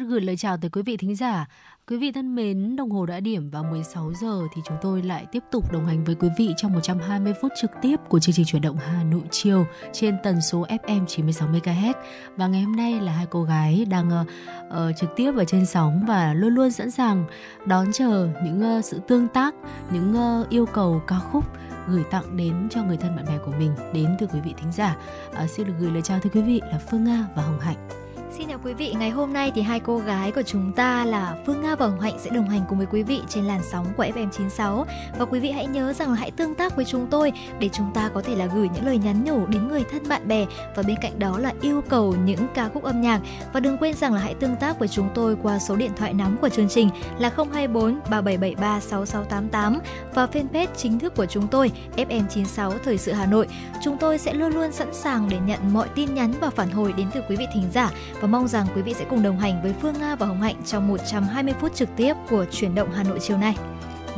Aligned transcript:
Xin 0.00 0.08
gửi 0.08 0.20
lời 0.20 0.36
chào 0.36 0.56
tới 0.56 0.70
quý 0.70 0.82
vị 0.82 0.96
thính 0.96 1.16
giả. 1.16 1.46
Quý 1.88 1.96
vị 1.96 2.12
thân 2.12 2.34
mến, 2.34 2.76
đồng 2.76 2.90
hồ 2.90 3.06
đã 3.06 3.20
điểm 3.20 3.50
vào 3.50 3.64
16 3.64 4.12
giờ 4.20 4.40
thì 4.54 4.62
chúng 4.64 4.76
tôi 4.82 5.02
lại 5.02 5.26
tiếp 5.32 5.42
tục 5.50 5.72
đồng 5.72 5.86
hành 5.86 6.04
với 6.04 6.14
quý 6.14 6.28
vị 6.38 6.54
trong 6.56 6.72
120 6.72 7.32
phút 7.42 7.52
trực 7.60 7.70
tiếp 7.82 7.96
của 8.08 8.18
chương 8.18 8.34
trình 8.34 8.46
chuyển 8.46 8.62
động 8.62 8.76
Hà 8.76 9.04
Nội 9.04 9.22
chiều 9.30 9.66
trên 9.92 10.16
tần 10.22 10.40
số 10.40 10.66
FM 10.66 11.06
96 11.06 11.48
MHz. 11.48 11.92
Và 12.36 12.46
ngày 12.46 12.62
hôm 12.62 12.76
nay 12.76 13.00
là 13.00 13.12
hai 13.12 13.26
cô 13.30 13.42
gái 13.42 13.84
đang 13.90 14.10
uh, 14.10 14.96
trực 14.96 15.10
tiếp 15.16 15.32
ở 15.36 15.44
trên 15.44 15.66
sóng 15.66 16.04
và 16.08 16.34
luôn 16.34 16.54
luôn 16.54 16.70
sẵn 16.70 16.90
sàng 16.90 17.24
đón 17.66 17.92
chờ 17.92 18.28
những 18.44 18.78
uh, 18.78 18.84
sự 18.84 19.00
tương 19.08 19.28
tác, 19.28 19.54
những 19.92 20.14
uh, 20.40 20.48
yêu 20.48 20.66
cầu 20.66 21.02
ca 21.06 21.18
khúc 21.18 21.44
gửi 21.88 22.02
tặng 22.10 22.36
đến 22.36 22.68
cho 22.70 22.84
người 22.84 22.96
thân 22.96 23.16
bạn 23.16 23.24
bè 23.28 23.38
của 23.44 23.52
mình 23.58 23.72
đến 23.94 24.16
từ 24.18 24.26
quý 24.26 24.40
vị 24.40 24.54
thính 24.56 24.72
giả. 24.72 24.96
Uh, 25.44 25.50
xin 25.50 25.66
được 25.66 25.74
gửi 25.80 25.90
lời 25.90 26.02
chào 26.02 26.20
tới 26.20 26.30
quý 26.34 26.42
vị 26.42 26.60
là 26.72 26.78
Phương 26.90 27.04
Nga 27.04 27.26
và 27.36 27.42
Hồng 27.42 27.60
Hạnh. 27.60 28.09
Xin 28.38 28.48
chào 28.48 28.58
quý 28.64 28.74
vị, 28.74 28.94
ngày 28.98 29.10
hôm 29.10 29.32
nay 29.32 29.52
thì 29.54 29.62
hai 29.62 29.80
cô 29.80 29.98
gái 29.98 30.32
của 30.32 30.42
chúng 30.42 30.72
ta 30.72 31.04
là 31.04 31.36
Phương 31.46 31.62
Nga 31.62 31.76
và 31.76 31.86
Hồng 31.86 32.00
Hạnh 32.00 32.18
sẽ 32.18 32.30
đồng 32.30 32.48
hành 32.48 32.60
cùng 32.68 32.78
với 32.78 32.86
quý 32.90 33.02
vị 33.02 33.20
trên 33.28 33.44
làn 33.44 33.60
sóng 33.72 33.86
của 33.96 34.04
FM96 34.04 34.84
và 35.18 35.24
quý 35.24 35.40
vị 35.40 35.50
hãy 35.50 35.66
nhớ 35.66 35.92
rằng 35.92 36.10
là 36.10 36.14
hãy 36.14 36.30
tương 36.30 36.54
tác 36.54 36.76
với 36.76 36.84
chúng 36.84 37.06
tôi 37.10 37.32
để 37.58 37.68
chúng 37.72 37.90
ta 37.94 38.10
có 38.14 38.22
thể 38.22 38.36
là 38.36 38.46
gửi 38.46 38.68
những 38.74 38.86
lời 38.86 38.98
nhắn 38.98 39.24
nhủ 39.24 39.46
đến 39.46 39.68
người 39.68 39.84
thân 39.90 40.08
bạn 40.08 40.28
bè 40.28 40.46
và 40.76 40.82
bên 40.82 40.96
cạnh 41.02 41.18
đó 41.18 41.38
là 41.38 41.52
yêu 41.60 41.82
cầu 41.88 42.14
những 42.24 42.46
ca 42.54 42.68
khúc 42.68 42.82
âm 42.82 43.00
nhạc. 43.00 43.20
Và 43.52 43.60
đừng 43.60 43.78
quên 43.78 43.94
rằng 43.94 44.14
là 44.14 44.20
hãy 44.20 44.34
tương 44.34 44.56
tác 44.56 44.78
với 44.78 44.88
chúng 44.88 45.08
tôi 45.14 45.36
qua 45.42 45.58
số 45.58 45.76
điện 45.76 45.90
thoại 45.96 46.12
nóng 46.12 46.36
của 46.36 46.48
chương 46.48 46.68
trình 46.68 46.88
là 47.18 47.32
024 47.36 48.00
3773 48.10 48.80
6688 48.80 49.78
và 50.14 50.26
fanpage 50.26 50.74
chính 50.76 50.98
thức 50.98 51.14
của 51.16 51.26
chúng 51.26 51.48
tôi 51.48 51.70
FM96 51.96 52.72
Thời 52.84 52.98
sự 52.98 53.12
Hà 53.12 53.26
Nội. 53.26 53.46
Chúng 53.84 53.96
tôi 53.98 54.18
sẽ 54.18 54.34
luôn 54.34 54.52
luôn 54.52 54.72
sẵn 54.72 54.94
sàng 54.94 55.28
để 55.30 55.38
nhận 55.46 55.72
mọi 55.72 55.88
tin 55.94 56.14
nhắn 56.14 56.32
và 56.40 56.50
phản 56.50 56.70
hồi 56.70 56.92
đến 56.92 57.06
từ 57.14 57.20
quý 57.28 57.36
vị 57.36 57.46
thính 57.54 57.64
giả 57.72 57.90
và 58.20 58.28
mong 58.28 58.48
rằng 58.48 58.66
quý 58.74 58.82
vị 58.82 58.94
sẽ 58.94 59.04
cùng 59.10 59.22
đồng 59.22 59.38
hành 59.38 59.62
với 59.62 59.72
Phương 59.72 59.94
Nga 60.00 60.14
và 60.14 60.26
Hồng 60.26 60.40
Hạnh 60.40 60.56
trong 60.66 60.88
120 60.88 61.54
phút 61.60 61.74
trực 61.74 61.88
tiếp 61.96 62.14
của 62.30 62.44
chuyển 62.50 62.74
động 62.74 62.88
Hà 62.94 63.02
Nội 63.02 63.18
chiều 63.20 63.38
nay. 63.38 63.56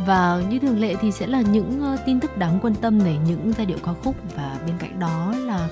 Và 0.06 0.42
như 0.50 0.58
thường 0.58 0.81
lệ 0.81 0.95
thì 1.00 1.12
sẽ 1.12 1.27
là 1.27 1.41
những 1.41 1.81
ờ, 1.81 1.97
tin 2.06 2.20
tức 2.20 2.36
đáng 2.36 2.58
quan 2.62 2.75
tâm 2.75 2.98
này, 2.98 3.19
những 3.27 3.53
giai 3.56 3.67
điệu 3.67 3.78
ca 3.84 3.92
khúc 4.05 4.17
và 4.36 4.58
bên 4.67 4.75
cạnh 4.78 4.98
đó 4.98 5.34
là 5.39 5.69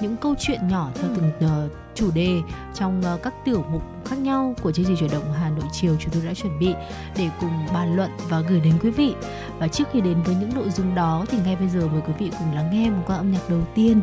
những 0.00 0.16
câu 0.16 0.34
chuyện 0.38 0.68
nhỏ 0.68 0.90
theo 0.94 1.10
từng 1.16 1.30
uh, 1.66 1.72
chủ 1.94 2.10
đề 2.14 2.40
trong 2.74 3.02
uh, 3.14 3.22
các 3.22 3.34
tiểu 3.44 3.64
mục 3.70 3.82
khác 4.04 4.18
nhau 4.18 4.54
của 4.62 4.72
chương 4.72 4.84
trình 4.86 4.96
chuyển 4.96 5.10
động 5.10 5.32
Hà 5.32 5.50
Nội 5.50 5.64
chiều 5.72 5.96
chúng 6.00 6.12
tôi 6.12 6.22
đã 6.26 6.34
chuẩn 6.34 6.58
bị 6.58 6.74
để 7.16 7.30
cùng 7.40 7.50
bàn 7.74 7.96
luận 7.96 8.10
và 8.28 8.40
gửi 8.40 8.60
đến 8.60 8.74
quý 8.82 8.90
vị. 8.90 9.14
Và 9.58 9.68
trước 9.68 9.84
khi 9.92 10.00
đến 10.00 10.22
với 10.22 10.34
những 10.34 10.54
nội 10.54 10.70
dung 10.70 10.94
đó 10.94 11.24
thì 11.28 11.38
ngay 11.44 11.56
bây 11.56 11.68
giờ 11.68 11.88
mời 11.92 12.00
quý 12.06 12.12
vị 12.18 12.30
cùng 12.38 12.54
lắng 12.54 12.70
nghe 12.72 12.90
một 12.90 13.02
ca 13.08 13.14
âm 13.14 13.32
nhạc 13.32 13.50
đầu 13.50 13.60
tiên 13.74 14.00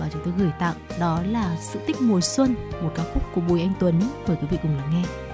mà 0.00 0.08
chúng 0.12 0.22
tôi 0.24 0.34
gửi 0.38 0.50
tặng 0.58 0.74
đó 1.00 1.22
là 1.28 1.56
Sự 1.60 1.80
tích 1.86 1.96
mùa 2.00 2.20
xuân, 2.20 2.54
một 2.82 2.92
ca 2.94 3.02
khúc 3.14 3.22
của 3.34 3.40
Bùi 3.40 3.60
Anh 3.60 3.72
Tuấn. 3.80 4.00
Mời 4.28 4.36
quý 4.40 4.46
vị 4.50 4.58
cùng 4.62 4.76
lắng 4.76 4.90
nghe. 4.92 5.31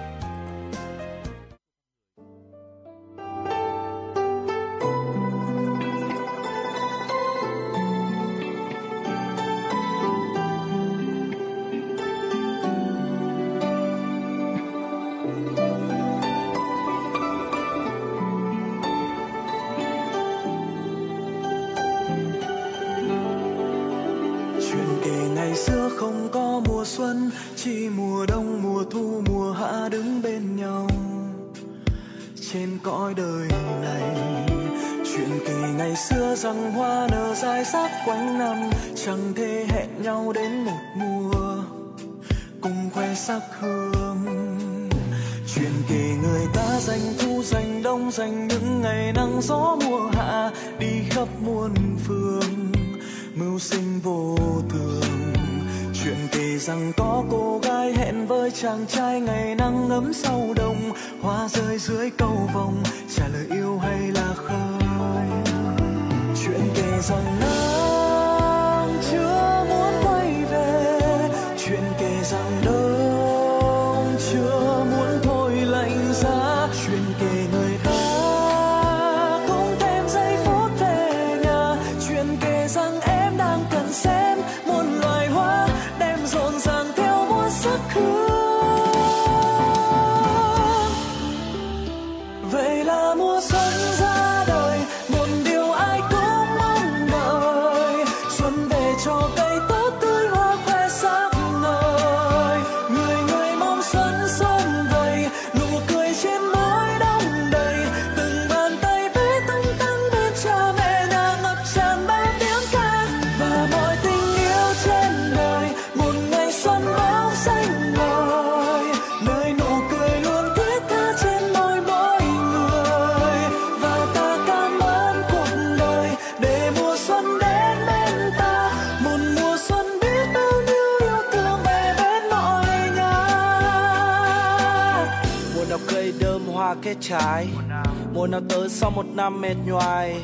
Mùa 138.14 138.26
nào 138.26 138.41
tới 138.48 138.69
sau 138.69 138.91
một 138.91 139.06
năm 139.06 139.41
mệt 139.41 139.54
nhoài. 139.66 140.16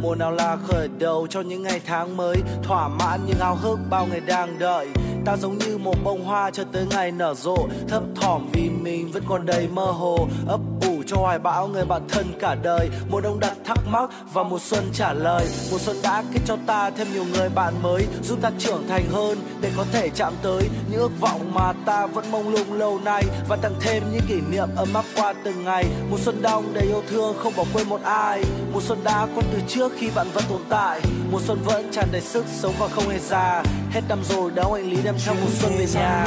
Mùa 0.00 0.14
nào 0.14 0.30
là 0.30 0.56
khởi 0.56 0.88
đầu 0.98 1.26
cho 1.30 1.40
những 1.40 1.62
ngày 1.62 1.80
tháng 1.86 2.16
mới. 2.16 2.36
Thỏa 2.62 2.88
mãn 2.88 3.20
những 3.26 3.38
ao 3.40 3.56
hức 3.56 3.78
bao 3.90 4.06
ngày 4.06 4.20
đang 4.20 4.58
đợi. 4.58 4.88
Ta 5.24 5.36
giống 5.36 5.58
như 5.58 5.78
một 5.78 5.94
bông 6.04 6.24
hoa 6.24 6.50
cho 6.50 6.64
tới 6.72 6.86
ngày 6.90 7.12
nở 7.12 7.34
rộ. 7.34 7.56
Thấp 7.88 8.02
thỏm 8.14 8.48
vì 8.52 8.70
mình 8.70 9.12
vẫn 9.12 9.22
còn 9.28 9.46
đầy 9.46 9.68
mơ 9.68 9.84
hồ. 9.84 10.28
Ấp 10.48 10.60
cho 11.06 11.16
hoài 11.16 11.38
bão, 11.38 11.68
người 11.68 11.84
bạn 11.84 12.02
thân 12.08 12.26
cả 12.40 12.54
đời. 12.62 12.90
Mùa 13.10 13.20
đông 13.20 13.40
đặt 13.40 13.52
thắc 13.64 13.78
mắc 13.86 14.10
và 14.32 14.42
mùa 14.42 14.58
xuân 14.58 14.84
trả 14.92 15.12
lời. 15.12 15.46
Mùa 15.70 15.78
xuân 15.78 15.96
đã 16.02 16.22
kết 16.32 16.40
cho 16.46 16.56
ta 16.66 16.90
thêm 16.90 17.12
nhiều 17.12 17.24
người 17.32 17.48
bạn 17.48 17.74
mới, 17.82 18.06
giúp 18.22 18.38
ta 18.42 18.50
trưởng 18.58 18.88
thành 18.88 19.04
hơn 19.12 19.38
để 19.60 19.70
có 19.76 19.84
thể 19.92 20.08
chạm 20.08 20.32
tới 20.42 20.68
những 20.90 21.00
ước 21.00 21.20
vọng 21.20 21.54
mà 21.54 21.72
ta 21.86 22.06
vẫn 22.06 22.24
mong 22.30 22.48
lung 22.48 22.72
lâu 22.72 23.00
nay 23.04 23.24
và 23.48 23.56
tặng 23.56 23.74
thêm 23.80 24.02
những 24.12 24.26
kỷ 24.28 24.40
niệm 24.50 24.68
ấm 24.76 24.94
áp 24.94 25.04
qua 25.16 25.34
từng 25.44 25.64
ngày. 25.64 25.84
Mùa 26.10 26.18
xuân 26.18 26.42
đông 26.42 26.74
đầy 26.74 26.84
yêu 26.84 27.02
thương, 27.10 27.36
không 27.42 27.52
bỏ 27.56 27.64
quên 27.74 27.88
một 27.88 28.00
ai. 28.04 28.44
Mùa 28.72 28.80
xuân 28.80 29.04
đã 29.04 29.26
có 29.36 29.42
từ 29.52 29.58
trước 29.68 29.92
khi 29.98 30.10
bạn 30.14 30.26
vẫn 30.34 30.44
tồn 30.48 30.60
tại. 30.68 31.00
Mùa 31.30 31.40
xuân 31.46 31.58
vẫn 31.64 31.90
tràn 31.92 32.08
đầy 32.12 32.20
sức 32.20 32.44
sống 32.60 32.74
và 32.78 32.88
không 32.88 33.08
hề 33.08 33.18
già. 33.18 33.62
Hết 33.90 34.02
năm 34.08 34.18
rồi 34.28 34.50
đáo 34.54 34.72
anh 34.72 34.90
lý 34.90 34.96
đem 35.04 35.14
theo 35.24 35.34
mùa 35.34 35.50
xuân 35.60 35.72
về 35.78 35.86
nhà. 35.94 36.26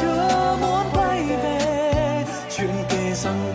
Chưa 0.00 0.56
muốn 0.60 0.83
chuyện 3.22 3.53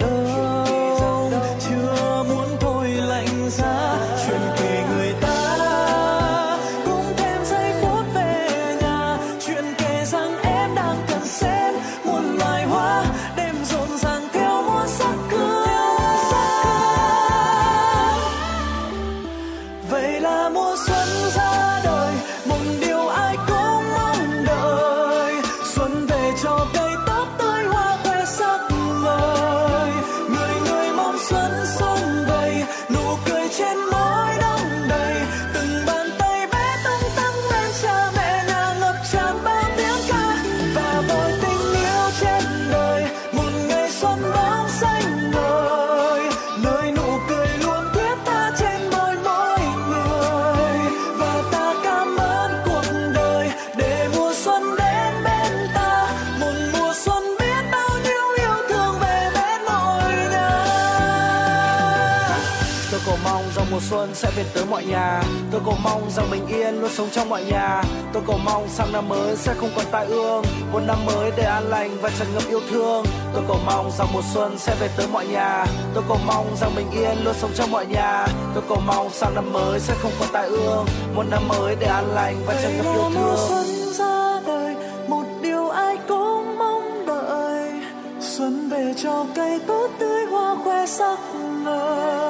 xuân 63.89 64.09
sẽ 64.13 64.31
về 64.35 64.45
tới 64.53 64.65
mọi 64.65 64.85
nhà. 64.85 65.23
Tôi 65.51 65.61
cầu 65.65 65.75
mong 65.83 66.09
rằng 66.11 66.25
bình 66.31 66.47
yên 66.47 66.81
luôn 66.81 66.91
sống 66.91 67.09
trong 67.11 67.29
mọi 67.29 67.43
nhà. 67.43 67.83
Tôi 68.13 68.23
cầu 68.27 68.37
mong 68.45 68.67
sang 68.69 68.91
năm 68.93 69.09
mới 69.09 69.35
sẽ 69.35 69.53
không 69.53 69.69
còn 69.75 69.85
tai 69.91 70.05
ương. 70.05 70.43
Một 70.71 70.79
năm 70.87 70.97
mới 71.05 71.31
để 71.37 71.43
an 71.43 71.63
lành 71.69 71.97
và 72.01 72.09
tràn 72.19 72.27
ngập 72.33 72.43
yêu 72.49 72.59
thương. 72.69 73.05
Tôi 73.33 73.43
cầu 73.47 73.57
mong 73.65 73.91
rằng 73.97 74.07
mùa 74.13 74.21
xuân 74.33 74.57
sẽ 74.57 74.75
về 74.79 74.89
tới 74.97 75.07
mọi 75.11 75.27
nhà. 75.27 75.65
Tôi 75.93 76.03
cầu 76.07 76.17
mong 76.25 76.55
rằng 76.61 76.71
bình 76.75 76.91
yên 76.91 77.23
luôn 77.23 77.33
sống 77.41 77.51
trong 77.55 77.71
mọi 77.71 77.85
nhà. 77.85 78.27
Tôi 78.53 78.63
cầu 78.69 78.77
mong 78.87 79.09
sang 79.09 79.35
năm 79.35 79.53
mới 79.53 79.79
sẽ 79.79 79.93
không 80.01 80.11
còn 80.19 80.29
tai 80.31 80.47
ương. 80.47 80.85
Một 81.15 81.23
năm 81.31 81.47
mới 81.47 81.75
để 81.79 81.87
an 81.87 82.05
lành 82.13 82.35
và 82.45 82.53
tràn 82.61 82.77
ngập 82.77 82.85
yêu 82.85 83.11
thương. 83.13 83.35
xuân 83.47 83.93
ra 83.93 84.41
đời 84.47 84.75
một 85.07 85.23
điều 85.41 85.69
ai 85.69 85.97
cũng 86.07 86.57
mong 86.57 87.05
đợi. 87.07 87.71
Xuân 88.19 88.69
về 88.69 88.93
cho 89.03 89.25
cây 89.35 89.59
tốt 89.67 89.89
tươi 89.99 90.25
hoa 90.25 90.55
khoe 90.63 90.85
sắc 90.85 91.19
ngời 91.63 92.28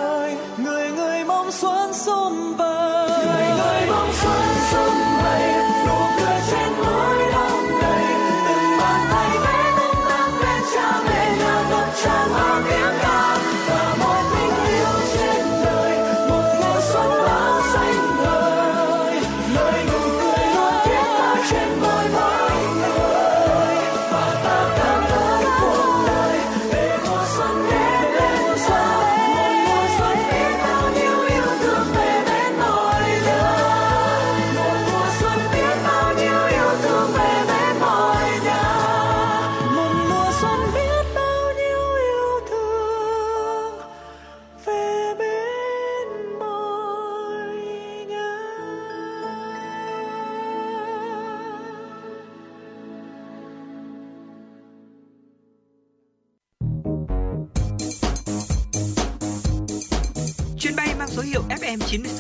người 1.50 1.62
mong 1.64 1.94
xuân 1.94 3.19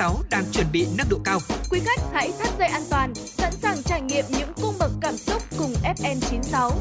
FM96 0.09 0.23
đang 0.29 0.43
chuẩn 0.51 0.65
bị 0.71 0.87
nâng 0.97 1.07
độ 1.09 1.17
cao. 1.23 1.39
Quý 1.71 1.79
khách 1.79 2.01
hãy 2.13 2.31
thắt 2.39 2.49
dây 2.59 2.67
an 2.67 2.81
toàn, 2.89 3.15
sẵn 3.15 3.53
sàng 3.53 3.83
trải 3.83 4.01
nghiệm 4.01 4.25
những 4.29 4.49
cung 4.61 4.73
bậc 4.79 4.91
cảm 5.01 5.17
xúc 5.17 5.41
cùng 5.57 5.73
FN96. 5.83 6.71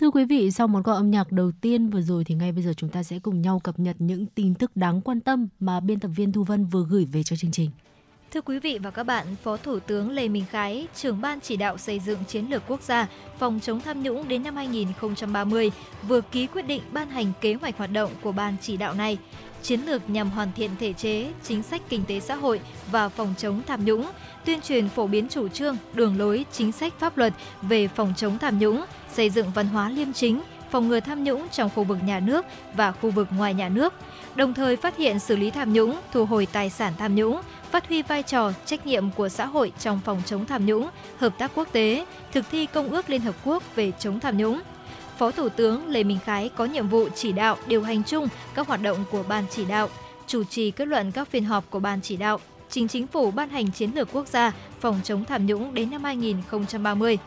Thưa 0.00 0.10
quý 0.10 0.24
vị, 0.24 0.50
sau 0.50 0.68
món 0.68 0.82
quà 0.82 0.94
âm 0.94 1.10
nhạc 1.10 1.32
đầu 1.32 1.52
tiên 1.60 1.90
vừa 1.90 2.02
rồi 2.02 2.24
thì 2.24 2.34
ngay 2.34 2.52
bây 2.52 2.62
giờ 2.62 2.72
chúng 2.76 2.90
ta 2.90 3.02
sẽ 3.02 3.18
cùng 3.18 3.42
nhau 3.42 3.60
cập 3.64 3.78
nhật 3.78 3.96
những 3.98 4.26
tin 4.26 4.54
tức 4.54 4.76
đáng 4.76 5.00
quan 5.00 5.20
tâm 5.20 5.48
mà 5.60 5.80
biên 5.80 6.00
tập 6.00 6.10
viên 6.16 6.32
Thu 6.32 6.44
Vân 6.44 6.64
vừa 6.64 6.84
gửi 6.88 7.04
về 7.04 7.22
cho 7.22 7.36
chương 7.36 7.50
trình. 7.50 7.70
Thưa 8.32 8.40
quý 8.40 8.58
vị 8.58 8.78
và 8.82 8.90
các 8.90 9.02
bạn, 9.02 9.26
Phó 9.42 9.56
Thủ 9.56 9.78
tướng 9.78 10.10
Lê 10.10 10.28
Minh 10.28 10.44
Khái, 10.50 10.86
trưởng 10.94 11.20
ban 11.20 11.40
chỉ 11.40 11.56
đạo 11.56 11.78
xây 11.78 12.00
dựng 12.00 12.18
chiến 12.28 12.46
lược 12.50 12.62
quốc 12.68 12.82
gia 12.82 13.06
phòng 13.38 13.60
chống 13.62 13.80
tham 13.80 14.02
nhũng 14.02 14.28
đến 14.28 14.42
năm 14.42 14.56
2030, 14.56 15.70
vừa 16.08 16.20
ký 16.20 16.46
quyết 16.46 16.62
định 16.62 16.82
ban 16.92 17.10
hành 17.10 17.32
kế 17.40 17.54
hoạch 17.54 17.78
hoạt 17.78 17.92
động 17.92 18.10
của 18.22 18.32
ban 18.32 18.56
chỉ 18.62 18.76
đạo 18.76 18.94
này. 18.94 19.18
Chiến 19.62 19.80
lược 19.80 20.10
nhằm 20.10 20.30
hoàn 20.30 20.52
thiện 20.56 20.70
thể 20.80 20.92
chế, 20.92 21.32
chính 21.42 21.62
sách 21.62 21.82
kinh 21.88 22.04
tế 22.04 22.20
xã 22.20 22.34
hội 22.34 22.60
và 22.92 23.08
phòng 23.08 23.34
chống 23.38 23.62
tham 23.66 23.84
nhũng, 23.84 24.06
tuyên 24.44 24.60
truyền 24.60 24.88
phổ 24.88 25.06
biến 25.06 25.28
chủ 25.28 25.48
trương, 25.48 25.76
đường 25.94 26.18
lối, 26.18 26.44
chính 26.52 26.72
sách 26.72 26.94
pháp 26.98 27.18
luật 27.18 27.32
về 27.62 27.88
phòng 27.88 28.14
chống 28.16 28.38
tham 28.38 28.58
nhũng, 28.58 28.84
xây 29.12 29.30
dựng 29.30 29.50
văn 29.54 29.66
hóa 29.66 29.90
liêm 29.90 30.12
chính, 30.12 30.40
phòng 30.70 30.88
ngừa 30.88 31.00
tham 31.00 31.24
nhũng 31.24 31.48
trong 31.48 31.70
khu 31.74 31.84
vực 31.84 31.98
nhà 32.04 32.20
nước 32.20 32.44
và 32.74 32.92
khu 32.92 33.10
vực 33.10 33.28
ngoài 33.30 33.54
nhà 33.54 33.68
nước, 33.68 33.94
đồng 34.34 34.54
thời 34.54 34.76
phát 34.76 34.96
hiện 34.96 35.18
xử 35.18 35.36
lý 35.36 35.50
tham 35.50 35.72
nhũng, 35.72 36.00
thu 36.12 36.24
hồi 36.24 36.46
tài 36.52 36.70
sản 36.70 36.92
tham 36.98 37.14
nhũng, 37.14 37.40
phát 37.70 37.88
huy 37.88 38.02
vai 38.02 38.22
trò, 38.22 38.52
trách 38.64 38.86
nhiệm 38.86 39.10
của 39.10 39.28
xã 39.28 39.46
hội 39.46 39.72
trong 39.78 40.00
phòng 40.04 40.22
chống 40.26 40.46
tham 40.46 40.66
nhũng, 40.66 40.88
hợp 41.16 41.32
tác 41.38 41.50
quốc 41.54 41.68
tế, 41.72 42.06
thực 42.32 42.44
thi 42.50 42.66
Công 42.66 42.90
ước 42.90 43.10
Liên 43.10 43.20
Hợp 43.20 43.34
Quốc 43.44 43.62
về 43.76 43.92
chống 43.98 44.20
tham 44.20 44.36
nhũng. 44.36 44.60
Phó 45.18 45.30
Thủ 45.30 45.48
tướng 45.48 45.86
Lê 45.86 46.04
Minh 46.04 46.18
Khái 46.24 46.50
có 46.56 46.64
nhiệm 46.64 46.88
vụ 46.88 47.08
chỉ 47.14 47.32
đạo, 47.32 47.56
điều 47.66 47.82
hành 47.82 48.02
chung 48.04 48.28
các 48.54 48.66
hoạt 48.66 48.82
động 48.82 49.04
của 49.10 49.22
Ban 49.28 49.44
chỉ 49.50 49.64
đạo, 49.64 49.88
chủ 50.26 50.44
trì 50.44 50.70
kết 50.70 50.88
luận 50.88 51.12
các 51.12 51.28
phiên 51.28 51.44
họp 51.44 51.70
của 51.70 51.80
Ban 51.80 52.00
chỉ 52.00 52.16
đạo, 52.16 52.40
trình 52.70 52.88
chính 52.88 53.06
phủ 53.06 53.30
ban 53.30 53.48
hành 53.48 53.70
chiến 53.70 53.90
lược 53.94 54.08
quốc 54.12 54.26
gia 54.26 54.52
phòng 54.80 55.00
chống 55.04 55.24
tham 55.24 55.46
nhũng 55.46 55.74
đến 55.74 55.90
năm 55.90 56.04
2030. 56.04 57.18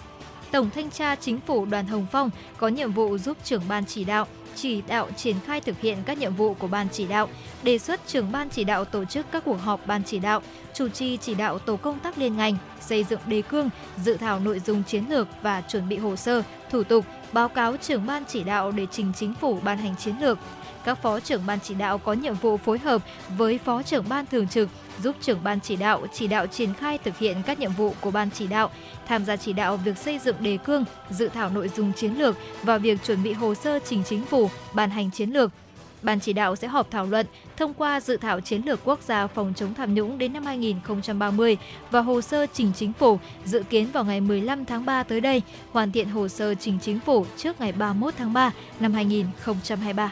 Tổng 0.52 0.70
thanh 0.76 0.90
tra 0.90 1.16
Chính 1.16 1.40
phủ 1.40 1.66
Đoàn 1.66 1.88
Hồng 1.88 2.06
Phong 2.12 2.30
có 2.58 2.68
nhiệm 2.68 2.92
vụ 2.92 3.18
giúp 3.18 3.38
trưởng 3.44 3.64
ban 3.68 3.86
chỉ 3.86 4.04
đạo 4.04 4.28
chỉ 4.56 4.82
đạo 4.88 5.10
triển 5.18 5.36
khai 5.46 5.62
thực 5.62 5.82
hiện 5.82 5.98
các 6.06 6.18
nhiệm 6.18 6.36
vụ 6.36 6.54
của 6.54 6.68
ban 6.68 6.88
chỉ 6.92 7.08
đạo, 7.08 7.30
đề 7.64 7.78
xuất 7.78 8.08
trưởng 8.08 8.32
ban 8.32 8.50
chỉ 8.50 8.64
đạo 8.64 8.86
tổ 8.86 9.06
chức 9.06 9.26
các 9.32 9.44
cuộc 9.46 9.62
họp 9.62 9.88
ban 9.88 10.04
chỉ 10.04 10.20
đạo, 10.20 10.42
chủ 10.74 10.90
trì 10.90 11.18
chỉ 11.18 11.36
đạo 11.36 11.60
tổ 11.60 11.76
công 11.76 12.00
tác 12.00 12.18
liên 12.18 12.38
ngành, 12.38 12.58
xây 12.82 13.04
dựng 13.04 13.20
đề 13.26 13.42
cương, 13.42 13.70
dự 13.98 14.18
thảo 14.18 14.40
nội 14.40 14.60
dung 14.60 14.84
chiến 14.84 15.04
lược 15.10 15.28
và 15.42 15.62
chuẩn 15.62 15.90
bị 15.90 15.98
hồ 15.98 16.16
sơ, 16.16 16.44
thủ 16.70 16.84
tục, 16.84 17.06
báo 17.34 17.50
cáo 17.50 17.78
trưởng 17.78 18.06
ban 18.06 18.24
chỉ 18.28 18.44
đạo 18.44 18.72
để 18.72 18.88
trình 18.92 19.12
chính 19.16 19.34
phủ 19.34 19.60
ban 19.64 19.78
hành 19.78 19.96
chiến 19.96 20.16
lược. 20.22 20.38
Các 20.86 21.02
phó 21.02 21.20
trưởng 21.20 21.46
ban 21.48 21.60
chỉ 21.64 21.74
đạo 21.74 21.98
có 21.98 22.14
nhiệm 22.14 22.34
vụ 22.34 22.58
phối 22.58 22.80
hợp 22.80 23.02
với 23.38 23.58
phó 23.58 23.84
trưởng 23.84 24.10
ban 24.10 24.26
thường 24.26 24.48
trực 24.48 24.70
giúp 25.04 25.16
trưởng 25.22 25.44
ban 25.44 25.60
chỉ 25.60 25.76
đạo 25.76 26.08
chỉ 26.14 26.28
đạo 26.28 26.48
triển 26.48 26.74
khai 26.74 26.98
thực 26.98 27.18
hiện 27.18 27.38
các 27.46 27.60
nhiệm 27.60 27.72
vụ 27.72 27.94
của 28.02 28.12
ban 28.12 28.30
chỉ 28.32 28.48
đạo, 28.48 28.70
tham 29.08 29.26
gia 29.26 29.36
chỉ 29.36 29.54
đạo 29.54 29.78
việc 29.78 29.98
xây 29.98 30.20
dựng 30.20 30.36
đề 30.40 30.58
cương, 30.58 30.86
dự 31.10 31.30
thảo 31.30 31.50
nội 31.50 31.70
dung 31.76 31.94
chiến 31.94 32.14
lược 32.14 32.38
và 32.64 32.78
việc 32.78 33.04
chuẩn 33.06 33.24
bị 33.24 33.34
hồ 33.34 33.56
sơ 33.56 33.80
trình 33.86 34.04
chính 34.10 34.26
phủ 34.26 34.50
ban 34.74 34.90
hành 34.90 35.12
chiến 35.12 35.30
lược. 35.30 35.52
Ban 36.02 36.20
chỉ 36.20 36.34
đạo 36.34 36.56
sẽ 36.56 36.68
họp 36.68 36.92
thảo 36.92 37.06
luận, 37.06 37.26
thông 37.58 37.74
qua 37.74 38.00
dự 38.00 38.18
thảo 38.18 38.40
chiến 38.42 38.62
lược 38.66 38.80
quốc 38.86 39.00
gia 39.02 39.28
phòng 39.28 39.54
chống 39.56 39.74
tham 39.74 39.94
nhũng 39.94 40.18
đến 40.18 40.34
năm 40.34 40.46
2030 40.46 41.58
và 41.92 42.02
hồ 42.02 42.22
sơ 42.22 42.46
trình 42.54 42.72
chính 42.76 42.94
phủ 42.94 43.20
dự 43.46 43.64
kiến 43.70 43.88
vào 43.94 44.04
ngày 44.04 44.22
15 44.22 44.66
tháng 44.66 44.86
3 44.86 45.04
tới 45.04 45.22
đây, 45.22 45.42
hoàn 45.72 45.92
thiện 45.92 46.10
hồ 46.10 46.28
sơ 46.28 46.56
trình 46.56 46.78
chính 46.82 47.00
phủ 47.00 47.26
trước 47.38 47.62
ngày 47.62 47.72
31 47.72 48.14
tháng 48.18 48.34
3 48.34 48.52
năm 48.80 48.94
2023. 48.94 50.12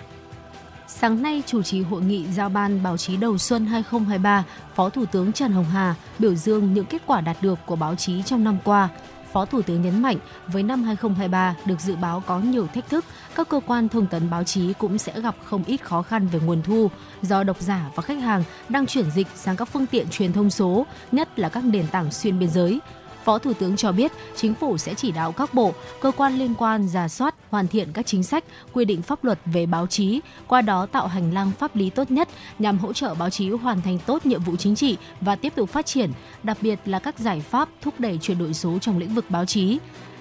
Sáng 0.91 1.21
nay 1.21 1.43
chủ 1.45 1.61
trì 1.63 1.81
hội 1.81 2.01
nghị 2.01 2.27
giao 2.27 2.49
ban 2.49 2.83
báo 2.83 2.97
chí 2.97 3.17
đầu 3.17 3.37
xuân 3.37 3.65
2023, 3.65 4.43
Phó 4.75 4.89
Thủ 4.89 5.05
tướng 5.05 5.33
Trần 5.33 5.51
Hồng 5.51 5.65
Hà 5.65 5.95
biểu 6.19 6.35
dương 6.35 6.73
những 6.73 6.85
kết 6.85 7.01
quả 7.05 7.21
đạt 7.21 7.37
được 7.41 7.59
của 7.65 7.75
báo 7.75 7.95
chí 7.95 8.23
trong 8.23 8.43
năm 8.43 8.57
qua. 8.63 8.89
Phó 9.33 9.45
Thủ 9.45 9.61
tướng 9.61 9.81
nhấn 9.81 10.01
mạnh, 10.01 10.17
với 10.47 10.63
năm 10.63 10.83
2023 10.83 11.55
được 11.65 11.79
dự 11.79 11.95
báo 11.95 12.23
có 12.25 12.39
nhiều 12.39 12.67
thách 12.67 12.89
thức, 12.89 13.05
các 13.35 13.49
cơ 13.49 13.59
quan 13.67 13.89
thông 13.89 14.07
tấn 14.07 14.29
báo 14.29 14.43
chí 14.43 14.73
cũng 14.73 14.97
sẽ 14.97 15.21
gặp 15.21 15.35
không 15.45 15.63
ít 15.63 15.77
khó 15.83 16.01
khăn 16.01 16.27
về 16.27 16.39
nguồn 16.39 16.61
thu 16.61 16.89
do 17.21 17.43
độc 17.43 17.61
giả 17.61 17.89
và 17.95 18.03
khách 18.03 18.19
hàng 18.19 18.43
đang 18.69 18.85
chuyển 18.85 19.11
dịch 19.11 19.27
sang 19.35 19.55
các 19.55 19.65
phương 19.65 19.85
tiện 19.85 20.09
truyền 20.09 20.33
thông 20.33 20.49
số, 20.49 20.85
nhất 21.11 21.39
là 21.39 21.49
các 21.49 21.63
nền 21.63 21.87
tảng 21.87 22.11
xuyên 22.11 22.39
biên 22.39 22.49
giới. 22.49 22.79
Phó 23.23 23.37
Thủ 23.37 23.53
tướng 23.53 23.77
cho 23.77 23.91
biết, 23.91 24.11
chính 24.35 24.53
phủ 24.53 24.77
sẽ 24.77 24.93
chỉ 24.93 25.11
đạo 25.11 25.31
các 25.31 25.53
bộ, 25.53 25.73
cơ 26.01 26.11
quan 26.11 26.39
liên 26.39 26.53
quan 26.57 26.87
giả 26.87 27.07
soát, 27.07 27.35
hoàn 27.49 27.67
thiện 27.67 27.89
các 27.93 28.05
chính 28.05 28.23
sách, 28.23 28.43
quy 28.73 28.85
định 28.85 29.01
pháp 29.01 29.23
luật 29.23 29.39
về 29.45 29.65
báo 29.65 29.87
chí, 29.87 30.19
qua 30.47 30.61
đó 30.61 30.85
tạo 30.85 31.07
hành 31.07 31.33
lang 31.33 31.51
pháp 31.59 31.75
lý 31.75 31.89
tốt 31.89 32.11
nhất 32.11 32.29
nhằm 32.59 32.77
hỗ 32.77 32.93
trợ 32.93 33.15
báo 33.15 33.29
chí 33.29 33.49
hoàn 33.49 33.81
thành 33.81 33.99
tốt 34.05 34.25
nhiệm 34.25 34.43
vụ 34.43 34.55
chính 34.55 34.75
trị 34.75 34.97
và 35.21 35.35
tiếp 35.35 35.53
tục 35.55 35.69
phát 35.69 35.85
triển, 35.85 36.11
đặc 36.43 36.57
biệt 36.61 36.79
là 36.85 36.99
các 36.99 37.19
giải 37.19 37.39
pháp 37.39 37.69
thúc 37.81 37.99
đẩy 37.99 38.17
chuyển 38.21 38.37
đổi 38.37 38.53
số 38.53 38.79
trong 38.79 38.97
lĩnh 38.97 39.13
vực 39.13 39.25
báo 39.29 39.45
chí 39.45 39.79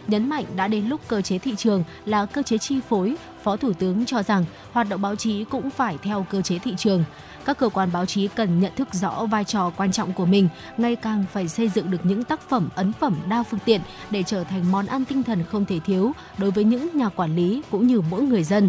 nhấn 0.09 0.29
mạnh 0.29 0.45
đã 0.57 0.69
đến 0.69 0.89
lúc 0.89 1.01
cơ 1.09 1.23
chế 1.23 1.39
thị 1.39 1.55
trường 1.57 1.85
là 2.07 2.27
cơ 2.27 2.43
chế 2.43 2.59
chi 2.59 2.81
phối, 2.89 3.17
Phó 3.43 3.57
Thủ 3.57 3.73
tướng 3.73 4.05
cho 4.07 4.23
rằng 4.23 4.45
hoạt 4.73 4.89
động 4.89 5.03
báo 5.03 5.17
chí 5.17 5.45
cũng 5.45 5.71
phải 5.71 5.99
theo 6.03 6.27
cơ 6.31 6.43
chế 6.43 6.59
thị 6.59 6.75
trường. 6.77 7.05
Các 7.49 7.59
cơ 7.59 7.69
quan 7.69 7.93
báo 7.93 8.07
chí 8.07 8.29
cần 8.29 8.61
nhận 8.61 8.73
thức 8.77 8.89
rõ 8.93 9.27
vai 9.27 9.45
trò 9.45 9.73
quan 9.77 9.93
trọng 9.93 10.13
của 10.13 10.27
mình, 10.27 10.49
ngày 10.77 10.97
càng 10.97 11.25
phải 11.33 11.49
xây 11.49 11.69
dựng 11.69 11.91
được 11.91 11.99
những 12.03 12.25
tác 12.25 12.49
phẩm 12.49 12.69
ấn 12.75 12.93
phẩm 12.93 13.17
đa 13.29 13.43
phương 13.43 13.61
tiện 13.65 13.81
để 14.11 14.23
trở 14.23 14.45
thành 14.45 14.73
món 14.73 14.87
ăn 14.87 15.05
tinh 15.05 15.23
thần 15.23 15.45
không 15.45 15.65
thể 15.65 15.81
thiếu 15.87 16.13
đối 16.39 16.51
với 16.51 16.65
những 16.65 16.89
nhà 16.97 17.09
quản 17.09 17.37
lý 17.37 17.63
cũng 17.71 17.87
như 17.87 18.01
mỗi 18.11 18.23
người 18.23 18.45
dân. 18.45 18.69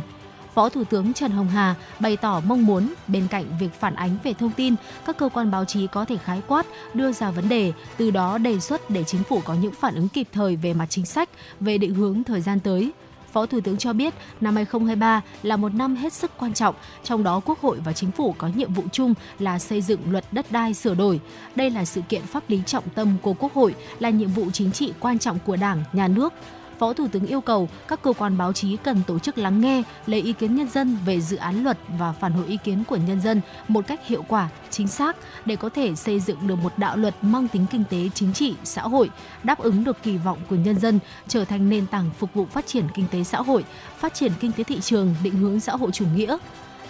Phó 0.54 0.70
Thủ 0.70 0.84
tướng 0.84 1.14
Trần 1.14 1.32
Hồng 1.32 1.48
Hà 1.48 1.76
bày 2.00 2.18
tỏ 2.18 2.42
mong 2.46 2.66
muốn 2.66 2.94
bên 3.08 3.28
cạnh 3.28 3.46
việc 3.60 3.74
phản 3.80 3.96
ánh 3.96 4.18
về 4.24 4.34
thông 4.34 4.52
tin, 4.52 4.76
các 5.06 5.18
cơ 5.18 5.30
quan 5.30 5.52
báo 5.52 5.66
chí 5.66 5.88
có 5.88 6.06
thể 6.06 6.18
khái 6.18 6.42
quát, 6.48 6.66
đưa 6.94 7.12
ra 7.12 7.32
vấn 7.32 7.50
đề, 7.50 7.74
từ 7.98 8.12
đó 8.12 8.38
đề 8.38 8.60
xuất 8.60 8.90
để 8.90 9.04
chính 9.04 9.24
phủ 9.24 9.42
có 9.46 9.54
những 9.54 9.74
phản 9.80 9.96
ứng 9.96 10.08
kịp 10.08 10.28
thời 10.32 10.56
về 10.56 10.74
mặt 10.74 10.86
chính 10.90 11.06
sách, 11.06 11.30
về 11.60 11.78
định 11.78 11.94
hướng 11.94 12.24
thời 12.24 12.42
gian 12.42 12.60
tới. 12.60 12.92
Phó 13.34 13.46
Thủ 13.46 13.60
tướng 13.62 13.78
cho 13.78 13.94
biết 13.94 14.14
năm 14.42 14.56
2023 14.56 15.22
là 15.44 15.58
một 15.58 15.74
năm 15.74 15.96
hết 15.96 16.14
sức 16.14 16.32
quan 16.38 16.54
trọng, 16.54 16.76
trong 17.04 17.24
đó 17.24 17.42
Quốc 17.46 17.62
hội 17.62 17.80
và 17.86 17.94
Chính 17.94 18.12
phủ 18.12 18.36
có 18.38 18.50
nhiệm 18.56 18.74
vụ 18.74 18.84
chung 18.92 19.14
là 19.40 19.60
xây 19.60 19.82
dựng 19.82 20.00
luật 20.12 20.26
đất 20.32 20.52
đai 20.52 20.74
sửa 20.74 20.96
đổi. 20.96 21.20
Đây 21.56 21.70
là 21.70 21.86
sự 21.86 22.02
kiện 22.10 22.22
pháp 22.22 22.44
lý 22.50 22.62
trọng 22.66 22.90
tâm 22.96 23.18
của 23.22 23.34
Quốc 23.34 23.54
hội, 23.54 23.76
là 24.00 24.10
nhiệm 24.10 24.30
vụ 24.30 24.52
chính 24.54 24.72
trị 24.72 24.94
quan 25.00 25.20
trọng 25.20 25.40
của 25.46 25.56
Đảng, 25.56 25.84
Nhà 25.94 26.08
nước. 26.08 26.34
Phó 26.80 26.94
Thủ 26.94 27.08
tướng 27.08 27.26
yêu 27.26 27.42
cầu 27.42 27.70
các 27.88 28.02
cơ 28.02 28.14
quan 28.14 28.38
báo 28.38 28.54
chí 28.54 28.78
cần 28.78 29.02
tổ 29.08 29.20
chức 29.20 29.38
lắng 29.38 29.62
nghe, 29.62 29.84
lấy 30.06 30.22
ý 30.22 30.34
kiến 30.34 30.56
nhân 30.56 30.70
dân 30.70 30.98
về 31.06 31.22
dự 31.22 31.38
án 31.38 31.64
luật 31.64 31.78
và 32.00 32.12
phản 32.12 32.34
hồi 32.34 32.46
ý 32.48 32.58
kiến 32.64 32.84
của 32.88 32.96
nhân 32.96 33.22
dân 33.22 33.42
một 33.68 33.88
cách 33.88 34.08
hiệu 34.08 34.26
quả, 34.28 34.50
chính 34.70 34.88
xác 34.88 35.16
để 35.46 35.56
có 35.56 35.70
thể 35.70 35.96
xây 35.96 36.20
dựng 36.20 36.48
được 36.48 36.56
một 36.56 36.74
đạo 36.78 36.98
luật 36.98 37.16
mang 37.22 37.48
tính 37.48 37.66
kinh 37.72 37.84
tế, 37.90 38.10
chính 38.14 38.34
trị, 38.34 38.56
xã 38.64 38.82
hội, 38.82 39.10
đáp 39.44 39.60
ứng 39.60 39.84
được 39.84 40.04
kỳ 40.04 40.18
vọng 40.18 40.38
của 40.50 40.56
nhân 40.56 40.80
dân, 40.80 41.00
trở 41.28 41.46
thành 41.46 41.70
nền 41.70 41.86
tảng 41.86 42.10
phục 42.18 42.34
vụ 42.34 42.46
phát 42.46 42.68
triển 42.68 42.86
kinh 42.94 43.06
tế 43.12 43.24
xã 43.24 43.42
hội, 43.42 43.66
phát 43.98 44.14
triển 44.14 44.32
kinh 44.40 44.52
tế 44.52 44.64
thị 44.64 44.80
trường, 44.80 45.16
định 45.24 45.36
hướng 45.36 45.60
xã 45.60 45.76
hội 45.76 45.92
chủ 45.92 46.06
nghĩa, 46.16 46.38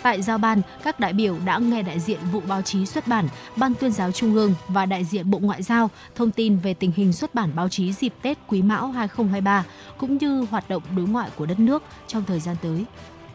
Tại 0.01 0.21
giao 0.21 0.37
ban, 0.37 0.61
các 0.83 0.99
đại 0.99 1.13
biểu 1.13 1.37
đã 1.45 1.57
nghe 1.57 1.81
đại 1.81 1.99
diện 1.99 2.19
vụ 2.31 2.41
báo 2.47 2.61
chí 2.61 2.85
xuất 2.85 3.07
bản, 3.07 3.27
Ban 3.55 3.73
tuyên 3.75 3.91
giáo 3.91 4.11
Trung 4.11 4.35
ương 4.35 4.53
và 4.67 4.85
đại 4.85 5.05
diện 5.05 5.31
Bộ 5.31 5.39
Ngoại 5.39 5.63
giao 5.63 5.89
thông 6.15 6.31
tin 6.31 6.57
về 6.57 6.73
tình 6.73 6.91
hình 6.95 7.13
xuất 7.13 7.35
bản 7.35 7.51
báo 7.55 7.69
chí 7.69 7.93
dịp 7.93 8.13
Tết 8.21 8.37
Quý 8.47 8.61
Mão 8.61 8.87
2023 8.87 9.65
cũng 9.97 10.17
như 10.17 10.45
hoạt 10.51 10.69
động 10.69 10.83
đối 10.95 11.07
ngoại 11.07 11.29
của 11.35 11.45
đất 11.45 11.59
nước 11.59 11.83
trong 12.07 12.23
thời 12.27 12.39
gian 12.39 12.55
tới. 12.61 12.85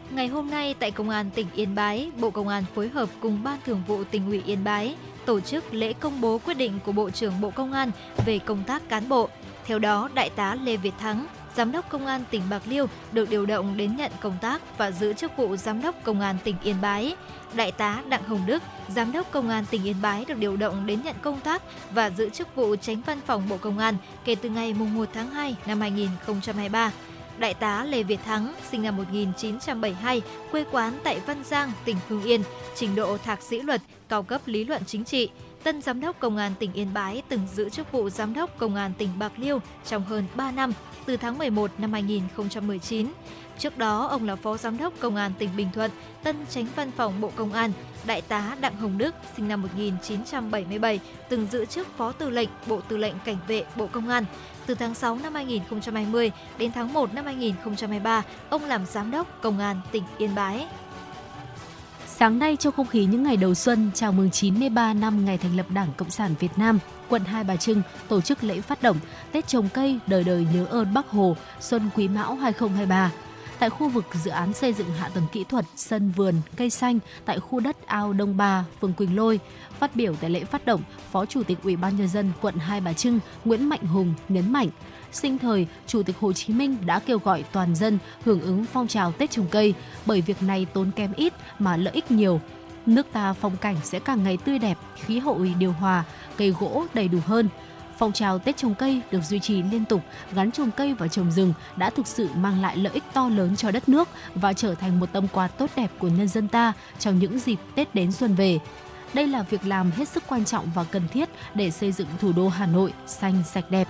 Ngày 0.09 0.27
hôm 0.27 0.49
nay 0.49 0.75
tại 0.79 0.91
Công 0.91 1.09
an 1.09 1.29
tỉnh 1.35 1.47
Yên 1.55 1.75
Bái, 1.75 2.11
Bộ 2.19 2.29
Công 2.29 2.47
an 2.47 2.63
phối 2.75 2.89
hợp 2.89 3.09
cùng 3.19 3.43
Ban 3.43 3.59
Thường 3.65 3.81
vụ 3.87 4.03
tỉnh 4.03 4.25
ủy 4.25 4.41
Yên 4.45 4.63
Bái 4.63 4.95
tổ 5.25 5.39
chức 5.39 5.73
lễ 5.73 5.93
công 5.93 6.21
bố 6.21 6.37
quyết 6.45 6.53
định 6.53 6.79
của 6.85 6.91
Bộ 6.91 7.09
trưởng 7.09 7.41
Bộ 7.41 7.49
Công 7.49 7.73
an 7.73 7.91
về 8.25 8.39
công 8.39 8.63
tác 8.63 8.89
cán 8.89 9.09
bộ. 9.09 9.29
Theo 9.65 9.79
đó, 9.79 10.09
Đại 10.13 10.29
tá 10.29 10.55
Lê 10.55 10.77
Việt 10.77 10.93
Thắng, 10.99 11.25
Giám 11.55 11.71
đốc 11.71 11.89
Công 11.89 12.05
an 12.05 12.23
tỉnh 12.31 12.41
Bạc 12.49 12.61
Liêu 12.65 12.87
được 13.11 13.29
điều 13.29 13.45
động 13.45 13.77
đến 13.77 13.95
nhận 13.95 14.11
công 14.19 14.37
tác 14.41 14.77
và 14.77 14.91
giữ 14.91 15.13
chức 15.13 15.37
vụ 15.37 15.55
Giám 15.55 15.81
đốc 15.81 15.95
Công 16.03 16.21
an 16.21 16.37
tỉnh 16.43 16.55
Yên 16.63 16.75
Bái. 16.81 17.15
Đại 17.53 17.71
tá 17.71 18.03
Đặng 18.09 18.23
Hồng 18.23 18.41
Đức, 18.45 18.63
Giám 18.89 19.11
đốc 19.11 19.31
Công 19.31 19.49
an 19.49 19.65
tỉnh 19.71 19.83
Yên 19.83 19.95
Bái 20.01 20.25
được 20.25 20.37
điều 20.37 20.57
động 20.57 20.85
đến 20.85 20.99
nhận 21.03 21.15
công 21.21 21.39
tác 21.39 21.61
và 21.91 22.09
giữ 22.09 22.29
chức 22.29 22.55
vụ 22.55 22.75
Tránh 22.75 23.01
Văn 23.05 23.19
phòng 23.25 23.49
Bộ 23.49 23.57
Công 23.57 23.77
an 23.77 23.95
kể 24.25 24.35
từ 24.35 24.49
ngày 24.49 24.73
1 24.73 25.09
tháng 25.13 25.29
2 25.29 25.55
năm 25.65 25.81
2023. 25.81 26.91
Đại 27.37 27.53
tá 27.53 27.85
Lê 27.85 28.03
Việt 28.03 28.19
Thắng, 28.25 28.53
sinh 28.71 28.83
năm 28.83 28.97
1972, 28.97 30.21
quê 30.51 30.65
quán 30.71 30.93
tại 31.03 31.19
Văn 31.25 31.43
Giang, 31.43 31.71
tỉnh 31.85 31.95
Hưng 32.07 32.23
Yên, 32.23 32.41
trình 32.75 32.95
độ 32.95 33.17
thạc 33.17 33.41
sĩ 33.41 33.61
luật, 33.61 33.81
cao 34.09 34.23
cấp 34.23 34.41
lý 34.45 34.63
luận 34.63 34.81
chính 34.87 35.03
trị, 35.03 35.29
tân 35.65 35.81
giám 35.81 35.99
đốc 35.99 36.19
công 36.19 36.37
an 36.37 36.53
tỉnh 36.59 36.73
Yên 36.73 36.93
Bái 36.93 37.21
từng 37.29 37.39
giữ 37.53 37.69
chức 37.69 37.91
vụ 37.91 38.09
giám 38.09 38.33
đốc 38.33 38.57
công 38.57 38.75
an 38.75 38.93
tỉnh 38.97 39.09
Bạc 39.19 39.31
Liêu 39.37 39.59
trong 39.85 40.03
hơn 40.03 40.25
3 40.35 40.51
năm, 40.51 40.73
từ 41.05 41.17
tháng 41.17 41.37
11 41.37 41.71
năm 41.77 41.93
2019. 41.93 43.07
Trước 43.57 43.77
đó, 43.77 44.07
ông 44.07 44.27
là 44.27 44.35
Phó 44.35 44.57
Giám 44.57 44.77
đốc 44.77 44.93
Công 44.99 45.15
an 45.15 45.31
tỉnh 45.39 45.49
Bình 45.57 45.67
Thuận, 45.73 45.91
tân 46.23 46.35
tránh 46.49 46.65
văn 46.75 46.91
phòng 46.91 47.21
Bộ 47.21 47.31
Công 47.35 47.53
an, 47.53 47.71
Đại 48.05 48.21
tá 48.21 48.55
Đặng 48.61 48.75
Hồng 48.75 48.97
Đức, 48.97 49.15
sinh 49.35 49.47
năm 49.47 49.61
1977, 49.61 50.99
từng 51.29 51.47
giữ 51.51 51.65
chức 51.65 51.87
Phó 51.97 52.11
Tư 52.11 52.29
lệnh 52.29 52.49
Bộ 52.67 52.81
Tư 52.81 52.97
lệnh 52.97 53.13
Cảnh 53.25 53.37
vệ 53.47 53.63
Bộ 53.75 53.87
Công 53.87 54.09
an. 54.09 54.25
Từ 54.65 54.75
tháng 54.75 54.95
6 54.95 55.19
năm 55.23 55.33
2020 55.33 56.31
đến 56.57 56.71
tháng 56.71 56.93
1 56.93 57.13
năm 57.13 57.25
2023, 57.25 58.23
ông 58.49 58.65
làm 58.65 58.85
Giám 58.85 59.11
đốc 59.11 59.41
Công 59.41 59.59
an 59.59 59.81
tỉnh 59.91 60.03
Yên 60.17 60.35
Bái. 60.35 60.67
Sáng 62.17 62.39
nay 62.39 62.55
trong 62.55 62.73
không 62.73 62.87
khí 62.87 63.05
những 63.05 63.23
ngày 63.23 63.37
đầu 63.37 63.53
xuân 63.53 63.91
chào 63.93 64.11
mừng 64.11 64.31
93 64.31 64.93
năm 64.93 65.25
ngày 65.25 65.37
thành 65.37 65.57
lập 65.57 65.65
Đảng 65.69 65.89
Cộng 65.97 66.09
sản 66.09 66.35
Việt 66.39 66.57
Nam, 66.57 66.79
quận 67.09 67.23
Hai 67.23 67.43
Bà 67.43 67.55
Trưng 67.55 67.81
tổ 68.07 68.21
chức 68.21 68.43
lễ 68.43 68.61
phát 68.61 68.81
động 68.81 68.97
Tết 69.31 69.47
trồng 69.47 69.69
cây 69.73 69.99
đời 70.07 70.23
đời 70.23 70.47
nhớ 70.53 70.65
ơn 70.65 70.93
Bác 70.93 71.09
Hồ 71.09 71.35
Xuân 71.59 71.89
Quý 71.95 72.07
Mão 72.07 72.35
2023 72.35 73.11
tại 73.59 73.69
khu 73.69 73.89
vực 73.89 74.05
dự 74.23 74.31
án 74.31 74.53
xây 74.53 74.73
dựng 74.73 74.87
hạ 74.99 75.09
tầng 75.09 75.23
kỹ 75.31 75.43
thuật 75.43 75.65
sân 75.75 76.11
vườn 76.11 76.35
cây 76.57 76.69
xanh 76.69 76.99
tại 77.25 77.39
khu 77.39 77.59
đất 77.59 77.87
ao 77.87 78.13
Đông 78.13 78.37
Ba, 78.37 78.65
phường 78.81 78.93
Quỳnh 78.93 79.15
Lôi. 79.15 79.39
Phát 79.79 79.95
biểu 79.95 80.15
tại 80.21 80.29
lễ 80.29 80.43
phát 80.43 80.65
động, 80.65 80.81
Phó 81.11 81.25
Chủ 81.25 81.43
tịch 81.43 81.57
Ủy 81.63 81.75
ban 81.75 81.97
nhân 81.97 82.07
dân 82.07 82.31
quận 82.41 82.55
Hai 82.55 82.81
Bà 82.81 82.93
Trưng 82.93 83.19
Nguyễn 83.45 83.69
Mạnh 83.69 83.83
Hùng 83.83 84.13
nhấn 84.29 84.53
mạnh 84.53 84.69
sinh 85.15 85.37
thời, 85.37 85.67
Chủ 85.87 86.03
tịch 86.03 86.15
Hồ 86.19 86.33
Chí 86.33 86.53
Minh 86.53 86.77
đã 86.85 86.99
kêu 86.99 87.19
gọi 87.19 87.43
toàn 87.51 87.75
dân 87.75 87.97
hưởng 88.25 88.41
ứng 88.41 88.65
phong 88.65 88.87
trào 88.87 89.11
Tết 89.11 89.31
trồng 89.31 89.47
cây 89.51 89.73
bởi 90.05 90.21
việc 90.21 90.43
này 90.43 90.65
tốn 90.73 90.91
kém 90.91 91.13
ít 91.13 91.33
mà 91.59 91.77
lợi 91.77 91.93
ích 91.93 92.11
nhiều. 92.11 92.41
Nước 92.85 93.07
ta 93.11 93.33
phong 93.33 93.57
cảnh 93.57 93.75
sẽ 93.83 93.99
càng 93.99 94.23
ngày 94.23 94.37
tươi 94.37 94.59
đẹp, 94.59 94.77
khí 94.95 95.19
hậu 95.19 95.45
điều 95.59 95.71
hòa, 95.71 96.03
cây 96.37 96.49
gỗ 96.59 96.85
đầy 96.93 97.07
đủ 97.07 97.17
hơn. 97.25 97.49
Phong 97.97 98.11
trào 98.11 98.39
Tết 98.39 98.57
trồng 98.57 98.75
cây 98.75 99.01
được 99.11 99.23
duy 99.23 99.39
trì 99.39 99.61
liên 99.61 99.85
tục, 99.85 100.01
gắn 100.31 100.51
trồng 100.51 100.71
cây 100.71 100.93
và 100.93 101.07
trồng 101.07 101.31
rừng 101.31 101.53
đã 101.75 101.89
thực 101.89 102.07
sự 102.07 102.29
mang 102.35 102.61
lại 102.61 102.77
lợi 102.77 102.93
ích 102.93 103.03
to 103.13 103.29
lớn 103.29 103.55
cho 103.55 103.71
đất 103.71 103.89
nước 103.89 104.09
và 104.35 104.53
trở 104.53 104.75
thành 104.75 104.99
một 104.99 105.09
tâm 105.13 105.27
quà 105.27 105.47
tốt 105.47 105.69
đẹp 105.75 105.91
của 105.99 106.07
nhân 106.07 106.27
dân 106.27 106.47
ta 106.47 106.73
trong 106.99 107.19
những 107.19 107.39
dịp 107.39 107.59
Tết 107.75 107.95
đến 107.95 108.11
xuân 108.11 108.35
về. 108.35 108.59
Đây 109.13 109.27
là 109.27 109.43
việc 109.43 109.65
làm 109.65 109.91
hết 109.91 110.07
sức 110.07 110.23
quan 110.27 110.45
trọng 110.45 110.71
và 110.75 110.83
cần 110.83 111.07
thiết 111.07 111.29
để 111.55 111.71
xây 111.71 111.91
dựng 111.91 112.07
thủ 112.21 112.31
đô 112.31 112.47
Hà 112.47 112.65
Nội 112.65 112.93
xanh 113.07 113.43
sạch 113.45 113.71
đẹp. 113.71 113.87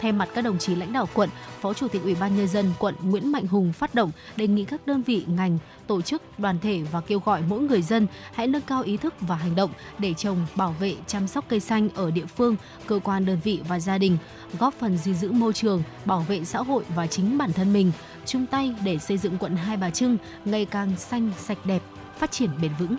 Thay 0.00 0.12
mặt 0.12 0.28
các 0.34 0.42
đồng 0.42 0.58
chí 0.58 0.74
lãnh 0.74 0.92
đạo 0.92 1.08
quận, 1.14 1.30
Phó 1.60 1.74
Chủ 1.74 1.88
tịch 1.88 2.02
Ủy 2.02 2.14
ban 2.14 2.36
nhân 2.36 2.48
dân 2.48 2.72
quận 2.78 2.94
Nguyễn 3.02 3.32
Mạnh 3.32 3.46
Hùng 3.46 3.72
phát 3.72 3.94
động 3.94 4.10
đề 4.36 4.46
nghị 4.46 4.64
các 4.64 4.86
đơn 4.86 5.02
vị 5.02 5.24
ngành, 5.26 5.58
tổ 5.86 6.02
chức, 6.02 6.22
đoàn 6.38 6.58
thể 6.62 6.82
và 6.92 7.00
kêu 7.00 7.22
gọi 7.24 7.42
mỗi 7.48 7.60
người 7.60 7.82
dân 7.82 8.06
hãy 8.32 8.46
nâng 8.46 8.62
cao 8.62 8.82
ý 8.82 8.96
thức 8.96 9.14
và 9.20 9.36
hành 9.36 9.54
động 9.54 9.70
để 9.98 10.14
trồng, 10.14 10.46
bảo 10.56 10.74
vệ, 10.80 10.94
chăm 11.06 11.28
sóc 11.28 11.44
cây 11.48 11.60
xanh 11.60 11.88
ở 11.94 12.10
địa 12.10 12.26
phương, 12.26 12.56
cơ 12.86 13.00
quan 13.04 13.26
đơn 13.26 13.38
vị 13.44 13.60
và 13.68 13.80
gia 13.80 13.98
đình, 13.98 14.18
góp 14.58 14.74
phần 14.74 14.98
gìn 14.98 15.14
giữ 15.14 15.32
môi 15.32 15.52
trường, 15.52 15.82
bảo 16.04 16.20
vệ 16.20 16.44
xã 16.44 16.58
hội 16.58 16.84
và 16.94 17.06
chính 17.06 17.38
bản 17.38 17.52
thân 17.52 17.72
mình, 17.72 17.92
chung 18.26 18.46
tay 18.46 18.74
để 18.84 18.98
xây 18.98 19.18
dựng 19.18 19.38
quận 19.38 19.56
Hai 19.56 19.76
Bà 19.76 19.90
Trưng 19.90 20.16
ngày 20.44 20.64
càng 20.64 20.96
xanh, 20.96 21.30
sạch 21.38 21.58
đẹp, 21.64 21.82
phát 22.18 22.30
triển 22.30 22.50
bền 22.62 22.70
vững. 22.78 22.96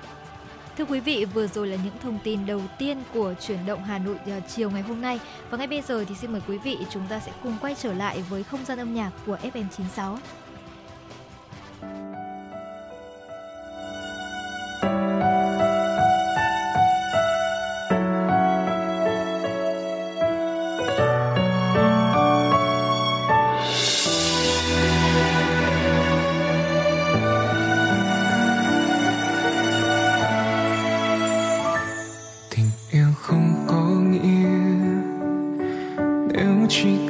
Thưa 0.77 0.85
quý 0.85 0.99
vị, 0.99 1.25
vừa 1.25 1.47
rồi 1.47 1.67
là 1.67 1.77
những 1.83 1.93
thông 2.01 2.19
tin 2.23 2.45
đầu 2.45 2.61
tiên 2.77 2.97
của 3.13 3.33
chuyển 3.41 3.65
động 3.65 3.83
Hà 3.83 3.97
Nội 3.97 4.15
ờ, 4.25 4.39
chiều 4.47 4.71
ngày 4.71 4.81
hôm 4.81 5.01
nay. 5.01 5.19
Và 5.49 5.57
ngay 5.57 5.67
bây 5.67 5.81
giờ 5.81 6.05
thì 6.09 6.15
xin 6.15 6.31
mời 6.31 6.41
quý 6.47 6.57
vị 6.57 6.77
chúng 6.89 7.03
ta 7.09 7.19
sẽ 7.19 7.31
cùng 7.43 7.57
quay 7.61 7.75
trở 7.75 7.93
lại 7.93 8.23
với 8.29 8.43
không 8.43 8.65
gian 8.65 8.77
âm 8.77 8.93
nhạc 8.93 9.11
của 9.25 9.37
FM96. 9.53 10.17
cheek 36.67 37.06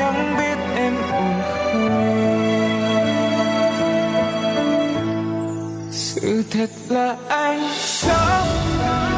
chẳng 0.00 0.36
biết 0.38 0.58
em 0.76 0.94
buồn 1.10 1.42
không 1.54 2.30
sự 5.90 6.44
thật 6.50 6.70
là 6.88 7.16
anh 7.28 7.68
sống 7.74 8.48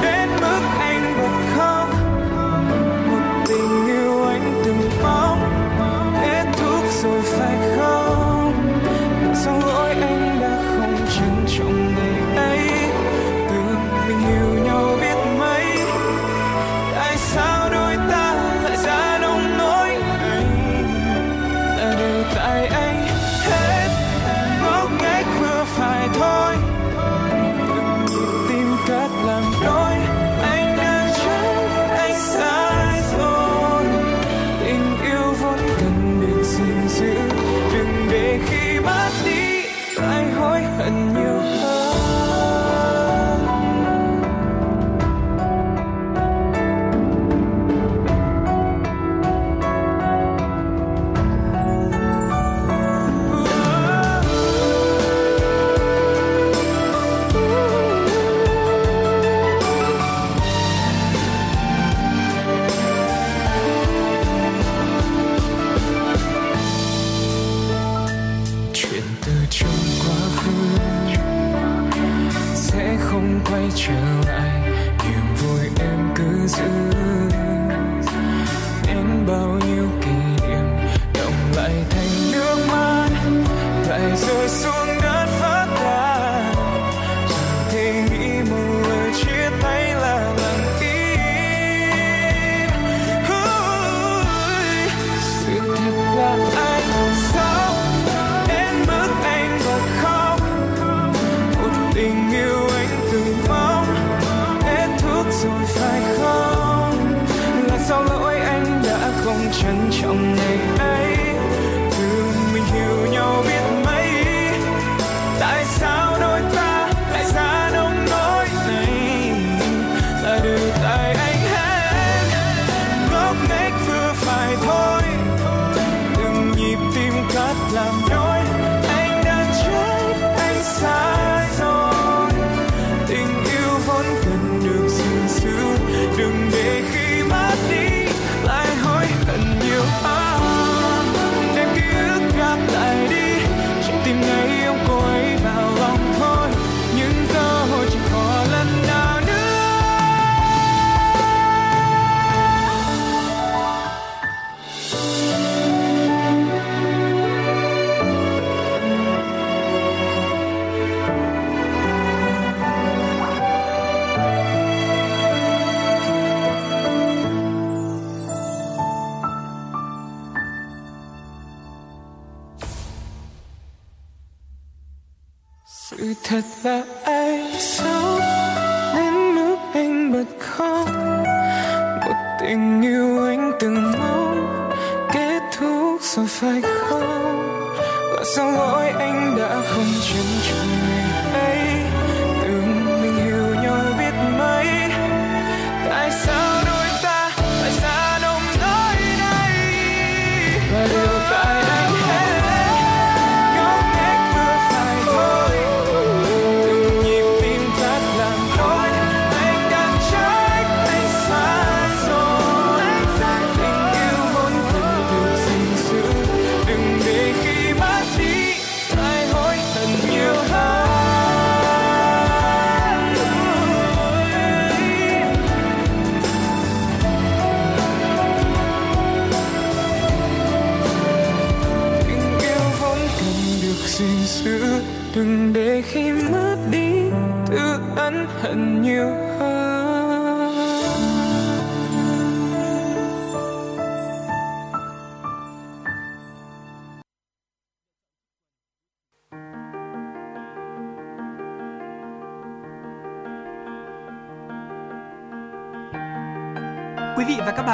đến 0.03 0.29
mức 0.41 0.61
anh 0.79 1.15
bật 1.19 1.57
khóc. 1.57 1.82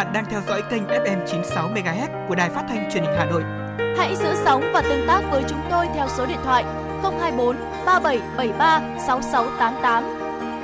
Bạn 0.08 0.14
đang 0.14 0.30
theo 0.30 0.40
dõi 0.48 0.62
kênh 0.70 0.86
FM 0.86 1.26
96 1.26 1.68
MHz 1.68 2.28
của 2.28 2.34
đài 2.34 2.50
phát 2.50 2.64
thanh 2.68 2.90
truyền 2.92 3.04
hình 3.04 3.14
Hà 3.18 3.24
Nội. 3.24 3.42
Hãy 3.96 4.16
giữ 4.16 4.34
sóng 4.44 4.62
và 4.74 4.82
tương 4.82 5.06
tác 5.06 5.22
với 5.30 5.44
chúng 5.48 5.60
tôi 5.70 5.86
theo 5.94 6.08
số 6.16 6.26
điện 6.26 6.38
thoại 6.44 6.64
024 7.02 7.56
3773 7.86 8.80
6688. 9.06 10.04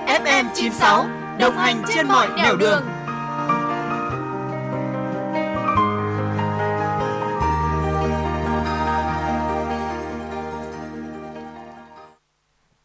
FM 0.06 0.44
96 0.54 1.06
đồng 1.38 1.54
hành 1.54 1.82
trên 1.94 2.08
mọi 2.08 2.28
nẻo 2.36 2.56
đường. 2.56 2.82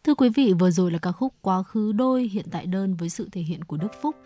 Thưa 0.04 0.14
quý 0.14 0.28
vị, 0.28 0.52
vừa 0.58 0.70
rồi 0.70 0.90
là 0.90 0.98
ca 1.02 1.12
khúc 1.12 1.34
Quá 1.42 1.62
khứ 1.62 1.92
đôi 1.92 2.22
hiện 2.32 2.46
tại 2.50 2.66
đơn 2.66 2.94
với 2.94 3.08
sự 3.08 3.28
thể 3.32 3.40
hiện 3.40 3.64
của 3.64 3.76
Đức 3.76 3.92
Phúc, 4.02 4.16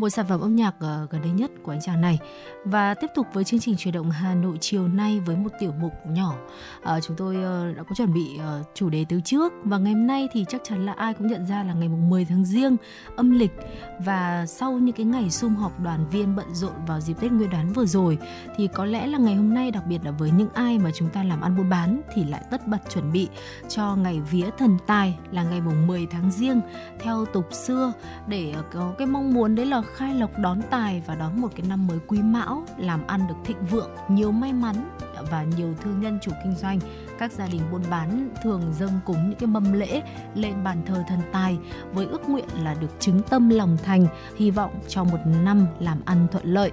một 0.00 0.08
sản 0.08 0.26
phẩm 0.28 0.40
âm 0.40 0.56
nhạc 0.56 0.74
ờ, 0.80 1.06
gần 1.10 1.22
đây 1.22 1.30
nhất 1.30 1.50
của 1.62 1.72
anh 1.72 1.80
chàng 1.80 2.00
này. 2.00 2.18
Và 2.64 2.94
tiếp 2.94 3.06
tục 3.14 3.26
với 3.32 3.44
chương 3.44 3.60
trình 3.60 3.76
chuyển 3.76 3.94
động 3.94 4.10
Hà 4.10 4.34
Nội 4.34 4.58
chiều 4.60 4.88
nay 4.88 5.20
với 5.20 5.36
một 5.36 5.50
tiểu 5.60 5.72
mục 5.80 5.92
nhỏ. 6.06 6.34
À, 6.82 7.00
chúng 7.00 7.16
tôi 7.16 7.36
ờ, 7.42 7.72
đã 7.76 7.82
có 7.82 7.94
chuẩn 7.94 8.12
bị 8.12 8.40
chủ 8.74 8.90
đề 8.90 9.04
từ 9.08 9.20
trước 9.24 9.52
và 9.64 9.78
ngày 9.78 9.92
hôm 9.92 10.06
nay 10.06 10.28
thì 10.32 10.44
chắc 10.48 10.60
chắn 10.64 10.86
là 10.86 10.92
ai 10.92 11.14
cũng 11.14 11.26
nhận 11.26 11.46
ra 11.46 11.62
là 11.62 11.74
ngày 11.74 11.88
mùng 11.88 12.10
10 12.10 12.24
tháng 12.24 12.44
Giêng 12.44 12.76
âm 13.16 13.30
lịch 13.30 13.52
và 13.98 14.46
sau 14.46 14.72
những 14.72 14.94
cái 14.94 15.06
ngày 15.06 15.30
sum 15.30 15.54
họp 15.54 15.80
đoàn 15.80 16.06
viên 16.10 16.36
bận 16.36 16.54
rộn 16.54 16.72
vào 16.86 17.00
dịp 17.00 17.14
Tết 17.20 17.32
Nguyên 17.32 17.50
đán 17.50 17.72
vừa 17.72 17.86
rồi 17.86 18.18
thì 18.56 18.68
có 18.74 18.84
lẽ 18.84 19.06
là 19.06 19.18
ngày 19.18 19.34
hôm 19.34 19.54
nay 19.54 19.70
đặc 19.70 19.82
biệt 19.86 19.98
là 20.04 20.10
với 20.10 20.30
những 20.30 20.48
ai 20.54 20.78
mà 20.78 20.90
chúng 20.94 21.10
ta 21.10 21.24
làm 21.24 21.40
ăn 21.40 21.56
buôn 21.56 21.68
bán 21.68 22.00
thì 22.14 22.24
lại 22.24 22.42
tất 22.50 22.66
bật 22.66 22.78
chuẩn 22.90 23.12
bị 23.12 23.28
cho 23.68 23.96
ngày 23.96 24.20
vía 24.30 24.50
thần 24.58 24.78
tài 24.86 25.18
là 25.30 25.42
ngày 25.42 25.60
mùng 25.60 25.86
10 25.86 26.06
tháng 26.06 26.30
Giêng 26.30 26.60
theo 27.00 27.24
tục 27.32 27.48
xưa 27.52 27.92
để 28.26 28.54
có 28.72 28.94
cái 28.98 29.06
mong 29.06 29.34
muốn 29.34 29.54
đấy 29.54 29.66
là 29.66 29.82
khai 29.94 30.14
lộc 30.14 30.38
đón 30.38 30.60
tài 30.70 31.02
và 31.06 31.14
đón 31.14 31.40
một 31.40 31.48
cái 31.56 31.66
năm 31.68 31.86
mới 31.86 31.98
quý 32.06 32.22
mão 32.22 32.64
làm 32.78 33.06
ăn 33.06 33.26
được 33.28 33.34
thịnh 33.44 33.64
vượng 33.70 33.90
nhiều 34.08 34.32
may 34.32 34.52
mắn 34.52 34.90
và 35.30 35.42
nhiều 35.42 35.74
thương 35.82 36.00
nhân 36.00 36.18
chủ 36.22 36.32
kinh 36.44 36.54
doanh. 36.54 36.78
Các 37.18 37.32
gia 37.32 37.46
đình 37.46 37.60
buôn 37.72 37.82
bán 37.90 38.28
thường 38.42 38.62
dâng 38.78 39.00
cúng 39.04 39.30
những 39.30 39.38
cái 39.38 39.46
mâm 39.46 39.72
lễ 39.72 40.02
lên 40.34 40.64
bàn 40.64 40.82
thờ 40.86 41.04
thần 41.08 41.20
tài 41.32 41.58
với 41.92 42.06
ước 42.06 42.28
nguyện 42.28 42.48
là 42.62 42.74
được 42.74 43.00
chứng 43.00 43.22
tâm 43.22 43.48
lòng 43.48 43.76
thành 43.84 44.06
hy 44.36 44.50
vọng 44.50 44.72
cho 44.88 45.04
một 45.04 45.18
năm 45.44 45.66
làm 45.78 46.00
ăn 46.04 46.26
thuận 46.32 46.44
lợi. 46.44 46.72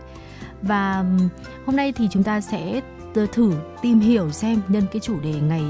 Và 0.61 1.05
hôm 1.65 1.75
nay 1.75 1.91
thì 1.91 2.07
chúng 2.11 2.23
ta 2.23 2.41
sẽ 2.41 2.81
thử 3.33 3.53
tìm 3.81 3.99
hiểu 3.99 4.31
xem 4.31 4.61
nhân 4.67 4.83
cái 4.91 4.99
chủ 4.99 5.19
đề 5.19 5.33
ngày 5.33 5.63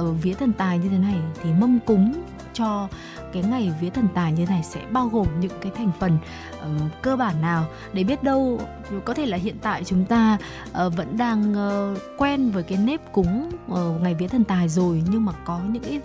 uh, 0.00 0.22
vía 0.22 0.34
thần 0.34 0.52
tài 0.52 0.78
như 0.78 0.88
thế 0.88 0.98
này 0.98 1.16
thì 1.42 1.50
mâm 1.52 1.78
cúng 1.86 2.22
cho 2.52 2.88
cái 3.32 3.42
ngày 3.42 3.72
vía 3.80 3.90
thần 3.90 4.08
tài 4.14 4.32
như 4.32 4.46
này 4.46 4.62
sẽ 4.62 4.80
bao 4.90 5.08
gồm 5.08 5.26
những 5.40 5.52
cái 5.60 5.72
thành 5.76 5.90
phần 6.00 6.18
ừm, 6.60 6.78
cơ 7.02 7.16
bản 7.16 7.42
nào 7.42 7.66
để 7.92 8.04
biết 8.04 8.22
đâu 8.22 8.60
có 9.04 9.14
thể 9.14 9.26
là 9.26 9.36
hiện 9.36 9.56
tại 9.62 9.84
chúng 9.84 10.04
ta 10.04 10.38
uh, 10.70 10.96
vẫn 10.96 11.16
đang 11.16 11.52
uh, 11.52 11.98
quen 12.18 12.50
với 12.50 12.62
cái 12.62 12.78
nếp 12.78 13.12
cúng 13.12 13.50
uh, 13.72 14.02
ngày 14.02 14.14
vía 14.14 14.28
thần 14.28 14.44
tài 14.44 14.68
rồi 14.68 15.02
nhưng 15.10 15.24
mà 15.24 15.32
có 15.44 15.60
những 15.68 15.82
cái 15.82 16.00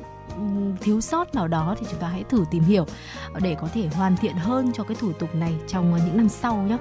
thiếu 0.82 1.02
sót 1.02 1.36
nào 1.36 1.48
đó 1.48 1.76
thì 1.80 1.86
chúng 1.92 2.00
ta 2.00 2.08
hãy 2.08 2.24
thử 2.30 2.46
tìm 2.52 2.64
hiểu 2.64 2.86
để 3.42 3.56
có 3.62 3.68
thể 3.74 3.88
hoàn 3.88 4.18
thiện 4.18 4.36
hơn 4.36 4.72
cho 4.74 4.84
cái 4.84 4.98
thủ 5.00 5.12
tục 5.12 5.36
này 5.36 5.54
trong 5.68 5.96
những 6.06 6.18
năm 6.18 6.30
sau 6.30 6.56
nhé. 6.56 6.78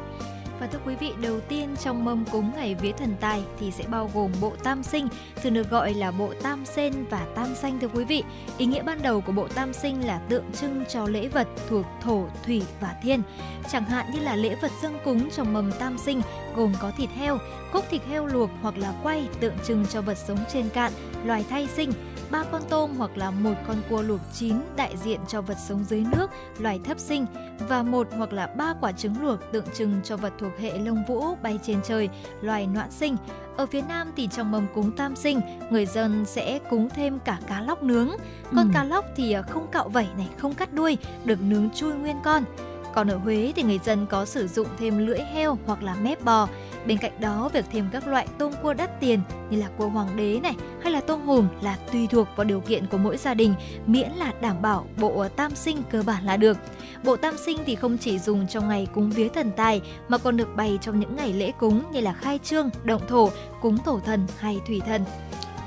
Và 0.62 0.68
thưa 0.68 0.78
quý 0.86 0.94
vị, 0.94 1.12
đầu 1.22 1.40
tiên 1.40 1.76
trong 1.84 2.04
mâm 2.04 2.24
cúng 2.32 2.52
ngày 2.56 2.74
vía 2.74 2.92
thần 2.92 3.14
tài 3.20 3.42
thì 3.60 3.70
sẽ 3.70 3.84
bao 3.88 4.10
gồm 4.14 4.30
bộ 4.40 4.52
tam 4.62 4.82
sinh, 4.82 5.08
thường 5.42 5.54
được 5.54 5.70
gọi 5.70 5.94
là 5.94 6.10
bộ 6.10 6.32
tam 6.42 6.64
sen 6.64 6.92
và 7.10 7.26
tam 7.34 7.54
xanh 7.54 7.80
thưa 7.80 7.88
quý 7.88 8.04
vị. 8.04 8.22
Ý 8.58 8.66
nghĩa 8.66 8.82
ban 8.82 9.02
đầu 9.02 9.20
của 9.20 9.32
bộ 9.32 9.48
tam 9.48 9.72
sinh 9.72 10.06
là 10.06 10.18
tượng 10.28 10.44
trưng 10.52 10.84
cho 10.88 11.06
lễ 11.06 11.28
vật 11.28 11.48
thuộc 11.68 11.86
thổ, 12.02 12.26
thủy 12.46 12.62
và 12.80 12.96
thiên. 13.02 13.22
Chẳng 13.70 13.84
hạn 13.84 14.06
như 14.14 14.20
là 14.20 14.36
lễ 14.36 14.54
vật 14.62 14.70
dâng 14.82 14.98
cúng 15.04 15.30
trong 15.30 15.52
mâm 15.52 15.72
tam 15.78 15.98
sinh 15.98 16.20
gồm 16.56 16.72
có 16.80 16.90
thịt 16.96 17.10
heo, 17.10 17.38
khúc 17.72 17.84
thịt 17.90 18.02
heo 18.10 18.26
luộc 18.26 18.50
hoặc 18.62 18.78
là 18.78 18.94
quay 19.02 19.28
tượng 19.40 19.54
trưng 19.66 19.86
cho 19.86 20.02
vật 20.02 20.18
sống 20.18 20.38
trên 20.52 20.68
cạn, 20.68 20.92
loài 21.24 21.44
thay 21.50 21.66
sinh 21.66 21.92
ba 22.32 22.44
con 22.52 22.62
tôm 22.68 22.94
hoặc 22.98 23.16
là 23.16 23.30
một 23.30 23.54
con 23.66 23.76
cua 23.90 24.02
luộc 24.02 24.20
chín 24.32 24.56
đại 24.76 24.96
diện 24.96 25.20
cho 25.28 25.40
vật 25.40 25.56
sống 25.68 25.84
dưới 25.84 26.04
nước, 26.16 26.30
loài 26.58 26.80
thấp 26.84 26.98
sinh 26.98 27.26
và 27.68 27.82
một 27.82 28.08
hoặc 28.16 28.32
là 28.32 28.46
ba 28.46 28.74
quả 28.80 28.92
trứng 28.92 29.22
luộc 29.22 29.52
tượng 29.52 29.64
trưng 29.74 30.00
cho 30.04 30.16
vật 30.16 30.32
thuộc 30.38 30.52
hệ 30.58 30.78
lông 30.78 31.04
vũ 31.08 31.34
bay 31.42 31.58
trên 31.62 31.80
trời, 31.84 32.08
loài 32.40 32.66
noãn 32.66 32.90
sinh. 32.90 33.16
Ở 33.56 33.66
phía 33.66 33.82
Nam 33.88 34.12
thì 34.16 34.28
trong 34.32 34.50
mâm 34.50 34.66
cúng 34.74 34.92
tam 34.96 35.16
sinh, 35.16 35.40
người 35.70 35.86
dân 35.86 36.24
sẽ 36.24 36.58
cúng 36.70 36.88
thêm 36.88 37.18
cả 37.24 37.38
cá 37.46 37.60
lóc 37.60 37.82
nướng. 37.82 38.10
Con 38.56 38.68
ừ. 38.68 38.70
cá 38.74 38.84
lóc 38.84 39.04
thì 39.16 39.32
à, 39.32 39.42
không 39.42 39.66
cạo 39.72 39.88
vảy 39.88 40.08
này, 40.16 40.28
không 40.38 40.54
cắt 40.54 40.72
đuôi, 40.72 40.98
được 41.24 41.42
nướng 41.42 41.70
chui 41.70 41.92
nguyên 41.92 42.16
con. 42.24 42.44
Còn 42.94 43.08
ở 43.08 43.16
Huế 43.16 43.52
thì 43.56 43.62
người 43.62 43.80
dân 43.84 44.06
có 44.06 44.24
sử 44.24 44.48
dụng 44.48 44.66
thêm 44.78 45.06
lưỡi 45.06 45.18
heo 45.18 45.58
hoặc 45.66 45.82
là 45.82 45.94
mép 45.94 46.24
bò. 46.24 46.48
Bên 46.86 46.98
cạnh 46.98 47.20
đó, 47.20 47.50
việc 47.52 47.64
thêm 47.72 47.88
các 47.92 48.06
loại 48.06 48.26
tôm 48.38 48.52
cua 48.62 48.74
đắt 48.74 49.00
tiền 49.00 49.20
như 49.50 49.60
là 49.60 49.68
cua 49.78 49.88
hoàng 49.88 50.16
đế 50.16 50.40
này 50.42 50.54
hay 50.82 50.92
là 50.92 51.00
tôm 51.00 51.20
hùm 51.20 51.48
là 51.62 51.76
tùy 51.92 52.06
thuộc 52.06 52.28
vào 52.36 52.44
điều 52.44 52.60
kiện 52.60 52.86
của 52.86 52.98
mỗi 52.98 53.16
gia 53.16 53.34
đình, 53.34 53.54
miễn 53.86 54.10
là 54.10 54.32
đảm 54.40 54.62
bảo 54.62 54.86
bộ 55.00 55.28
tam 55.36 55.54
sinh 55.54 55.82
cơ 55.90 56.02
bản 56.02 56.24
là 56.24 56.36
được. 56.36 56.56
Bộ 57.04 57.16
tam 57.16 57.36
sinh 57.36 57.58
thì 57.66 57.74
không 57.74 57.98
chỉ 57.98 58.18
dùng 58.18 58.46
trong 58.46 58.68
ngày 58.68 58.86
cúng 58.94 59.10
vía 59.10 59.28
thần 59.28 59.50
tài 59.56 59.80
mà 60.08 60.18
còn 60.18 60.36
được 60.36 60.56
bày 60.56 60.78
trong 60.80 61.00
những 61.00 61.16
ngày 61.16 61.32
lễ 61.32 61.52
cúng 61.58 61.82
như 61.92 62.00
là 62.00 62.12
khai 62.12 62.38
trương, 62.42 62.70
động 62.84 63.02
thổ, 63.08 63.30
cúng 63.60 63.78
tổ 63.84 64.00
thần 64.04 64.26
hay 64.38 64.60
thủy 64.66 64.80
thần 64.86 65.04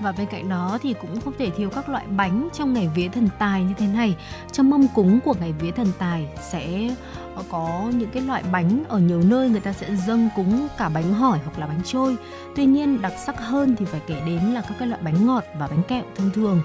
và 0.02 0.12
bên 0.12 0.28
cạnh 0.28 0.50
đó 0.50 0.78
thì 0.82 0.94
cũng 1.02 1.22
không 1.22 1.34
thể 1.38 1.50
thiếu 1.50 1.70
các 1.70 1.90
loại 1.90 2.06
bánh 2.08 2.50
trong 2.54 2.74
ngày 2.74 2.90
vía 2.96 3.08
thần 3.08 3.30
tài 3.40 3.64
như 3.64 3.74
thế 3.78 3.88
này. 3.88 4.16
Trong 4.52 4.70
mâm 4.70 4.88
cúng 4.88 5.20
của 5.26 5.36
ngày 5.40 5.54
vía 5.60 5.72
thần 5.72 5.88
tài 6.00 6.28
sẽ 6.42 6.90
ờ, 7.36 7.44
có 7.50 7.92
những 7.94 8.10
cái 8.10 8.22
loại 8.22 8.44
bánh 8.52 8.84
ở 8.88 9.00
nhiều 9.00 9.22
nơi 9.22 9.50
người 9.50 9.60
ta 9.60 9.74
sẽ 9.74 9.96
dâng 9.96 10.30
cúng 10.36 10.68
cả 10.78 10.90
bánh 10.90 11.14
hỏi 11.14 11.40
hoặc 11.44 11.60
là 11.60 11.68
bánh 11.68 11.82
trôi. 11.86 12.16
Tuy 12.56 12.66
nhiên, 12.66 13.02
đặc 13.02 13.14
sắc 13.26 13.40
hơn 13.40 13.76
thì 13.76 13.86
phải 13.86 14.02
kể 14.08 14.22
đến 14.26 14.42
là 14.42 14.62
các 14.62 14.74
cái 14.80 14.88
loại 14.88 15.02
bánh 15.02 15.26
ngọt 15.26 15.44
và 15.60 15.68
bánh 15.68 15.84
kẹo 15.84 16.04
thông 16.16 16.32
thường 16.32 16.62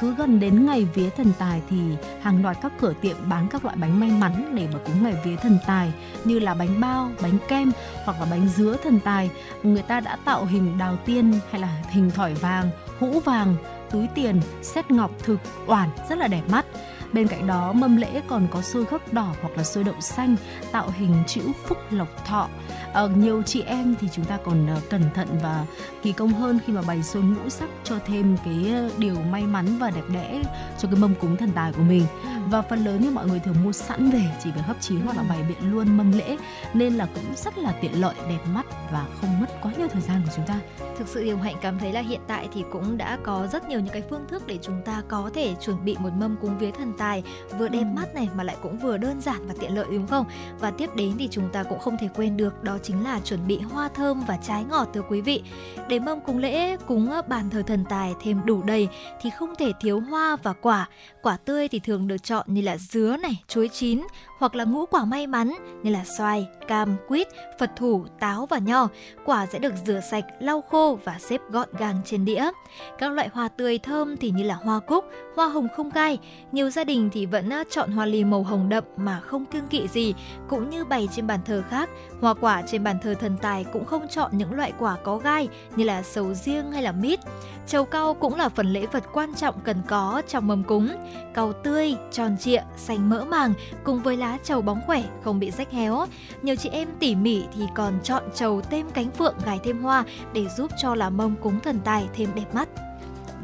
cứ 0.00 0.14
gần 0.14 0.40
đến 0.40 0.66
ngày 0.66 0.86
vía 0.94 1.10
thần 1.10 1.32
tài 1.38 1.62
thì 1.70 1.78
hàng 2.22 2.42
loạt 2.42 2.56
các 2.62 2.72
cửa 2.80 2.92
tiệm 3.00 3.16
bán 3.28 3.48
các 3.48 3.64
loại 3.64 3.76
bánh 3.76 4.00
may 4.00 4.10
mắn 4.10 4.54
để 4.54 4.68
mà 4.72 4.78
cúng 4.86 5.02
ngày 5.02 5.14
vía 5.24 5.36
thần 5.36 5.58
tài 5.66 5.92
như 6.24 6.38
là 6.38 6.54
bánh 6.54 6.80
bao, 6.80 7.10
bánh 7.22 7.38
kem 7.48 7.72
hoặc 8.04 8.20
là 8.20 8.26
bánh 8.30 8.48
dứa 8.48 8.76
thần 8.84 9.00
tài. 9.00 9.30
Người 9.62 9.82
ta 9.82 10.00
đã 10.00 10.16
tạo 10.24 10.44
hình 10.44 10.78
đào 10.78 10.96
tiên 11.04 11.32
hay 11.50 11.60
là 11.60 11.82
hình 11.90 12.10
thỏi 12.10 12.34
vàng, 12.34 12.70
hũ 12.98 13.20
vàng, 13.24 13.56
túi 13.90 14.06
tiền, 14.14 14.40
xét 14.62 14.90
ngọc 14.90 15.10
thực, 15.18 15.38
oản 15.66 15.88
rất 16.08 16.18
là 16.18 16.28
đẹp 16.28 16.42
mắt. 16.50 16.66
Bên 17.12 17.28
cạnh 17.28 17.46
đó, 17.46 17.72
mâm 17.72 17.96
lễ 17.96 18.22
còn 18.28 18.46
có 18.50 18.62
xôi 18.62 18.84
gấc 18.90 19.12
đỏ 19.12 19.34
hoặc 19.42 19.56
là 19.56 19.64
xôi 19.64 19.84
đậu 19.84 20.00
xanh 20.00 20.36
tạo 20.72 20.90
hình 20.98 21.14
chữ 21.26 21.42
phúc 21.66 21.78
lộc 21.90 22.24
thọ. 22.26 22.48
À, 22.92 23.02
nhiều 23.16 23.42
chị 23.42 23.62
em 23.62 23.94
thì 24.00 24.08
chúng 24.12 24.24
ta 24.24 24.38
còn 24.44 24.66
uh, 24.76 24.90
cẩn 24.90 25.02
thận 25.14 25.28
và 25.42 25.66
kỳ 26.02 26.12
công 26.12 26.28
hơn 26.28 26.58
khi 26.66 26.72
mà 26.72 26.82
bày 26.82 27.02
xôi 27.02 27.22
ngũ 27.22 27.48
sắc 27.48 27.68
cho 27.84 27.98
thêm 28.06 28.36
cái 28.44 28.72
ờ, 28.72 28.90
điều 28.98 29.14
may 29.30 29.42
mắn 29.42 29.66
và 29.78 29.90
đẹp 29.90 30.04
đẽ 30.12 30.42
cho 30.78 30.88
cái 30.88 31.00
mâm 31.00 31.14
cúng 31.14 31.36
thần 31.36 31.50
tài 31.54 31.72
của 31.72 31.82
mình. 31.82 32.06
Ừ. 32.22 32.28
Và 32.50 32.62
phần 32.62 32.84
lớn 32.84 33.02
thì 33.02 33.10
mọi 33.10 33.26
người 33.26 33.40
thường 33.40 33.64
mua 33.64 33.72
sẵn 33.72 34.10
về 34.10 34.22
chỉ 34.44 34.50
việc 34.50 34.60
hấp 34.64 34.76
chín 34.80 35.00
hoặc 35.00 35.16
là 35.16 35.22
bày 35.22 35.42
biện 35.48 35.72
luôn 35.72 35.96
mâm 35.96 36.12
lễ 36.12 36.36
nên 36.74 36.94
là 36.94 37.06
cũng 37.14 37.34
rất 37.36 37.58
là 37.58 37.72
tiện 37.80 38.00
lợi, 38.00 38.14
đẹp 38.28 38.40
mắt 38.54 38.66
và 38.92 39.06
không 39.20 39.40
mất 39.40 39.46
quá 39.62 39.72
nhiều 39.78 39.88
thời 39.88 40.02
gian 40.02 40.22
của 40.24 40.32
chúng 40.36 40.46
ta. 40.46 40.60
Thực 40.98 41.08
sự 41.08 41.24
Điều 41.24 41.36
Hạnh 41.36 41.56
cảm 41.60 41.78
thấy 41.78 41.92
là 41.92 42.00
hiện 42.00 42.20
tại 42.26 42.48
thì 42.54 42.64
cũng 42.70 42.98
đã 42.98 43.18
có 43.22 43.46
rất 43.52 43.68
nhiều 43.68 43.80
những 43.80 43.92
cái 43.92 44.02
phương 44.10 44.28
thức 44.28 44.46
để 44.46 44.58
chúng 44.62 44.82
ta 44.84 45.02
có 45.08 45.30
thể 45.34 45.54
chuẩn 45.60 45.84
bị 45.84 45.96
một 45.98 46.10
mâm 46.18 46.36
cúng 46.36 46.58
vía 46.58 46.70
thần 46.70 46.92
tài 46.98 47.22
vừa 47.58 47.68
đẹp 47.68 47.78
ừ. 47.78 47.96
mắt 47.96 48.14
này 48.14 48.28
mà 48.34 48.44
lại 48.44 48.56
cũng 48.62 48.78
vừa 48.78 48.96
đơn 48.96 49.20
giản 49.20 49.46
và 49.46 49.54
tiện 49.60 49.74
lợi 49.74 49.86
đúng 49.90 50.06
không? 50.06 50.26
Và 50.60 50.70
tiếp 50.70 50.90
đến 50.96 51.12
thì 51.18 51.28
chúng 51.30 51.48
ta 51.52 51.62
cũng 51.62 51.78
không 51.78 51.96
thể 52.00 52.08
quên 52.14 52.36
được 52.36 52.62
đó 52.62 52.78
chính 52.88 53.04
là 53.04 53.20
chuẩn 53.24 53.46
bị 53.46 53.58
hoa 53.58 53.88
thơm 53.88 54.20
và 54.28 54.36
trái 54.36 54.64
ngọt 54.64 54.88
thưa 54.94 55.02
quý 55.08 55.20
vị. 55.20 55.42
Để 55.88 55.98
mâm 55.98 56.20
cúng 56.20 56.38
lễ 56.38 56.76
cúng 56.76 57.10
ờ, 57.10 57.22
bàn 57.22 57.50
thờ 57.50 57.62
thần 57.66 57.84
tài 57.88 58.14
thêm 58.22 58.40
đủ 58.44 58.62
đầy 58.62 58.88
thì 59.22 59.30
không 59.30 59.54
thể 59.54 59.72
thiếu 59.80 60.00
hoa 60.00 60.36
và 60.42 60.52
quả. 60.52 60.88
Quả 61.22 61.36
tươi 61.36 61.68
thì 61.68 61.78
thường 61.78 62.08
được 62.08 62.22
chọn 62.22 62.46
như 62.48 62.60
là 62.60 62.76
dứa 62.76 63.16
này, 63.22 63.42
chuối 63.48 63.68
chín 63.68 64.02
hoặc 64.38 64.54
là 64.54 64.64
ngũ 64.64 64.86
quả 64.86 65.04
may 65.04 65.26
mắn 65.26 65.54
như 65.82 65.90
là 65.90 66.04
xoài, 66.18 66.48
cam, 66.68 66.96
quýt, 67.08 67.28
phật 67.58 67.70
thủ, 67.76 68.04
táo 68.20 68.46
và 68.46 68.58
nho. 68.58 68.88
Quả 69.24 69.46
sẽ 69.46 69.58
được 69.58 69.74
rửa 69.86 70.00
sạch, 70.10 70.24
lau 70.40 70.60
khô 70.60 70.98
và 71.04 71.18
xếp 71.18 71.40
gọn 71.50 71.68
gàng 71.78 71.96
trên 72.04 72.24
đĩa. 72.24 72.50
Các 72.98 73.12
loại 73.12 73.28
hoa 73.32 73.48
tươi 73.48 73.78
thơm 73.78 74.16
thì 74.16 74.30
như 74.30 74.42
là 74.42 74.54
hoa 74.54 74.80
cúc, 74.80 75.04
hoa 75.36 75.48
hồng 75.48 75.68
không 75.76 75.90
gai. 75.90 76.18
Nhiều 76.52 76.70
gia 76.70 76.84
đình 76.84 77.10
thì 77.12 77.26
vẫn 77.26 77.50
ờ, 77.50 77.64
chọn 77.70 77.90
hoa 77.92 78.06
ly 78.06 78.24
màu 78.24 78.42
hồng 78.42 78.68
đậm 78.68 78.84
mà 78.96 79.20
không 79.20 79.44
kiêng 79.44 79.68
kỵ 79.68 79.88
gì, 79.88 80.14
cũng 80.48 80.70
như 80.70 80.84
bày 80.84 81.08
trên 81.12 81.26
bàn 81.26 81.40
thờ 81.44 81.62
khác. 81.70 81.90
Hoa 82.20 82.34
quả 82.34 82.62
trên 82.70 82.84
bàn 82.84 82.98
thờ 83.02 83.14
thần 83.14 83.36
tài 83.36 83.64
cũng 83.64 83.84
không 83.84 84.08
chọn 84.08 84.30
những 84.34 84.54
loại 84.54 84.72
quả 84.78 84.96
có 85.02 85.16
gai 85.16 85.48
như 85.76 85.84
là 85.84 86.02
sầu 86.02 86.34
riêng 86.34 86.72
hay 86.72 86.82
là 86.82 86.92
mít. 86.92 87.20
Trầu 87.66 87.84
cau 87.84 88.14
cũng 88.14 88.34
là 88.34 88.48
phần 88.48 88.72
lễ 88.72 88.86
vật 88.86 89.04
quan 89.12 89.34
trọng 89.34 89.60
cần 89.60 89.76
có 89.88 90.22
trong 90.28 90.46
mâm 90.46 90.64
cúng. 90.64 90.88
Cau 91.34 91.52
tươi, 91.52 91.94
tròn 92.12 92.36
trịa, 92.40 92.62
xanh 92.76 93.10
mỡ 93.10 93.24
màng 93.24 93.52
cùng 93.84 94.02
với 94.02 94.16
lá 94.16 94.38
trầu 94.44 94.62
bóng 94.62 94.80
khỏe 94.86 95.02
không 95.24 95.40
bị 95.40 95.50
rách 95.50 95.70
héo. 95.70 96.06
Nhiều 96.42 96.56
chị 96.56 96.68
em 96.68 96.88
tỉ 96.98 97.14
mỉ 97.14 97.44
thì 97.54 97.62
còn 97.74 97.98
chọn 98.02 98.22
trầu 98.34 98.60
thêm 98.60 98.90
cánh 98.90 99.10
phượng 99.10 99.34
gài 99.44 99.60
thêm 99.64 99.82
hoa 99.82 100.04
để 100.32 100.48
giúp 100.48 100.70
cho 100.82 100.94
là 100.94 101.10
mâm 101.10 101.36
cúng 101.36 101.60
thần 101.60 101.80
tài 101.84 102.08
thêm 102.14 102.28
đẹp 102.34 102.54
mắt. 102.54 102.68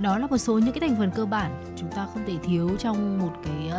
Đó 0.01 0.19
là 0.19 0.27
một 0.27 0.39
số 0.39 0.59
những 0.59 0.73
cái 0.73 0.89
thành 0.89 0.99
phần 0.99 1.11
cơ 1.11 1.27
bản 1.27 1.65
chúng 1.77 1.91
ta 1.93 2.07
không 2.15 2.23
thể 2.27 2.35
thiếu 2.43 2.71
trong 2.79 3.19
một 3.19 3.33
cái 3.45 3.71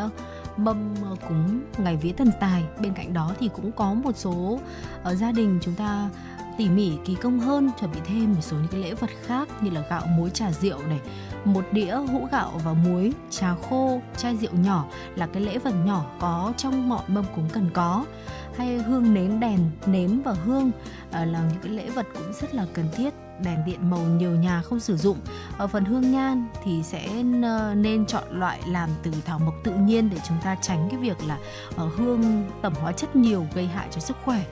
mâm 0.58 0.96
ờ, 1.04 1.16
cúng 1.28 1.62
ngày 1.78 1.96
vía 1.96 2.12
thần 2.12 2.32
tài. 2.40 2.64
Bên 2.82 2.94
cạnh 2.94 3.14
đó 3.14 3.34
thì 3.40 3.50
cũng 3.56 3.72
có 3.72 3.94
một 3.94 4.12
số 4.16 4.60
ở 5.04 5.16
gia 5.16 5.32
đình 5.32 5.60
chúng 5.62 5.76
ta 5.76 6.10
tỉ 6.58 6.70
mỉ, 6.70 6.92
kỳ 7.06 7.16
công 7.16 7.40
hơn, 7.40 7.70
chuẩn 7.80 7.92
bị 7.92 8.00
thêm 8.06 8.34
một 8.34 8.42
số 8.42 8.58
những 8.58 8.68
cái 8.68 8.82
lễ 8.82 8.94
vật 8.94 9.10
khác 9.26 9.48
như 9.62 9.70
là 9.70 9.84
gạo 9.90 10.06
muối 10.18 10.30
trà 10.30 10.52
rượu 10.52 10.80
này, 10.88 11.00
một 11.46 11.66
đĩa 11.72 11.96
hũ 11.96 12.28
gạo 12.32 12.62
và 12.64 12.74
muối, 12.74 13.14
trà 13.30 13.56
khô, 13.70 14.02
chai 14.18 14.38
rượu 14.38 14.52
nhỏ 14.54 14.86
là 15.16 15.28
cái 15.28 15.44
lễ 15.44 15.58
vật 15.58 15.74
nhỏ 15.86 16.06
có 16.20 16.54
trong 16.58 16.90
mọi 16.90 17.04
mâm 17.08 17.26
cúng 17.36 17.50
cần 17.54 17.70
có 17.74 18.06
hay 18.58 18.78
hương 18.78 19.14
nến 19.14 19.40
đèn 19.40 19.60
nến 19.86 20.22
và 20.26 20.34
hương 20.34 20.72
ờ, 21.12 21.26
là 21.26 21.42
những 21.50 21.62
cái 21.64 21.72
lễ 21.72 21.90
vật 21.90 22.06
cũng 22.14 22.34
rất 22.42 22.56
là 22.56 22.66
cần 22.74 22.86
thiết 22.96 23.14
đèn 23.44 23.66
điện 23.66 23.90
màu 23.90 24.00
nhiều 24.00 24.32
nhà 24.32 24.62
không 24.62 24.80
sử 24.80 24.98
dụng 24.98 25.18
ở 25.58 25.68
phần 25.68 25.86
hương 25.86 26.12
nhan 26.12 26.48
thì 26.64 26.84
sẽ 26.84 27.24
ờ, 27.44 27.74
nên 27.76 28.06
chọn 28.06 28.24
loại 28.30 28.62
làm 28.68 28.90
từ 29.04 29.12
thảo 29.26 29.40
mộc 29.40 29.54
tự 29.64 29.74
nhiên 29.74 30.10
để 30.10 30.18
chúng 30.28 30.38
ta 30.44 30.56
tránh 30.62 30.88
cái 30.92 31.00
việc 31.00 31.18
là 31.28 31.38
ở 31.76 31.90
hương 31.96 32.50
tẩm 32.62 32.74
hóa 32.82 32.92
chất 32.92 33.16
nhiều 33.16 33.46
gây 33.56 33.68
hại 33.68 33.88
cho 33.92 34.00
sức 34.00 34.18
khỏe 34.24 34.44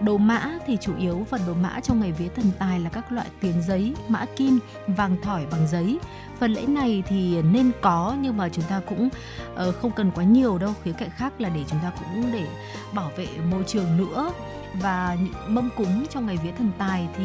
Đồ 0.00 0.16
mã 0.16 0.58
thì 0.66 0.76
chủ 0.80 0.92
yếu 0.98 1.26
phần 1.30 1.40
đồ 1.46 1.54
mã 1.54 1.80
trong 1.80 2.00
ngày 2.00 2.12
vía 2.12 2.28
thần 2.28 2.50
tài 2.58 2.80
là 2.80 2.90
các 2.90 3.12
loại 3.12 3.26
tiền 3.40 3.62
giấy, 3.66 3.94
mã 4.08 4.24
kim, 4.36 4.58
vàng 4.86 5.16
thỏi 5.22 5.46
bằng 5.50 5.68
giấy. 5.68 5.98
Phần 6.40 6.52
lễ 6.52 6.66
này 6.66 7.02
thì 7.06 7.42
nên 7.42 7.70
có 7.80 8.16
nhưng 8.20 8.36
mà 8.36 8.48
chúng 8.48 8.64
ta 8.64 8.80
cũng 8.88 9.08
ờ, 9.54 9.72
không 9.72 9.90
cần 9.90 10.10
quá 10.14 10.24
nhiều 10.24 10.58
đâu. 10.58 10.74
Khía 10.84 10.92
cạnh 10.92 11.10
khác 11.16 11.40
là 11.40 11.48
để 11.48 11.64
chúng 11.68 11.78
ta 11.82 11.92
cũng 11.98 12.32
để 12.32 12.46
bảo 12.94 13.10
vệ 13.16 13.26
môi 13.50 13.64
trường 13.66 13.96
nữa 13.96 14.32
và 14.80 15.16
mâm 15.48 15.70
cúng 15.76 16.06
trong 16.10 16.26
ngày 16.26 16.38
vía 16.44 16.52
thần 16.58 16.70
tài 16.78 17.08
thì 17.16 17.24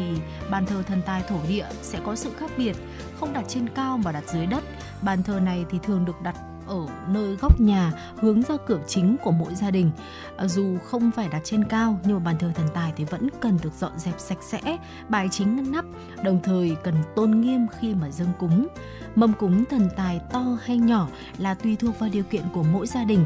bàn 0.50 0.66
thờ 0.66 0.82
thần 0.82 1.02
tài 1.06 1.22
thổ 1.22 1.38
địa 1.48 1.66
sẽ 1.82 2.00
có 2.04 2.16
sự 2.16 2.32
khác 2.38 2.50
biệt 2.56 2.76
không 3.20 3.32
đặt 3.32 3.44
trên 3.48 3.68
cao 3.68 3.98
mà 3.98 4.12
đặt 4.12 4.24
dưới 4.32 4.46
đất 4.46 4.64
bàn 5.02 5.22
thờ 5.22 5.40
này 5.40 5.64
thì 5.70 5.78
thường 5.82 6.04
được 6.04 6.22
đặt 6.22 6.36
ở 6.66 6.86
nơi 7.08 7.36
góc 7.36 7.60
nhà 7.60 7.92
hướng 8.16 8.42
ra 8.42 8.54
cửa 8.66 8.80
chính 8.86 9.16
của 9.22 9.30
mỗi 9.30 9.54
gia 9.54 9.70
đình. 9.70 9.90
À, 10.36 10.48
dù 10.48 10.78
không 10.78 11.10
phải 11.10 11.28
đặt 11.28 11.40
trên 11.44 11.64
cao 11.64 11.98
nhưng 12.04 12.14
mà 12.14 12.24
bàn 12.24 12.38
thờ 12.38 12.52
thần 12.54 12.68
tài 12.74 12.92
thì 12.96 13.04
vẫn 13.04 13.28
cần 13.40 13.58
được 13.62 13.72
dọn 13.78 13.92
dẹp 13.98 14.14
sạch 14.18 14.42
sẽ, 14.42 14.78
bài 15.08 15.28
chính 15.30 15.56
ngăn 15.56 15.72
nắp, 15.72 15.84
đồng 16.24 16.40
thời 16.42 16.76
cần 16.82 16.94
tôn 17.16 17.40
nghiêm 17.40 17.66
khi 17.80 17.94
mà 17.94 18.10
dâng 18.10 18.32
cúng. 18.38 18.68
Mâm 19.14 19.32
cúng 19.32 19.64
thần 19.70 19.88
tài 19.96 20.20
to 20.32 20.58
hay 20.62 20.78
nhỏ 20.78 21.08
là 21.38 21.54
tùy 21.54 21.76
thuộc 21.76 21.98
vào 21.98 22.10
điều 22.12 22.24
kiện 22.24 22.42
của 22.52 22.62
mỗi 22.62 22.86
gia 22.86 23.04
đình, 23.04 23.24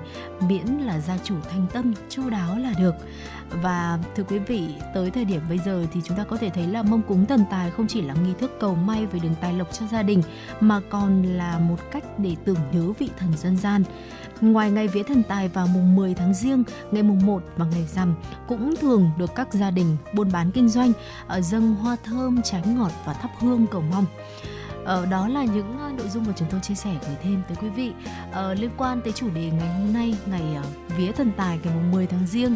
miễn 0.48 0.66
là 0.66 1.00
gia 1.00 1.18
chủ 1.18 1.34
thanh 1.50 1.66
tâm, 1.72 1.94
chu 2.08 2.30
đáo 2.30 2.58
là 2.58 2.72
được. 2.78 2.94
Và 3.50 3.98
thưa 4.16 4.22
quý 4.22 4.38
vị, 4.38 4.68
tới 4.94 5.10
thời 5.10 5.24
điểm 5.24 5.40
bây 5.48 5.58
giờ 5.58 5.86
thì 5.92 6.00
chúng 6.04 6.16
ta 6.16 6.24
có 6.24 6.36
thể 6.36 6.50
thấy 6.50 6.66
là 6.66 6.82
mâm 6.82 7.02
cúng 7.02 7.26
thần 7.26 7.44
tài 7.50 7.70
không 7.70 7.86
chỉ 7.86 8.02
là 8.02 8.14
nghi 8.14 8.32
thức 8.38 8.50
cầu 8.60 8.74
may 8.74 9.06
về 9.06 9.18
đường 9.18 9.34
tài 9.40 9.52
lộc 9.52 9.72
cho 9.72 9.86
gia 9.86 10.02
đình 10.02 10.22
mà 10.60 10.80
còn 10.90 11.22
là 11.22 11.58
một 11.58 11.76
cách 11.90 12.18
để 12.18 12.36
tưởng 12.44 12.58
nhớ 12.72 12.92
vị 12.98 13.08
thần 13.18 13.36
dân 13.36 13.56
gian. 13.56 13.82
Ngoài 14.40 14.70
ngày 14.70 14.88
vía 14.88 15.02
thần 15.02 15.22
tài 15.22 15.48
vào 15.48 15.66
mùng 15.66 15.96
10 15.96 16.14
tháng 16.14 16.34
riêng, 16.34 16.64
ngày 16.90 17.02
mùng 17.02 17.26
1 17.26 17.42
và 17.56 17.66
ngày 17.66 17.86
rằm 17.94 18.14
cũng 18.48 18.74
thường 18.76 19.10
được 19.18 19.34
các 19.34 19.54
gia 19.54 19.70
đình 19.70 19.96
buôn 20.12 20.32
bán 20.32 20.50
kinh 20.50 20.68
doanh 20.68 20.92
ở 21.26 21.40
dâng 21.40 21.74
hoa 21.74 21.96
thơm, 22.04 22.42
trái 22.42 22.62
ngọt 22.66 22.92
và 23.04 23.12
thắp 23.12 23.30
hương 23.38 23.66
cầu 23.66 23.82
mong 23.90 24.06
uh, 24.86 25.08
đó 25.08 25.28
là 25.28 25.44
những 25.44 25.76
uh, 25.86 25.98
nội 25.98 26.08
dung 26.08 26.24
mà 26.26 26.32
chúng 26.36 26.48
tôi 26.50 26.60
chia 26.60 26.74
sẻ 26.74 26.90
gửi 27.06 27.16
thêm 27.22 27.42
tới 27.48 27.56
quý 27.60 27.68
vị. 27.68 27.92
Uh, 28.30 28.58
liên 28.60 28.70
quan 28.76 29.00
tới 29.00 29.12
chủ 29.12 29.30
đề 29.30 29.50
ngày 29.58 29.68
hôm 29.68 29.92
nay 29.92 30.14
ngày 30.26 30.42
uh, 30.58 30.96
vía 30.96 31.12
thần 31.12 31.32
tài 31.36 31.58
ngày 31.64 31.74
mùng 31.74 31.90
10 31.92 32.06
tháng 32.06 32.26
riêng 32.26 32.54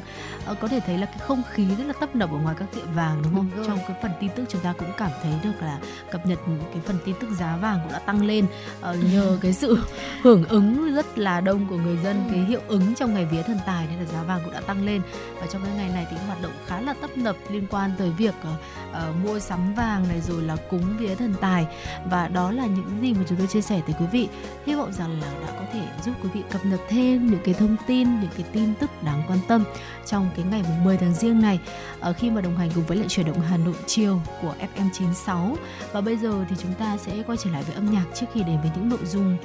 uh, 0.51 0.61
có 0.61 0.69
thể 0.69 0.81
thấy 0.81 0.99
là 0.99 1.07
cái 1.07 1.19
không 1.19 1.43
khí 1.51 1.67
rất 1.79 1.85
là 1.85 1.93
tấp 2.01 2.17
nập 2.17 2.33
ở 2.33 2.39
ngoài 2.39 2.57
các 2.59 2.69
tiệm 2.75 2.87
vàng 2.95 3.23
đúng 3.23 3.35
không? 3.35 3.51
Đúng 3.57 3.67
trong 3.67 3.79
cái 3.89 3.97
phần 4.03 4.11
tin 4.21 4.31
tức 4.37 4.45
chúng 4.49 4.61
ta 4.61 4.75
cũng 4.79 4.89
cảm 4.97 5.11
thấy 5.23 5.33
được 5.43 5.63
là 5.63 5.79
cập 6.11 6.27
nhật 6.27 6.39
cái 6.73 6.83
phần 6.85 6.97
tin 7.05 7.15
tức 7.21 7.31
giá 7.31 7.57
vàng 7.57 7.79
cũng 7.83 7.93
đã 7.93 7.99
tăng 7.99 8.25
lên. 8.25 8.47
Uh, 8.91 8.97
nhờ 9.13 9.39
cái 9.43 9.53
sự 9.53 9.79
hưởng 10.23 10.45
ứng 10.45 10.95
rất 10.95 11.19
là 11.19 11.41
đông 11.41 11.67
của 11.69 11.77
người 11.77 11.97
dân 11.97 12.29
cái 12.31 12.41
hiệu 12.41 12.61
ứng 12.69 12.95
trong 12.95 13.15
ngày 13.15 13.25
vía 13.25 13.43
thần 13.43 13.59
tài 13.67 13.87
nên 13.87 13.99
là 13.99 14.05
giá 14.05 14.23
vàng 14.23 14.41
cũng 14.45 14.53
đã 14.53 14.61
tăng 14.61 14.85
lên. 14.87 15.03
Và 15.41 15.47
trong 15.47 15.63
cái 15.65 15.75
ngày 15.77 15.89
này 15.89 16.07
thì 16.11 16.17
hoạt 16.27 16.43
động 16.43 16.53
khá 16.67 16.81
là 16.81 16.95
tấp 17.01 17.11
nập 17.17 17.37
liên 17.51 17.67
quan 17.71 17.91
tới 17.99 18.11
việc 18.11 18.35
uh, 18.43 18.49
uh, 18.91 19.25
mua 19.25 19.39
sắm 19.39 19.75
vàng 19.75 20.09
này 20.09 20.21
rồi 20.21 20.43
là 20.43 20.57
cúng 20.71 20.97
vía 20.99 21.15
thần 21.15 21.35
tài. 21.41 21.67
Và 22.05 22.20
đó 22.29 22.51
là 22.51 22.67
những 22.67 22.99
gì 23.01 23.15
mà 23.15 23.21
chúng 23.29 23.39
tôi 23.39 23.47
chia 23.47 23.61
sẻ 23.61 23.81
tới 23.87 23.97
quý 24.01 24.07
vị. 24.13 24.29
Hy 24.67 24.75
vọng 24.75 24.93
rằng 24.93 25.21
là 25.21 25.33
đã 25.47 25.53
có 25.59 25.65
thể 25.73 25.81
giúp 26.05 26.13
quý 26.23 26.29
vị 26.35 26.43
cập 26.51 26.65
nhật 26.65 26.81
thêm 26.89 27.27
những 27.27 27.41
cái 27.45 27.55
thông 27.55 27.77
tin, 27.87 28.21
những 28.21 28.31
cái 28.37 28.47
tin 28.53 28.75
tức 28.75 28.91
đáng 29.03 29.23
quan 29.29 29.39
tâm 29.49 29.65
trong 30.07 30.31
cái 30.37 30.45
ngày 30.51 30.63
mùng 30.63 30.85
10 30.85 30.97
tháng 30.97 31.15
riêng 31.15 31.41
này. 31.41 31.61
Ở 32.01 32.13
khi 32.13 32.31
mà 32.31 32.41
đồng 32.41 32.57
hành 32.57 32.71
cùng 32.75 32.85
với 32.85 32.97
lại 32.97 33.09
chuyển 33.09 33.27
động 33.27 33.41
Hà 33.41 33.57
Nội 33.57 33.75
chiều 33.87 34.21
của 34.43 34.55
FM96 34.77 35.55
và 35.93 36.01
bây 36.01 36.17
giờ 36.17 36.45
thì 36.49 36.57
chúng 36.63 36.75
ta 36.75 36.97
sẽ 36.97 37.23
quay 37.27 37.39
trở 37.45 37.51
lại 37.51 37.63
với 37.63 37.75
âm 37.75 37.91
nhạc 37.91 38.05
trước 38.15 38.27
khi 38.35 38.43
đến 38.43 38.61
với 38.61 38.71
những 38.77 38.89
nội 38.89 39.05
dung 39.05 39.37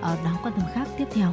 ờ, 0.00 0.16
đáng 0.24 0.36
quan 0.42 0.54
tâm 0.54 0.64
khác 0.74 0.88
tiếp 0.98 1.06
theo. 1.14 1.32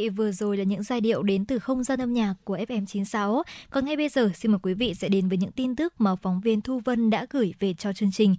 vị, 0.00 0.08
vừa 0.08 0.32
rồi 0.32 0.56
là 0.56 0.64
những 0.64 0.82
giai 0.82 1.00
điệu 1.00 1.22
đến 1.22 1.44
từ 1.44 1.58
không 1.58 1.84
gian 1.84 2.00
âm 2.00 2.12
nhạc 2.12 2.34
của 2.44 2.56
FM96. 2.56 3.42
Còn 3.70 3.84
ngay 3.84 3.96
bây 3.96 4.08
giờ, 4.08 4.30
xin 4.34 4.52
mời 4.52 4.58
quý 4.62 4.74
vị 4.74 4.94
sẽ 4.94 5.08
đến 5.08 5.28
với 5.28 5.38
những 5.38 5.52
tin 5.52 5.76
tức 5.76 5.94
mà 5.98 6.16
phóng 6.16 6.40
viên 6.40 6.60
Thu 6.60 6.80
Vân 6.84 7.10
đã 7.10 7.26
gửi 7.30 7.54
về 7.60 7.74
cho 7.74 7.92
chương 7.92 8.12
trình. 8.12 8.36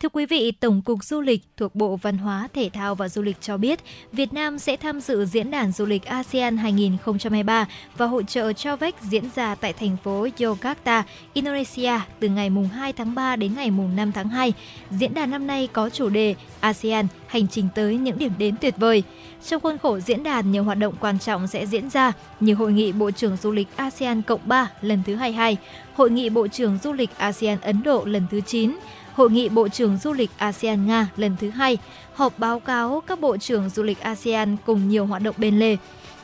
Thưa 0.00 0.08
quý 0.08 0.26
vị, 0.26 0.52
Tổng 0.52 0.82
cục 0.82 1.04
Du 1.04 1.20
lịch 1.20 1.42
thuộc 1.56 1.74
Bộ 1.74 1.96
Văn 1.96 2.18
hóa, 2.18 2.48
Thể 2.52 2.70
thao 2.72 2.94
và 2.94 3.08
Du 3.08 3.22
lịch 3.22 3.36
cho 3.40 3.56
biết, 3.56 3.80
Việt 4.12 4.32
Nam 4.32 4.58
sẽ 4.58 4.76
tham 4.76 5.00
dự 5.00 5.24
diễn 5.24 5.50
đàn 5.50 5.72
du 5.72 5.86
lịch 5.86 6.04
ASEAN 6.04 6.56
2023 6.56 7.68
và 7.96 8.06
hội 8.06 8.24
trợ 8.24 8.52
Travex 8.52 8.94
diễn 9.00 9.24
ra 9.34 9.54
tại 9.54 9.72
thành 9.72 9.96
phố 10.04 10.28
Yogyakarta, 10.40 11.04
Indonesia 11.32 12.00
từ 12.20 12.28
ngày 12.28 12.50
mùng 12.50 12.68
2 12.68 12.92
tháng 12.92 13.14
3 13.14 13.36
đến 13.36 13.54
ngày 13.54 13.70
mùng 13.70 13.96
5 13.96 14.12
tháng 14.12 14.28
2. 14.28 14.52
Diễn 14.90 15.14
đàn 15.14 15.30
năm 15.30 15.46
nay 15.46 15.68
có 15.72 15.90
chủ 15.90 16.08
đề 16.08 16.34
ASEAN 16.60 17.06
hành 17.34 17.48
trình 17.48 17.68
tới 17.74 17.96
những 17.96 18.18
điểm 18.18 18.32
đến 18.38 18.54
tuyệt 18.60 18.74
vời. 18.76 19.02
Trong 19.46 19.60
khuôn 19.60 19.78
khổ 19.78 20.00
diễn 20.00 20.22
đàn, 20.22 20.52
nhiều 20.52 20.64
hoạt 20.64 20.78
động 20.78 20.94
quan 21.00 21.18
trọng 21.18 21.46
sẽ 21.46 21.66
diễn 21.66 21.90
ra 21.90 22.12
như 22.40 22.54
Hội 22.54 22.72
nghị 22.72 22.92
Bộ 22.92 23.10
trưởng 23.10 23.36
Du 23.36 23.52
lịch 23.52 23.68
ASEAN 23.76 24.22
Cộng 24.22 24.40
3 24.44 24.70
lần 24.80 25.02
thứ 25.06 25.14
22, 25.14 25.56
Hội 25.94 26.10
nghị 26.10 26.30
Bộ 26.30 26.48
trưởng 26.48 26.78
Du 26.82 26.92
lịch 26.92 27.10
ASEAN 27.18 27.60
Ấn 27.60 27.82
Độ 27.82 28.04
lần 28.04 28.26
thứ 28.30 28.40
9, 28.40 28.72
Hội 29.14 29.30
nghị 29.30 29.48
Bộ 29.48 29.68
trưởng 29.68 29.98
Du 29.98 30.12
lịch 30.12 30.30
ASEAN 30.36 30.86
Nga 30.86 31.08
lần 31.16 31.36
thứ 31.40 31.50
2, 31.50 31.78
họp 32.14 32.38
báo 32.38 32.60
cáo 32.60 33.02
các 33.06 33.20
Bộ 33.20 33.36
trưởng 33.36 33.68
Du 33.68 33.82
lịch 33.82 34.00
ASEAN 34.00 34.56
cùng 34.66 34.88
nhiều 34.88 35.06
hoạt 35.06 35.22
động 35.22 35.34
bên 35.38 35.58
lề. 35.58 35.76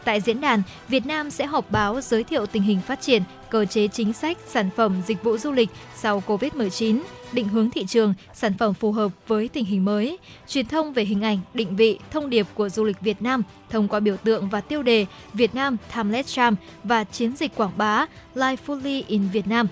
Tại 0.04 0.20
diễn 0.20 0.40
đàn, 0.40 0.62
Việt 0.88 1.06
Nam 1.06 1.30
sẽ 1.30 1.46
họp 1.46 1.70
báo 1.70 2.00
giới 2.00 2.24
thiệu 2.24 2.46
tình 2.46 2.62
hình 2.62 2.80
phát 2.80 3.00
triển, 3.00 3.22
cơ 3.50 3.64
chế 3.64 3.88
chính 3.88 4.12
sách, 4.12 4.38
sản 4.46 4.70
phẩm, 4.76 5.02
dịch 5.06 5.22
vụ 5.22 5.38
du 5.38 5.52
lịch 5.52 5.70
sau 5.96 6.22
COVID-19, 6.26 7.00
định 7.32 7.48
hướng 7.48 7.70
thị 7.70 7.86
trường, 7.86 8.14
sản 8.34 8.52
phẩm 8.58 8.74
phù 8.74 8.92
hợp 8.92 9.12
với 9.26 9.48
tình 9.48 9.64
hình 9.64 9.84
mới, 9.84 10.18
truyền 10.48 10.66
thông 10.66 10.92
về 10.92 11.04
hình 11.04 11.24
ảnh, 11.24 11.38
định 11.54 11.76
vị, 11.76 11.98
thông 12.10 12.30
điệp 12.30 12.46
của 12.54 12.68
du 12.68 12.84
lịch 12.84 13.00
Việt 13.00 13.22
Nam 13.22 13.42
thông 13.70 13.88
qua 13.88 14.00
biểu 14.00 14.16
tượng 14.16 14.48
và 14.48 14.60
tiêu 14.60 14.82
đề 14.82 15.06
Việt 15.34 15.54
Nam 15.54 15.76
Timeless 15.94 16.34
Charm 16.34 16.54
và 16.84 17.04
chiến 17.04 17.36
dịch 17.36 17.56
quảng 17.56 17.72
bá 17.76 18.06
Live 18.34 18.56
Fully 18.66 19.02
in 19.06 19.28
Việt 19.32 19.46
Nam. 19.46 19.66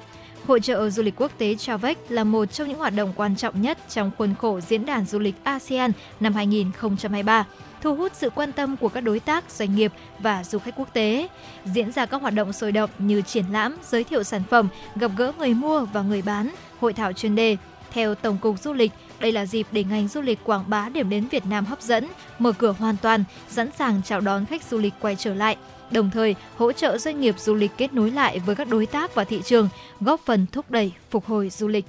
Hội 0.47 0.61
trợ 0.61 0.90
du 0.90 1.03
lịch 1.03 1.14
quốc 1.16 1.33
tế 1.38 1.55
Travec 1.55 1.99
là 2.09 2.25
một 2.25 2.47
trong 2.47 2.68
những 2.68 2.79
hoạt 2.79 2.94
động 2.97 3.12
quan 3.16 3.37
trọng 3.37 3.62
nhất 3.62 3.79
trong 3.88 4.11
khuôn 4.18 4.35
khổ 4.35 4.61
diễn 4.61 4.87
đàn 4.87 5.07
du 5.07 5.18
lịch 5.18 5.35
ASEAN 5.44 5.92
năm 6.21 6.35
2023 6.35 7.46
thu 7.81 7.94
hút 7.94 8.13
sự 8.15 8.31
quan 8.31 8.52
tâm 8.52 8.77
của 8.77 8.88
các 8.88 9.00
đối 9.00 9.21
tác, 9.21 9.50
doanh 9.50 9.75
nghiệp 9.75 9.92
và 10.19 10.44
du 10.44 10.59
khách 10.59 10.75
quốc 10.77 10.88
tế. 10.92 11.29
Diễn 11.65 11.92
ra 11.92 12.06
các 12.06 12.23
hoạt 12.23 12.35
động 12.35 12.52
sôi 12.52 12.73
động 12.73 12.90
như 12.98 13.23
triển 13.23 13.44
lãm, 13.52 13.77
giới 13.88 14.04
thiệu 14.04 14.23
sản 14.23 14.42
phẩm, 14.50 14.69
gặp 14.96 15.11
gỡ 15.17 15.33
người 15.38 15.54
mua 15.54 15.85
và 15.85 16.02
người 16.02 16.23
bán, 16.23 16.50
hội 16.81 16.92
thảo 16.92 17.12
chuyên 17.12 17.35
đề. 17.35 17.56
Theo 17.90 18.14
Tổng 18.14 18.38
cục 18.38 18.58
Du 18.58 18.72
lịch, 18.72 18.92
đây 19.20 19.33
là 19.33 19.46
dịp 19.46 19.66
để 19.72 19.85
ngành 19.85 20.08
du 20.08 20.20
lịch 20.20 20.38
quảng 20.44 20.64
bá 20.68 20.88
điểm 20.88 21.10
đến 21.10 21.29
Việt 21.29 21.46
Nam 21.46 21.64
hấp 21.64 21.83
dẫn, 21.83 22.06
mở 22.38 22.52
cửa 22.52 22.74
hoàn 22.79 22.96
toàn, 23.02 23.24
sẵn 23.48 23.70
sàng 23.79 24.02
chào 24.04 24.20
đón 24.20 24.46
khách 24.46 24.62
du 24.62 24.79
lịch 24.79 24.94
quay 25.00 25.16
trở 25.16 25.35
lại 25.35 25.56
đồng 25.90 26.10
thời 26.10 26.35
hỗ 26.56 26.72
trợ 26.72 26.98
doanh 26.98 27.20
nghiệp 27.20 27.35
du 27.38 27.54
lịch 27.54 27.70
kết 27.76 27.92
nối 27.92 28.10
lại 28.10 28.38
với 28.38 28.56
các 28.56 28.68
đối 28.68 28.87
tác 28.87 29.14
và 29.14 29.24
thị 29.24 29.40
trường, 29.44 29.68
góp 30.00 30.20
phần 30.20 30.46
thúc 30.52 30.70
đẩy 30.70 30.92
phục 31.10 31.26
hồi 31.26 31.50
du 31.50 31.68
lịch. 31.68 31.85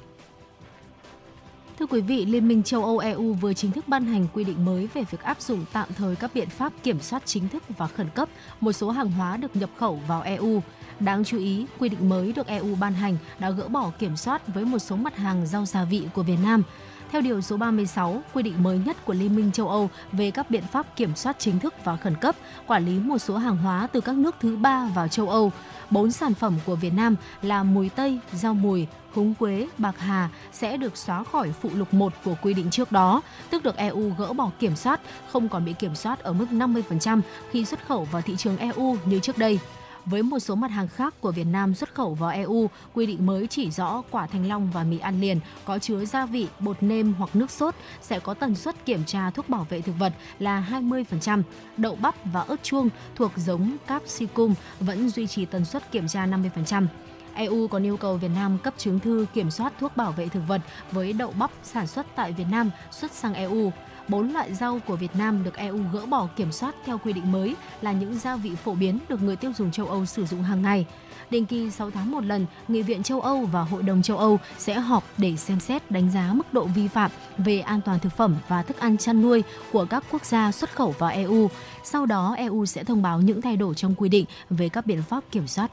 Thưa 1.79 1.85
quý 1.85 2.01
vị, 2.01 2.25
Liên 2.25 2.47
minh 2.47 2.63
châu 2.63 2.83
Âu 2.83 2.97
EU 2.97 3.33
vừa 3.33 3.53
chính 3.53 3.71
thức 3.71 3.87
ban 3.87 4.05
hành 4.05 4.27
quy 4.33 4.43
định 4.43 4.65
mới 4.65 4.87
về 4.93 5.03
việc 5.11 5.21
áp 5.21 5.41
dụng 5.41 5.65
tạm 5.73 5.87
thời 5.97 6.15
các 6.15 6.31
biện 6.33 6.49
pháp 6.49 6.73
kiểm 6.83 6.99
soát 7.01 7.23
chính 7.25 7.49
thức 7.49 7.63
và 7.77 7.87
khẩn 7.87 8.07
cấp 8.15 8.29
một 8.59 8.71
số 8.71 8.89
hàng 8.89 9.11
hóa 9.11 9.37
được 9.37 9.55
nhập 9.55 9.69
khẩu 9.77 9.99
vào 10.07 10.21
EU. 10.21 10.61
Đáng 10.99 11.23
chú 11.23 11.37
ý, 11.37 11.65
quy 11.79 11.89
định 11.89 12.09
mới 12.09 12.31
được 12.31 12.47
EU 12.47 12.75
ban 12.79 12.93
hành 12.93 13.17
đã 13.39 13.49
gỡ 13.49 13.67
bỏ 13.67 13.91
kiểm 13.99 14.17
soát 14.17 14.47
với 14.47 14.65
một 14.65 14.79
số 14.79 14.95
mặt 14.95 15.17
hàng 15.17 15.45
rau 15.45 15.65
gia 15.65 15.83
vị 15.83 16.03
của 16.13 16.23
Việt 16.23 16.37
Nam. 16.43 16.63
Theo 17.11 17.21
điều 17.21 17.41
số 17.41 17.57
36, 17.57 18.21
quy 18.33 18.43
định 18.43 18.63
mới 18.63 18.79
nhất 18.85 19.05
của 19.05 19.13
Liên 19.13 19.35
minh 19.35 19.51
châu 19.51 19.69
Âu 19.69 19.89
về 20.11 20.31
các 20.31 20.49
biện 20.51 20.63
pháp 20.71 20.95
kiểm 20.95 21.15
soát 21.15 21.35
chính 21.39 21.59
thức 21.59 21.73
và 21.83 21.97
khẩn 21.97 22.15
cấp, 22.15 22.35
quản 22.67 22.85
lý 22.85 22.99
một 22.99 23.17
số 23.17 23.37
hàng 23.37 23.57
hóa 23.57 23.87
từ 23.91 24.01
các 24.01 24.15
nước 24.15 24.35
thứ 24.39 24.55
ba 24.55 24.85
vào 24.95 25.07
châu 25.07 25.29
Âu. 25.29 25.51
Bốn 25.89 26.11
sản 26.11 26.33
phẩm 26.33 26.57
của 26.65 26.75
Việt 26.75 26.93
Nam 26.93 27.15
là 27.41 27.63
mùi 27.63 27.89
tây, 27.89 28.19
rau 28.33 28.53
mùi, 28.53 28.87
húng 29.13 29.33
quế, 29.33 29.67
bạc 29.77 29.95
hà 29.99 30.29
sẽ 30.51 30.77
được 30.77 30.97
xóa 30.97 31.23
khỏi 31.23 31.53
phụ 31.61 31.69
lục 31.73 31.93
1 31.93 32.13
của 32.23 32.35
quy 32.41 32.53
định 32.53 32.69
trước 32.69 32.91
đó, 32.91 33.21
tức 33.49 33.63
được 33.63 33.77
EU 33.77 34.13
gỡ 34.17 34.33
bỏ 34.33 34.51
kiểm 34.59 34.75
soát, 34.75 35.01
không 35.31 35.49
còn 35.49 35.65
bị 35.65 35.73
kiểm 35.73 35.95
soát 35.95 36.19
ở 36.19 36.33
mức 36.33 36.45
50% 36.51 37.21
khi 37.51 37.65
xuất 37.65 37.87
khẩu 37.87 38.07
vào 38.11 38.21
thị 38.21 38.35
trường 38.35 38.57
EU 38.57 38.97
như 39.05 39.19
trước 39.19 39.37
đây. 39.37 39.59
Với 40.05 40.23
một 40.23 40.39
số 40.39 40.55
mặt 40.55 40.71
hàng 40.71 40.87
khác 40.87 41.13
của 41.21 41.31
Việt 41.31 41.47
Nam 41.51 41.75
xuất 41.75 41.95
khẩu 41.95 42.13
vào 42.13 42.31
EU, 42.31 42.69
quy 42.93 43.05
định 43.05 43.25
mới 43.25 43.47
chỉ 43.47 43.71
rõ 43.71 44.03
quả 44.11 44.27
thanh 44.27 44.47
long 44.47 44.71
và 44.73 44.83
mì 44.83 44.99
ăn 44.99 45.21
liền 45.21 45.39
có 45.65 45.79
chứa 45.79 46.05
gia 46.05 46.25
vị, 46.25 46.47
bột 46.59 46.83
nêm 46.83 47.13
hoặc 47.13 47.35
nước 47.35 47.51
sốt 47.51 47.75
sẽ 48.01 48.19
có 48.19 48.33
tần 48.33 48.55
suất 48.55 48.85
kiểm 48.85 49.05
tra 49.05 49.29
thuốc 49.29 49.49
bảo 49.49 49.67
vệ 49.69 49.81
thực 49.81 49.99
vật 49.99 50.13
là 50.39 50.67
20%. 50.71 51.43
Đậu 51.77 51.95
bắp 51.95 52.15
và 52.33 52.41
ớt 52.41 52.63
chuông 52.63 52.89
thuộc 53.15 53.31
giống 53.35 53.77
capsicum 53.87 54.53
vẫn 54.79 55.09
duy 55.09 55.27
trì 55.27 55.45
tần 55.45 55.65
suất 55.65 55.91
kiểm 55.91 56.07
tra 56.07 56.27
50%. 56.27 56.85
EU 57.33 57.67
còn 57.67 57.85
yêu 57.85 57.97
cầu 57.97 58.17
Việt 58.17 58.31
Nam 58.35 58.57
cấp 58.57 58.73
chứng 58.77 58.99
thư 58.99 59.25
kiểm 59.33 59.51
soát 59.51 59.73
thuốc 59.79 59.97
bảo 59.97 60.11
vệ 60.11 60.27
thực 60.27 60.41
vật 60.47 60.61
với 60.91 61.13
đậu 61.13 61.33
bắp 61.39 61.51
sản 61.63 61.87
xuất 61.87 62.05
tại 62.15 62.31
Việt 62.31 62.47
Nam 62.51 62.71
xuất 62.91 63.11
sang 63.11 63.33
EU. 63.33 63.71
Bốn 64.09 64.33
loại 64.33 64.53
rau 64.53 64.79
của 64.87 64.95
Việt 64.95 65.15
Nam 65.15 65.43
được 65.43 65.55
EU 65.55 65.79
gỡ 65.93 66.05
bỏ 66.05 66.27
kiểm 66.35 66.51
soát 66.51 66.75
theo 66.85 66.97
quy 66.97 67.13
định 67.13 67.31
mới 67.31 67.55
là 67.81 67.91
những 67.91 68.19
gia 68.19 68.35
vị 68.35 68.55
phổ 68.55 68.73
biến 68.73 68.99
được 69.09 69.23
người 69.23 69.35
tiêu 69.35 69.51
dùng 69.57 69.71
châu 69.71 69.87
Âu 69.87 70.05
sử 70.05 70.25
dụng 70.25 70.43
hàng 70.43 70.61
ngày. 70.61 70.85
Định 71.29 71.45
kỳ 71.45 71.71
6 71.71 71.91
tháng 71.91 72.11
một 72.11 72.23
lần, 72.23 72.45
Nghị 72.67 72.81
viện 72.81 73.03
châu 73.03 73.21
Âu 73.21 73.45
và 73.45 73.61
Hội 73.61 73.83
đồng 73.83 74.01
châu 74.01 74.17
Âu 74.17 74.39
sẽ 74.57 74.79
họp 74.79 75.03
để 75.17 75.37
xem 75.37 75.59
xét 75.59 75.91
đánh 75.91 76.11
giá 76.11 76.33
mức 76.33 76.53
độ 76.53 76.63
vi 76.63 76.87
phạm 76.87 77.11
về 77.37 77.59
an 77.59 77.81
toàn 77.85 77.99
thực 77.99 78.13
phẩm 78.13 78.35
và 78.47 78.63
thức 78.63 78.77
ăn 78.79 78.97
chăn 78.97 79.21
nuôi 79.21 79.43
của 79.71 79.85
các 79.85 80.03
quốc 80.11 80.25
gia 80.25 80.51
xuất 80.51 80.75
khẩu 80.75 80.95
vào 80.97 81.09
EU. 81.09 81.49
Sau 81.83 82.05
đó, 82.05 82.35
EU 82.37 82.65
sẽ 82.65 82.83
thông 82.83 83.01
báo 83.01 83.21
những 83.21 83.41
thay 83.41 83.57
đổi 83.57 83.75
trong 83.75 83.95
quy 83.95 84.09
định 84.09 84.25
về 84.49 84.69
các 84.69 84.85
biện 84.85 85.03
pháp 85.03 85.23
kiểm 85.31 85.47
soát. 85.47 85.71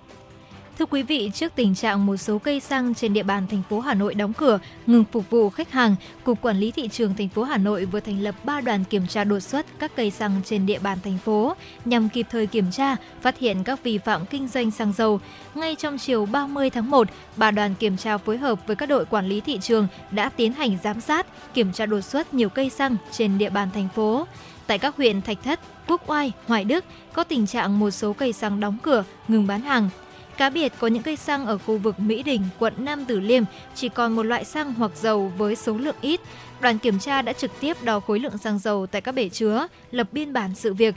Thưa 0.79 0.87
quý 0.87 1.03
vị, 1.03 1.31
trước 1.35 1.53
tình 1.55 1.75
trạng 1.75 2.07
một 2.07 2.17
số 2.17 2.39
cây 2.39 2.61
xăng 2.61 2.95
trên 2.95 3.13
địa 3.15 3.23
bàn 3.23 3.47
thành 3.47 3.63
phố 3.71 3.81
Hà 3.81 3.95
Nội 3.95 4.15
đóng 4.15 4.33
cửa, 4.33 4.59
ngừng 4.87 5.05
phục 5.13 5.31
vụ 5.31 5.51
khách 5.51 5.73
hàng, 5.73 5.97
Cục 6.25 6.41
Quản 6.43 6.59
lý 6.59 6.71
thị 6.71 6.89
trường 6.89 7.15
thành 7.15 7.29
phố 7.29 7.43
Hà 7.43 7.57
Nội 7.57 7.85
vừa 7.85 8.01
thành 8.01 8.21
lập 8.21 8.35
3 8.45 8.61
đoàn 8.61 8.85
kiểm 8.85 9.07
tra 9.07 9.25
đột 9.25 9.41
xuất 9.41 9.67
các 9.79 9.93
cây 9.97 10.11
xăng 10.11 10.41
trên 10.45 10.67
địa 10.67 10.79
bàn 10.79 10.99
thành 11.05 11.19
phố 11.19 11.55
nhằm 11.85 12.09
kịp 12.09 12.27
thời 12.31 12.47
kiểm 12.47 12.71
tra, 12.71 12.97
phát 13.21 13.39
hiện 13.39 13.65
các 13.65 13.83
vi 13.83 13.99
phạm 13.99 14.27
kinh 14.27 14.49
doanh 14.49 14.71
xăng 14.71 14.93
dầu. 14.93 15.21
Ngay 15.55 15.75
trong 15.75 15.99
chiều 15.99 16.27
30 16.27 16.71
tháng 16.71 16.91
1, 16.91 17.09
ba 17.37 17.51
đoàn 17.51 17.75
kiểm 17.75 17.97
tra 17.97 18.19
phối 18.19 18.37
hợp 18.37 18.67
với 18.67 18.77
các 18.77 18.89
đội 18.89 19.05
quản 19.05 19.27
lý 19.29 19.41
thị 19.41 19.59
trường 19.63 19.87
đã 20.11 20.29
tiến 20.29 20.53
hành 20.53 20.79
giám 20.85 21.01
sát, 21.01 21.55
kiểm 21.55 21.73
tra 21.73 21.87
đột 21.87 22.01
xuất 22.01 22.35
nhiều 22.35 22.49
cây 22.49 22.71
xăng 22.71 22.97
trên 23.13 23.39
địa 23.39 23.51
bàn 23.51 23.69
thành 23.75 23.89
phố. 23.95 24.27
Tại 24.67 24.79
các 24.79 24.97
huyện 24.97 25.23
Thạch 25.23 25.43
Thất, 25.45 25.61
Quốc 25.89 26.11
Oai, 26.11 26.33
Hoài 26.47 26.65
Đức 26.65 26.85
có 27.13 27.25
tình 27.25 27.47
trạng 27.47 27.79
một 27.79 27.91
số 27.91 28.13
cây 28.13 28.33
xăng 28.33 28.61
đóng 28.61 28.79
cửa, 28.83 29.05
ngừng 29.29 29.47
bán 29.47 29.61
hàng. 29.61 29.91
Cá 30.37 30.51
biệt 30.51 30.73
có 30.79 30.87
những 30.87 31.03
cây 31.03 31.17
xăng 31.17 31.47
ở 31.47 31.59
khu 31.59 31.79
vực 31.79 32.01
Mỹ 32.01 32.23
Đình, 32.23 32.43
quận 32.59 32.73
Nam 32.77 33.05
Tử 33.05 33.21
Liêm 33.21 33.43
chỉ 33.75 33.89
còn 33.89 34.17
một 34.17 34.23
loại 34.23 34.45
xăng 34.45 34.75
hoặc 34.75 34.91
dầu 34.95 35.33
với 35.37 35.57
số 35.57 35.79
lượng 35.79 35.97
ít. 36.01 36.21
Đoàn 36.61 36.79
kiểm 36.79 36.99
tra 36.99 37.23
đã 37.23 37.33
trực 37.33 37.51
tiếp 37.61 37.77
đo 37.83 38.01
khối 38.01 38.19
lượng 38.19 38.39
xăng 38.39 38.59
dầu 38.59 38.87
tại 38.87 39.01
các 39.01 39.13
bể 39.13 39.29
chứa, 39.29 39.69
lập 39.91 40.09
biên 40.13 40.33
bản 40.33 40.55
sự 40.55 40.75
việc. 40.75 40.95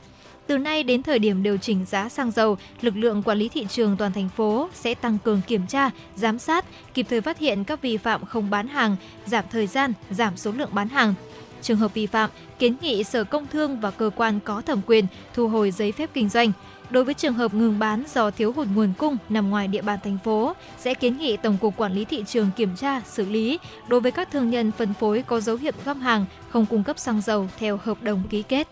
Từ 0.48 0.58
nay 0.58 0.84
đến 0.84 1.04
thời 1.04 1.20
điểm 1.20 1.44
điều 1.44 1.58
chỉnh 1.58 1.86
giá 1.86 2.10
xăng 2.10 2.32
dầu, 2.32 2.58
lực 2.82 2.98
lượng 2.98 3.24
quản 3.24 3.38
lý 3.38 3.50
thị 3.50 3.66
trường 3.70 3.98
toàn 3.98 4.14
thành 4.14 4.30
phố 4.30 4.70
sẽ 4.74 4.94
tăng 4.94 5.18
cường 5.24 5.42
kiểm 5.48 5.68
tra, 5.68 5.90
giám 6.16 6.40
sát, 6.40 6.66
kịp 6.94 7.06
thời 7.10 7.22
phát 7.22 7.40
hiện 7.40 7.64
các 7.64 7.82
vi 7.82 7.98
phạm 7.98 8.26
không 8.26 8.50
bán 8.50 8.68
hàng, 8.68 8.96
giảm 9.26 9.46
thời 9.52 9.68
gian, 9.68 9.94
giảm 10.10 10.38
số 10.38 10.52
lượng 10.52 10.70
bán 10.74 10.90
hàng. 10.90 11.14
Trường 11.62 11.78
hợp 11.78 11.94
vi 11.94 12.06
phạm, 12.06 12.30
kiến 12.60 12.76
nghị 12.82 13.04
Sở 13.04 13.24
Công 13.24 13.48
Thương 13.48 13.80
và 13.80 13.92
cơ 13.92 14.10
quan 14.16 14.40
có 14.40 14.62
thẩm 14.62 14.82
quyền 14.88 15.06
thu 15.34 15.48
hồi 15.48 15.72
giấy 15.72 15.92
phép 15.92 16.10
kinh 16.14 16.30
doanh. 16.30 16.52
Đối 16.90 17.04
với 17.04 17.14
trường 17.14 17.34
hợp 17.34 17.54
ngừng 17.54 17.80
bán 17.80 18.04
do 18.14 18.32
thiếu 18.32 18.52
hụt 18.52 18.68
nguồn 18.68 18.94
cung 18.98 19.18
nằm 19.30 19.50
ngoài 19.50 19.68
địa 19.68 19.82
bàn 19.82 20.00
thành 20.04 20.18
phố, 20.24 20.54
sẽ 20.78 20.94
kiến 20.94 21.18
nghị 21.18 21.38
Tổng 21.38 21.58
cục 21.58 21.78
Quản 21.78 21.94
lý 21.94 22.06
thị 22.06 22.24
trường 22.28 22.50
kiểm 22.56 22.76
tra, 22.76 23.02
xử 23.06 23.26
lý 23.26 23.60
đối 23.88 24.02
với 24.02 24.12
các 24.12 24.32
thương 24.32 24.50
nhân 24.50 24.72
phân 24.72 24.94
phối 24.94 25.22
có 25.22 25.40
dấu 25.40 25.56
hiệu 25.56 25.74
găm 25.86 26.02
hàng 26.02 26.26
không 26.50 26.66
cung 26.66 26.84
cấp 26.84 27.00
xăng 27.00 27.22
dầu 27.22 27.48
theo 27.60 27.80
hợp 27.84 28.04
đồng 28.04 28.24
ký 28.30 28.42
kết. 28.42 28.68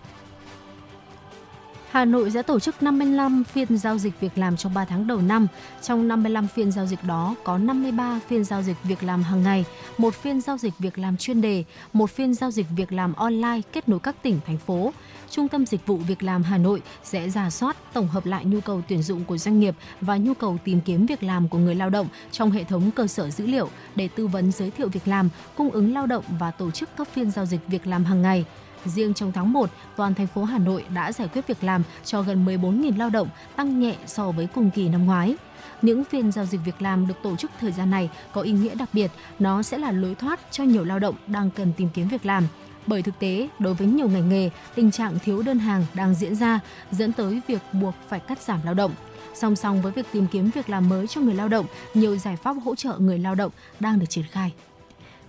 Hà 1.92 2.06
Nội 2.06 2.32
sẽ 2.32 2.42
tổ 2.42 2.60
chức 2.60 2.84
55 2.84 3.44
phiên 3.44 3.78
giao 3.78 3.98
dịch 3.98 4.20
việc 4.20 4.38
làm 4.38 4.58
trong 4.58 4.74
3 4.74 4.86
tháng 4.86 5.08
đầu 5.08 5.22
năm. 5.22 5.48
Trong 5.82 6.08
55 6.08 6.48
phiên 6.48 6.72
giao 6.72 6.86
dịch 6.86 7.04
đó 7.04 7.36
có 7.44 7.58
53 7.58 8.20
phiên 8.28 8.44
giao 8.44 8.62
dịch 8.62 8.78
việc 8.84 9.04
làm 9.04 9.24
hàng 9.24 9.44
ngày, 9.44 9.66
một 9.98 10.14
phiên 10.14 10.42
giao 10.42 10.58
dịch 10.58 10.74
việc 10.80 11.00
làm 11.00 11.18
chuyên 11.18 11.42
đề, 11.42 11.64
một 11.94 12.10
phiên 12.10 12.34
giao 12.34 12.52
dịch 12.52 12.66
việc 12.76 12.92
làm 12.92 13.14
online 13.14 13.62
kết 13.74 13.90
nối 13.90 14.00
các 14.00 14.16
tỉnh, 14.24 14.40
thành 14.46 14.58
phố. 14.58 14.94
Trung 15.30 15.48
tâm 15.48 15.66
Dịch 15.66 15.86
vụ 15.86 15.98
Việc 15.98 16.24
làm 16.24 16.44
Hà 16.44 16.58
Nội 16.58 16.82
sẽ 17.04 17.30
giả 17.30 17.50
soát, 17.50 17.78
tổng 17.94 18.08
hợp 18.08 18.26
lại 18.26 18.46
nhu 18.46 18.62
cầu 18.62 18.82
tuyển 18.88 19.04
dụng 19.04 19.26
của 19.26 19.38
doanh 19.38 19.60
nghiệp 19.60 19.76
và 20.02 20.18
nhu 20.18 20.34
cầu 20.34 20.58
tìm 20.64 20.82
kiếm 20.82 21.06
việc 21.06 21.24
làm 21.24 21.48
của 21.48 21.58
người 21.58 21.76
lao 21.76 21.90
động 21.90 22.08
trong 22.32 22.52
hệ 22.52 22.64
thống 22.64 22.92
cơ 22.92 23.08
sở 23.08 23.30
dữ 23.30 23.48
liệu 23.48 23.70
để 23.96 24.08
tư 24.08 24.28
vấn 24.28 24.52
giới 24.52 24.72
thiệu 24.72 24.90
việc 24.90 25.08
làm, 25.08 25.30
cung 25.56 25.70
ứng 25.70 25.94
lao 25.94 26.08
động 26.08 26.24
và 26.40 26.52
tổ 26.52 26.72
chức 26.72 26.90
các 26.98 27.08
phiên 27.14 27.32
giao 27.32 27.46
dịch 27.46 27.60
việc 27.68 27.88
làm 27.88 28.06
hàng 28.06 28.22
ngày. 28.22 28.46
Riêng 28.86 29.14
trong 29.14 29.32
tháng 29.32 29.54
1, 29.54 29.70
toàn 29.96 30.14
thành 30.14 30.28
phố 30.28 30.44
Hà 30.44 30.58
Nội 30.58 30.86
đã 30.94 31.12
giải 31.12 31.28
quyết 31.34 31.48
việc 31.48 31.64
làm 31.64 31.84
cho 32.06 32.22
gần 32.22 32.46
14.000 32.46 32.98
lao 32.98 33.10
động, 33.10 33.30
tăng 33.56 33.80
nhẹ 33.80 33.96
so 34.06 34.32
với 34.32 34.48
cùng 34.48 34.72
kỳ 34.72 34.90
năm 34.90 35.06
ngoái. 35.06 35.36
Những 35.82 36.04
phiên 36.04 36.32
giao 36.32 36.46
dịch 36.46 36.62
việc 36.66 36.82
làm 36.82 37.08
được 37.08 37.14
tổ 37.24 37.36
chức 37.36 37.52
thời 37.60 37.72
gian 37.72 37.90
này 37.90 38.10
có 38.34 38.42
ý 38.42 38.52
nghĩa 38.52 38.76
đặc 38.76 38.90
biệt, 38.94 39.12
nó 39.40 39.64
sẽ 39.64 39.78
là 39.78 39.92
lối 39.92 40.16
thoát 40.16 40.40
cho 40.52 40.64
nhiều 40.64 40.84
lao 40.84 41.00
động 41.00 41.16
đang 41.28 41.52
cần 41.52 41.74
tìm 41.78 41.90
kiếm 41.94 42.08
việc 42.08 42.26
làm. 42.26 42.48
Bởi 42.88 43.02
thực 43.02 43.20
tế, 43.20 43.48
đối 43.60 43.74
với 43.74 43.88
nhiều 43.88 44.10
ngành 44.10 44.30
nghề, 44.30 44.50
tình 44.76 44.92
trạng 44.92 45.20
thiếu 45.20 45.42
đơn 45.42 45.60
hàng 45.60 45.86
đang 45.94 46.14
diễn 46.16 46.36
ra, 46.36 46.60
dẫn 46.92 47.14
tới 47.14 47.42
việc 47.48 47.62
buộc 47.72 47.94
phải 48.10 48.20
cắt 48.20 48.42
giảm 48.42 48.60
lao 48.66 48.74
động. 48.74 48.92
Song 49.36 49.56
song 49.56 49.82
với 49.82 49.92
việc 49.92 50.06
tìm 50.12 50.28
kiếm 50.32 50.50
việc 50.56 50.70
làm 50.70 50.90
mới 50.90 51.08
cho 51.08 51.22
người 51.22 51.34
lao 51.34 51.48
động, 51.48 51.66
nhiều 51.94 52.18
giải 52.18 52.36
pháp 52.36 52.56
hỗ 52.66 52.76
trợ 52.76 52.98
người 52.98 53.20
lao 53.20 53.36
động 53.36 53.52
đang 53.80 54.00
được 54.00 54.06
triển 54.10 54.26
khai. 54.32 54.54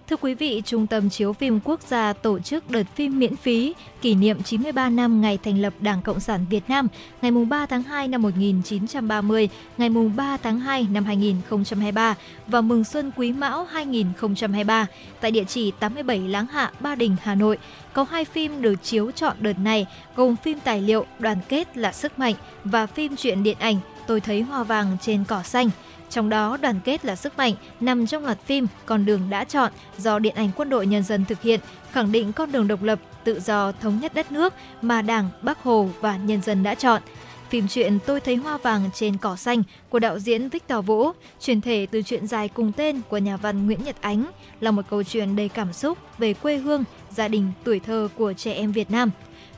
Thưa 0.08 0.16
quý 0.16 0.34
vị, 0.34 0.62
Trung 0.64 0.86
tâm 0.86 1.10
Chiếu 1.10 1.32
phim 1.32 1.60
Quốc 1.64 1.80
gia 1.82 2.12
tổ 2.12 2.38
chức 2.38 2.70
đợt 2.70 2.82
phim 2.94 3.18
miễn 3.18 3.36
phí 3.36 3.74
kỷ 4.02 4.14
niệm 4.14 4.42
93 4.42 4.88
năm 4.88 5.20
ngày 5.20 5.38
thành 5.44 5.60
lập 5.60 5.72
Đảng 5.80 6.02
Cộng 6.02 6.20
sản 6.20 6.46
Việt 6.50 6.62
Nam, 6.68 6.88
ngày 7.22 7.30
3 7.30 7.66
tháng 7.66 7.82
2 7.82 8.08
năm 8.08 8.22
1930, 8.22 9.48
ngày 9.78 9.90
3 10.16 10.36
tháng 10.36 10.60
2 10.60 10.86
năm 10.92 11.04
2023 11.04 12.14
và 12.46 12.60
mừng 12.60 12.84
xuân 12.84 13.10
Quý 13.16 13.32
Mão 13.32 13.64
2023 13.64 14.86
tại 15.20 15.30
địa 15.30 15.44
chỉ 15.44 15.70
87 15.70 16.18
Láng 16.18 16.46
Hạ, 16.46 16.72
Ba 16.80 16.94
Đình, 16.94 17.16
Hà 17.22 17.34
Nội. 17.34 17.58
Có 17.92 18.06
hai 18.10 18.24
phim 18.24 18.62
được 18.62 18.82
chiếu 18.82 19.10
chọn 19.10 19.36
đợt 19.40 19.58
này 19.58 19.86
gồm 20.16 20.36
phim 20.36 20.60
tài 20.60 20.82
liệu 20.82 21.06
Đoàn 21.18 21.38
kết 21.48 21.76
là 21.76 21.92
sức 21.92 22.18
mạnh 22.18 22.34
và 22.64 22.86
phim 22.86 23.16
truyện 23.16 23.42
điện 23.42 23.56
ảnh 23.60 23.76
Tôi 24.06 24.20
thấy 24.20 24.42
hoa 24.42 24.64
vàng 24.64 24.96
trên 25.00 25.24
cỏ 25.24 25.42
xanh– 25.42 25.70
trong 26.10 26.28
đó, 26.28 26.56
đoàn 26.56 26.80
kết 26.84 27.04
là 27.04 27.16
sức 27.16 27.38
mạnh 27.38 27.54
nằm 27.80 28.06
trong 28.06 28.24
loạt 28.24 28.38
phim 28.44 28.66
Con 28.86 29.04
đường 29.04 29.20
đã 29.30 29.44
chọn 29.44 29.72
do 29.98 30.18
Điện 30.18 30.34
ảnh 30.34 30.50
Quân 30.56 30.70
đội 30.70 30.86
Nhân 30.86 31.02
dân 31.02 31.24
thực 31.24 31.42
hiện, 31.42 31.60
khẳng 31.92 32.12
định 32.12 32.32
con 32.32 32.52
đường 32.52 32.68
độc 32.68 32.82
lập, 32.82 32.98
tự 33.24 33.40
do, 33.40 33.72
thống 33.72 33.98
nhất 34.00 34.14
đất 34.14 34.32
nước 34.32 34.54
mà 34.82 35.02
Đảng, 35.02 35.28
Bác 35.42 35.62
Hồ 35.62 35.88
và 36.00 36.16
nhân 36.16 36.42
dân 36.42 36.62
đã 36.62 36.74
chọn. 36.74 37.02
Phim 37.50 37.68
truyện 37.68 37.98
Tôi 38.06 38.20
thấy 38.20 38.36
hoa 38.36 38.56
vàng 38.56 38.90
trên 38.94 39.16
cỏ 39.16 39.36
xanh 39.36 39.62
của 39.88 39.98
đạo 39.98 40.18
diễn 40.18 40.48
Victor 40.48 40.86
Vũ, 40.86 41.10
truyền 41.40 41.60
thể 41.60 41.86
từ 41.90 42.02
truyện 42.02 42.26
dài 42.26 42.48
cùng 42.48 42.72
tên 42.72 43.00
của 43.08 43.18
nhà 43.18 43.36
văn 43.36 43.66
Nguyễn 43.66 43.84
Nhật 43.84 43.96
Ánh, 44.00 44.24
là 44.60 44.70
một 44.70 44.82
câu 44.90 45.02
chuyện 45.02 45.36
đầy 45.36 45.48
cảm 45.48 45.72
xúc 45.72 45.98
về 46.18 46.34
quê 46.34 46.56
hương, 46.56 46.84
gia 47.10 47.28
đình, 47.28 47.50
tuổi 47.64 47.80
thơ 47.80 48.08
của 48.16 48.32
trẻ 48.32 48.52
em 48.52 48.72
Việt 48.72 48.90
Nam. 48.90 49.10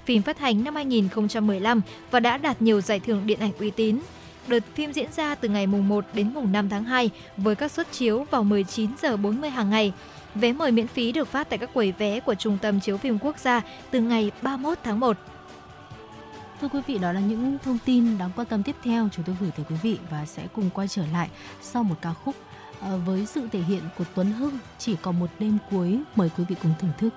Phim 0.04 0.22
phát 0.22 0.38
hành 0.38 0.64
năm 0.64 0.74
2015 0.74 1.80
và 2.10 2.20
đã 2.20 2.36
đạt 2.36 2.62
nhiều 2.62 2.80
giải 2.80 3.00
thưởng 3.00 3.26
điện 3.26 3.38
ảnh 3.40 3.52
uy 3.58 3.70
tín, 3.70 3.98
Đợt 4.50 4.64
phim 4.74 4.92
diễn 4.92 5.12
ra 5.12 5.34
từ 5.34 5.48
ngày 5.48 5.66
mùng 5.66 5.88
1 5.88 6.04
đến 6.12 6.34
mùng 6.34 6.52
5 6.52 6.68
tháng 6.68 6.84
2 6.84 7.10
với 7.36 7.54
các 7.54 7.70
suất 7.70 7.92
chiếu 7.92 8.26
vào 8.30 8.44
19 8.44 8.90
giờ 9.02 9.16
40 9.16 9.50
hàng 9.50 9.70
ngày. 9.70 9.92
Vé 10.34 10.52
mời 10.52 10.72
miễn 10.72 10.86
phí 10.86 11.12
được 11.12 11.28
phát 11.28 11.48
tại 11.50 11.58
các 11.58 11.70
quầy 11.74 11.92
vé 11.92 12.20
của 12.20 12.34
Trung 12.34 12.58
tâm 12.62 12.80
Chiếu 12.80 12.96
phim 12.96 13.18
Quốc 13.18 13.38
gia 13.38 13.62
từ 13.90 14.00
ngày 14.00 14.30
31 14.42 14.78
tháng 14.84 15.00
1. 15.00 15.16
Thưa 16.60 16.68
quý 16.68 16.80
vị, 16.86 16.98
đó 16.98 17.12
là 17.12 17.20
những 17.20 17.58
thông 17.64 17.78
tin 17.84 18.18
đáng 18.18 18.30
quan 18.36 18.46
tâm 18.46 18.62
tiếp 18.62 18.76
theo 18.82 19.08
chúng 19.12 19.24
tôi 19.24 19.36
gửi 19.40 19.50
tới 19.56 19.66
quý 19.68 19.76
vị 19.82 19.98
và 20.10 20.26
sẽ 20.26 20.46
cùng 20.52 20.70
quay 20.70 20.88
trở 20.88 21.02
lại 21.12 21.28
sau 21.62 21.82
một 21.82 21.96
ca 22.02 22.12
khúc 22.12 22.34
ờ, 22.80 22.98
với 23.06 23.26
sự 23.26 23.48
thể 23.52 23.60
hiện 23.60 23.82
của 23.98 24.04
Tuấn 24.14 24.32
Hưng 24.32 24.58
chỉ 24.78 24.96
còn 25.02 25.20
một 25.20 25.30
đêm 25.38 25.58
cuối 25.70 26.00
mời 26.16 26.30
quý 26.38 26.44
vị 26.48 26.56
cùng 26.62 26.72
thưởng 26.80 26.92
thức. 26.98 27.14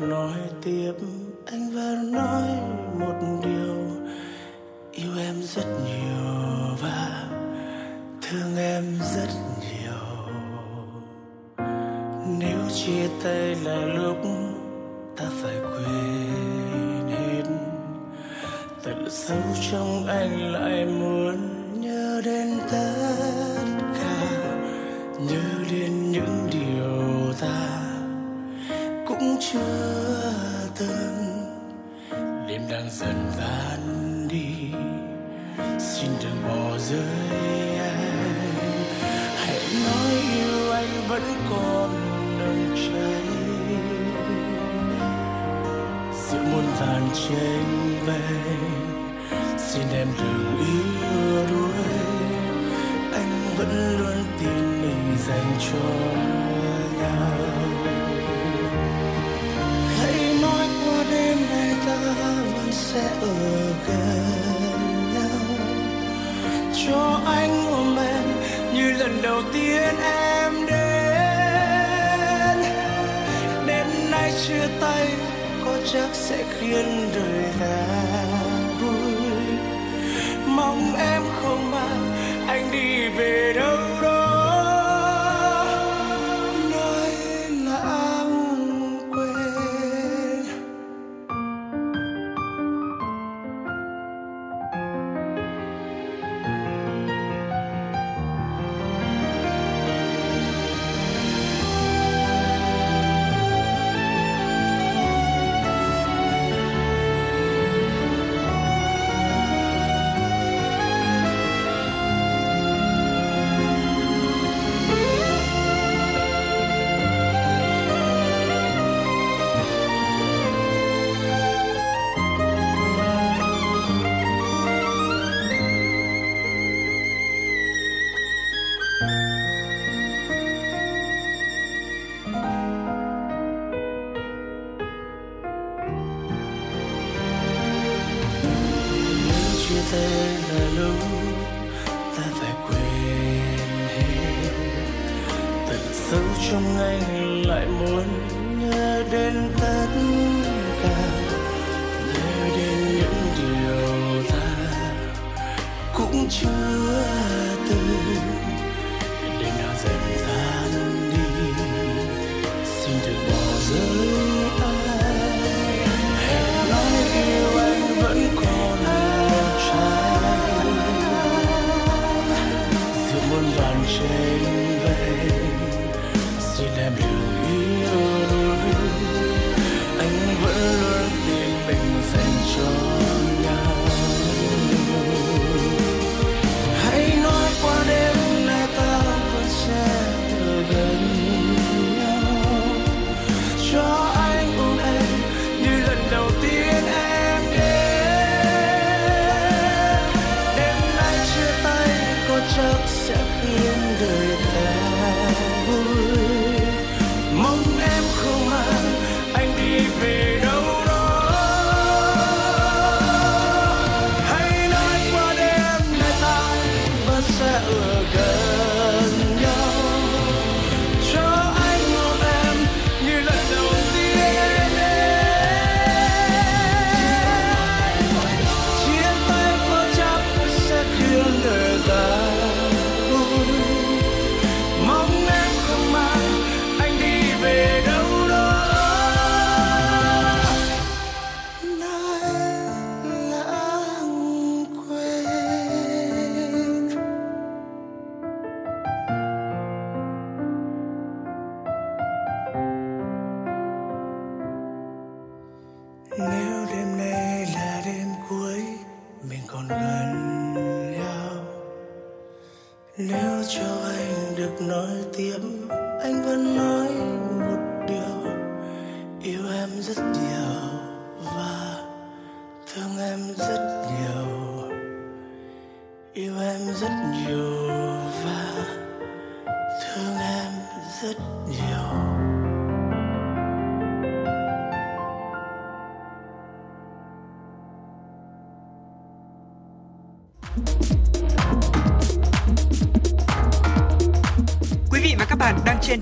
nói 0.00 0.40
tiếp. 0.62 0.92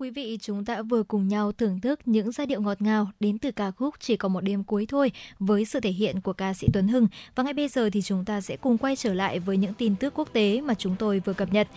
Quý 0.00 0.10
vị, 0.10 0.38
chúng 0.40 0.64
ta 0.64 0.82
vừa 0.82 1.02
cùng 1.02 1.28
nhau 1.28 1.52
thưởng 1.52 1.80
thức 1.80 2.00
những 2.04 2.32
giai 2.32 2.46
điệu 2.46 2.60
ngọt 2.60 2.82
ngào 2.82 3.10
đến 3.20 3.38
từ 3.38 3.50
ca 3.50 3.70
khúc 3.70 3.94
Chỉ 4.00 4.16
có 4.16 4.28
một 4.28 4.40
đêm 4.40 4.64
cuối 4.64 4.86
thôi 4.86 5.12
với 5.38 5.64
sự 5.64 5.80
thể 5.80 5.90
hiện 5.90 6.20
của 6.20 6.32
ca 6.32 6.54
sĩ 6.54 6.68
Tuấn 6.72 6.88
Hưng. 6.88 7.08
Và 7.34 7.42
ngay 7.42 7.52
bây 7.52 7.68
giờ 7.68 7.90
thì 7.92 8.02
chúng 8.02 8.24
ta 8.24 8.40
sẽ 8.40 8.56
cùng 8.56 8.78
quay 8.78 8.96
trở 8.96 9.14
lại 9.14 9.38
với 9.38 9.56
những 9.56 9.74
tin 9.74 9.96
tức 9.96 10.14
quốc 10.16 10.28
tế 10.32 10.60
mà 10.60 10.74
chúng 10.74 10.96
tôi 10.98 11.22
vừa 11.24 11.32
cập 11.32 11.52
nhật. 11.52 11.68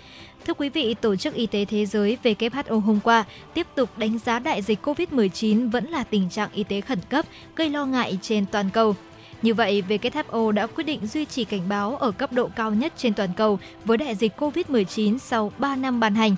Thưa 0.46 0.54
quý 0.54 0.70
vị, 0.70 0.94
Tổ 1.02 1.16
chức 1.16 1.34
Y 1.34 1.48
tế 1.48 1.66
Thế 1.66 1.86
giới 1.86 2.18
WHO 2.24 2.80
hôm 2.80 3.00
qua 3.04 3.26
tiếp 3.54 3.68
tục 3.76 3.98
đánh 3.98 4.20
giá 4.20 4.40
đại 4.40 4.62
dịch 4.62 4.86
COVID-19 4.88 5.72
vẫn 5.72 5.86
là 5.86 6.04
tình 6.04 6.30
trạng 6.30 6.52
y 6.54 6.64
tế 6.64 6.82
khẩn 6.82 7.00
cấp 7.10 7.26
gây 7.56 7.70
lo 7.70 7.86
ngại 7.86 8.18
trên 8.22 8.46
toàn 8.46 8.70
cầu. 8.74 8.96
Như 9.42 9.54
vậy, 9.54 9.84
WHO 9.90 10.52
đã 10.52 10.68
quyết 10.68 10.84
định 10.84 11.08
duy 11.08 11.26
trì 11.26 11.44
cảnh 11.44 11.70
báo 11.70 11.96
ở 11.96 12.12
cấp 12.12 12.34
độ 12.34 12.50
cao 12.56 12.72
nhất 12.72 12.94
trên 12.98 13.14
toàn 13.14 13.30
cầu 13.38 13.60
với 13.86 13.98
đại 13.98 14.16
dịch 14.16 14.40
COVID-19 14.40 15.18
sau 15.18 15.52
3 15.58 15.76
năm 15.76 16.00
ban 16.00 16.16
hành. 16.16 16.36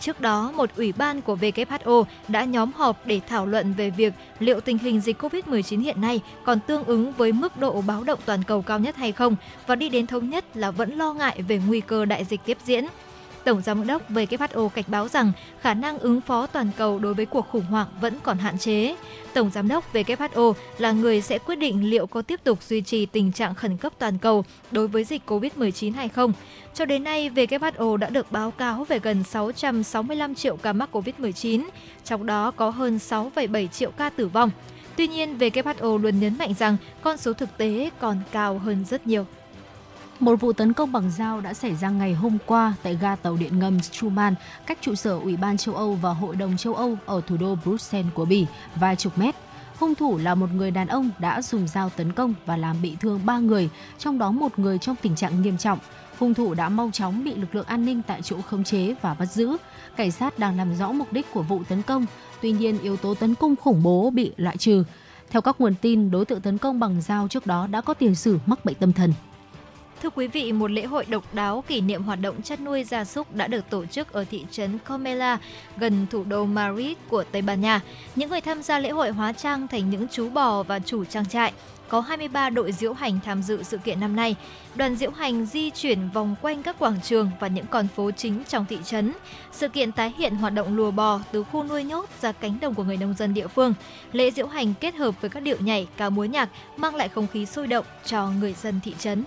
Trước 0.00 0.20
đó, 0.20 0.52
một 0.56 0.70
ủy 0.76 0.92
ban 0.92 1.22
của 1.22 1.36
WHO 1.36 2.04
đã 2.28 2.44
nhóm 2.44 2.72
họp 2.72 3.06
để 3.06 3.20
thảo 3.28 3.46
luận 3.46 3.72
về 3.72 3.90
việc 3.90 4.12
liệu 4.38 4.60
tình 4.60 4.78
hình 4.78 5.00
dịch 5.00 5.22
COVID-19 5.22 5.80
hiện 5.80 6.00
nay 6.00 6.20
còn 6.44 6.60
tương 6.60 6.84
ứng 6.84 7.12
với 7.12 7.32
mức 7.32 7.56
độ 7.56 7.82
báo 7.86 8.04
động 8.04 8.18
toàn 8.24 8.42
cầu 8.42 8.62
cao 8.62 8.78
nhất 8.78 8.96
hay 8.96 9.12
không 9.12 9.36
và 9.66 9.74
đi 9.74 9.88
đến 9.88 10.06
thống 10.06 10.30
nhất 10.30 10.56
là 10.56 10.70
vẫn 10.70 10.92
lo 10.94 11.12
ngại 11.12 11.42
về 11.48 11.60
nguy 11.66 11.80
cơ 11.80 12.04
đại 12.04 12.24
dịch 12.24 12.40
tiếp 12.44 12.58
diễn. 12.64 12.86
Tổng 13.44 13.62
Giám 13.62 13.86
đốc 13.86 14.10
WHO 14.10 14.68
cảnh 14.68 14.84
báo 14.88 15.08
rằng 15.08 15.32
khả 15.60 15.74
năng 15.74 15.98
ứng 15.98 16.20
phó 16.20 16.46
toàn 16.46 16.70
cầu 16.76 16.98
đối 16.98 17.14
với 17.14 17.26
cuộc 17.26 17.48
khủng 17.48 17.64
hoảng 17.64 17.86
vẫn 18.00 18.14
còn 18.22 18.38
hạn 18.38 18.58
chế. 18.58 18.96
Tổng 19.34 19.50
Giám 19.54 19.68
đốc 19.68 19.94
WHO 19.94 20.52
là 20.78 20.92
người 20.92 21.20
sẽ 21.20 21.38
quyết 21.38 21.56
định 21.56 21.90
liệu 21.90 22.06
có 22.06 22.22
tiếp 22.22 22.40
tục 22.44 22.62
duy 22.62 22.80
trì 22.80 23.06
tình 23.06 23.32
trạng 23.32 23.54
khẩn 23.54 23.76
cấp 23.76 23.92
toàn 23.98 24.18
cầu 24.18 24.44
đối 24.70 24.88
với 24.88 25.04
dịch 25.04 25.22
COVID-19 25.26 25.92
hay 25.92 26.08
không. 26.08 26.32
Cho 26.74 26.84
đến 26.84 27.04
nay, 27.04 27.30
WHO 27.34 27.96
đã 27.96 28.08
được 28.08 28.32
báo 28.32 28.50
cáo 28.50 28.84
về 28.84 28.98
gần 28.98 29.24
665 29.24 30.34
triệu 30.34 30.56
ca 30.56 30.72
mắc 30.72 30.96
COVID-19, 30.96 31.68
trong 32.04 32.26
đó 32.26 32.50
có 32.50 32.70
hơn 32.70 32.96
6,7 32.96 33.66
triệu 33.66 33.90
ca 33.90 34.10
tử 34.10 34.28
vong. 34.28 34.50
Tuy 34.96 35.08
nhiên, 35.08 35.38
WHO 35.38 35.98
luôn 35.98 36.20
nhấn 36.20 36.38
mạnh 36.38 36.54
rằng 36.58 36.76
con 37.02 37.16
số 37.16 37.32
thực 37.32 37.56
tế 37.56 37.90
còn 38.00 38.20
cao 38.32 38.58
hơn 38.58 38.84
rất 38.84 39.06
nhiều. 39.06 39.26
Một 40.20 40.40
vụ 40.40 40.52
tấn 40.52 40.72
công 40.72 40.92
bằng 40.92 41.10
dao 41.10 41.40
đã 41.40 41.54
xảy 41.54 41.74
ra 41.74 41.90
ngày 41.90 42.14
hôm 42.14 42.38
qua 42.46 42.74
tại 42.82 42.98
ga 43.00 43.16
tàu 43.16 43.36
điện 43.36 43.58
ngầm 43.58 43.80
Schuman, 43.80 44.34
cách 44.66 44.78
trụ 44.80 44.94
sở 44.94 45.18
Ủy 45.18 45.36
ban 45.36 45.56
châu 45.56 45.74
Âu 45.74 45.94
và 45.94 46.12
Hội 46.12 46.36
đồng 46.36 46.56
châu 46.56 46.74
Âu 46.74 46.96
ở 47.06 47.20
thủ 47.26 47.36
đô 47.36 47.54
Bruxelles 47.64 48.12
của 48.14 48.24
Bỉ 48.24 48.46
vài 48.74 48.96
chục 48.96 49.18
mét. 49.18 49.34
Hung 49.78 49.94
thủ 49.94 50.18
là 50.18 50.34
một 50.34 50.46
người 50.54 50.70
đàn 50.70 50.88
ông 50.88 51.10
đã 51.18 51.42
dùng 51.42 51.68
dao 51.68 51.90
tấn 51.90 52.12
công 52.12 52.34
và 52.46 52.56
làm 52.56 52.82
bị 52.82 52.96
thương 53.00 53.20
ba 53.24 53.38
người, 53.38 53.68
trong 53.98 54.18
đó 54.18 54.30
một 54.30 54.58
người 54.58 54.78
trong 54.78 54.96
tình 55.02 55.16
trạng 55.16 55.42
nghiêm 55.42 55.58
trọng. 55.58 55.78
Hung 56.18 56.34
thủ 56.34 56.54
đã 56.54 56.68
mau 56.68 56.90
chóng 56.92 57.24
bị 57.24 57.34
lực 57.34 57.54
lượng 57.54 57.66
an 57.66 57.84
ninh 57.84 58.02
tại 58.06 58.22
chỗ 58.22 58.36
khống 58.40 58.64
chế 58.64 58.94
và 59.02 59.14
bắt 59.14 59.26
giữ. 59.26 59.56
Cảnh 59.96 60.10
sát 60.10 60.38
đang 60.38 60.56
làm 60.56 60.76
rõ 60.76 60.92
mục 60.92 61.12
đích 61.12 61.26
của 61.32 61.42
vụ 61.42 61.62
tấn 61.68 61.82
công, 61.82 62.06
tuy 62.42 62.52
nhiên 62.52 62.78
yếu 62.78 62.96
tố 62.96 63.14
tấn 63.14 63.34
công 63.34 63.56
khủng 63.56 63.82
bố 63.82 64.10
bị 64.10 64.32
loại 64.36 64.56
trừ. 64.56 64.84
Theo 65.30 65.42
các 65.42 65.60
nguồn 65.60 65.74
tin, 65.80 66.10
đối 66.10 66.24
tượng 66.24 66.40
tấn 66.40 66.58
công 66.58 66.80
bằng 66.80 67.02
dao 67.02 67.28
trước 67.28 67.46
đó 67.46 67.66
đã 67.66 67.80
có 67.80 67.94
tiền 67.94 68.14
sử 68.14 68.38
mắc 68.46 68.64
bệnh 68.64 68.74
tâm 68.74 68.92
thần. 68.92 69.12
Thưa 70.04 70.10
quý 70.10 70.26
vị, 70.26 70.52
một 70.52 70.70
lễ 70.70 70.84
hội 70.84 71.04
độc 71.04 71.34
đáo 71.34 71.64
kỷ 71.66 71.80
niệm 71.80 72.02
hoạt 72.02 72.20
động 72.20 72.42
chăn 72.42 72.64
nuôi 72.64 72.84
gia 72.84 73.04
súc 73.04 73.34
đã 73.34 73.46
được 73.46 73.70
tổ 73.70 73.86
chức 73.86 74.12
ở 74.12 74.24
thị 74.30 74.44
trấn 74.50 74.78
Comela, 74.78 75.38
gần 75.76 76.06
thủ 76.10 76.24
đô 76.24 76.44
Madrid 76.44 76.96
của 77.08 77.24
Tây 77.32 77.42
Ban 77.42 77.60
Nha. 77.60 77.80
Những 78.16 78.30
người 78.30 78.40
tham 78.40 78.62
gia 78.62 78.78
lễ 78.78 78.90
hội 78.90 79.10
hóa 79.10 79.32
trang 79.32 79.68
thành 79.68 79.90
những 79.90 80.06
chú 80.08 80.28
bò 80.28 80.62
và 80.62 80.78
chủ 80.78 81.04
trang 81.04 81.26
trại. 81.26 81.52
Có 81.88 82.00
23 82.00 82.50
đội 82.50 82.72
diễu 82.72 82.92
hành 82.92 83.18
tham 83.24 83.42
dự 83.42 83.62
sự 83.62 83.78
kiện 83.78 84.00
năm 84.00 84.16
nay. 84.16 84.36
Đoàn 84.74 84.96
diễu 84.96 85.10
hành 85.10 85.46
di 85.46 85.70
chuyển 85.70 86.08
vòng 86.14 86.34
quanh 86.42 86.62
các 86.62 86.78
quảng 86.78 87.00
trường 87.02 87.30
và 87.40 87.48
những 87.48 87.66
con 87.66 87.88
phố 87.96 88.10
chính 88.10 88.42
trong 88.48 88.66
thị 88.68 88.78
trấn. 88.84 89.12
Sự 89.52 89.68
kiện 89.68 89.92
tái 89.92 90.14
hiện 90.18 90.36
hoạt 90.36 90.54
động 90.54 90.76
lùa 90.76 90.90
bò 90.90 91.20
từ 91.32 91.44
khu 91.44 91.64
nuôi 91.64 91.84
nhốt 91.84 92.08
ra 92.20 92.32
cánh 92.32 92.60
đồng 92.60 92.74
của 92.74 92.84
người 92.84 92.96
nông 92.96 93.14
dân 93.14 93.34
địa 93.34 93.46
phương. 93.46 93.74
Lễ 94.12 94.30
diễu 94.30 94.46
hành 94.46 94.74
kết 94.80 94.94
hợp 94.94 95.20
với 95.20 95.30
các 95.30 95.42
điệu 95.42 95.56
nhảy, 95.60 95.86
ca 95.96 96.10
múa 96.10 96.24
nhạc 96.24 96.48
mang 96.76 96.94
lại 96.94 97.08
không 97.08 97.26
khí 97.32 97.46
sôi 97.46 97.66
động 97.66 97.84
cho 98.04 98.30
người 98.40 98.52
dân 98.52 98.80
thị 98.84 98.94
trấn 98.98 99.24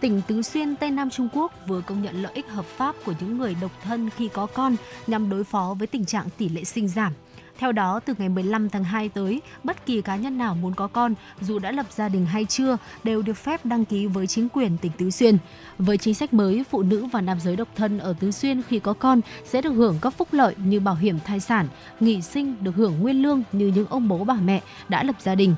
tỉnh 0.00 0.20
Tứ 0.26 0.42
Xuyên, 0.42 0.76
Tây 0.76 0.90
Nam 0.90 1.10
Trung 1.10 1.28
Quốc 1.32 1.52
vừa 1.66 1.80
công 1.80 2.02
nhận 2.02 2.22
lợi 2.22 2.32
ích 2.34 2.48
hợp 2.48 2.64
pháp 2.64 2.94
của 3.04 3.14
những 3.20 3.38
người 3.38 3.56
độc 3.60 3.70
thân 3.82 4.10
khi 4.10 4.28
có 4.28 4.46
con 4.46 4.76
nhằm 5.06 5.30
đối 5.30 5.44
phó 5.44 5.74
với 5.78 5.86
tình 5.86 6.04
trạng 6.04 6.26
tỷ 6.38 6.48
lệ 6.48 6.64
sinh 6.64 6.88
giảm. 6.88 7.12
Theo 7.58 7.72
đó, 7.72 8.00
từ 8.04 8.14
ngày 8.18 8.28
15 8.28 8.68
tháng 8.70 8.84
2 8.84 9.08
tới, 9.08 9.42
bất 9.64 9.86
kỳ 9.86 10.02
cá 10.02 10.16
nhân 10.16 10.38
nào 10.38 10.54
muốn 10.54 10.74
có 10.74 10.86
con, 10.86 11.14
dù 11.40 11.58
đã 11.58 11.72
lập 11.72 11.86
gia 11.90 12.08
đình 12.08 12.26
hay 12.26 12.44
chưa, 12.44 12.76
đều 13.04 13.22
được 13.22 13.36
phép 13.36 13.64
đăng 13.66 13.84
ký 13.84 14.06
với 14.06 14.26
chính 14.26 14.48
quyền 14.48 14.78
tỉnh 14.78 14.92
Tứ 14.98 15.10
Xuyên. 15.10 15.38
Với 15.78 15.98
chính 15.98 16.14
sách 16.14 16.34
mới, 16.34 16.64
phụ 16.70 16.82
nữ 16.82 17.06
và 17.12 17.20
nam 17.20 17.40
giới 17.40 17.56
độc 17.56 17.68
thân 17.76 17.98
ở 17.98 18.14
Tứ 18.20 18.30
Xuyên 18.30 18.62
khi 18.62 18.78
có 18.78 18.92
con 18.92 19.20
sẽ 19.44 19.62
được 19.62 19.72
hưởng 19.72 19.98
các 20.02 20.10
phúc 20.10 20.28
lợi 20.32 20.54
như 20.64 20.80
bảo 20.80 20.94
hiểm 20.94 21.18
thai 21.24 21.40
sản, 21.40 21.66
nghỉ 22.00 22.22
sinh 22.22 22.56
được 22.60 22.74
hưởng 22.76 23.00
nguyên 23.00 23.22
lương 23.22 23.42
như 23.52 23.72
những 23.74 23.86
ông 23.86 24.08
bố 24.08 24.24
bà 24.24 24.34
mẹ 24.34 24.62
đã 24.88 25.02
lập 25.02 25.16
gia 25.18 25.34
đình. 25.34 25.54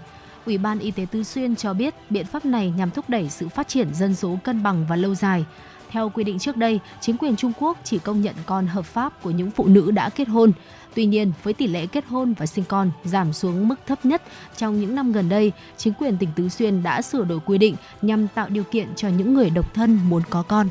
Ủy 0.47 0.59
ban 0.59 0.79
Y 0.79 0.91
tế 0.91 1.07
Tứ 1.11 1.23
Xuyên 1.23 1.57
cho 1.57 1.75
biết 1.75 1.95
biện 2.11 2.27
pháp 2.27 2.45
này 2.45 2.73
nhằm 2.77 2.91
thúc 2.91 3.05
đẩy 3.09 3.29
sự 3.31 3.49
phát 3.49 3.69
triển 3.69 3.95
dân 3.95 4.15
số 4.15 4.39
cân 4.45 4.63
bằng 4.63 4.87
và 4.89 4.97
lâu 4.97 5.15
dài. 5.15 5.45
Theo 5.91 6.09
quy 6.09 6.25
định 6.25 6.39
trước 6.39 6.57
đây, 6.57 6.81
chính 7.01 7.17
quyền 7.17 7.37
Trung 7.37 7.53
Quốc 7.59 7.79
chỉ 7.85 7.99
công 7.99 8.21
nhận 8.21 8.35
con 8.47 8.67
hợp 8.67 8.85
pháp 8.85 9.23
của 9.23 9.31
những 9.31 9.51
phụ 9.51 9.67
nữ 9.67 9.91
đã 9.91 10.09
kết 10.09 10.29
hôn. 10.29 10.53
Tuy 10.95 11.07
nhiên, 11.07 11.33
với 11.43 11.55
tỷ 11.55 11.67
lệ 11.67 11.87
kết 11.87 12.05
hôn 12.07 12.35
và 12.39 12.47
sinh 12.47 12.65
con 12.65 12.91
giảm 13.05 13.33
xuống 13.33 13.69
mức 13.69 13.75
thấp 13.87 14.05
nhất 14.05 14.23
trong 14.57 14.81
những 14.81 14.95
năm 14.95 15.13
gần 15.13 15.29
đây, 15.29 15.53
chính 15.77 15.93
quyền 15.93 16.19
tỉnh 16.19 16.29
Tứ 16.37 16.49
Xuyên 16.49 16.83
đã 16.83 17.03
sửa 17.03 17.25
đổi 17.25 17.41
quy 17.47 17.59
định 17.59 17.77
nhằm 18.03 18.29
tạo 18.29 18.49
điều 18.49 18.65
kiện 18.65 18.87
cho 18.97 19.09
những 19.09 19.35
người 19.35 19.51
độc 19.51 19.75
thân 19.75 19.99
muốn 20.09 20.23
có 20.31 20.43
con. 20.43 20.69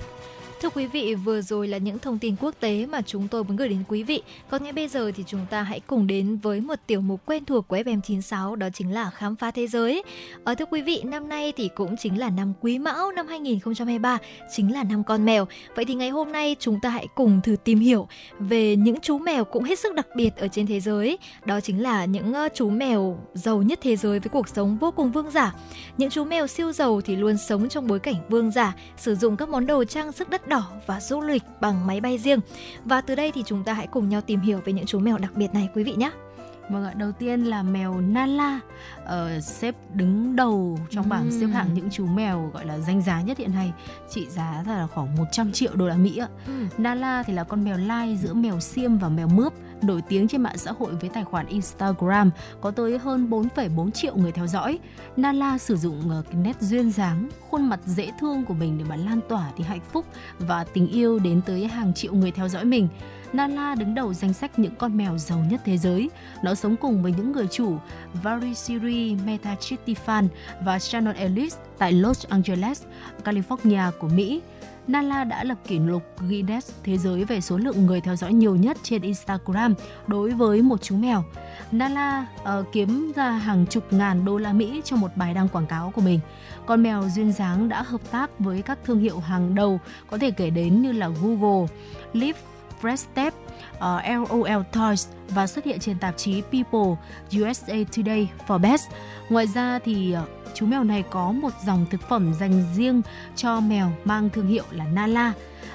Thưa 0.61 0.69
quý 0.69 0.87
vị, 0.87 1.15
vừa 1.15 1.41
rồi 1.41 1.67
là 1.67 1.77
những 1.77 1.99
thông 1.99 2.19
tin 2.19 2.35
quốc 2.41 2.55
tế 2.59 2.85
mà 2.85 3.01
chúng 3.01 3.27
tôi 3.27 3.43
muốn 3.43 3.55
gửi 3.55 3.69
đến 3.69 3.83
quý 3.87 4.03
vị. 4.03 4.21
Còn 4.49 4.63
ngay 4.63 4.73
bây 4.73 4.87
giờ 4.87 5.11
thì 5.15 5.23
chúng 5.27 5.45
ta 5.49 5.63
hãy 5.63 5.79
cùng 5.79 6.07
đến 6.07 6.37
với 6.37 6.61
một 6.61 6.75
tiểu 6.87 7.01
mục 7.01 7.21
quen 7.25 7.45
thuộc 7.45 7.67
của 7.67 7.77
FM96 7.77 8.55
đó 8.55 8.67
chính 8.73 8.93
là 8.93 9.09
khám 9.09 9.35
phá 9.35 9.51
thế 9.51 9.67
giới. 9.67 10.03
Ở 10.43 10.55
thưa 10.55 10.65
quý 10.65 10.81
vị, 10.81 11.01
năm 11.05 11.29
nay 11.29 11.53
thì 11.57 11.69
cũng 11.75 11.97
chính 11.97 12.19
là 12.19 12.29
năm 12.29 12.53
Quý 12.61 12.79
Mão 12.79 13.11
năm 13.11 13.27
2023, 13.27 14.17
chính 14.55 14.73
là 14.73 14.83
năm 14.83 15.03
con 15.03 15.25
mèo. 15.25 15.47
Vậy 15.75 15.85
thì 15.85 15.93
ngày 15.93 16.09
hôm 16.09 16.31
nay 16.31 16.55
chúng 16.59 16.79
ta 16.81 16.89
hãy 16.89 17.07
cùng 17.15 17.41
thử 17.41 17.55
tìm 17.63 17.79
hiểu 17.79 18.07
về 18.39 18.75
những 18.75 18.99
chú 19.01 19.19
mèo 19.19 19.45
cũng 19.45 19.63
hết 19.63 19.79
sức 19.79 19.93
đặc 19.93 20.07
biệt 20.15 20.37
ở 20.37 20.47
trên 20.47 20.67
thế 20.67 20.79
giới. 20.79 21.17
Đó 21.45 21.59
chính 21.59 21.81
là 21.81 22.05
những 22.05 22.33
ờ, 22.33 22.49
chú 22.53 22.69
mèo 22.69 23.19
giàu 23.33 23.61
nhất 23.61 23.79
thế 23.81 23.95
giới 23.95 24.19
với 24.19 24.29
cuộc 24.29 24.47
sống 24.47 24.77
vô 24.77 24.91
cùng 24.91 25.11
vương 25.11 25.31
giả. 25.31 25.55
Những 25.97 26.09
chú 26.09 26.23
mèo 26.23 26.47
siêu 26.47 26.71
giàu 26.71 27.01
thì 27.01 27.15
luôn 27.15 27.37
sống 27.37 27.69
trong 27.69 27.87
bối 27.87 27.99
cảnh 27.99 28.15
vương 28.29 28.51
giả, 28.51 28.75
sử 28.97 29.15
dụng 29.15 29.37
các 29.37 29.49
món 29.49 29.65
đồ 29.65 29.83
trang 29.83 30.11
sức 30.11 30.29
đất 30.29 30.47
đỏ 30.51 30.63
và 30.85 30.99
du 30.99 31.21
lịch 31.21 31.43
bằng 31.61 31.87
máy 31.87 32.01
bay 32.01 32.17
riêng. 32.17 32.39
Và 32.85 33.01
từ 33.01 33.15
đây 33.15 33.31
thì 33.31 33.43
chúng 33.45 33.63
ta 33.63 33.73
hãy 33.73 33.87
cùng 33.87 34.09
nhau 34.09 34.21
tìm 34.21 34.39
hiểu 34.39 34.59
về 34.65 34.73
những 34.73 34.85
chú 34.85 34.99
mèo 34.99 35.17
đặc 35.17 35.31
biệt 35.35 35.53
này 35.53 35.69
quý 35.75 35.83
vị 35.83 35.93
nhé. 35.95 36.11
Vâng 36.69 36.85
ạ, 36.85 36.93
đầu 36.93 37.11
tiên 37.11 37.41
là 37.41 37.63
mèo 37.63 38.01
Nala 38.01 38.59
uh, 39.03 39.43
xếp 39.43 39.75
đứng 39.93 40.35
đầu 40.35 40.79
trong 40.89 41.09
bảng 41.09 41.27
uhm. 41.27 41.39
xếp 41.39 41.47
hạng 41.47 41.73
những 41.73 41.89
chú 41.91 42.05
mèo 42.05 42.51
gọi 42.53 42.65
là 42.65 42.79
danh 42.79 43.01
giá 43.01 43.21
nhất 43.21 43.37
hiện 43.37 43.53
nay, 43.53 43.73
trị 44.09 44.27
giá 44.29 44.63
là 44.67 44.87
khoảng 44.87 45.15
100 45.15 45.51
triệu 45.51 45.75
đô 45.75 45.87
la 45.87 45.95
Mỹ 45.95 46.17
ạ. 46.17 46.27
Uhm. 46.51 46.67
Nala 46.77 47.23
thì 47.23 47.33
là 47.33 47.43
con 47.43 47.63
mèo 47.63 47.77
lai 47.77 48.17
giữa 48.21 48.33
mèo 48.33 48.59
xiêm 48.59 48.97
và 48.97 49.09
mèo 49.09 49.27
mướp 49.27 49.53
nổi 49.83 50.01
tiếng 50.09 50.27
trên 50.27 50.41
mạng 50.41 50.57
xã 50.57 50.71
hội 50.71 50.95
với 50.95 51.09
tài 51.09 51.23
khoản 51.23 51.47
Instagram 51.47 52.31
có 52.61 52.71
tới 52.71 52.97
hơn 52.97 53.29
4,4 53.29 53.91
triệu 53.91 54.15
người 54.15 54.31
theo 54.31 54.47
dõi. 54.47 54.79
Nala 55.17 55.57
sử 55.57 55.75
dụng 55.75 56.09
ờ, 56.09 56.23
cái 56.31 56.41
nét 56.41 56.61
duyên 56.61 56.91
dáng, 56.91 57.29
khuôn 57.49 57.69
mặt 57.69 57.79
dễ 57.85 58.11
thương 58.19 58.45
của 58.45 58.53
mình 58.53 58.77
để 58.77 58.83
mà 58.89 58.95
lan 58.95 59.19
tỏa 59.29 59.51
thì 59.57 59.63
hạnh 59.63 59.81
phúc 59.91 60.05
và 60.39 60.63
tình 60.63 60.87
yêu 60.87 61.19
đến 61.19 61.41
tới 61.45 61.67
hàng 61.67 61.93
triệu 61.93 62.13
người 62.13 62.31
theo 62.31 62.47
dõi 62.47 62.65
mình. 62.65 62.87
Nala 63.33 63.75
đứng 63.75 63.95
đầu 63.95 64.13
danh 64.13 64.33
sách 64.33 64.59
những 64.59 64.75
con 64.75 64.97
mèo 64.97 65.17
giàu 65.17 65.39
nhất 65.49 65.61
thế 65.65 65.77
giới. 65.77 66.09
Nó 66.43 66.55
sống 66.55 66.75
cùng 66.75 67.03
với 67.03 67.13
những 67.17 67.31
người 67.31 67.47
chủ 67.51 67.77
Varisiri 68.13 69.15
Metachitifan 69.15 70.27
và 70.61 70.79
Shannon 70.79 71.15
Ellis 71.15 71.55
tại 71.77 71.91
Los 71.91 72.25
Angeles, 72.27 72.83
California 73.23 73.91
của 73.99 74.07
Mỹ. 74.07 74.41
Nala 74.87 75.23
đã 75.23 75.43
lập 75.43 75.57
kỷ 75.67 75.79
lục 75.79 76.03
Guinness 76.29 76.71
Thế 76.83 76.97
giới 76.97 77.23
về 77.25 77.41
số 77.41 77.57
lượng 77.57 77.85
người 77.85 78.01
theo 78.01 78.15
dõi 78.15 78.33
nhiều 78.33 78.55
nhất 78.55 78.77
trên 78.83 79.01
Instagram 79.01 79.73
đối 80.07 80.31
với 80.31 80.61
một 80.61 80.81
chú 80.81 80.95
mèo. 80.95 81.23
Nala 81.71 82.27
uh, 82.41 82.65
kiếm 82.71 83.11
ra 83.15 83.31
hàng 83.31 83.65
chục 83.69 83.93
ngàn 83.93 84.25
đô 84.25 84.37
la 84.37 84.53
Mỹ 84.53 84.81
cho 84.85 84.95
một 84.95 85.11
bài 85.15 85.33
đăng 85.33 85.47
quảng 85.47 85.67
cáo 85.67 85.91
của 85.91 86.01
mình. 86.01 86.19
Con 86.65 86.83
mèo 86.83 87.03
duyên 87.15 87.31
dáng 87.31 87.69
đã 87.69 87.81
hợp 87.81 88.01
tác 88.11 88.39
với 88.39 88.61
các 88.61 88.79
thương 88.85 88.99
hiệu 88.99 89.19
hàng 89.19 89.55
đầu 89.55 89.79
có 90.07 90.17
thể 90.17 90.31
kể 90.31 90.49
đến 90.49 90.81
như 90.81 90.91
là 90.91 91.09
Google, 91.21 91.67
Lyft, 92.13 92.33
Fresh 92.81 92.95
Step, 92.95 93.33
ờ, 93.79 94.01
uh, 94.21 94.31
LOL 94.31 94.61
Toys 94.71 95.07
và 95.29 95.47
xuất 95.47 95.65
hiện 95.65 95.79
trên 95.79 95.99
tạp 95.99 96.17
chí 96.17 96.41
People, 96.41 96.95
USA 97.41 97.75
Today, 97.97 98.29
Forbes. 98.47 98.79
Ngoài 99.29 99.47
ra 99.47 99.79
thì 99.85 100.15
uh, 100.23 100.29
chú 100.53 100.65
mèo 100.65 100.83
này 100.83 101.03
có 101.09 101.31
một 101.31 101.49
dòng 101.65 101.85
thực 101.91 102.01
phẩm 102.01 102.33
dành 102.39 102.63
riêng 102.75 103.01
cho 103.35 103.59
mèo 103.59 103.91
mang 104.03 104.29
thương 104.29 104.47
hiệu 104.47 104.63
là 104.71 104.85
Nala. 104.85 105.33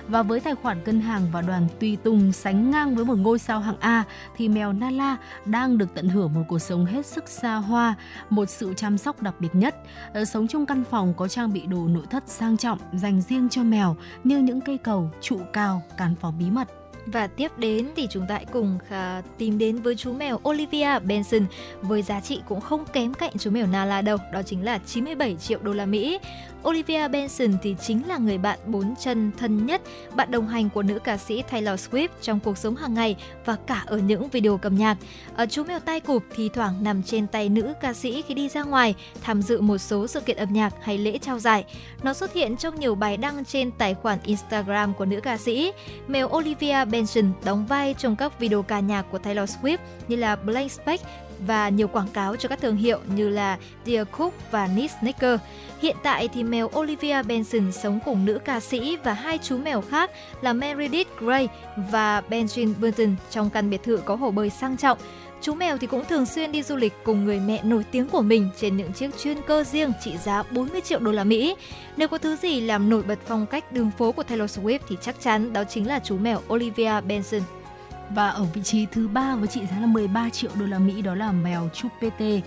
Và 0.09 0.23
với 0.23 0.41
tài 0.41 0.55
khoản 0.55 0.85
cân 0.85 1.01
hàng 1.01 1.23
và 1.33 1.43
đoàn 1.43 1.69
tùy 1.81 1.97
tùng 1.97 2.33
sánh 2.33 2.71
ngang 2.71 2.95
với 2.95 3.05
một 3.05 3.15
ngôi 3.19 3.39
sao 3.39 3.61
hạng 3.61 3.81
A 3.81 4.05
thì 4.37 4.49
mèo 4.49 4.73
Nala 4.73 5.17
đang 5.45 5.79
được 5.79 5.95
tận 5.95 6.09
hưởng 6.09 6.35
một 6.35 6.43
cuộc 6.49 6.59
sống 6.59 6.87
hết 6.87 7.07
sức 7.07 7.29
xa 7.29 7.55
hoa, 7.57 7.95
một 8.31 8.51
sự 8.51 8.75
chăm 8.75 8.99
sóc 8.99 9.23
đặc 9.23 9.35
biệt 9.41 9.55
nhất. 9.55 9.77
Ờ, 10.15 10.25
sống 10.25 10.49
trong 10.49 10.67
căn 10.67 10.85
phòng 10.91 11.15
có 11.17 11.29
trang 11.29 11.53
bị 11.53 11.67
đồ 11.67 11.89
nội 11.89 12.05
thất 12.11 12.25
sang 12.27 12.57
trọng 12.57 12.79
dành 12.93 13.21
riêng 13.21 13.49
cho 13.49 13.63
mèo 13.63 13.97
như 14.25 14.39
những 14.39 14.61
cây 14.61 14.79
cầu, 14.79 15.11
trụ 15.21 15.41
cao, 15.53 15.83
căn 15.97 16.15
phòng 16.21 16.39
bí 16.39 16.51
mật. 16.51 16.69
Và 17.07 17.27
tiếp 17.27 17.59
đến 17.59 17.89
thì 17.97 18.07
chúng 18.11 18.27
ta 18.29 18.35
hãy 18.35 18.47
cùng 18.53 18.79
uh, 18.87 19.25
tìm 19.39 19.59
đến 19.59 19.77
với 19.77 19.97
chú 19.97 20.13
mèo 20.13 20.41
Olivia 20.49 20.99
Benson 20.99 21.47
với 21.83 22.03
giá 22.03 22.21
trị 22.21 22.41
cũng 22.49 22.61
không 22.61 22.85
kém 22.93 23.15
cạnh 23.15 23.33
chú 23.39 23.51
mèo 23.51 23.67
Nala 23.67 24.03
đâu, 24.03 24.19
đó 24.33 24.43
chính 24.43 24.65
là 24.65 24.79
97 24.79 25.37
triệu 25.37 25.59
đô 25.63 25.73
la 25.73 25.87
Mỹ. 25.87 26.19
Olivia 26.69 27.09
Benson 27.09 27.51
thì 27.63 27.77
chính 27.81 28.09
là 28.09 28.19
người 28.19 28.39
bạn 28.39 28.59
bốn 28.67 28.95
chân 29.01 29.31
thân 29.39 29.67
nhất, 29.67 29.83
bạn 30.15 30.31
đồng 30.31 30.49
hành 30.49 30.71
của 30.71 30.83
nữ 30.83 30.99
ca 30.99 31.17
sĩ 31.17 31.43
Taylor 31.43 31.89
Swift 31.89 32.09
trong 32.23 32.41
cuộc 32.41 32.59
sống 32.59 32.77
hàng 32.77 32.95
ngày 32.95 33.17
và 33.45 33.57
cả 33.67 33.85
ở 33.87 33.99
những 33.99 34.29
video 34.29 34.59
cầm 34.59 34.77
nhạc. 34.77 34.97
Ở 35.37 35.47
chú 35.47 35.65
mèo 35.65 35.81
tai 35.81 36.01
cụp 36.01 36.23
thì 36.35 36.49
thoảng 36.49 36.85
nằm 36.85 37.03
trên 37.03 37.27
tay 37.27 37.49
nữ 37.49 37.73
ca 37.81 37.93
sĩ 37.93 38.23
khi 38.23 38.35
đi 38.35 38.49
ra 38.49 38.63
ngoài, 38.63 38.95
tham 39.23 39.43
dự 39.43 39.61
một 39.61 39.79
số 39.79 40.07
sự 40.07 40.21
kiện 40.21 40.37
âm 40.37 40.53
nhạc 40.53 40.75
hay 40.83 40.99
lễ 40.99 41.19
trao 41.19 41.39
giải. 41.39 41.65
Nó 42.03 42.15
xuất 42.15 42.33
hiện 42.33 42.57
trong 42.57 42.81
nhiều 42.81 42.95
bài 42.95 43.17
đăng 43.17 43.45
trên 43.45 43.71
tài 43.71 43.95
khoản 43.95 44.19
Instagram 44.25 44.95
của 44.95 45.05
nữ 45.05 45.21
ca 45.21 45.37
sĩ. 45.37 45.73
Mèo 46.09 46.29
Olivia 46.29 46.85
Benson 46.85 47.33
đóng 47.45 47.67
vai 47.67 47.95
trong 47.99 48.17
các 48.17 48.39
video 48.39 48.63
ca 48.63 48.81
nhạc 48.81 49.03
của 49.03 49.19
Taylor 49.19 49.51
Swift 49.51 49.79
như 50.09 50.17
là 50.17 50.37
Blank 50.37 50.73
Space 50.73 51.05
và 51.47 51.69
nhiều 51.69 51.89
quảng 51.89 52.09
cáo 52.13 52.37
cho 52.37 52.49
các 52.49 52.61
thương 52.61 52.77
hiệu 52.77 52.99
như 53.15 53.29
là 53.29 53.59
Dear 53.87 54.07
Cook 54.19 54.33
và 54.51 54.67
Knit 54.67 54.91
Snicker. 55.01 55.41
Hiện 55.83 55.97
tại 56.03 56.29
thì 56.29 56.45
mèo 56.45 56.71
Olivia 56.79 57.23
Benson 57.23 57.73
sống 57.73 57.99
cùng 58.05 58.25
nữ 58.25 58.39
ca 58.45 58.61
sĩ 58.61 58.97
và 59.05 59.13
hai 59.13 59.39
chú 59.39 59.59
mèo 59.59 59.81
khác 59.81 60.11
là 60.41 60.53
Meredith 60.53 61.09
Grey 61.19 61.49
và 61.91 62.23
Benjamin 62.31 62.75
Burton 62.81 63.17
trong 63.31 63.51
căn 63.51 63.71
biệt 63.71 63.83
thự 63.83 63.97
có 64.05 64.15
hồ 64.15 64.31
bơi 64.31 64.51
sang 64.51 64.77
trọng. 64.77 64.99
Chú 65.41 65.55
mèo 65.55 65.79
thì 65.79 65.87
cũng 65.87 66.05
thường 66.05 66.27
xuyên 66.27 66.53
đi 66.53 66.63
du 66.63 66.77
lịch 66.77 66.93
cùng 67.05 67.25
người 67.25 67.41
mẹ 67.41 67.63
nổi 67.65 67.85
tiếng 67.91 68.09
của 68.09 68.23
mình 68.23 68.51
trên 68.61 68.77
những 68.77 68.93
chiếc 68.93 69.19
chuyên 69.19 69.39
cơ 69.47 69.65
riêng 69.65 69.93
trị 70.05 70.17
giá 70.17 70.43
40 70.43 70.81
triệu 70.81 70.99
đô 70.99 71.13
la 71.13 71.25
Mỹ. 71.25 71.57
Nếu 71.97 72.09
có 72.09 72.19
thứ 72.19 72.37
gì 72.37 72.61
làm 72.61 72.91
nổi 72.91 73.03
bật 73.03 73.19
phong 73.27 73.47
cách 73.47 73.73
đường 73.73 73.91
phố 73.99 74.13
của 74.13 74.23
Taylor 74.23 74.59
Swift 74.59 74.79
thì 74.89 74.97
chắc 75.01 75.21
chắn 75.21 75.53
đó 75.53 75.65
chính 75.65 75.89
là 75.89 75.99
chú 75.99 76.19
mèo 76.19 76.41
Olivia 76.53 77.01
Benson. 77.01 77.41
Và 78.11 78.29
ở 78.29 78.45
vị 78.45 78.63
trí 78.63 78.87
thứ 78.87 79.09
ba 79.09 79.37
với 79.37 79.49
trị 79.49 79.67
giá 79.67 79.81
là 79.81 79.87
13 79.87 80.31
triệu 80.31 80.51
đô 80.55 80.67
la 80.67 80.79
Mỹ 80.79 81.03
đó 81.03 81.15
là 81.15 81.33
mèo 81.33 81.69
Chupete. 81.75 82.41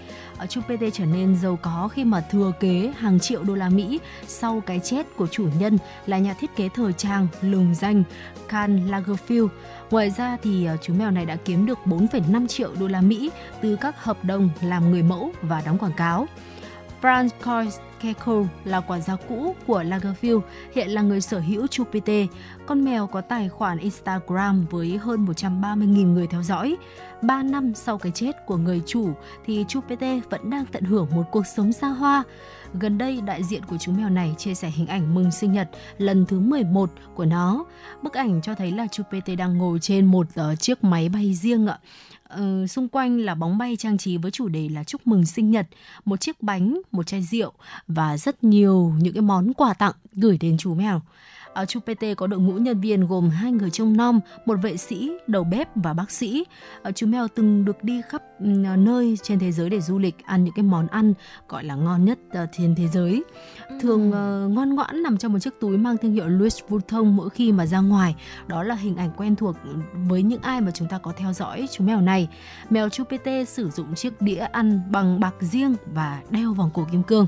Chupete 0.50 0.90
trở 0.90 1.06
nên 1.06 1.36
giàu 1.36 1.60
có 1.62 1.90
khi 1.94 2.04
mà 2.04 2.22
thừa 2.22 2.52
kế 2.60 2.92
hàng 2.98 3.20
triệu 3.20 3.44
đô 3.44 3.56
la 3.56 3.70
Mỹ 3.70 4.00
sau 4.28 4.62
cái 4.66 4.80
chết 4.84 5.16
của 5.16 5.28
chủ 5.28 5.48
nhân 5.60 5.78
là 6.06 6.18
nhà 6.18 6.34
thiết 6.34 6.56
kế 6.56 6.70
thời 6.70 6.94
trang 6.94 7.28
lừng 7.42 7.76
danh 7.76 8.04
Karl 8.48 8.72
Lagerfeld. 8.72 9.48
Ngoài 9.92 10.10
ra 10.10 10.38
thì 10.44 10.66
ờ, 10.66 10.78
chú 10.78 10.94
mèo 10.94 11.12
này 11.12 11.26
đã 11.26 11.36
kiếm 11.46 11.66
được 11.66 11.80
4,5 11.86 12.48
triệu 12.48 12.72
đô 12.80 12.88
la 12.88 13.02
Mỹ 13.02 13.32
từ 13.62 13.76
các 13.76 14.04
hợp 14.04 14.26
đồng 14.26 14.50
làm 14.62 14.92
người 14.92 15.04
mẫu 15.04 15.32
và 15.42 15.62
đóng 15.66 15.78
quảng 15.78 15.94
cáo. 15.98 16.28
Francois 17.02 17.72
Keko 18.02 18.44
là 18.64 18.82
quản 18.82 19.02
gia 19.02 19.16
cũ 19.16 19.56
của 19.68 19.84
Lagerfeld, 19.84 20.42
hiện 20.76 20.90
là 20.90 21.02
người 21.02 21.22
sở 21.22 21.40
hữu 21.40 21.68
Chupete. 21.68 22.26
Con 22.66 22.86
mèo 22.86 23.08
có 23.08 23.22
tài 23.22 23.50
khoản 23.50 23.78
Instagram 23.78 24.66
với 24.70 24.98
hơn 24.98 25.26
130.000 25.26 26.14
người 26.14 26.28
theo 26.28 26.44
dõi. 26.44 26.78
3 27.22 27.44
năm 27.44 27.74
sau 27.76 27.98
cái 27.98 28.12
chết 28.12 28.46
của 28.46 28.58
người 28.58 28.82
chủ 28.86 29.14
thì 29.46 29.66
Chupete 29.68 30.20
vẫn 30.30 30.50
đang 30.50 30.66
tận 30.66 30.84
hưởng 30.84 31.08
một 31.16 31.24
cuộc 31.32 31.48
sống 31.48 31.74
xa 31.74 31.88
hoa. 31.88 32.24
Gần 32.74 32.98
đây, 32.98 33.22
đại 33.22 33.44
diện 33.44 33.66
của 33.66 33.78
chú 33.78 33.92
mèo 33.92 34.10
này 34.10 34.36
chia 34.38 34.54
sẻ 34.54 34.70
hình 34.70 34.88
ảnh 34.88 35.16
mừng 35.16 35.32
sinh 35.32 35.54
nhật 35.54 35.70
lần 35.98 36.26
thứ 36.26 36.40
11 36.40 36.90
của 37.16 37.26
nó. 37.26 37.66
Bức 38.02 38.14
ảnh 38.14 38.42
cho 38.42 38.56
thấy 38.56 38.72
là 38.72 38.88
Chupete 38.88 39.36
đang 39.36 39.58
ngồi 39.58 39.80
trên 39.82 40.06
một 40.06 40.28
uh, 40.28 40.60
chiếc 40.60 40.84
máy 40.84 41.10
bay 41.10 41.34
riêng 41.34 41.68
ạ. 41.68 41.80
Uh, 41.82 42.09
Ờ, 42.30 42.68
xung 42.68 42.88
quanh 42.90 43.18
là 43.20 43.36
bóng 43.36 43.58
bay 43.58 43.76
trang 43.76 43.98
trí 43.98 44.18
với 44.18 44.32
chủ 44.32 44.48
đề 44.48 44.70
là 44.70 44.84
chúc 44.84 45.08
mừng 45.08 45.26
sinh 45.26 45.52
nhật, 45.52 45.68
một 46.06 46.22
chiếc 46.22 46.42
bánh, 46.42 46.82
một 46.92 47.08
chai 47.08 47.22
rượu 47.24 47.54
và 47.88 48.18
rất 48.18 48.44
nhiều 48.44 48.94
những 48.98 49.14
cái 49.14 49.22
món 49.22 49.54
quà 49.54 49.74
tặng 49.74 49.94
gửi 50.14 50.38
đến 50.38 50.58
chú 50.58 50.74
mèo. 50.76 51.02
Ở 51.60 51.66
Chu 51.66 51.80
PT 51.80 52.04
có 52.18 52.28
đội 52.28 52.40
ngũ 52.40 52.54
nhân 52.54 52.82
viên 52.82 53.08
gồm 53.08 53.30
hai 53.30 53.52
người 53.52 53.70
trông 53.70 53.98
nom, 53.98 54.20
một 54.46 54.56
vệ 54.62 54.78
sĩ, 54.78 55.12
đầu 55.28 55.44
bếp 55.44 55.68
và 55.76 55.94
bác 55.94 56.12
sĩ. 56.12 56.46
Ở 56.82 56.92
chú 56.92 57.08
mèo 57.08 57.28
từng 57.28 57.66
được 57.66 57.84
đi 57.84 58.02
khắp 58.10 58.22
ừ, 58.40 58.46
nơi 58.78 59.18
trên 59.24 59.40
thế 59.40 59.52
giới 59.52 59.70
để 59.70 59.82
du 59.82 60.00
lịch, 60.00 60.16
ăn 60.26 60.44
những 60.44 60.54
cái 60.54 60.64
món 60.64 60.88
ăn 60.88 61.14
gọi 61.50 61.64
là 61.64 61.76
ngon 61.76 62.06
nhất 62.06 62.20
ờ, 62.32 62.48
trên 62.52 62.76
thế 62.76 62.88
giới. 62.88 63.24
Thường 63.82 64.10
ngoan 64.54 64.76
ngoãn 64.76 65.04
nằm 65.04 65.18
trong 65.18 65.34
một 65.34 65.40
chiếc 65.40 65.60
túi 65.60 65.78
mang 65.78 65.98
thương 65.98 66.14
hiệu 66.14 66.28
Louis 66.28 66.60
Vuitton 66.70 67.16
mỗi 67.16 67.30
khi 67.30 67.52
mà 67.52 67.66
ra 67.66 67.80
ngoài. 67.80 68.16
Đó 68.48 68.64
là 68.64 68.76
hình 68.76 68.96
ảnh 68.96 69.12
quen 69.18 69.36
thuộc 69.36 69.56
với 70.08 70.24
những 70.24 70.42
ai 70.42 70.62
mà 70.62 70.72
chúng 70.72 70.88
ta 70.88 70.98
có 70.98 71.14
theo 71.18 71.34
dõi 71.34 71.68
chú 71.72 71.84
mèo 71.84 72.02
này. 72.02 72.30
Mèo 72.70 72.90
Chu 72.90 73.04
PT 73.04 73.28
sử 73.48 73.70
dụng 73.70 73.96
chiếc 73.96 74.22
đĩa 74.22 74.48
ăn 74.52 74.82
bằng 74.92 75.20
bạc 75.20 75.34
riêng 75.40 75.76
và 75.94 76.22
đeo 76.30 76.54
vòng 76.54 76.70
cổ 76.74 76.88
kim 76.92 77.04
cương 77.04 77.28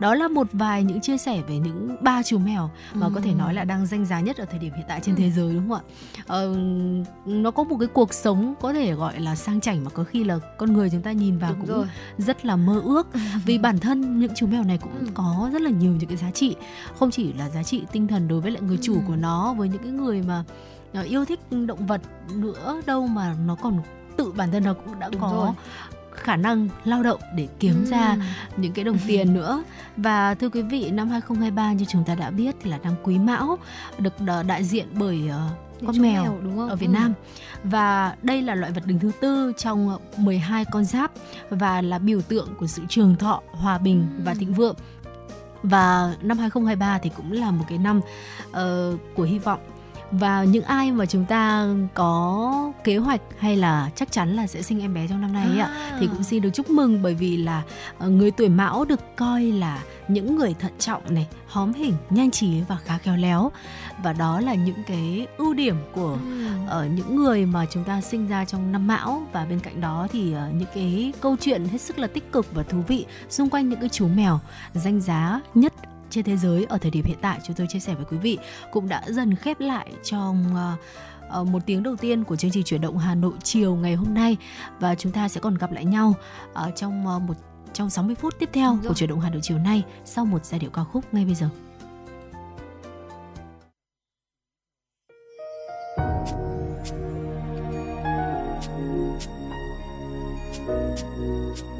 đó 0.00 0.14
là 0.14 0.28
một 0.28 0.46
vài 0.52 0.84
những 0.84 1.00
chia 1.00 1.18
sẻ 1.18 1.42
về 1.48 1.58
những 1.58 1.96
ba 2.00 2.22
chú 2.22 2.38
mèo 2.38 2.70
mà 2.94 3.06
ừ. 3.06 3.12
có 3.14 3.20
thể 3.20 3.34
nói 3.34 3.54
là 3.54 3.64
đang 3.64 3.86
danh 3.86 4.06
giá 4.06 4.20
nhất 4.20 4.36
ở 4.36 4.44
thời 4.44 4.58
điểm 4.58 4.72
hiện 4.72 4.84
tại 4.88 5.00
trên 5.02 5.14
ừ. 5.14 5.18
thế 5.18 5.30
giới 5.30 5.54
đúng 5.54 5.68
không 5.68 5.78
ạ 5.78 5.82
ờ, 6.26 6.56
nó 7.26 7.50
có 7.50 7.64
một 7.64 7.76
cái 7.80 7.88
cuộc 7.88 8.14
sống 8.14 8.54
có 8.60 8.72
thể 8.72 8.92
gọi 8.94 9.20
là 9.20 9.34
sang 9.34 9.60
chảnh 9.60 9.84
mà 9.84 9.90
có 9.90 10.04
khi 10.04 10.24
là 10.24 10.38
con 10.58 10.72
người 10.72 10.90
chúng 10.90 11.02
ta 11.02 11.12
nhìn 11.12 11.38
vào 11.38 11.50
đúng 11.52 11.60
cũng 11.60 11.76
rồi. 11.76 11.86
rất 12.18 12.46
là 12.46 12.56
mơ 12.56 12.80
ước 12.84 13.08
vì 13.46 13.58
bản 13.58 13.78
thân 13.78 14.20
những 14.20 14.32
chú 14.36 14.46
mèo 14.46 14.64
này 14.64 14.78
cũng 14.78 14.98
ừ. 15.00 15.06
có 15.14 15.50
rất 15.52 15.62
là 15.62 15.70
nhiều 15.70 15.92
những 15.92 16.08
cái 16.08 16.16
giá 16.16 16.30
trị 16.30 16.56
không 16.98 17.10
chỉ 17.10 17.32
là 17.32 17.50
giá 17.50 17.62
trị 17.62 17.82
tinh 17.92 18.06
thần 18.06 18.28
đối 18.28 18.40
với 18.40 18.50
lại 18.50 18.62
người 18.62 18.78
chủ 18.82 18.94
ừ. 18.94 19.00
của 19.06 19.16
nó 19.16 19.54
với 19.54 19.68
những 19.68 19.82
cái 19.82 19.92
người 19.92 20.22
mà 20.22 20.44
ờ, 20.92 21.02
yêu 21.02 21.24
thích 21.24 21.40
động 21.66 21.86
vật 21.86 22.00
nữa 22.34 22.80
đâu 22.86 23.06
mà 23.06 23.36
nó 23.46 23.54
còn 23.54 23.82
tự 24.16 24.32
bản 24.32 24.50
thân 24.52 24.64
nó 24.64 24.74
cũng 24.74 24.98
đã 24.98 25.08
Đúng 25.08 25.20
có 25.20 25.28
rồi 25.28 25.50
khả 26.12 26.36
năng 26.36 26.68
lao 26.84 27.02
động 27.02 27.20
để 27.36 27.48
kiếm 27.58 27.74
ừ. 27.84 27.90
ra 27.90 28.16
những 28.56 28.72
cái 28.72 28.84
đồng 28.84 28.98
tiền 29.06 29.34
nữa 29.34 29.64
và 29.96 30.34
thưa 30.34 30.48
quý 30.48 30.62
vị 30.62 30.90
năm 30.90 31.08
2023 31.08 31.72
như 31.72 31.84
chúng 31.88 32.04
ta 32.04 32.14
đã 32.14 32.30
biết 32.30 32.56
thì 32.62 32.70
là 32.70 32.78
năm 32.78 32.94
Quý 33.02 33.18
Mão 33.18 33.58
được 33.98 34.14
đại 34.46 34.64
diện 34.64 34.86
bởi 34.92 35.20
uh, 35.28 35.86
con 35.86 36.02
mèo, 36.02 36.22
mèo 36.22 36.38
đúng 36.42 36.56
không? 36.56 36.68
ở 36.68 36.76
Việt 36.76 36.86
ừ. 36.86 36.92
Nam 36.92 37.14
và 37.64 38.14
đây 38.22 38.42
là 38.42 38.54
loại 38.54 38.72
vật 38.72 38.86
đứng 38.86 38.98
thứ 38.98 39.10
tư 39.20 39.52
trong 39.56 39.98
12 40.16 40.64
con 40.64 40.84
giáp 40.84 41.10
và 41.50 41.82
là 41.82 41.98
biểu 41.98 42.22
tượng 42.22 42.48
của 42.58 42.66
sự 42.66 42.82
trường 42.88 43.16
thọ, 43.16 43.42
hòa 43.50 43.78
bình 43.78 44.06
ừ. 44.18 44.22
và 44.24 44.34
thịnh 44.34 44.54
vượng 44.54 44.76
và 45.62 46.14
năm 46.22 46.38
2023 46.38 46.98
thì 46.98 47.10
cũng 47.16 47.32
là 47.32 47.50
một 47.50 47.64
cái 47.68 47.78
năm 47.78 48.00
uh, 48.50 48.56
của 49.14 49.22
hy 49.22 49.38
vọng 49.38 49.60
và 50.10 50.44
những 50.44 50.64
ai 50.64 50.92
mà 50.92 51.06
chúng 51.06 51.24
ta 51.24 51.66
có 51.94 52.72
kế 52.84 52.96
hoạch 52.96 53.20
hay 53.38 53.56
là 53.56 53.90
chắc 53.94 54.12
chắn 54.12 54.36
là 54.36 54.46
sẽ 54.46 54.62
sinh 54.62 54.80
em 54.80 54.94
bé 54.94 55.06
trong 55.08 55.20
năm 55.20 55.32
nay 55.32 55.58
à. 55.58 55.64
ạ 55.64 55.96
thì 56.00 56.06
cũng 56.06 56.22
xin 56.22 56.42
được 56.42 56.50
chúc 56.54 56.70
mừng 56.70 57.02
bởi 57.02 57.14
vì 57.14 57.36
là 57.36 57.62
ờ, 57.98 58.08
người 58.08 58.30
tuổi 58.30 58.48
mão 58.48 58.84
được 58.84 59.00
coi 59.16 59.42
là 59.42 59.82
những 60.08 60.36
người 60.36 60.54
thận 60.60 60.72
trọng 60.78 61.14
này 61.14 61.26
hóm 61.46 61.72
hình 61.72 61.94
nhanh 62.10 62.30
trí 62.30 62.60
và 62.68 62.76
khá 62.84 62.98
khéo 62.98 63.16
léo 63.16 63.52
và 64.02 64.12
đó 64.12 64.40
là 64.40 64.54
những 64.54 64.82
cái 64.86 65.26
ưu 65.36 65.54
điểm 65.54 65.76
của 65.92 66.18
ừ. 66.24 66.46
ở 66.68 66.86
uh, 66.86 66.92
những 66.92 67.16
người 67.16 67.46
mà 67.46 67.66
chúng 67.70 67.84
ta 67.84 68.00
sinh 68.00 68.28
ra 68.28 68.44
trong 68.44 68.72
năm 68.72 68.86
mão 68.86 69.22
và 69.32 69.44
bên 69.44 69.60
cạnh 69.60 69.80
đó 69.80 70.06
thì 70.12 70.34
uh, 70.34 70.54
những 70.54 70.68
cái 70.74 71.12
câu 71.20 71.36
chuyện 71.40 71.64
hết 71.64 71.80
sức 71.80 71.98
là 71.98 72.06
tích 72.06 72.32
cực 72.32 72.54
và 72.54 72.62
thú 72.62 72.78
vị 72.88 73.06
xung 73.28 73.50
quanh 73.50 73.68
những 73.68 73.80
cái 73.80 73.88
chú 73.88 74.08
mèo 74.08 74.40
danh 74.74 75.00
giá 75.00 75.40
nhất 75.54 75.72
trên 76.10 76.24
thế 76.24 76.36
giới 76.36 76.66
ở 76.68 76.78
thời 76.78 76.90
điểm 76.90 77.04
hiện 77.04 77.18
tại 77.20 77.40
chúng 77.44 77.56
tôi 77.56 77.66
chia 77.70 77.78
sẻ 77.78 77.94
với 77.94 78.04
quý 78.04 78.16
vị 78.18 78.38
cũng 78.72 78.88
đã 78.88 79.02
dần 79.08 79.34
khép 79.34 79.60
lại 79.60 79.92
trong 80.02 80.44
ờ, 80.54 80.76
ờ, 81.28 81.44
một 81.44 81.58
tiếng 81.66 81.82
đầu 81.82 81.96
tiên 81.96 82.24
của 82.24 82.36
chương 82.36 82.50
trình 82.50 82.64
chuyển 82.64 82.80
động 82.80 82.98
Hà 82.98 83.14
Nội 83.14 83.32
chiều 83.42 83.74
ngày 83.74 83.94
hôm 83.94 84.14
nay 84.14 84.36
và 84.80 84.94
chúng 84.94 85.12
ta 85.12 85.28
sẽ 85.28 85.40
còn 85.40 85.54
gặp 85.54 85.72
lại 85.72 85.84
nhau 85.84 86.14
ờ, 86.52 86.70
trong 86.76 87.04
một 87.04 87.34
trong 87.72 87.90
60 87.90 88.14
phút 88.14 88.34
tiếp 88.38 88.48
theo 88.52 88.74
vâng 88.74 88.88
của 88.88 88.94
chuyển 88.94 89.10
động 89.10 89.20
Hà 89.20 89.30
Nội 89.30 89.40
chiều 89.42 89.58
nay 89.58 89.82
sau 90.04 90.24
một 90.24 90.44
giai 90.44 90.60
điệu 90.60 90.70
ca 90.70 90.84
khúc 90.84 91.14
ngay 91.14 91.24
bây 91.24 91.34
giờ. 91.34 91.48
thank 100.66 101.58
you 101.58 101.79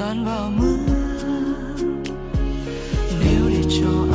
tan 0.00 0.24
vào 0.24 0.50
mưa. 0.50 0.76
Nếu 3.20 3.44
để 3.48 3.62
cho 3.80 4.09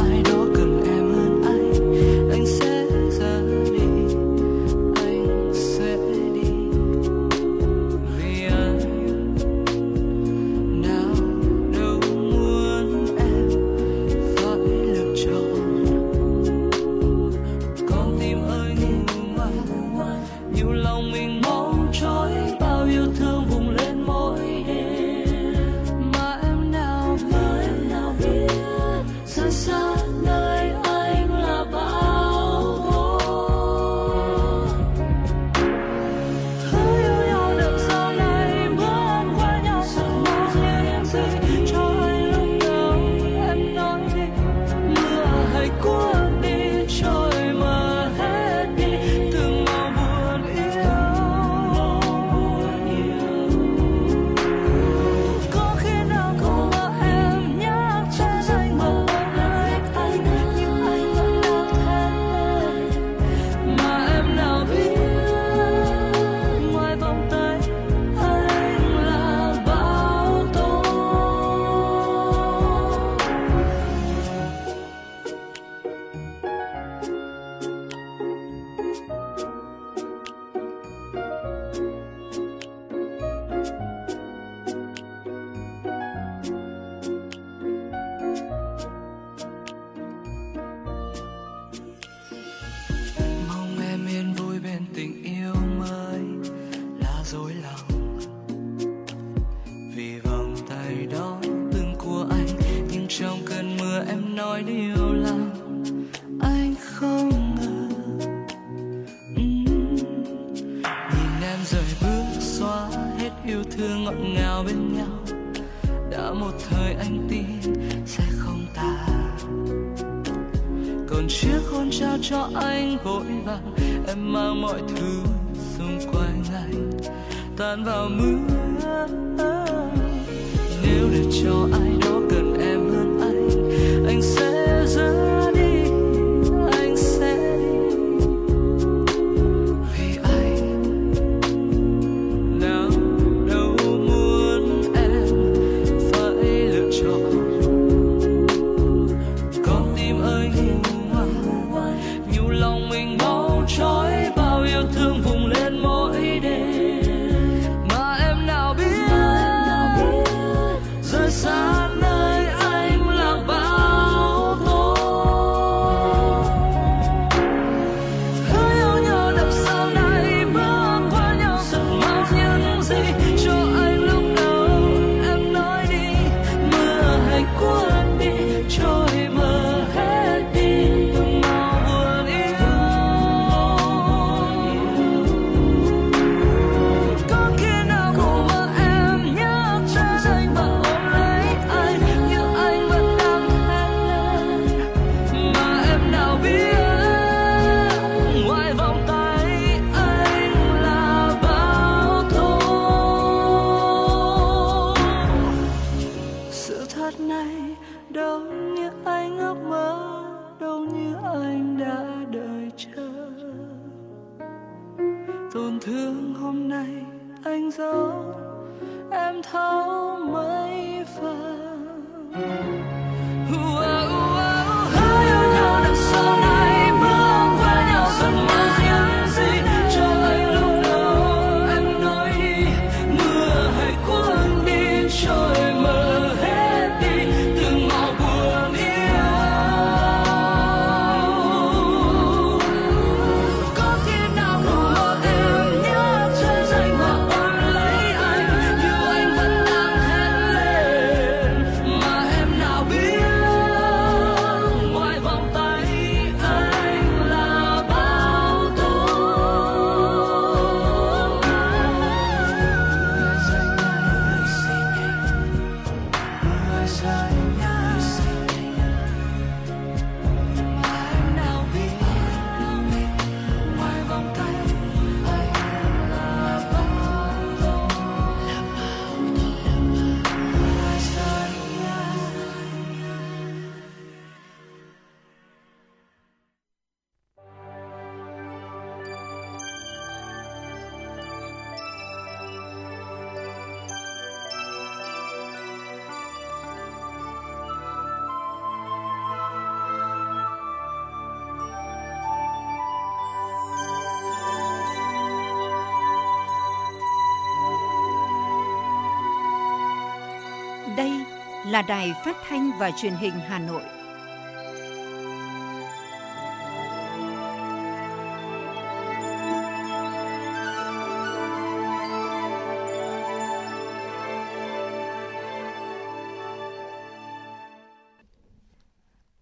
là 311.66 311.82
đài 311.82 312.13
phát 312.26 312.38
thanh 312.47 312.72
và 312.80 312.91
truyền 312.91 313.13
hình 313.13 313.34
Hà 313.47 313.59
Nội. 313.59 313.82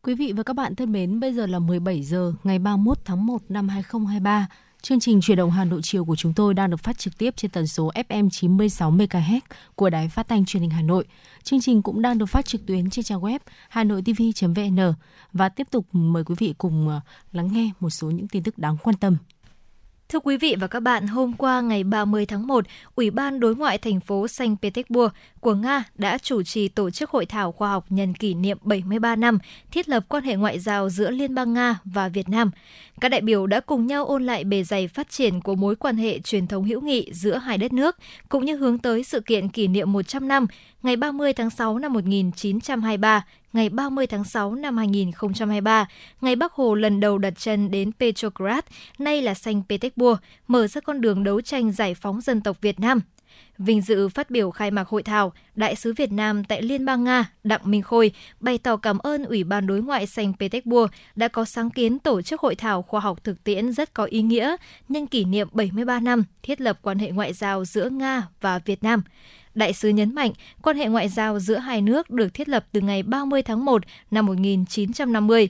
Quý 0.01 0.15
vị 0.15 0.34
và 0.36 0.43
các 0.43 0.53
bạn 0.53 0.76
thân 0.76 0.91
mến, 0.91 1.19
bây 1.19 1.34
giờ 1.34 1.45
là 1.45 1.59
17 1.59 2.03
giờ 2.03 2.34
ngày 2.43 2.59
31 2.59 2.97
tháng 3.05 3.26
1 3.26 3.41
năm 3.49 3.69
2023. 3.69 4.47
Chương 4.84 4.99
trình 4.99 5.21
truyền 5.21 5.38
động 5.38 5.51
Hà 5.51 5.65
Nội 5.65 5.79
chiều 5.84 6.05
của 6.05 6.15
chúng 6.15 6.34
tôi 6.34 6.53
đang 6.53 6.69
được 6.69 6.84
phát 6.84 6.97
trực 6.97 7.17
tiếp 7.17 7.34
trên 7.38 7.51
tần 7.51 7.67
số 7.67 7.91
FM 8.09 8.29
96 8.29 8.91
MHz 8.91 9.39
của 9.75 9.89
Đài 9.89 10.09
Phát 10.09 10.27
thanh 10.27 10.45
Truyền 10.45 10.61
hình 10.61 10.69
Hà 10.69 10.81
Nội. 10.81 11.05
Chương 11.43 11.61
trình 11.61 11.81
cũng 11.81 12.01
đang 12.01 12.17
được 12.17 12.25
phát 12.25 12.45
trực 12.45 12.65
tuyến 12.65 12.89
trên 12.89 13.05
trang 13.05 13.21
web 13.21 13.39
hanoitv.vn 13.69 14.93
và 15.34 15.49
tiếp 15.49 15.67
tục 15.71 15.86
mời 15.91 16.23
quý 16.23 16.36
vị 16.38 16.53
cùng 16.57 16.89
ờ, 16.89 16.99
lắng 17.31 17.49
nghe 17.53 17.71
một 17.79 17.89
số 17.89 18.11
những 18.11 18.27
tin 18.27 18.43
tức 18.43 18.57
đáng 18.57 18.77
quan 18.84 18.95
tâm. 18.95 19.17
Thưa 20.10 20.20
quý 20.20 20.38
vị 20.38 20.56
và 20.60 20.68
các 20.68 20.80
bạn, 20.80 21.08
hôm 21.08 21.34
qua 21.34 21.62
ngày 21.62 21.84
30 21.84 22.26
tháng 22.26 22.47
1, 22.47 22.66
Ủy 22.95 23.12
ban 23.12 23.39
Đối 23.39 23.56
ngoại 23.56 23.78
thành 23.78 23.99
phố 23.99 24.28
Saint 24.28 24.62
Petersburg 24.62 25.14
của 25.39 25.54
Nga 25.54 25.84
đã 25.95 26.18
chủ 26.18 26.43
trì 26.43 26.68
tổ 26.68 26.89
chức 26.89 27.10
hội 27.10 27.26
thảo 27.26 27.51
khoa 27.51 27.70
học 27.70 27.86
nhân 27.89 28.14
kỷ 28.14 28.34
niệm 28.34 28.58
73 28.62 29.16
năm 29.16 29.39
thiết 29.72 29.89
lập 29.89 30.06
quan 30.10 30.24
hệ 30.24 30.36
ngoại 30.36 30.60
giao 30.60 30.89
giữa 30.89 31.10
Liên 31.10 31.36
bang 31.36 31.54
Nga 31.54 31.80
và 31.86 32.10
Việt 32.10 32.30
Nam. 32.30 32.51
Các 33.01 33.10
đại 33.10 33.22
biểu 33.22 33.47
đã 33.47 33.60
cùng 33.60 33.88
nhau 33.88 34.06
ôn 34.06 34.26
lại 34.26 34.43
bề 34.43 34.64
dày 34.64 34.88
phát 34.88 35.10
triển 35.10 35.41
của 35.41 35.56
mối 35.56 35.76
quan 35.76 35.97
hệ 35.97 36.20
truyền 36.20 36.47
thống 36.47 36.64
hữu 36.64 36.82
nghị 36.82 37.10
giữa 37.14 37.38
hai 37.38 37.58
đất 37.58 37.74
nước, 37.74 37.97
cũng 38.30 38.45
như 38.45 38.56
hướng 38.56 38.78
tới 38.78 39.04
sự 39.04 39.20
kiện 39.20 39.49
kỷ 39.49 39.68
niệm 39.68 39.93
100 39.93 40.28
năm 40.28 40.47
ngày 40.84 40.95
30 40.95 41.34
tháng 41.34 41.49
6 41.49 41.80
năm 41.80 41.93
1923, 41.93 43.26
ngày 43.54 43.70
30 43.70 44.08
tháng 44.08 44.24
6 44.24 44.56
năm 44.56 44.78
2023, 44.78 45.88
ngày 46.22 46.36
Bắc 46.36 46.54
Hồ 46.54 46.76
lần 46.76 46.99
đầu 46.99 47.18
đặt 47.18 47.34
chân 47.38 47.72
đến 47.72 47.91
Petrograd, 47.99 48.64
nay 48.99 49.22
là 49.22 49.34
Saint 49.34 49.64
Petersburg, 49.70 50.20
mở 50.47 50.68
ra 50.68 50.82
con 50.82 51.01
đường 51.01 51.24
đấu 51.24 51.41
tranh 51.41 51.72
giải 51.72 51.93
phóng 51.93 52.22
dân 52.22 52.41
tộc 52.41 52.58
Việt 52.62 52.80
Nam. 52.80 53.01
Vinh 53.58 53.82
dự 53.82 54.10
phát 54.10 54.30
biểu 54.30 54.51
khai 54.51 54.72
mạc 54.72 54.88
hội 54.88 55.04
thảo, 55.04 55.34
Đại 55.56 55.76
sứ 55.76 55.93
Việt 55.93 56.12
Nam 56.12 56.43
tại 56.43 56.62
Liên 56.62 56.86
bang 56.86 57.04
Nga 57.04 57.30
Đặng 57.43 57.62
Minh 57.64 57.82
Khôi 57.82 58.12
bày 58.39 58.58
tỏ 58.58 58.78
cảm 58.78 58.97
ơn 58.97 59.24
Ủy 59.24 59.43
ban 59.43 59.68
Đối 59.68 59.82
ngoại 59.82 60.08
Saint 60.08 60.39
Petersburg 60.39 60.91
đã 61.16 61.28
có 61.28 61.45
sáng 61.45 61.70
kiến 61.70 61.99
tổ 61.99 62.22
chức 62.22 62.41
hội 62.41 62.56
thảo 62.56 62.82
khoa 62.82 62.99
học 62.99 63.24
thực 63.24 63.43
tiễn 63.43 63.74
rất 63.74 63.93
có 63.93 64.04
ý 64.04 64.22
nghĩa 64.22 64.56
nhân 64.89 65.08
kỷ 65.08 65.26
niệm 65.26 65.47
73 65.51 65.99
năm 65.99 66.24
thiết 66.43 66.62
lập 66.62 66.80
quan 66.82 66.99
hệ 66.99 67.12
ngoại 67.12 67.34
giao 67.34 67.66
giữa 67.66 67.89
Nga 67.89 68.28
và 68.41 68.60
Việt 68.60 68.84
Nam. 68.84 69.04
Đại 69.56 69.74
sứ 69.74 69.89
nhấn 69.89 70.16
mạnh, 70.16 70.32
quan 70.62 70.78
hệ 70.78 70.88
ngoại 70.88 71.10
giao 71.10 71.39
giữa 71.39 71.58
hai 71.58 71.82
nước 71.82 72.10
được 72.10 72.34
thiết 72.34 72.49
lập 72.49 72.66
từ 72.72 72.82
ngày 72.82 73.04
30 73.04 73.41
tháng 73.41 73.66
1 73.66 73.84
năm 74.12 74.26
1950. 74.26 75.49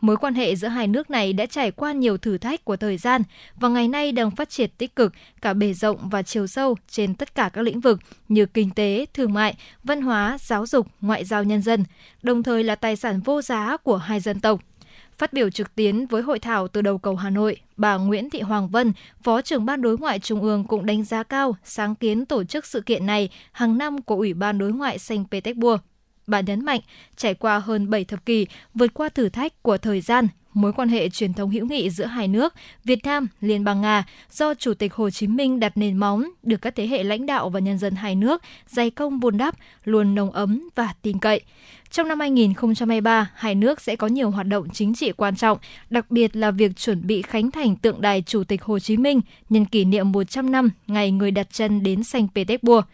Mối 0.00 0.16
quan 0.16 0.34
hệ 0.34 0.56
giữa 0.56 0.68
hai 0.68 0.86
nước 0.86 1.10
này 1.10 1.32
đã 1.32 1.46
trải 1.46 1.70
qua 1.70 1.92
nhiều 1.92 2.18
thử 2.18 2.38
thách 2.38 2.64
của 2.64 2.76
thời 2.76 2.96
gian 2.96 3.22
và 3.56 3.68
ngày 3.68 3.88
nay 3.88 4.12
đang 4.12 4.30
phát 4.30 4.50
triển 4.50 4.70
tích 4.78 4.96
cực 4.96 5.12
cả 5.42 5.54
bề 5.54 5.72
rộng 5.72 6.08
và 6.08 6.22
chiều 6.22 6.46
sâu 6.46 6.76
trên 6.88 7.14
tất 7.14 7.34
cả 7.34 7.48
các 7.48 7.62
lĩnh 7.62 7.80
vực 7.80 8.00
như 8.28 8.46
kinh 8.46 8.70
tế, 8.70 9.06
thương 9.14 9.32
mại, 9.32 9.54
văn 9.84 10.02
hóa, 10.02 10.38
giáo 10.40 10.66
dục, 10.66 10.86
ngoại 11.00 11.24
giao 11.24 11.44
nhân 11.44 11.62
dân, 11.62 11.84
đồng 12.22 12.42
thời 12.42 12.64
là 12.64 12.74
tài 12.74 12.96
sản 12.96 13.20
vô 13.20 13.42
giá 13.42 13.76
của 13.76 13.96
hai 13.96 14.20
dân 14.20 14.40
tộc. 14.40 14.60
Phát 15.18 15.32
biểu 15.32 15.50
trực 15.50 15.74
tuyến 15.74 16.06
với 16.06 16.22
hội 16.22 16.38
thảo 16.38 16.68
từ 16.68 16.82
đầu 16.82 16.98
cầu 16.98 17.16
Hà 17.16 17.30
Nội, 17.30 17.56
bà 17.76 17.96
Nguyễn 17.96 18.30
Thị 18.30 18.40
Hoàng 18.40 18.68
Vân, 18.68 18.92
Phó 19.22 19.42
trưởng 19.42 19.66
Ban 19.66 19.82
Đối 19.82 19.98
ngoại 19.98 20.18
Trung 20.18 20.42
ương 20.42 20.64
cũng 20.64 20.86
đánh 20.86 21.04
giá 21.04 21.22
cao 21.22 21.56
sáng 21.64 21.94
kiến 21.94 22.26
tổ 22.26 22.44
chức 22.44 22.66
sự 22.66 22.80
kiện 22.80 23.06
này 23.06 23.28
hàng 23.52 23.78
năm 23.78 24.02
của 24.02 24.14
Ủy 24.14 24.34
ban 24.34 24.58
Đối 24.58 24.72
ngoại 24.72 24.98
Saint 24.98 25.30
Petersburg. 25.30 25.80
Bà 26.26 26.40
nhấn 26.40 26.64
mạnh, 26.64 26.80
trải 27.16 27.34
qua 27.34 27.58
hơn 27.58 27.90
7 27.90 28.04
thập 28.04 28.26
kỷ, 28.26 28.46
vượt 28.74 28.94
qua 28.94 29.08
thử 29.08 29.28
thách 29.28 29.62
của 29.62 29.78
thời 29.78 30.00
gian, 30.00 30.28
mối 30.54 30.72
quan 30.72 30.88
hệ 30.88 31.08
truyền 31.08 31.34
thống 31.34 31.50
hữu 31.50 31.66
nghị 31.66 31.90
giữa 31.90 32.04
hai 32.04 32.28
nước 32.28 32.54
Việt 32.84 33.04
Nam, 33.04 33.28
Liên 33.40 33.64
bang 33.64 33.80
Nga 33.80 34.04
do 34.30 34.54
Chủ 34.54 34.74
tịch 34.74 34.94
Hồ 34.94 35.10
Chí 35.10 35.26
Minh 35.26 35.60
đặt 35.60 35.76
nền 35.76 35.96
móng 35.96 36.24
được 36.42 36.62
các 36.62 36.74
thế 36.76 36.86
hệ 36.86 37.04
lãnh 37.04 37.26
đạo 37.26 37.50
và 37.50 37.60
nhân 37.60 37.78
dân 37.78 37.94
hai 37.94 38.14
nước 38.14 38.42
dày 38.66 38.90
công 38.90 39.20
vun 39.20 39.36
đắp, 39.36 39.54
luôn 39.84 40.14
nồng 40.14 40.30
ấm 40.30 40.68
và 40.74 40.94
tin 41.02 41.18
cậy. 41.18 41.40
Trong 41.94 42.08
năm 42.08 42.20
2023, 42.20 43.30
hai 43.34 43.54
nước 43.54 43.80
sẽ 43.80 43.96
có 43.96 44.06
nhiều 44.06 44.30
hoạt 44.30 44.46
động 44.46 44.68
chính 44.72 44.94
trị 44.94 45.12
quan 45.12 45.36
trọng, 45.36 45.58
đặc 45.90 46.10
biệt 46.10 46.36
là 46.36 46.50
việc 46.50 46.76
chuẩn 46.76 47.06
bị 47.06 47.22
khánh 47.22 47.50
thành 47.50 47.76
tượng 47.76 48.00
đài 48.00 48.22
Chủ 48.22 48.44
tịch 48.44 48.62
Hồ 48.62 48.78
Chí 48.78 48.96
Minh 48.96 49.20
nhân 49.48 49.64
kỷ 49.64 49.84
niệm 49.84 50.12
100 50.12 50.52
năm 50.52 50.70
ngày 50.86 51.10
người 51.10 51.30
đặt 51.30 51.46
chân 51.52 51.82
đến 51.82 52.04
Saint 52.04 52.28
Petersburg. 52.34 52.84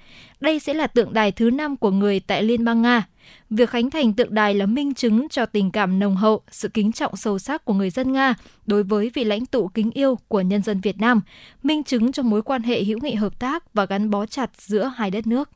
Đây 0.41 0.59
sẽ 0.59 0.75
là 0.75 0.87
tượng 0.87 1.13
đài 1.13 1.33
thứ 1.33 1.51
năm 1.51 1.77
của 1.77 1.91
người 1.91 2.21
tại 2.21 2.43
Liên 2.43 2.65
bang 2.65 2.83
Nga. 2.83 3.07
Việc 3.51 3.71
khánh 3.71 3.91
thành 3.91 4.13
tượng 4.13 4.35
đài 4.35 4.55
là 4.55 4.67
minh 4.67 4.95
chứng 4.95 5.29
cho 5.29 5.47
tình 5.47 5.71
cảm 5.71 5.99
nồng 5.99 6.17
hậu, 6.17 6.41
sự 6.51 6.69
kính 6.69 6.93
trọng 6.93 7.17
sâu 7.17 7.39
sắc 7.39 7.65
của 7.65 7.75
người 7.75 7.91
dân 7.91 8.13
Nga 8.13 8.35
đối 8.67 8.83
với 8.83 9.11
vị 9.15 9.25
lãnh 9.25 9.47
tụ 9.47 9.69
kính 9.69 9.91
yêu 9.91 10.19
của 10.29 10.41
nhân 10.41 10.63
dân 10.63 10.81
Việt 10.81 11.01
Nam, 11.01 11.21
minh 11.63 11.85
chứng 11.85 12.13
cho 12.13 12.23
mối 12.23 12.43
quan 12.43 12.63
hệ 12.63 12.85
hữu 12.85 12.99
nghị 13.03 13.15
hợp 13.15 13.39
tác 13.39 13.75
và 13.75 13.87
gắn 13.87 14.11
bó 14.11 14.27
chặt 14.27 14.51
giữa 14.57 14.93
hai 14.97 15.11
đất 15.11 15.27
nước. 15.27 15.51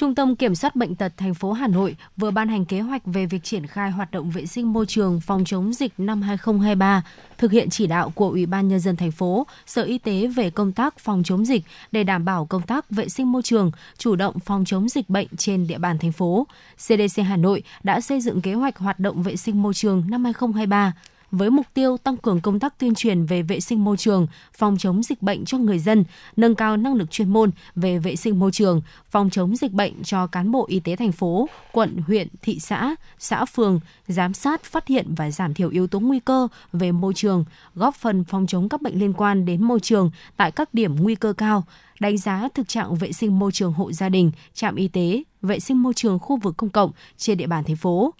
Trung 0.00 0.14
tâm 0.14 0.36
Kiểm 0.36 0.54
soát 0.54 0.76
Bệnh 0.76 0.94
tật 0.94 1.12
thành 1.16 1.34
phố 1.34 1.52
Hà 1.52 1.66
Nội 1.66 1.96
vừa 2.16 2.30
ban 2.30 2.48
hành 2.48 2.64
kế 2.64 2.80
hoạch 2.80 3.02
về 3.04 3.26
việc 3.26 3.44
triển 3.44 3.66
khai 3.66 3.90
hoạt 3.90 4.10
động 4.10 4.30
vệ 4.30 4.46
sinh 4.46 4.72
môi 4.72 4.86
trường 4.86 5.20
phòng 5.20 5.44
chống 5.44 5.72
dịch 5.72 5.92
năm 5.98 6.22
2023, 6.22 7.02
thực 7.38 7.50
hiện 7.50 7.70
chỉ 7.70 7.86
đạo 7.86 8.12
của 8.14 8.28
Ủy 8.28 8.46
ban 8.46 8.68
Nhân 8.68 8.80
dân 8.80 8.96
thành 8.96 9.10
phố, 9.10 9.46
Sở 9.66 9.82
Y 9.82 9.98
tế 9.98 10.26
về 10.26 10.50
công 10.50 10.72
tác 10.72 10.98
phòng 10.98 11.22
chống 11.24 11.44
dịch 11.44 11.64
để 11.92 12.04
đảm 12.04 12.24
bảo 12.24 12.46
công 12.46 12.62
tác 12.62 12.90
vệ 12.90 13.08
sinh 13.08 13.32
môi 13.32 13.42
trường, 13.42 13.70
chủ 13.98 14.16
động 14.16 14.40
phòng 14.40 14.64
chống 14.64 14.88
dịch 14.88 15.10
bệnh 15.10 15.28
trên 15.36 15.66
địa 15.66 15.78
bàn 15.78 15.98
thành 15.98 16.12
phố. 16.12 16.46
CDC 16.76 17.22
Hà 17.28 17.36
Nội 17.36 17.62
đã 17.82 18.00
xây 18.00 18.20
dựng 18.20 18.40
kế 18.40 18.54
hoạch 18.54 18.78
hoạt 18.78 19.00
động 19.00 19.22
vệ 19.22 19.36
sinh 19.36 19.62
môi 19.62 19.74
trường 19.74 20.04
năm 20.08 20.24
2023 20.24 20.92
với 21.30 21.50
mục 21.50 21.66
tiêu 21.74 21.96
tăng 21.96 22.16
cường 22.16 22.40
công 22.40 22.60
tác 22.60 22.78
tuyên 22.78 22.94
truyền 22.94 23.26
về 23.26 23.42
vệ 23.42 23.60
sinh 23.60 23.84
môi 23.84 23.96
trường, 23.96 24.26
phòng 24.52 24.76
chống 24.78 25.02
dịch 25.02 25.22
bệnh 25.22 25.44
cho 25.44 25.58
người 25.58 25.78
dân, 25.78 26.04
nâng 26.36 26.54
cao 26.54 26.76
năng 26.76 26.94
lực 26.94 27.10
chuyên 27.10 27.28
môn 27.28 27.50
về 27.76 27.98
vệ 27.98 28.16
sinh 28.16 28.38
môi 28.38 28.52
trường, 28.52 28.82
phòng 29.10 29.30
chống 29.30 29.56
dịch 29.56 29.72
bệnh 29.72 30.02
cho 30.02 30.26
cán 30.26 30.50
bộ 30.50 30.66
y 30.68 30.80
tế 30.80 30.96
thành 30.96 31.12
phố, 31.12 31.48
quận, 31.72 31.96
huyện, 32.06 32.28
thị 32.42 32.58
xã, 32.60 32.94
xã 33.18 33.44
phường, 33.44 33.80
giám 34.08 34.34
sát, 34.34 34.62
phát 34.62 34.88
hiện 34.88 35.14
và 35.16 35.30
giảm 35.30 35.54
thiểu 35.54 35.70
yếu 35.70 35.86
tố 35.86 36.00
nguy 36.00 36.20
cơ 36.20 36.48
về 36.72 36.92
môi 36.92 37.14
trường, 37.14 37.44
góp 37.74 37.94
phần 37.94 38.24
phòng 38.24 38.46
chống 38.46 38.68
các 38.68 38.82
bệnh 38.82 38.98
liên 38.98 39.12
quan 39.12 39.44
đến 39.44 39.64
môi 39.64 39.80
trường 39.80 40.10
tại 40.36 40.50
các 40.50 40.74
điểm 40.74 40.96
nguy 40.96 41.14
cơ 41.14 41.32
cao, 41.32 41.64
đánh 42.00 42.18
giá 42.18 42.48
thực 42.54 42.68
trạng 42.68 42.94
vệ 42.94 43.12
sinh 43.12 43.38
môi 43.38 43.52
trường 43.52 43.72
hộ 43.72 43.92
gia 43.92 44.08
đình, 44.08 44.30
trạm 44.54 44.74
y 44.74 44.88
tế, 44.88 45.22
vệ 45.42 45.60
sinh 45.60 45.82
môi 45.82 45.94
trường 45.94 46.18
khu 46.18 46.36
vực 46.36 46.56
công 46.56 46.70
cộng 46.70 46.90
trên 47.16 47.38
địa 47.38 47.46
bàn 47.46 47.64
thành 47.64 47.76
phố. 47.76 48.14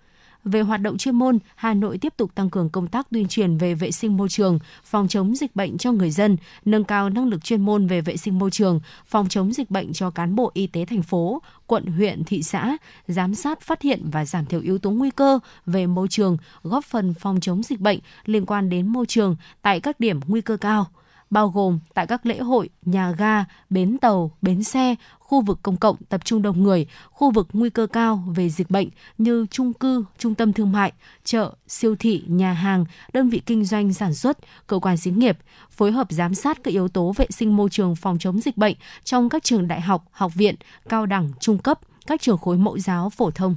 Về 0.44 0.60
hoạt 0.60 0.80
động 0.80 0.98
chuyên 0.98 1.14
môn, 1.14 1.38
Hà 1.54 1.74
Nội 1.74 1.98
tiếp 1.98 2.14
tục 2.16 2.34
tăng 2.34 2.50
cường 2.50 2.70
công 2.70 2.86
tác 2.86 3.10
tuyên 3.10 3.28
truyền 3.28 3.58
về 3.58 3.74
vệ 3.74 3.90
sinh 3.90 4.16
môi 4.16 4.28
trường, 4.28 4.58
phòng 4.84 5.08
chống 5.08 5.34
dịch 5.34 5.56
bệnh 5.56 5.78
cho 5.78 5.92
người 5.92 6.10
dân, 6.10 6.36
nâng 6.64 6.84
cao 6.84 7.10
năng 7.10 7.28
lực 7.28 7.44
chuyên 7.44 7.60
môn 7.60 7.86
về 7.86 8.00
vệ 8.00 8.16
sinh 8.16 8.38
môi 8.38 8.50
trường, 8.50 8.80
phòng 9.06 9.28
chống 9.28 9.52
dịch 9.52 9.70
bệnh 9.70 9.92
cho 9.92 10.10
cán 10.10 10.34
bộ 10.34 10.50
y 10.54 10.66
tế 10.66 10.84
thành 10.84 11.02
phố, 11.02 11.42
quận, 11.66 11.86
huyện, 11.86 12.24
thị 12.24 12.42
xã, 12.42 12.76
giám 13.08 13.34
sát, 13.34 13.60
phát 13.60 13.82
hiện 13.82 14.10
và 14.10 14.24
giảm 14.24 14.46
thiểu 14.46 14.60
yếu 14.60 14.78
tố 14.78 14.90
nguy 14.90 15.10
cơ 15.10 15.38
về 15.66 15.86
môi 15.86 16.08
trường, 16.08 16.36
góp 16.62 16.84
phần 16.84 17.14
phòng 17.14 17.40
chống 17.40 17.62
dịch 17.62 17.80
bệnh 17.80 17.98
liên 18.24 18.46
quan 18.46 18.68
đến 18.68 18.86
môi 18.86 19.06
trường 19.06 19.36
tại 19.62 19.80
các 19.80 20.00
điểm 20.00 20.20
nguy 20.26 20.40
cơ 20.40 20.56
cao 20.56 20.86
bao 21.30 21.48
gồm 21.48 21.78
tại 21.94 22.06
các 22.06 22.26
lễ 22.26 22.38
hội, 22.38 22.68
nhà 22.82 23.10
ga, 23.10 23.44
bến 23.70 23.98
tàu, 23.98 24.30
bến 24.42 24.62
xe, 24.62 24.94
khu 25.18 25.40
vực 25.40 25.58
công 25.62 25.76
cộng 25.76 25.96
tập 26.08 26.24
trung 26.24 26.42
đông 26.42 26.62
người, 26.62 26.86
khu 27.10 27.30
vực 27.30 27.48
nguy 27.52 27.70
cơ 27.70 27.86
cao 27.86 28.24
về 28.34 28.48
dịch 28.48 28.70
bệnh 28.70 28.88
như 29.18 29.46
trung 29.50 29.72
cư, 29.72 30.04
trung 30.18 30.34
tâm 30.34 30.52
thương 30.52 30.72
mại, 30.72 30.92
chợ, 31.24 31.54
siêu 31.68 31.96
thị, 31.98 32.22
nhà 32.26 32.52
hàng, 32.52 32.84
đơn 33.12 33.28
vị 33.28 33.42
kinh 33.46 33.64
doanh 33.64 33.92
sản 33.92 34.14
xuất, 34.14 34.38
cơ 34.66 34.78
quan 34.78 34.96
xí 34.96 35.10
nghiệp, 35.10 35.38
phối 35.70 35.92
hợp 35.92 36.06
giám 36.10 36.34
sát 36.34 36.58
các 36.64 36.70
yếu 36.70 36.88
tố 36.88 37.12
vệ 37.16 37.26
sinh 37.30 37.56
môi 37.56 37.70
trường 37.70 37.96
phòng 37.96 38.18
chống 38.18 38.40
dịch 38.40 38.56
bệnh 38.56 38.76
trong 39.04 39.28
các 39.28 39.42
trường 39.42 39.68
đại 39.68 39.80
học, 39.80 40.04
học 40.10 40.34
viện, 40.34 40.54
cao 40.88 41.06
đẳng, 41.06 41.28
trung 41.40 41.58
cấp, 41.58 41.80
các 42.06 42.20
trường 42.20 42.38
khối 42.38 42.58
mẫu 42.58 42.78
giáo 42.78 43.10
phổ 43.10 43.30
thông. 43.30 43.56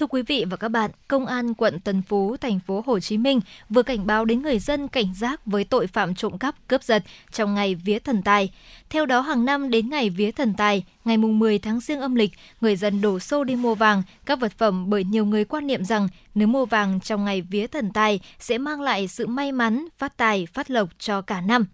Thưa 0.00 0.06
quý 0.06 0.22
vị 0.22 0.44
và 0.50 0.56
các 0.56 0.68
bạn, 0.68 0.90
Công 1.08 1.26
an 1.26 1.54
quận 1.54 1.80
Tân 1.80 2.02
Phú, 2.02 2.36
thành 2.36 2.60
phố 2.60 2.82
Hồ 2.86 3.00
Chí 3.00 3.18
Minh 3.18 3.40
vừa 3.68 3.82
cảnh 3.82 4.06
báo 4.06 4.24
đến 4.24 4.42
người 4.42 4.58
dân 4.58 4.88
cảnh 4.88 5.14
giác 5.14 5.46
với 5.46 5.64
tội 5.64 5.86
phạm 5.86 6.14
trộm 6.14 6.38
cắp, 6.38 6.68
cướp 6.68 6.82
giật 6.82 7.04
trong 7.32 7.54
ngày 7.54 7.74
vía 7.74 7.98
thần 7.98 8.22
tài. 8.22 8.52
Theo 8.90 9.06
đó, 9.06 9.20
hàng 9.20 9.44
năm 9.44 9.70
đến 9.70 9.90
ngày 9.90 10.10
vía 10.10 10.30
thần 10.30 10.54
tài, 10.54 10.84
ngày 11.04 11.16
mùng 11.16 11.38
10 11.38 11.58
tháng 11.58 11.80
riêng 11.80 12.00
âm 12.00 12.14
lịch, 12.14 12.30
người 12.60 12.76
dân 12.76 13.00
đổ 13.00 13.18
xô 13.18 13.44
đi 13.44 13.56
mua 13.56 13.74
vàng, 13.74 14.02
các 14.26 14.40
vật 14.40 14.52
phẩm 14.58 14.90
bởi 14.90 15.04
nhiều 15.04 15.24
người 15.24 15.44
quan 15.44 15.66
niệm 15.66 15.84
rằng 15.84 16.08
nếu 16.34 16.48
mua 16.48 16.64
vàng 16.64 17.00
trong 17.00 17.24
ngày 17.24 17.42
vía 17.42 17.66
thần 17.66 17.90
tài 17.90 18.20
sẽ 18.38 18.58
mang 18.58 18.80
lại 18.80 19.08
sự 19.08 19.26
may 19.26 19.52
mắn, 19.52 19.88
phát 19.98 20.16
tài, 20.16 20.46
phát 20.46 20.70
lộc 20.70 20.88
cho 20.98 21.22
cả 21.22 21.40
năm. 21.40 21.66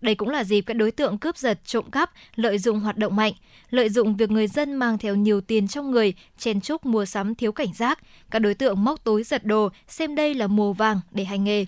Đây 0.00 0.14
cũng 0.14 0.28
là 0.28 0.44
dịp 0.44 0.60
các 0.60 0.74
đối 0.74 0.90
tượng 0.90 1.18
cướp 1.18 1.36
giật, 1.36 1.60
trộm 1.64 1.90
cắp 1.90 2.10
lợi 2.34 2.58
dụng 2.58 2.80
hoạt 2.80 2.96
động 2.96 3.16
mạnh, 3.16 3.32
lợi 3.70 3.88
dụng 3.88 4.16
việc 4.16 4.30
người 4.30 4.46
dân 4.46 4.74
mang 4.74 4.98
theo 4.98 5.14
nhiều 5.14 5.40
tiền 5.40 5.68
trong 5.68 5.90
người, 5.90 6.14
chen 6.38 6.60
chúc 6.60 6.86
mua 6.86 7.04
sắm 7.04 7.34
thiếu 7.34 7.52
cảnh 7.52 7.74
giác. 7.74 7.98
Các 8.30 8.38
đối 8.38 8.54
tượng 8.54 8.84
móc 8.84 9.04
túi 9.04 9.22
giật 9.22 9.44
đồ, 9.44 9.68
xem 9.88 10.14
đây 10.14 10.34
là 10.34 10.46
mùa 10.46 10.72
vàng 10.72 11.00
để 11.10 11.24
hành 11.24 11.44
nghề. 11.44 11.66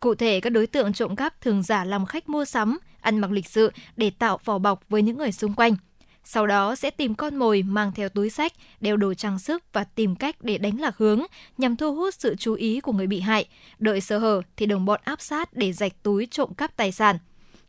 Cụ 0.00 0.14
thể, 0.14 0.40
các 0.40 0.50
đối 0.50 0.66
tượng 0.66 0.92
trộm 0.92 1.16
cắp 1.16 1.40
thường 1.40 1.62
giả 1.62 1.84
làm 1.84 2.06
khách 2.06 2.28
mua 2.28 2.44
sắm, 2.44 2.78
ăn 3.00 3.18
mặc 3.18 3.30
lịch 3.30 3.46
sự 3.46 3.72
để 3.96 4.10
tạo 4.10 4.38
vỏ 4.44 4.58
bọc 4.58 4.88
với 4.88 5.02
những 5.02 5.18
người 5.18 5.32
xung 5.32 5.54
quanh. 5.54 5.76
Sau 6.24 6.46
đó 6.46 6.74
sẽ 6.74 6.90
tìm 6.90 7.14
con 7.14 7.36
mồi 7.36 7.62
mang 7.62 7.92
theo 7.92 8.08
túi 8.08 8.30
sách, 8.30 8.52
đeo 8.80 8.96
đồ 8.96 9.14
trang 9.14 9.38
sức 9.38 9.62
và 9.72 9.84
tìm 9.84 10.16
cách 10.16 10.36
để 10.40 10.58
đánh 10.58 10.80
lạc 10.80 10.96
hướng 10.96 11.22
nhằm 11.58 11.76
thu 11.76 11.94
hút 11.94 12.14
sự 12.14 12.36
chú 12.36 12.54
ý 12.54 12.80
của 12.80 12.92
người 12.92 13.06
bị 13.06 13.20
hại. 13.20 13.46
Đợi 13.78 14.00
sơ 14.00 14.18
hở 14.18 14.42
thì 14.56 14.66
đồng 14.66 14.84
bọn 14.84 15.00
áp 15.04 15.20
sát 15.20 15.52
để 15.52 15.72
rạch 15.72 16.02
túi 16.02 16.26
trộm 16.30 16.54
cắp 16.54 16.76
tài 16.76 16.92
sản. 16.92 17.18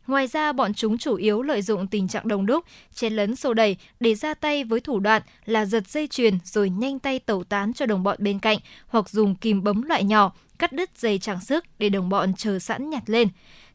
Ngoài 0.06 0.26
ra, 0.26 0.52
bọn 0.52 0.74
chúng 0.74 0.98
chủ 0.98 1.14
yếu 1.14 1.42
lợi 1.42 1.62
dụng 1.62 1.86
tình 1.86 2.08
trạng 2.08 2.28
đông 2.28 2.46
đúc, 2.46 2.64
chen 2.94 3.16
lấn 3.16 3.36
sô 3.36 3.54
đẩy 3.54 3.76
để 4.00 4.14
ra 4.14 4.34
tay 4.34 4.64
với 4.64 4.80
thủ 4.80 5.00
đoạn 5.00 5.22
là 5.44 5.64
giật 5.64 5.88
dây 5.88 6.06
chuyền 6.06 6.38
rồi 6.44 6.70
nhanh 6.70 6.98
tay 6.98 7.18
tẩu 7.18 7.44
tán 7.44 7.72
cho 7.72 7.86
đồng 7.86 8.02
bọn 8.02 8.16
bên 8.20 8.38
cạnh 8.38 8.58
hoặc 8.86 9.10
dùng 9.10 9.34
kìm 9.34 9.62
bấm 9.62 9.82
loại 9.82 10.04
nhỏ, 10.04 10.32
cắt 10.58 10.72
đứt 10.72 10.90
dây 10.98 11.18
trang 11.18 11.40
sức 11.40 11.64
để 11.78 11.88
đồng 11.88 12.08
bọn 12.08 12.34
chờ 12.34 12.58
sẵn 12.58 12.90
nhặt 12.90 13.02
lên. 13.06 13.28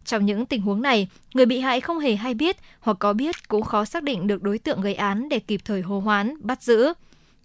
Trong 0.05 0.25
những 0.25 0.45
tình 0.45 0.61
huống 0.61 0.81
này, 0.81 1.07
người 1.33 1.45
bị 1.45 1.59
hại 1.59 1.81
không 1.81 1.99
hề 1.99 2.15
hay 2.15 2.33
biết 2.33 2.57
hoặc 2.79 2.97
có 2.99 3.13
biết 3.13 3.47
cũng 3.47 3.63
khó 3.63 3.85
xác 3.85 4.03
định 4.03 4.27
được 4.27 4.43
đối 4.43 4.57
tượng 4.57 4.81
gây 4.81 4.93
án 4.93 5.29
để 5.29 5.39
kịp 5.39 5.61
thời 5.65 5.81
hô 5.81 5.99
hoán, 5.99 6.33
bắt 6.39 6.63
giữ. 6.63 6.93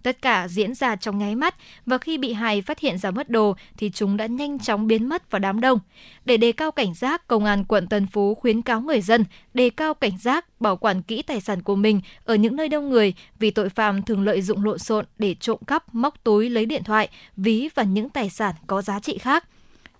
Tất 0.03 0.21
cả 0.21 0.47
diễn 0.47 0.75
ra 0.75 0.95
trong 0.95 1.17
nháy 1.17 1.35
mắt 1.35 1.55
và 1.85 1.97
khi 1.97 2.17
bị 2.17 2.33
hại 2.33 2.61
phát 2.61 2.79
hiện 2.79 2.97
ra 2.97 3.11
mất 3.11 3.29
đồ 3.29 3.55
thì 3.77 3.89
chúng 3.89 4.17
đã 4.17 4.25
nhanh 4.25 4.59
chóng 4.59 4.87
biến 4.87 5.09
mất 5.09 5.31
vào 5.31 5.39
đám 5.39 5.61
đông. 5.61 5.79
Để 6.25 6.37
đề 6.37 6.51
cao 6.51 6.71
cảnh 6.71 6.93
giác, 6.93 7.27
Công 7.27 7.45
an 7.45 7.65
quận 7.65 7.87
Tân 7.87 8.07
Phú 8.07 8.35
khuyến 8.35 8.61
cáo 8.61 8.81
người 8.81 9.01
dân 9.01 9.25
đề 9.53 9.69
cao 9.69 9.93
cảnh 9.93 10.17
giác, 10.17 10.61
bảo 10.61 10.77
quản 10.77 11.01
kỹ 11.01 11.21
tài 11.21 11.41
sản 11.41 11.61
của 11.61 11.75
mình 11.75 12.01
ở 12.25 12.35
những 12.35 12.55
nơi 12.55 12.69
đông 12.69 12.89
người 12.89 13.13
vì 13.39 13.51
tội 13.51 13.69
phạm 13.69 14.01
thường 14.01 14.23
lợi 14.23 14.41
dụng 14.41 14.63
lộn 14.63 14.79
xộn 14.79 15.05
để 15.17 15.35
trộm 15.39 15.57
cắp, 15.67 15.95
móc 15.95 16.23
túi 16.23 16.49
lấy 16.49 16.65
điện 16.65 16.83
thoại, 16.83 17.09
ví 17.37 17.69
và 17.75 17.83
những 17.83 18.09
tài 18.09 18.29
sản 18.29 18.55
có 18.67 18.81
giá 18.81 18.99
trị 18.99 19.17
khác 19.17 19.45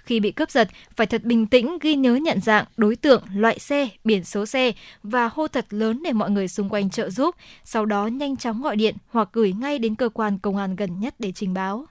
khi 0.07 0.19
bị 0.19 0.31
cướp 0.31 0.51
giật 0.51 0.67
phải 0.95 1.07
thật 1.07 1.23
bình 1.23 1.47
tĩnh 1.47 1.77
ghi 1.81 1.95
nhớ 1.95 2.15
nhận 2.15 2.41
dạng 2.41 2.65
đối 2.77 2.95
tượng, 2.95 3.23
loại 3.33 3.59
xe, 3.59 3.89
biển 4.03 4.23
số 4.23 4.45
xe 4.45 4.71
và 5.03 5.29
hô 5.33 5.47
thật 5.47 5.65
lớn 5.69 6.03
để 6.03 6.13
mọi 6.13 6.29
người 6.29 6.47
xung 6.47 6.69
quanh 6.69 6.89
trợ 6.89 7.09
giúp, 7.09 7.35
sau 7.63 7.85
đó 7.85 8.07
nhanh 8.07 8.37
chóng 8.37 8.61
gọi 8.61 8.75
điện 8.75 8.95
hoặc 9.07 9.29
gửi 9.33 9.53
ngay 9.59 9.79
đến 9.79 9.95
cơ 9.95 10.09
quan 10.09 10.39
công 10.39 10.57
an 10.57 10.75
gần 10.75 10.99
nhất 10.99 11.15
để 11.19 11.31
trình 11.31 11.53
báo. 11.53 11.85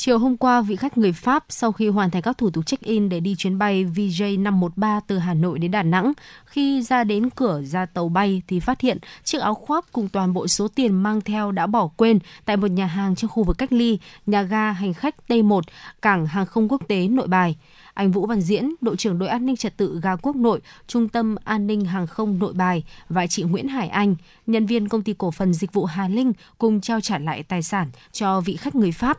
Chiều 0.00 0.18
hôm 0.18 0.36
qua, 0.36 0.60
vị 0.60 0.76
khách 0.76 0.98
người 0.98 1.12
Pháp 1.12 1.44
sau 1.48 1.72
khi 1.72 1.88
hoàn 1.88 2.10
thành 2.10 2.22
các 2.22 2.38
thủ 2.38 2.50
tục 2.50 2.66
check-in 2.66 3.08
để 3.08 3.20
đi 3.20 3.34
chuyến 3.38 3.58
bay 3.58 3.84
VJ513 3.84 5.00
từ 5.06 5.18
Hà 5.18 5.34
Nội 5.34 5.58
đến 5.58 5.70
Đà 5.70 5.82
Nẵng, 5.82 6.12
khi 6.44 6.82
ra 6.82 7.04
đến 7.04 7.30
cửa 7.30 7.62
ra 7.62 7.86
tàu 7.86 8.08
bay 8.08 8.42
thì 8.48 8.60
phát 8.60 8.80
hiện 8.80 8.98
chiếc 9.24 9.38
áo 9.38 9.54
khoác 9.54 9.84
cùng 9.92 10.08
toàn 10.08 10.32
bộ 10.34 10.48
số 10.48 10.68
tiền 10.68 11.02
mang 11.02 11.20
theo 11.20 11.52
đã 11.52 11.66
bỏ 11.66 11.88
quên 11.96 12.18
tại 12.44 12.56
một 12.56 12.70
nhà 12.70 12.86
hàng 12.86 13.16
trong 13.16 13.30
khu 13.30 13.42
vực 13.42 13.58
cách 13.58 13.72
ly, 13.72 13.98
nhà 14.26 14.42
ga 14.42 14.72
hành 14.72 14.94
khách 14.94 15.14
T1, 15.28 15.60
cảng 16.02 16.26
hàng 16.26 16.46
không 16.46 16.68
quốc 16.68 16.82
tế 16.88 17.08
Nội 17.08 17.26
Bài. 17.26 17.56
anh 17.94 18.12
Vũ 18.12 18.26
Văn 18.26 18.40
Diễn, 18.40 18.74
đội 18.80 18.96
trưởng 18.96 19.18
đội 19.18 19.28
an 19.28 19.46
ninh 19.46 19.56
trật 19.56 19.76
tự 19.76 20.00
ga 20.02 20.16
quốc 20.16 20.36
nội, 20.36 20.60
Trung 20.86 21.08
tâm 21.08 21.36
An 21.44 21.66
ninh 21.66 21.84
hàng 21.84 22.06
không 22.06 22.38
Nội 22.38 22.52
Bài 22.52 22.84
và 23.08 23.26
chị 23.26 23.42
Nguyễn 23.42 23.68
Hải 23.68 23.88
Anh, 23.88 24.16
nhân 24.46 24.66
viên 24.66 24.88
công 24.88 25.02
ty 25.02 25.14
cổ 25.18 25.30
phần 25.30 25.54
dịch 25.54 25.72
vụ 25.72 25.84
Hà 25.84 26.08
Linh 26.08 26.32
cùng 26.58 26.80
trao 26.80 27.00
trả 27.00 27.18
lại 27.18 27.42
tài 27.42 27.62
sản 27.62 27.90
cho 28.12 28.40
vị 28.40 28.56
khách 28.56 28.74
người 28.74 28.92
Pháp 28.92 29.18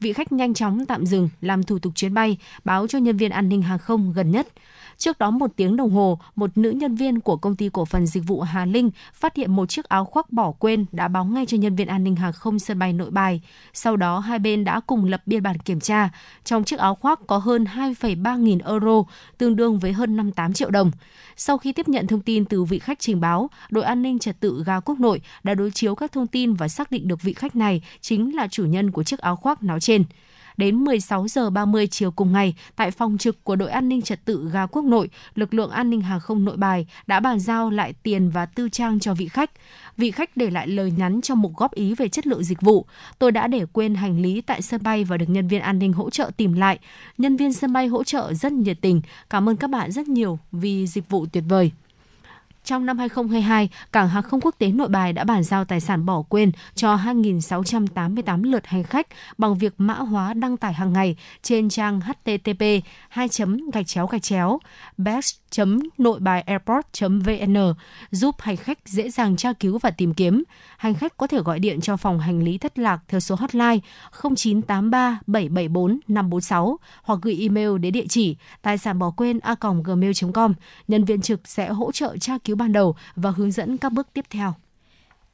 vị 0.00 0.12
khách 0.12 0.32
nhanh 0.32 0.54
chóng 0.54 0.86
tạm 0.86 1.06
dừng 1.06 1.28
làm 1.40 1.62
thủ 1.62 1.78
tục 1.78 1.92
chuyến 1.96 2.14
bay, 2.14 2.38
báo 2.64 2.86
cho 2.86 2.98
nhân 2.98 3.16
viên 3.16 3.30
an 3.30 3.48
ninh 3.48 3.62
hàng 3.62 3.78
không 3.78 4.12
gần 4.12 4.30
nhất. 4.30 4.48
Trước 4.98 5.18
đó 5.18 5.30
một 5.30 5.50
tiếng 5.56 5.76
đồng 5.76 5.90
hồ, 5.90 6.18
một 6.36 6.58
nữ 6.58 6.70
nhân 6.70 6.94
viên 6.94 7.20
của 7.20 7.36
công 7.36 7.56
ty 7.56 7.68
cổ 7.72 7.84
phần 7.84 8.06
dịch 8.06 8.22
vụ 8.26 8.40
Hà 8.40 8.64
Linh 8.64 8.90
phát 9.14 9.36
hiện 9.36 9.56
một 9.56 9.66
chiếc 9.66 9.84
áo 9.88 10.04
khoác 10.04 10.32
bỏ 10.32 10.52
quên 10.52 10.86
đã 10.92 11.08
báo 11.08 11.24
ngay 11.24 11.46
cho 11.46 11.56
nhân 11.56 11.76
viên 11.76 11.88
an 11.88 12.04
ninh 12.04 12.16
hàng 12.16 12.32
không 12.32 12.58
sân 12.58 12.78
bay 12.78 12.92
nội 12.92 13.10
bài. 13.10 13.40
Sau 13.72 13.96
đó 13.96 14.18
hai 14.18 14.38
bên 14.38 14.64
đã 14.64 14.80
cùng 14.80 15.04
lập 15.04 15.22
biên 15.26 15.42
bản 15.42 15.58
kiểm 15.58 15.80
tra. 15.80 16.10
Trong 16.44 16.64
chiếc 16.64 16.78
áo 16.78 16.94
khoác 16.94 17.20
có 17.26 17.38
hơn 17.38 17.64
2,3 17.64 18.38
nghìn 18.38 18.58
euro, 18.58 19.02
tương 19.38 19.56
đương 19.56 19.78
với 19.78 19.92
hơn 19.92 20.16
58 20.16 20.52
triệu 20.52 20.70
đồng. 20.70 20.90
Sau 21.36 21.58
khi 21.58 21.72
tiếp 21.72 21.88
nhận 21.88 22.06
thông 22.06 22.20
tin 22.20 22.44
từ 22.44 22.64
vị 22.64 22.78
khách 22.78 22.98
trình 22.98 23.20
báo, 23.20 23.50
đội 23.70 23.84
an 23.84 24.02
ninh 24.02 24.18
trật 24.18 24.40
tự 24.40 24.62
ga 24.66 24.80
quốc 24.80 25.00
nội 25.00 25.20
đã 25.42 25.54
đối 25.54 25.70
chiếu 25.70 25.94
các 25.94 26.12
thông 26.12 26.26
tin 26.26 26.54
và 26.54 26.68
xác 26.68 26.90
định 26.90 27.08
được 27.08 27.22
vị 27.22 27.32
khách 27.32 27.56
này 27.56 27.82
chính 28.00 28.36
là 28.36 28.48
chủ 28.48 28.64
nhân 28.64 28.90
của 28.90 29.04
chiếc 29.04 29.18
áo 29.18 29.36
khoác 29.36 29.62
nói 29.62 29.80
trên. 29.80 30.04
Đến 30.56 30.76
16 30.76 31.28
giờ 31.28 31.50
30 31.50 31.86
chiều 31.86 32.10
cùng 32.10 32.32
ngày, 32.32 32.54
tại 32.76 32.90
phòng 32.90 33.18
trực 33.18 33.44
của 33.44 33.56
đội 33.56 33.70
an 33.70 33.88
ninh 33.88 34.02
trật 34.02 34.24
tự 34.24 34.50
ga 34.52 34.66
quốc 34.66 34.84
nội, 34.84 35.08
lực 35.34 35.54
lượng 35.54 35.70
an 35.70 35.90
ninh 35.90 36.00
hàng 36.00 36.20
không 36.20 36.44
nội 36.44 36.56
bài 36.56 36.86
đã 37.06 37.20
bàn 37.20 37.40
giao 37.40 37.70
lại 37.70 37.92
tiền 38.02 38.30
và 38.30 38.46
tư 38.46 38.68
trang 38.68 39.00
cho 39.00 39.14
vị 39.14 39.28
khách. 39.28 39.50
Vị 39.96 40.10
khách 40.10 40.36
để 40.36 40.50
lại 40.50 40.68
lời 40.68 40.92
nhắn 40.96 41.20
trong 41.20 41.42
một 41.42 41.50
góp 41.56 41.74
ý 41.74 41.94
về 41.94 42.08
chất 42.08 42.26
lượng 42.26 42.44
dịch 42.44 42.60
vụ. 42.60 42.86
Tôi 43.18 43.32
đã 43.32 43.46
để 43.46 43.66
quên 43.72 43.94
hành 43.94 44.22
lý 44.22 44.40
tại 44.40 44.62
sân 44.62 44.82
bay 44.82 45.04
và 45.04 45.16
được 45.16 45.28
nhân 45.28 45.48
viên 45.48 45.60
an 45.60 45.78
ninh 45.78 45.92
hỗ 45.92 46.10
trợ 46.10 46.30
tìm 46.36 46.52
lại. 46.52 46.78
Nhân 47.18 47.36
viên 47.36 47.52
sân 47.52 47.72
bay 47.72 47.86
hỗ 47.86 48.04
trợ 48.04 48.34
rất 48.34 48.52
nhiệt 48.52 48.78
tình. 48.80 49.02
Cảm 49.30 49.48
ơn 49.48 49.56
các 49.56 49.70
bạn 49.70 49.92
rất 49.92 50.08
nhiều 50.08 50.38
vì 50.52 50.86
dịch 50.86 51.08
vụ 51.08 51.26
tuyệt 51.32 51.44
vời. 51.48 51.70
Trong 52.66 52.86
năm 52.86 52.98
2022, 52.98 53.68
Cảng 53.92 54.08
hàng 54.08 54.22
không 54.22 54.40
quốc 54.40 54.54
tế 54.58 54.68
Nội 54.68 54.88
Bài 54.88 55.12
đã 55.12 55.24
bàn 55.24 55.42
giao 55.42 55.64
tài 55.64 55.80
sản 55.80 56.06
bỏ 56.06 56.22
quên 56.28 56.52
cho 56.74 56.96
2.688 56.96 58.44
lượt 58.44 58.66
hành 58.66 58.82
khách 58.82 59.06
bằng 59.38 59.58
việc 59.58 59.74
mã 59.78 59.94
hóa 59.94 60.34
đăng 60.34 60.56
tải 60.56 60.72
hàng 60.72 60.92
ngày 60.92 61.16
trên 61.42 61.68
trang 61.68 62.00
http 62.00 62.62
2 63.08 63.28
gạch 63.72 63.86
chéo 63.86 64.06
gạch 64.06 64.22
chéo 64.22 64.58
best 64.96 65.36
nội 65.98 66.20
bài 66.20 66.40
airport 66.40 66.86
vn 67.00 67.56
giúp 68.10 68.34
hành 68.38 68.56
khách 68.56 68.78
dễ 68.84 69.10
dàng 69.10 69.36
tra 69.36 69.52
cứu 69.52 69.78
và 69.78 69.90
tìm 69.90 70.14
kiếm. 70.14 70.44
Hành 70.76 70.94
khách 70.94 71.16
có 71.16 71.26
thể 71.26 71.38
gọi 71.38 71.58
điện 71.58 71.80
cho 71.80 71.96
phòng 71.96 72.18
hành 72.18 72.42
lý 72.42 72.58
thất 72.58 72.78
lạc 72.78 72.98
theo 73.08 73.20
số 73.20 73.34
hotline 73.34 73.78
0983 74.22 75.20
774 75.26 75.98
546 76.08 76.78
hoặc 77.02 77.18
gửi 77.22 77.38
email 77.40 77.78
đến 77.78 77.92
địa 77.92 78.06
chỉ 78.08 78.36
tài 78.62 78.78
sản 78.78 78.98
bỏ 78.98 79.10
quên 79.10 79.38
a 79.38 79.54
gmail.com. 79.84 80.54
Nhân 80.88 81.04
viên 81.04 81.20
trực 81.20 81.40
sẽ 81.44 81.68
hỗ 81.68 81.92
trợ 81.92 82.16
tra 82.20 82.38
cứu 82.38 82.55
ban 82.56 82.72
đầu 82.72 82.96
và 83.16 83.30
hướng 83.30 83.50
dẫn 83.50 83.78
các 83.78 83.92
bước 83.92 84.06
tiếp 84.12 84.24
theo. 84.30 84.54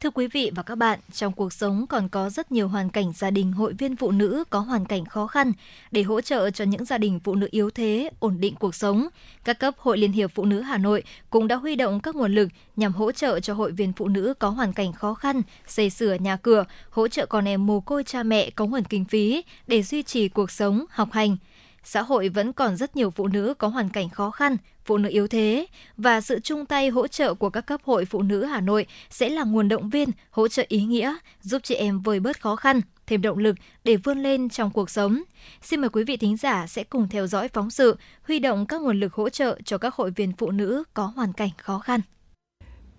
Thưa 0.02 0.10
quý 0.10 0.26
vị 0.26 0.50
và 0.54 0.62
các 0.62 0.74
bạn, 0.74 1.00
trong 1.12 1.32
cuộc 1.32 1.52
sống 1.52 1.86
còn 1.86 2.08
có 2.08 2.30
rất 2.30 2.52
nhiều 2.52 2.68
hoàn 2.68 2.90
cảnh 2.90 3.12
gia 3.12 3.30
đình 3.30 3.52
hội 3.52 3.72
viên 3.72 3.96
phụ 3.96 4.10
nữ 4.10 4.44
có 4.50 4.58
hoàn 4.58 4.84
cảnh 4.84 5.04
khó 5.04 5.26
khăn. 5.26 5.52
Để 5.90 6.02
hỗ 6.02 6.20
trợ 6.20 6.50
cho 6.50 6.64
những 6.64 6.84
gia 6.84 6.98
đình 6.98 7.20
phụ 7.24 7.34
nữ 7.34 7.48
yếu 7.50 7.70
thế, 7.70 8.10
ổn 8.18 8.36
định 8.40 8.54
cuộc 8.54 8.74
sống, 8.74 9.08
các 9.44 9.58
cấp 9.58 9.74
Hội 9.78 9.98
Liên 9.98 10.12
hiệp 10.12 10.30
Phụ 10.34 10.44
nữ 10.44 10.60
Hà 10.60 10.78
Nội 10.78 11.02
cũng 11.30 11.48
đã 11.48 11.56
huy 11.56 11.76
động 11.76 12.00
các 12.00 12.16
nguồn 12.16 12.34
lực 12.34 12.48
nhằm 12.76 12.92
hỗ 12.92 13.12
trợ 13.12 13.40
cho 13.40 13.54
hội 13.54 13.72
viên 13.72 13.92
phụ 13.92 14.08
nữ 14.08 14.34
có 14.38 14.48
hoàn 14.48 14.72
cảnh 14.72 14.92
khó 14.92 15.14
khăn, 15.14 15.42
xây 15.66 15.90
sửa 15.90 16.14
nhà 16.14 16.36
cửa, 16.36 16.64
hỗ 16.90 17.08
trợ 17.08 17.26
con 17.26 17.48
em 17.48 17.66
mồ 17.66 17.80
côi 17.80 18.04
cha 18.04 18.22
mẹ 18.22 18.50
có 18.50 18.66
nguồn 18.66 18.84
kinh 18.84 19.04
phí 19.04 19.44
để 19.66 19.82
duy 19.82 20.02
trì 20.02 20.28
cuộc 20.28 20.50
sống, 20.50 20.84
học 20.90 21.08
hành 21.12 21.36
xã 21.84 22.02
hội 22.02 22.28
vẫn 22.28 22.52
còn 22.52 22.76
rất 22.76 22.96
nhiều 22.96 23.10
phụ 23.10 23.28
nữ 23.28 23.54
có 23.58 23.68
hoàn 23.68 23.88
cảnh 23.88 24.08
khó 24.08 24.30
khăn, 24.30 24.56
phụ 24.84 24.98
nữ 24.98 25.08
yếu 25.08 25.28
thế 25.28 25.66
và 25.96 26.20
sự 26.20 26.40
chung 26.40 26.66
tay 26.66 26.88
hỗ 26.88 27.06
trợ 27.08 27.34
của 27.34 27.50
các 27.50 27.60
cấp 27.60 27.80
hội 27.84 28.04
phụ 28.04 28.22
nữ 28.22 28.44
Hà 28.44 28.60
Nội 28.60 28.86
sẽ 29.10 29.28
là 29.28 29.44
nguồn 29.44 29.68
động 29.68 29.90
viên, 29.90 30.08
hỗ 30.30 30.48
trợ 30.48 30.64
ý 30.68 30.82
nghĩa, 30.82 31.16
giúp 31.42 31.62
chị 31.64 31.74
em 31.74 32.00
vơi 32.00 32.20
bớt 32.20 32.40
khó 32.40 32.56
khăn, 32.56 32.80
thêm 33.06 33.22
động 33.22 33.38
lực 33.38 33.56
để 33.84 33.96
vươn 33.96 34.18
lên 34.18 34.48
trong 34.48 34.70
cuộc 34.70 34.90
sống. 34.90 35.22
Xin 35.62 35.80
mời 35.80 35.90
quý 35.90 36.04
vị 36.04 36.16
thính 36.16 36.36
giả 36.36 36.66
sẽ 36.66 36.84
cùng 36.84 37.08
theo 37.08 37.26
dõi 37.26 37.48
phóng 37.48 37.70
sự 37.70 37.96
huy 38.22 38.38
động 38.38 38.66
các 38.66 38.80
nguồn 38.80 39.00
lực 39.00 39.14
hỗ 39.14 39.28
trợ 39.28 39.58
cho 39.64 39.78
các 39.78 39.94
hội 39.94 40.10
viên 40.10 40.32
phụ 40.38 40.50
nữ 40.50 40.84
có 40.94 41.12
hoàn 41.16 41.32
cảnh 41.32 41.50
khó 41.56 41.78
khăn. 41.78 42.00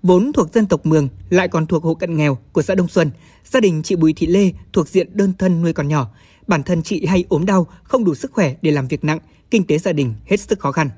Vốn 0.04 0.34
thuộc 0.34 0.54
dân 0.54 0.66
tộc 0.66 0.86
Mường, 0.86 1.10
lại 1.30 1.48
còn 1.48 1.66
thuộc 1.68 1.84
hộ 1.84 1.94
cận 1.94 2.18
nghèo 2.18 2.38
của 2.52 2.62
xã 2.62 2.76
Đông 2.76 2.88
Xuân, 2.88 3.12
gia 3.46 3.60
đình 3.60 3.84
chị 3.84 3.96
Bùi 3.96 4.14
Thị 4.14 4.28
Lê 4.28 4.52
thuộc 4.74 4.88
diện 4.88 5.08
đơn 5.14 5.34
thân 5.40 5.62
nuôi 5.62 5.74
con 5.74 5.88
nhỏ. 5.88 6.08
Bản 6.48 6.64
thân 6.64 6.84
chị 6.84 7.06
hay 7.06 7.24
ốm 7.30 7.46
đau, 7.46 7.68
không 7.84 8.04
đủ 8.04 8.16
sức 8.16 8.32
khỏe 8.32 8.56
để 8.62 8.72
làm 8.72 8.88
việc 8.88 9.04
nặng, 9.04 9.20
kinh 9.52 9.68
tế 9.68 9.78
gia 9.78 9.92
đình 9.94 10.14
hết 10.26 10.40
sức 10.40 10.60
khó 10.60 10.72
khăn. 10.72 10.90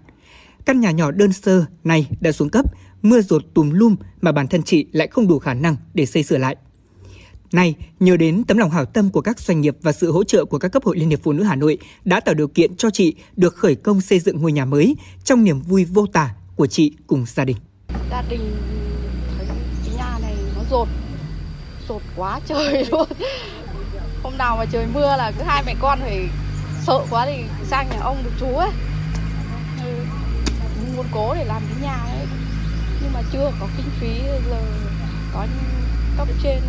Căn 0.66 0.80
nhà 0.80 0.92
nhỏ 0.92 1.12
đơn 1.12 1.34
sơ 1.34 1.66
này 1.84 2.08
đã 2.20 2.32
xuống 2.32 2.50
cấp, 2.50 2.66
mưa 3.02 3.22
rột 3.22 3.44
tùm 3.54 3.70
lum 3.70 3.96
mà 4.22 4.32
bản 4.32 4.48
thân 4.48 4.64
chị 4.64 4.86
lại 4.92 5.08
không 5.08 5.28
đủ 5.28 5.40
khả 5.40 5.54
năng 5.54 5.76
để 5.94 6.06
xây 6.06 6.24
sửa 6.24 6.38
lại. 6.38 6.56
Nay, 7.52 7.76
nhờ 8.00 8.18
đến 8.18 8.44
tấm 8.44 8.58
lòng 8.58 8.70
hảo 8.70 8.86
tâm 8.86 9.10
của 9.10 9.22
các 9.22 9.40
doanh 9.40 9.62
nghiệp 9.62 9.78
và 9.82 9.92
sự 9.92 10.12
hỗ 10.12 10.24
trợ 10.24 10.46
của 10.46 10.60
các 10.60 10.68
cấp 10.68 10.84
hội 10.84 10.98
Liên 10.98 11.10
hiệp 11.10 11.20
Phụ 11.24 11.34
nữ 11.34 11.44
Hà 11.44 11.56
Nội 11.56 11.78
đã 12.06 12.20
tạo 12.20 12.36
điều 12.36 12.48
kiện 12.48 12.76
cho 12.76 12.90
chị 12.90 13.16
được 13.36 13.56
khởi 13.56 13.76
công 13.76 14.02
xây 14.02 14.20
dựng 14.20 14.42
ngôi 14.42 14.52
nhà 14.52 14.66
mới 14.66 14.96
trong 15.24 15.44
niềm 15.44 15.62
vui 15.62 15.86
vô 15.86 16.06
tả 16.06 16.36
của 16.56 16.68
chị 16.68 16.92
cùng 17.08 17.26
gia 17.28 17.46
đình. 17.46 17.58
Gia 18.12 18.24
đình 18.30 18.56
thấy 19.38 19.48
cái 19.48 19.96
nhà 19.98 20.20
này 20.22 20.36
nó 20.56 20.62
rột, 20.72 20.88
rột 21.90 22.02
quá 22.16 22.40
trời 22.48 22.86
luôn. 22.92 23.08
Hôm 24.24 24.38
nào 24.38 24.58
mà 24.58 24.66
trời 24.66 24.86
mưa 24.94 25.16
là 25.18 25.32
cứ 25.38 25.44
hai 25.46 25.64
mẹ 25.66 25.76
con 25.82 26.00
phải 26.00 26.30
sợ 26.88 27.00
quá 27.10 27.26
thì 27.26 27.44
sang 27.64 27.90
nhà 27.90 28.00
ông 28.00 28.18
được 28.24 28.32
chú 28.40 28.48
ấy 28.48 28.70
muốn 30.96 31.06
cố 31.12 31.34
để 31.36 31.46
làm 31.46 31.62
cái 31.70 31.82
nhà 31.82 31.94
ấy. 31.94 32.28
Nhưng 33.02 33.14
mà 33.14 33.22
chưa 33.32 33.52
có 33.60 33.68
kinh 33.78 33.90
phí 34.00 34.22
giờ 34.50 34.62
có 35.34 35.48
cấp 36.18 36.28
trên 36.44 36.62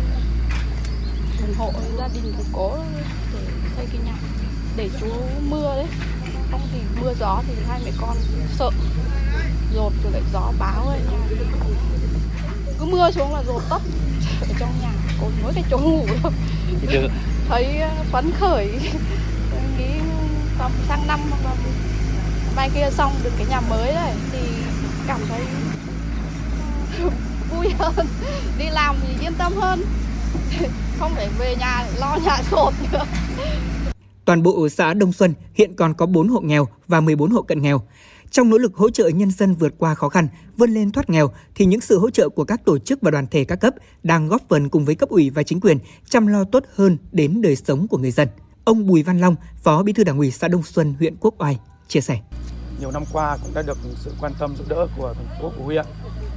ủng 1.41 1.55
hộ 1.57 1.73
gia 1.97 2.07
đình 2.07 2.33
cũng 2.37 2.45
cố 2.53 2.77
để 3.33 3.39
xây 3.75 3.85
cái 3.91 4.01
nhà 4.05 4.13
để 4.75 4.89
chú 4.99 5.07
mưa 5.49 5.75
đấy. 5.75 5.87
Không 6.51 6.61
thì 6.73 6.79
mưa 7.01 7.13
gió 7.19 7.41
thì 7.47 7.53
hai 7.67 7.81
mẹ 7.85 7.91
con 8.01 8.17
sợ. 8.51 8.69
Rột 9.75 9.93
rồi 10.03 10.11
lại 10.11 10.21
gió 10.33 10.51
báo 10.59 10.87
ấy. 10.87 10.99
Nhà 11.11 11.17
cứ 12.79 12.85
mưa 12.85 13.11
xuống 13.11 13.33
là 13.33 13.43
rột 13.47 13.61
tất 13.69 13.81
ở 14.41 14.47
trong 14.59 14.73
nhà 14.81 14.91
còn 15.21 15.31
mỗi 15.43 15.53
cái 15.53 15.63
chỗ 15.69 15.77
ngủ 15.77 16.05
thôi. 16.23 16.31
Thấy 17.49 17.77
ờ, 17.77 17.89
phấn 18.11 18.31
khởi. 18.39 18.79
Nghĩ 19.77 19.99
tầm 20.59 20.71
sang 20.87 21.07
năm 21.07 21.19
là 21.43 21.53
mai 22.57 22.69
kia 22.75 22.89
xong 22.91 23.11
được 23.23 23.29
cái 23.37 23.47
nhà 23.49 23.61
mới 23.61 23.93
rồi 23.93 24.13
thì 24.31 24.39
cảm 25.07 25.19
thấy 25.29 25.41
vui 27.51 27.67
hơn 27.79 28.07
đi 28.59 28.65
làm 28.71 28.95
thì 29.01 29.25
yên 29.25 29.33
tâm 29.37 29.53
hơn 29.55 29.83
không 30.99 31.11
phải 31.15 31.29
về 31.39 31.55
nhà 31.59 31.85
lo 31.99 32.17
nhà 32.25 32.37
sột 32.51 32.73
nữa 32.91 33.05
Toàn 34.25 34.43
bộ 34.43 34.69
xã 34.69 34.93
Đông 34.93 35.13
Xuân 35.13 35.33
hiện 35.53 35.75
còn 35.75 35.93
có 35.93 36.05
4 36.05 36.27
hộ 36.27 36.39
nghèo 36.39 36.67
và 36.87 37.01
14 37.01 37.31
hộ 37.31 37.41
cận 37.41 37.61
nghèo. 37.61 37.81
Trong 38.31 38.49
nỗ 38.49 38.57
lực 38.57 38.75
hỗ 38.75 38.89
trợ 38.89 39.07
nhân 39.07 39.31
dân 39.31 39.53
vượt 39.53 39.73
qua 39.77 39.95
khó 39.95 40.09
khăn, 40.09 40.27
vươn 40.57 40.73
lên 40.73 40.91
thoát 40.91 41.09
nghèo 41.09 41.31
thì 41.55 41.65
những 41.65 41.81
sự 41.81 41.99
hỗ 41.99 42.09
trợ 42.09 42.29
của 42.29 42.43
các 42.43 42.65
tổ 42.65 42.77
chức 42.77 43.01
và 43.01 43.11
đoàn 43.11 43.27
thể 43.31 43.43
các 43.43 43.55
cấp 43.55 43.73
đang 44.03 44.27
góp 44.27 44.41
phần 44.49 44.69
cùng 44.69 44.85
với 44.85 44.95
cấp 44.95 45.09
ủy 45.09 45.29
và 45.29 45.43
chính 45.43 45.59
quyền 45.59 45.77
chăm 46.09 46.27
lo 46.27 46.43
tốt 46.43 46.63
hơn 46.75 46.97
đến 47.11 47.41
đời 47.41 47.55
sống 47.55 47.87
của 47.87 47.97
người 47.97 48.11
dân. 48.11 48.27
Ông 48.63 48.87
Bùi 48.87 49.03
Văn 49.03 49.19
Long, 49.19 49.35
Phó 49.63 49.83
Bí 49.83 49.93
thư 49.93 50.03
Đảng 50.03 50.17
ủy 50.17 50.31
xã 50.31 50.47
Đông 50.47 50.63
Xuân, 50.63 50.95
huyện 50.99 51.15
Quốc 51.19 51.35
Oai 51.41 51.59
chia 51.87 52.01
sẻ. 52.01 52.19
Nhiều 52.79 52.91
năm 52.91 53.03
qua 53.13 53.37
cũng 53.43 53.53
đã 53.53 53.61
được 53.61 53.77
sự 53.95 54.13
quan 54.21 54.33
tâm 54.39 54.55
giúp 54.55 54.67
đỡ 54.69 54.87
của 54.97 55.13
thành 55.13 55.41
phố 55.41 55.51
của 55.57 55.63
huyện 55.63 55.85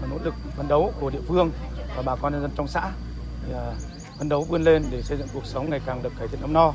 và 0.01 0.09
nỗ 0.11 0.17
lực 0.25 0.35
phấn 0.57 0.69
đấu 0.69 0.93
của 1.01 1.11
địa 1.11 1.21
phương 1.29 1.51
và 1.97 2.03
bà 2.03 2.17
con 2.17 2.33
nhân 2.33 2.43
dân 2.43 2.51
trong 2.57 2.69
xã 2.69 2.91
thì, 3.47 3.53
à, 3.53 3.73
phấn 4.19 4.29
đấu 4.29 4.45
vươn 4.45 4.62
lên 4.62 4.85
để 4.91 5.03
xây 5.03 5.19
dựng 5.19 5.29
cuộc 5.35 5.47
sống 5.47 5.71
ngày 5.71 5.81
càng 5.87 6.03
được 6.03 6.12
cải 6.19 6.29
thiện 6.29 6.41
ấm 6.41 6.53
no. 6.53 6.73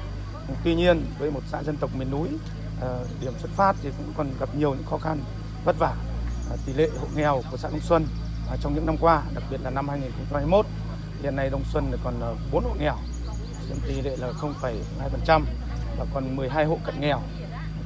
Tuy 0.63 0.75
nhiên 0.75 1.05
với 1.19 1.31
một 1.31 1.41
xã 1.51 1.63
dân 1.63 1.77
tộc 1.77 1.89
miền 1.95 2.11
núi 2.11 2.27
à, 2.81 2.87
điểm 3.21 3.33
xuất 3.39 3.51
phát 3.51 3.75
thì 3.83 3.89
cũng 3.97 4.13
còn 4.17 4.27
gặp 4.39 4.49
nhiều 4.55 4.73
những 4.73 4.85
khó 4.89 4.97
khăn 4.97 5.19
vất 5.65 5.75
vả. 5.79 5.95
À, 6.51 6.55
tỷ 6.65 6.73
lệ 6.73 6.89
hộ 6.99 7.07
nghèo 7.15 7.41
của 7.51 7.57
xã 7.57 7.69
Đông 7.69 7.79
Xuân 7.79 8.07
trong 8.61 8.75
những 8.75 8.85
năm 8.85 8.97
qua, 8.97 9.23
đặc 9.33 9.43
biệt 9.51 9.59
là 9.63 9.69
năm 9.69 9.89
2021 9.89 10.65
hiện 11.23 11.35
nay 11.35 11.49
Đông 11.49 11.63
Xuân 11.73 11.91
còn 12.03 12.13
4 12.51 12.63
hộ 12.63 12.75
nghèo 12.79 12.95
chiếm 13.67 13.77
tỷ 13.87 14.01
lệ 14.01 14.15
là 14.17 14.31
0,2% 14.41 15.41
và 15.97 16.05
còn 16.13 16.35
12 16.35 16.65
hộ 16.65 16.79
cận 16.85 17.01
nghèo 17.01 17.21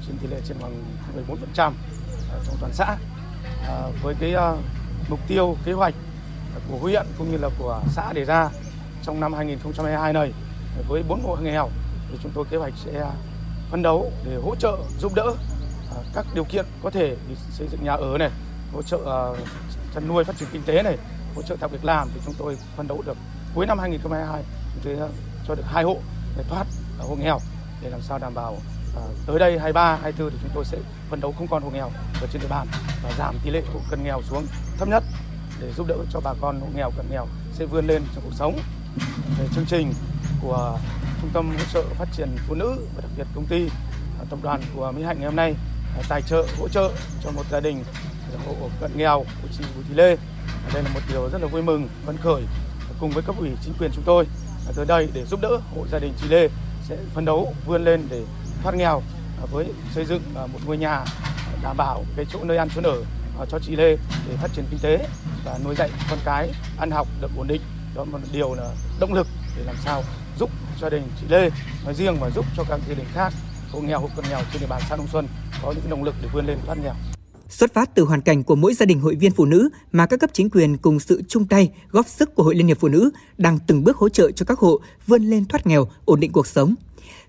chiếm 0.10 0.18
tỷ 0.18 0.28
lệ 0.28 0.42
trên 0.48 0.58
bằng 0.62 0.84
14% 1.56 1.72
ờ, 2.32 2.40
trong 2.46 2.56
toàn 2.60 2.74
xã. 2.74 2.98
À, 3.68 3.88
với 4.04 4.16
cái 4.20 4.36
uh, 4.36 4.60
mục 5.10 5.20
tiêu 5.28 5.58
kế 5.66 5.72
hoạch 5.72 5.94
của 6.72 6.78
huyện 6.78 7.06
cũng 7.18 7.32
như 7.32 7.38
là 7.38 7.50
của 7.60 7.82
xã 7.90 8.14
đề 8.14 8.26
ra 8.26 8.50
trong 9.04 9.20
năm 9.20 9.34
2022 9.34 10.14
này 10.14 10.34
với 10.88 11.04
bốn 11.08 11.22
hộ 11.22 11.36
nghèo 11.36 11.70
thì 12.12 12.18
chúng 12.24 12.32
tôi 12.36 12.46
kế 12.50 12.58
hoạch 12.58 12.74
sẽ 12.86 13.06
phấn 13.72 13.82
đấu 13.82 14.12
để 14.26 14.36
hỗ 14.44 14.56
trợ 14.56 14.78
giúp 15.00 15.12
đỡ 15.16 15.28
uh, 15.28 16.06
các 16.14 16.26
điều 16.34 16.44
kiện 16.44 16.66
có 16.84 16.90
thể 16.90 17.16
để 17.30 17.36
xây 17.52 17.68
dựng 17.72 17.84
nhà 17.84 17.94
ở 17.94 18.18
này, 18.18 18.30
hỗ 18.74 18.82
trợ 18.82 18.98
uh, 18.98 19.38
chăn 19.94 20.08
nuôi 20.08 20.24
phát 20.24 20.38
triển 20.38 20.50
kinh 20.52 20.64
tế 20.66 20.84
này, 20.84 20.98
hỗ 21.36 21.42
trợ 21.42 21.56
tạo 21.56 21.70
việc 21.70 21.86
làm 21.86 22.10
thì 22.14 22.22
chúng 22.26 22.36
tôi 22.38 22.58
phấn 22.78 22.88
đấu 22.88 23.02
được 23.06 23.18
cuối 23.56 23.66
năm 23.66 23.80
2022 23.80 24.44
chúng 24.74 24.98
tôi 24.98 25.10
cho 25.48 25.56
được 25.56 25.64
hai 25.66 25.84
hộ 25.84 25.98
để 26.38 26.44
thoát 26.50 26.66
hộ 27.00 27.16
nghèo 27.16 27.40
để 27.82 27.90
làm 27.90 28.02
sao 28.02 28.20
đảm 28.20 28.34
bảo 28.34 28.58
À, 28.96 29.02
tới 29.26 29.40
đây 29.40 29.60
23, 29.60 29.96
24 30.02 30.32
thì 30.32 30.38
chúng 30.42 30.52
tôi 30.56 30.66
sẽ 30.66 30.78
phấn 31.10 31.22
đấu 31.22 31.34
không 31.38 31.48
còn 31.48 31.64
hộ 31.64 31.70
nghèo 31.70 31.92
ở 32.22 32.28
trên 32.34 32.42
địa 32.42 32.48
bàn 32.50 32.68
và 33.04 33.12
giảm 33.18 33.36
tỷ 33.44 33.50
lệ 33.52 33.62
hộ 33.74 33.80
cận 33.90 34.04
nghèo 34.04 34.22
xuống 34.30 34.46
thấp 34.78 34.88
nhất 34.88 35.04
để 35.62 35.72
giúp 35.78 35.88
đỡ 35.88 35.96
cho 36.12 36.20
bà 36.20 36.34
con 36.42 36.60
hộ 36.60 36.68
nghèo 36.76 36.92
cận 36.98 37.06
nghèo 37.12 37.28
sẽ 37.54 37.66
vươn 37.66 37.88
lên 37.88 38.02
trong 38.16 38.24
cuộc 38.24 38.36
sống. 38.36 38.60
Về 39.40 39.46
chương 39.56 39.66
trình 39.66 39.94
của 40.42 40.78
Trung 41.22 41.30
tâm 41.34 41.50
hỗ 41.50 41.64
trợ 41.74 41.84
phát 41.98 42.08
triển 42.12 42.30
phụ 42.48 42.56
nữ 42.56 42.88
và 42.96 43.02
đặc 43.02 43.12
biệt 43.18 43.28
công 43.36 43.46
ty 43.46 43.70
à, 44.20 44.24
tập 44.30 44.40
đoàn 44.44 44.62
của 44.76 44.92
Mỹ 44.92 45.04
Hạnh 45.04 45.18
ngày 45.18 45.26
hôm 45.26 45.36
nay 45.36 45.56
à, 45.98 46.02
tài 46.10 46.22
trợ 46.22 46.46
hỗ 46.60 46.68
trợ 46.68 46.92
cho 47.24 47.32
một 47.32 47.44
gia 47.52 47.60
đình 47.60 47.84
hộ 48.46 48.70
cận 48.82 48.92
nghèo 48.96 49.26
của 49.42 49.48
chị 49.58 49.64
Bùi 49.76 49.84
Thị 49.90 49.96
Lê. 49.96 50.16
À, 50.66 50.70
đây 50.74 50.84
là 50.84 50.90
một 50.94 51.00
điều 51.10 51.30
rất 51.30 51.42
là 51.42 51.48
vui 51.48 51.62
mừng, 51.62 51.90
phấn 52.06 52.18
khởi 52.18 52.44
cùng 53.00 53.10
với 53.10 53.24
cấp 53.24 53.36
ủy 53.40 53.50
chính 53.64 53.74
quyền 53.80 53.92
chúng 53.96 54.04
tôi 54.06 54.26
tới 54.76 54.86
đây 54.86 55.10
để 55.14 55.26
giúp 55.26 55.40
đỡ 55.42 55.60
hộ 55.76 55.86
gia 55.92 56.00
đình 56.00 56.14
chị 56.22 56.28
Lê 56.30 56.50
sẽ 56.84 56.98
phấn 57.14 57.26
đấu 57.26 57.54
vươn 57.66 57.84
lên 57.84 58.08
để 58.10 58.24
thoát 58.64 58.76
nghèo 58.76 59.02
à, 59.42 59.46
với 59.52 59.66
xây 59.96 60.06
dựng 60.06 60.22
à, 60.36 60.48
một 60.48 60.60
ngôi 60.66 60.78
nhà 60.78 61.06
đảm 61.64 61.78
bảo 61.78 62.06
cái 62.16 62.26
chỗ 62.34 62.40
nơi 62.44 62.58
ăn 62.58 62.68
chỗ 62.76 62.82
ở 62.84 63.04
à, 63.40 63.46
cho 63.50 63.60
chị 63.60 63.76
Lê 63.76 63.98
để 64.28 64.36
phát 64.42 64.52
triển 64.56 64.66
kinh 64.72 64.80
tế 64.80 65.08
và 65.46 65.60
nuôi 65.66 65.76
dạy 65.76 65.90
con 66.10 66.20
cái 66.26 66.52
ăn 66.80 66.92
học 66.92 67.08
được 67.22 67.32
ổn 67.38 67.48
định 67.48 67.62
đó 67.96 68.06
là 68.06 68.18
một 68.18 68.28
điều 68.34 68.54
là 68.54 68.72
động 69.00 69.14
lực 69.14 69.28
để 69.58 69.64
làm 69.64 69.76
sao 69.86 70.04
giúp 70.40 70.50
gia 70.82 70.90
đình 70.90 71.04
chị 71.22 71.26
Lê 71.30 71.50
nói 71.86 71.94
riêng 71.94 72.18
và 72.20 72.30
giúp 72.30 72.46
cho 72.58 72.64
các 72.70 72.80
gia 72.90 72.96
đình 72.96 73.08
khác 73.14 73.34
hộ 73.72 73.82
nghèo 73.82 74.00
hộ 74.00 74.10
cận 74.16 74.26
nghèo 74.30 74.40
trên 74.54 74.62
địa 74.62 74.68
bàn 74.68 74.82
xã 74.90 74.96
Đông 74.96 75.08
Xuân 75.08 75.28
có 75.64 75.72
những 75.72 75.90
động 75.90 76.04
lực 76.04 76.16
để 76.22 76.30
vươn 76.34 76.46
lên 76.46 76.58
thoát 76.66 76.78
nghèo. 76.84 76.94
Xuất 77.50 77.74
phát 77.74 77.96
từ 77.96 78.04
hoàn 78.04 78.22
cảnh 78.22 78.44
của 78.44 78.56
mỗi 78.56 78.74
gia 78.74 78.86
đình 78.86 79.00
hội 79.00 79.16
viên 79.16 79.32
phụ 79.32 79.46
nữ 79.46 79.70
mà 79.92 80.06
các 80.06 80.20
cấp 80.20 80.30
chính 80.34 80.50
quyền 80.50 80.78
cùng 80.78 81.00
sự 81.00 81.22
chung 81.28 81.46
tay 81.46 81.72
góp 81.92 82.08
sức 82.08 82.36
của 82.36 82.44
Hội 82.44 82.56
Liên 82.56 82.68
hiệp 82.68 82.80
Phụ 82.80 82.88
nữ 82.88 83.10
đang 83.38 83.60
từng 83.68 83.84
bước 83.84 83.98
hỗ 83.98 84.10
trợ 84.10 84.32
cho 84.32 84.46
các 84.46 84.60
hộ 84.60 84.80
vươn 85.08 85.24
lên 85.24 85.46
thoát 85.46 85.68
nghèo, 85.68 85.88
ổn 86.06 86.20
định 86.20 86.32
cuộc 86.32 86.48
sống. 86.48 86.76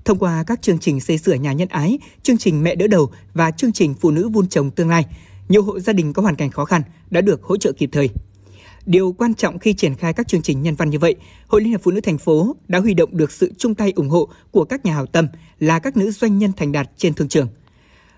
Thông 0.04 0.18
qua 0.18 0.44
các 0.46 0.62
chương 0.62 0.78
trình 0.78 1.00
xây 1.00 1.18
sửa 1.18 1.34
nhà 1.34 1.52
nhân 1.52 1.68
ái, 1.68 1.98
chương 2.22 2.38
trình 2.38 2.62
mẹ 2.62 2.74
đỡ 2.74 2.86
đầu 2.86 3.10
và 3.34 3.50
chương 3.50 3.72
trình 3.72 3.94
phụ 3.94 4.10
nữ 4.10 4.28
vun 4.28 4.48
trồng 4.48 4.70
tương 4.70 4.88
lai, 4.88 5.06
nhiều 5.48 5.62
hộ 5.62 5.80
gia 5.80 5.92
đình 5.92 6.12
có 6.12 6.22
hoàn 6.22 6.36
cảnh 6.36 6.50
khó 6.50 6.64
khăn 6.64 6.82
đã 7.10 7.20
được 7.20 7.42
hỗ 7.42 7.56
trợ 7.56 7.72
kịp 7.72 7.88
thời. 7.92 8.08
Điều 8.86 9.12
quan 9.12 9.34
trọng 9.34 9.58
khi 9.58 9.72
triển 9.72 9.94
khai 9.94 10.12
các 10.12 10.28
chương 10.28 10.42
trình 10.42 10.62
nhân 10.62 10.74
văn 10.74 10.90
như 10.90 10.98
vậy, 10.98 11.14
Hội 11.46 11.60
Liên 11.60 11.70
hiệp 11.70 11.82
Phụ 11.82 11.90
nữ 11.90 12.00
thành 12.00 12.18
phố 12.18 12.56
đã 12.68 12.78
huy 12.78 12.94
động 12.94 13.16
được 13.16 13.32
sự 13.32 13.52
chung 13.58 13.74
tay 13.74 13.92
ủng 13.96 14.08
hộ 14.08 14.28
của 14.50 14.64
các 14.64 14.84
nhà 14.84 14.94
hảo 14.94 15.06
tâm 15.06 15.28
là 15.58 15.78
các 15.78 15.96
nữ 15.96 16.10
doanh 16.10 16.38
nhân 16.38 16.52
thành 16.56 16.72
đạt 16.72 16.90
trên 16.96 17.14
thương 17.14 17.28
trường. 17.28 17.48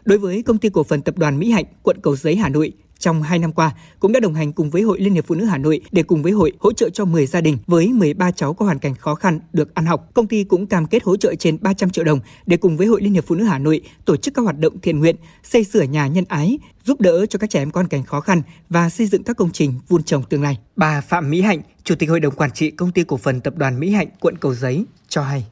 Đối 0.04 0.18
với 0.18 0.42
công 0.42 0.58
ty 0.58 0.68
cổ 0.68 0.82
phần 0.82 1.02
tập 1.02 1.18
đoàn 1.18 1.38
Mỹ 1.38 1.50
Hạnh, 1.50 1.64
quận 1.82 1.96
Cầu 2.02 2.16
Giấy, 2.16 2.36
Hà 2.36 2.48
Nội, 2.48 2.72
trong 3.02 3.22
2 3.22 3.38
năm 3.38 3.52
qua 3.52 3.70
cũng 4.00 4.12
đã 4.12 4.20
đồng 4.20 4.34
hành 4.34 4.52
cùng 4.52 4.70
với 4.70 4.82
Hội 4.82 5.00
Liên 5.00 5.14
hiệp 5.14 5.26
Phụ 5.26 5.34
nữ 5.34 5.44
Hà 5.44 5.58
Nội 5.58 5.80
để 5.92 6.02
cùng 6.02 6.22
với 6.22 6.32
hội 6.32 6.52
hỗ 6.58 6.72
trợ 6.72 6.90
cho 6.90 7.04
10 7.04 7.26
gia 7.26 7.40
đình 7.40 7.58
với 7.66 7.88
13 7.88 8.30
cháu 8.30 8.54
có 8.54 8.64
hoàn 8.64 8.78
cảnh 8.78 8.94
khó 8.94 9.14
khăn 9.14 9.40
được 9.52 9.74
ăn 9.74 9.86
học. 9.86 10.08
Công 10.14 10.26
ty 10.26 10.44
cũng 10.44 10.66
cam 10.66 10.86
kết 10.86 11.02
hỗ 11.02 11.16
trợ 11.16 11.34
trên 11.34 11.58
300 11.60 11.90
triệu 11.90 12.04
đồng 12.04 12.20
để 12.46 12.56
cùng 12.56 12.76
với 12.76 12.86
Hội 12.86 13.02
Liên 13.02 13.12
hiệp 13.12 13.24
Phụ 13.26 13.34
nữ 13.34 13.44
Hà 13.44 13.58
Nội 13.58 13.80
tổ 14.04 14.16
chức 14.16 14.34
các 14.34 14.42
hoạt 14.42 14.58
động 14.58 14.80
thiện 14.80 14.98
nguyện, 14.98 15.16
xây 15.42 15.64
sửa 15.64 15.82
nhà 15.82 16.06
nhân 16.06 16.24
ái, 16.28 16.58
giúp 16.84 17.00
đỡ 17.00 17.26
cho 17.26 17.38
các 17.38 17.50
trẻ 17.50 17.62
em 17.62 17.70
có 17.70 17.78
hoàn 17.78 17.88
cảnh 17.88 18.02
khó 18.02 18.20
khăn 18.20 18.42
và 18.68 18.88
xây 18.88 19.06
dựng 19.06 19.22
các 19.22 19.36
công 19.36 19.50
trình 19.52 19.74
vun 19.88 20.02
trồng 20.02 20.22
tương 20.22 20.42
lai. 20.42 20.58
Bà 20.76 21.00
Phạm 21.00 21.30
Mỹ 21.30 21.40
Hạnh, 21.40 21.60
Chủ 21.84 21.94
tịch 21.94 22.10
Hội 22.10 22.20
đồng 22.20 22.34
Quản 22.34 22.50
trị 22.50 22.70
Công 22.70 22.92
ty 22.92 23.04
Cổ 23.04 23.16
phần 23.16 23.40
Tập 23.40 23.56
đoàn 23.56 23.80
Mỹ 23.80 23.90
Hạnh, 23.90 24.08
quận 24.20 24.36
Cầu 24.36 24.54
Giấy 24.54 24.84
cho 25.08 25.22
hay 25.22 25.44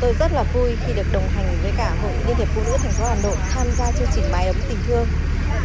tôi 0.00 0.14
rất 0.18 0.32
là 0.32 0.44
vui 0.54 0.70
khi 0.86 0.92
được 0.96 1.06
đồng 1.12 1.28
hành 1.28 1.46
với 1.62 1.72
cả 1.76 1.96
Hội 2.02 2.12
Liên 2.26 2.36
hiệp 2.36 2.48
Phụ 2.54 2.60
nữ 2.64 2.76
thành 2.78 2.92
phố 2.92 3.04
Hà 3.08 3.16
Nội 3.22 3.36
tham 3.50 3.66
gia 3.78 3.92
chương 3.92 4.08
trình 4.14 4.24
mái 4.32 4.46
ấm 4.46 4.56
tình 4.68 4.78
thương. 4.86 5.06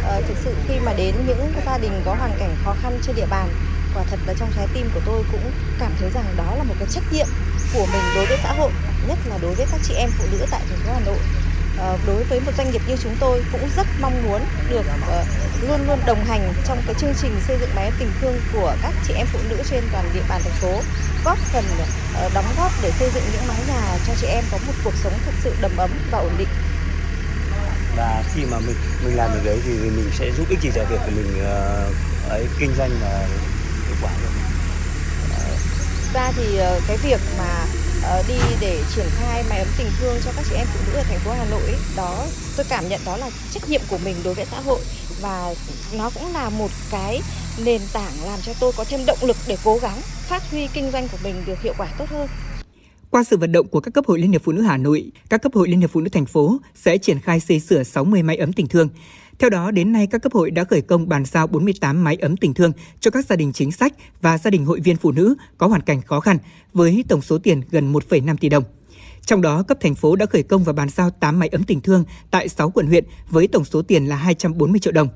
À, 0.04 0.20
thực 0.28 0.36
sự 0.44 0.54
khi 0.68 0.74
mà 0.84 0.92
đến 0.92 1.14
những 1.26 1.52
gia 1.66 1.78
đình 1.78 1.92
có 2.04 2.14
hoàn 2.14 2.30
cảnh 2.38 2.56
khó 2.64 2.74
khăn 2.82 2.98
trên 3.06 3.16
địa 3.16 3.26
bàn, 3.30 3.48
quả 3.94 4.02
thật 4.10 4.18
là 4.26 4.34
trong 4.38 4.48
trái 4.56 4.66
tim 4.74 4.90
của 4.94 5.00
tôi 5.06 5.22
cũng 5.32 5.52
cảm 5.78 5.92
thấy 6.00 6.10
rằng 6.14 6.24
đó 6.36 6.54
là 6.58 6.62
một 6.62 6.74
cái 6.78 6.88
trách 6.90 7.04
nhiệm 7.12 7.26
của 7.74 7.86
mình 7.92 8.02
đối 8.14 8.26
với 8.26 8.38
xã 8.42 8.52
hội, 8.52 8.70
nhất 9.08 9.18
là 9.30 9.38
đối 9.42 9.54
với 9.54 9.66
các 9.72 9.80
chị 9.82 9.94
em 9.94 10.10
phụ 10.18 10.24
nữ 10.32 10.46
tại 10.50 10.60
thành 10.68 10.78
phố 10.78 10.92
Hà 10.94 11.00
Nội. 11.06 11.18
À, 11.80 11.96
đối 12.06 12.24
với 12.24 12.40
một 12.40 12.52
doanh 12.58 12.70
nghiệp 12.70 12.82
như 12.88 12.96
chúng 13.02 13.16
tôi 13.20 13.42
cũng 13.52 13.68
rất 13.76 13.86
mong 14.00 14.22
muốn 14.24 14.40
được 14.70 14.80
uh, 14.80 15.26
luôn 15.68 15.86
luôn 15.86 15.98
đồng 16.06 16.24
hành 16.24 16.52
trong 16.66 16.78
cái 16.86 16.94
chương 16.94 17.14
trình 17.22 17.32
xây 17.48 17.56
dựng 17.60 17.70
mái 17.76 17.90
tình 17.98 18.10
thương 18.20 18.40
của 18.52 18.76
các 18.82 18.92
chị 19.06 19.14
em 19.14 19.26
phụ 19.32 19.38
nữ 19.48 19.56
trên 19.70 19.84
toàn 19.92 20.04
địa 20.14 20.22
bàn 20.28 20.40
thành 20.44 20.52
phố 20.60 20.80
góp 21.24 21.38
phần 21.52 21.64
uh, 22.26 22.34
đóng 22.34 22.54
góp 22.56 22.72
để 22.82 22.90
xây 22.98 23.10
dựng 23.14 23.24
những 23.32 23.48
mái 23.48 23.58
nhà 23.68 23.98
cho 24.06 24.12
chị 24.20 24.26
em 24.26 24.44
có 24.52 24.58
một 24.66 24.72
cuộc 24.84 24.94
sống 25.04 25.12
thực 25.26 25.34
sự 25.44 25.54
đầm 25.60 25.76
ấm 25.76 25.90
và 26.10 26.18
ổn 26.18 26.32
định 26.38 26.48
và 27.96 28.22
khi 28.34 28.44
mà 28.44 28.58
mình 28.58 28.76
mình 29.04 29.16
làm 29.16 29.30
được 29.34 29.40
đấy 29.44 29.58
thì 29.64 29.72
mình 29.90 30.10
sẽ 30.12 30.32
giúp 30.32 30.48
ích 30.50 30.60
gì 30.62 30.70
cho 30.74 30.84
việc 30.84 31.00
của 31.04 31.12
mình 31.16 31.42
uh, 31.42 32.30
ấy 32.30 32.46
kinh 32.58 32.70
doanh 32.78 32.90
và 33.02 33.26
hiệu 33.86 33.96
quả 34.02 34.10
hơn. 34.10 34.32
ra 36.14 36.32
thì 36.36 36.56
ờ, 36.56 36.80
cái 36.88 36.96
việc 36.96 37.20
mà 37.38 37.66
ờ, 38.02 38.22
đi 38.28 38.38
để 38.60 38.84
triển 38.94 39.06
khai 39.18 39.44
mái 39.50 39.58
ấm 39.58 39.68
tình 39.78 39.86
thương 40.00 40.16
cho 40.24 40.32
các 40.36 40.44
chị 40.48 40.54
em 40.54 40.66
phụ 40.66 40.80
nữ 40.86 40.98
ở 40.98 41.02
thành 41.02 41.18
phố 41.18 41.30
Hà 41.32 41.44
Nội 41.44 41.76
đó 41.96 42.26
tôi 42.56 42.64
cảm 42.68 42.88
nhận 42.88 43.00
đó 43.04 43.16
là 43.16 43.30
trách 43.50 43.68
nhiệm 43.68 43.80
của 43.88 43.98
mình 43.98 44.16
đối 44.24 44.34
với 44.34 44.44
xã 44.50 44.60
hội 44.60 44.80
và 45.20 45.54
nó 45.92 46.10
cũng 46.10 46.32
là 46.32 46.50
một 46.50 46.70
cái 46.90 47.22
nền 47.56 47.80
tảng 47.92 48.24
làm 48.24 48.42
cho 48.42 48.52
tôi 48.60 48.72
có 48.72 48.84
thêm 48.84 49.06
động 49.06 49.18
lực 49.22 49.36
để 49.46 49.56
cố 49.64 49.78
gắng 49.78 50.00
phát 50.28 50.50
huy 50.50 50.68
kinh 50.68 50.90
doanh 50.90 51.08
của 51.08 51.18
mình 51.24 51.44
được 51.44 51.60
hiệu 51.60 51.74
quả 51.76 51.88
tốt 51.96 52.10
hơn. 52.10 52.28
Qua 53.10 53.24
sự 53.24 53.36
vận 53.36 53.52
động 53.52 53.68
của 53.68 53.80
các 53.80 53.94
cấp 53.94 54.06
hội 54.06 54.18
Liên 54.18 54.32
hiệp 54.32 54.42
Phụ 54.44 54.52
nữ 54.52 54.62
Hà 54.62 54.76
Nội, 54.76 55.12
các 55.28 55.42
cấp 55.42 55.54
hội 55.54 55.68
Liên 55.68 55.80
hiệp 55.80 55.90
Phụ 55.90 56.00
nữ 56.00 56.08
thành 56.08 56.26
phố 56.26 56.58
sẽ 56.74 56.98
triển 56.98 57.20
khai 57.20 57.40
xây 57.40 57.60
sửa 57.60 57.82
60 57.82 58.22
máy 58.22 58.36
ấm 58.36 58.52
tình 58.52 58.68
thương. 58.68 58.88
Theo 59.38 59.50
đó, 59.50 59.70
đến 59.70 59.92
nay 59.92 60.06
các 60.06 60.22
cấp 60.22 60.32
hội 60.32 60.50
đã 60.50 60.64
khởi 60.64 60.82
công 60.82 61.08
bàn 61.08 61.24
giao 61.24 61.46
48 61.46 62.04
máy 62.04 62.16
ấm 62.16 62.36
tình 62.36 62.54
thương 62.54 62.72
cho 63.00 63.10
các 63.10 63.26
gia 63.26 63.36
đình 63.36 63.52
chính 63.52 63.72
sách 63.72 63.92
và 64.22 64.38
gia 64.38 64.50
đình 64.50 64.64
hội 64.64 64.80
viên 64.80 64.96
phụ 64.96 65.12
nữ 65.12 65.34
có 65.58 65.66
hoàn 65.66 65.82
cảnh 65.82 66.02
khó 66.02 66.20
khăn 66.20 66.38
với 66.72 67.04
tổng 67.08 67.22
số 67.22 67.38
tiền 67.38 67.62
gần 67.70 67.92
1,5 67.92 68.36
tỷ 68.36 68.48
đồng. 68.48 68.64
Trong 69.26 69.42
đó, 69.42 69.62
cấp 69.62 69.78
thành 69.80 69.94
phố 69.94 70.16
đã 70.16 70.26
khởi 70.26 70.42
công 70.42 70.64
và 70.64 70.72
bàn 70.72 70.88
giao 70.88 71.10
8 71.10 71.38
máy 71.38 71.48
ấm 71.48 71.62
tình 71.62 71.80
thương 71.80 72.04
tại 72.30 72.48
6 72.48 72.70
quận 72.70 72.86
huyện 72.86 73.04
với 73.30 73.48
tổng 73.48 73.64
số 73.64 73.82
tiền 73.82 74.06
là 74.06 74.16
240 74.16 74.80
triệu 74.80 74.92
đồng. 74.92 75.08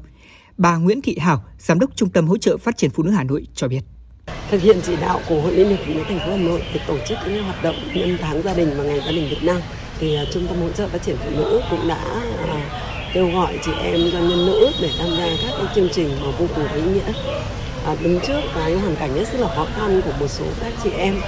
Bà 0.58 0.76
Nguyễn 0.76 1.02
Thị 1.02 1.18
Hảo, 1.18 1.44
Giám 1.58 1.78
đốc 1.78 1.96
Trung 1.96 2.10
tâm 2.10 2.26
Hỗ 2.26 2.38
trợ 2.38 2.56
Phát 2.56 2.76
triển 2.76 2.90
Phụ 2.90 3.02
nữ 3.02 3.10
Hà 3.10 3.24
Nội 3.24 3.46
cho 3.54 3.68
biết 3.68 3.93
thực 4.54 4.62
hiện 4.62 4.80
chỉ 4.86 4.96
đạo 4.96 5.20
của 5.28 5.40
Hội 5.40 5.52
Liên 5.52 5.68
hiệp 5.68 5.78
Phụ 5.86 5.92
nữ 5.94 6.02
thành 6.08 6.18
phố 6.18 6.30
Hà 6.30 6.36
Nội 6.36 6.62
để 6.74 6.80
tổ 6.86 6.96
chức 7.08 7.18
những 7.26 7.44
hoạt 7.44 7.62
động 7.62 7.76
nhân 7.94 8.18
tháng 8.20 8.42
gia 8.42 8.54
đình 8.54 8.74
và 8.76 8.84
ngày 8.84 9.00
gia 9.06 9.12
đình 9.12 9.28
Việt 9.28 9.42
Nam. 9.42 9.60
Thì 10.00 10.16
à, 10.16 10.24
trung 10.32 10.46
tâm 10.46 10.60
hỗ 10.60 10.68
trợ 10.70 10.88
phát 10.88 11.02
triển 11.02 11.16
phụ 11.24 11.30
nữ 11.36 11.60
cũng 11.70 11.88
đã 11.88 12.04
à, 12.48 12.56
kêu 13.14 13.30
gọi 13.30 13.58
chị 13.64 13.72
em 13.82 14.10
doanh 14.12 14.28
nhân 14.28 14.46
nữ 14.46 14.70
để 14.82 14.90
tham 14.98 15.08
gia 15.18 15.26
các 15.26 15.54
cái 15.58 15.66
chương 15.74 15.88
trình 15.92 16.10
mà 16.20 16.26
vô 16.38 16.46
cùng 16.56 16.72
ý 16.74 16.82
nghĩa. 16.82 17.12
À, 17.86 17.96
đứng 18.02 18.20
trước 18.20 18.40
cái 18.54 18.74
hoàn 18.74 18.96
cảnh 18.96 19.14
rất 19.14 19.40
là 19.40 19.48
khó 19.56 19.66
khăn 19.76 20.02
của 20.04 20.12
một 20.20 20.28
số 20.28 20.44
các 20.60 20.72
chị 20.84 20.90
em 20.90 21.20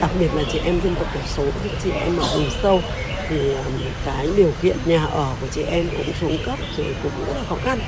đặc 0.00 0.10
biệt 0.20 0.28
là 0.34 0.42
chị 0.52 0.58
em 0.64 0.80
dân 0.84 0.94
tộc 0.94 1.06
thiểu 1.14 1.22
số 1.36 1.44
các 1.44 1.72
chị 1.84 1.90
em 1.90 2.16
ở 2.16 2.36
vùng 2.36 2.50
sâu 2.62 2.80
thì 3.28 3.54
à, 3.54 3.64
cái 4.04 4.28
điều 4.36 4.50
kiện 4.62 4.76
nhà 4.84 5.04
ở 5.04 5.34
của 5.40 5.46
chị 5.54 5.62
em 5.62 5.88
cũng 5.96 6.14
xuống 6.20 6.38
cấp 6.46 6.58
rồi 6.76 6.96
cũng 7.02 7.12
rất 7.26 7.34
là 7.36 7.42
khó 7.48 7.56
khăn. 7.64 7.78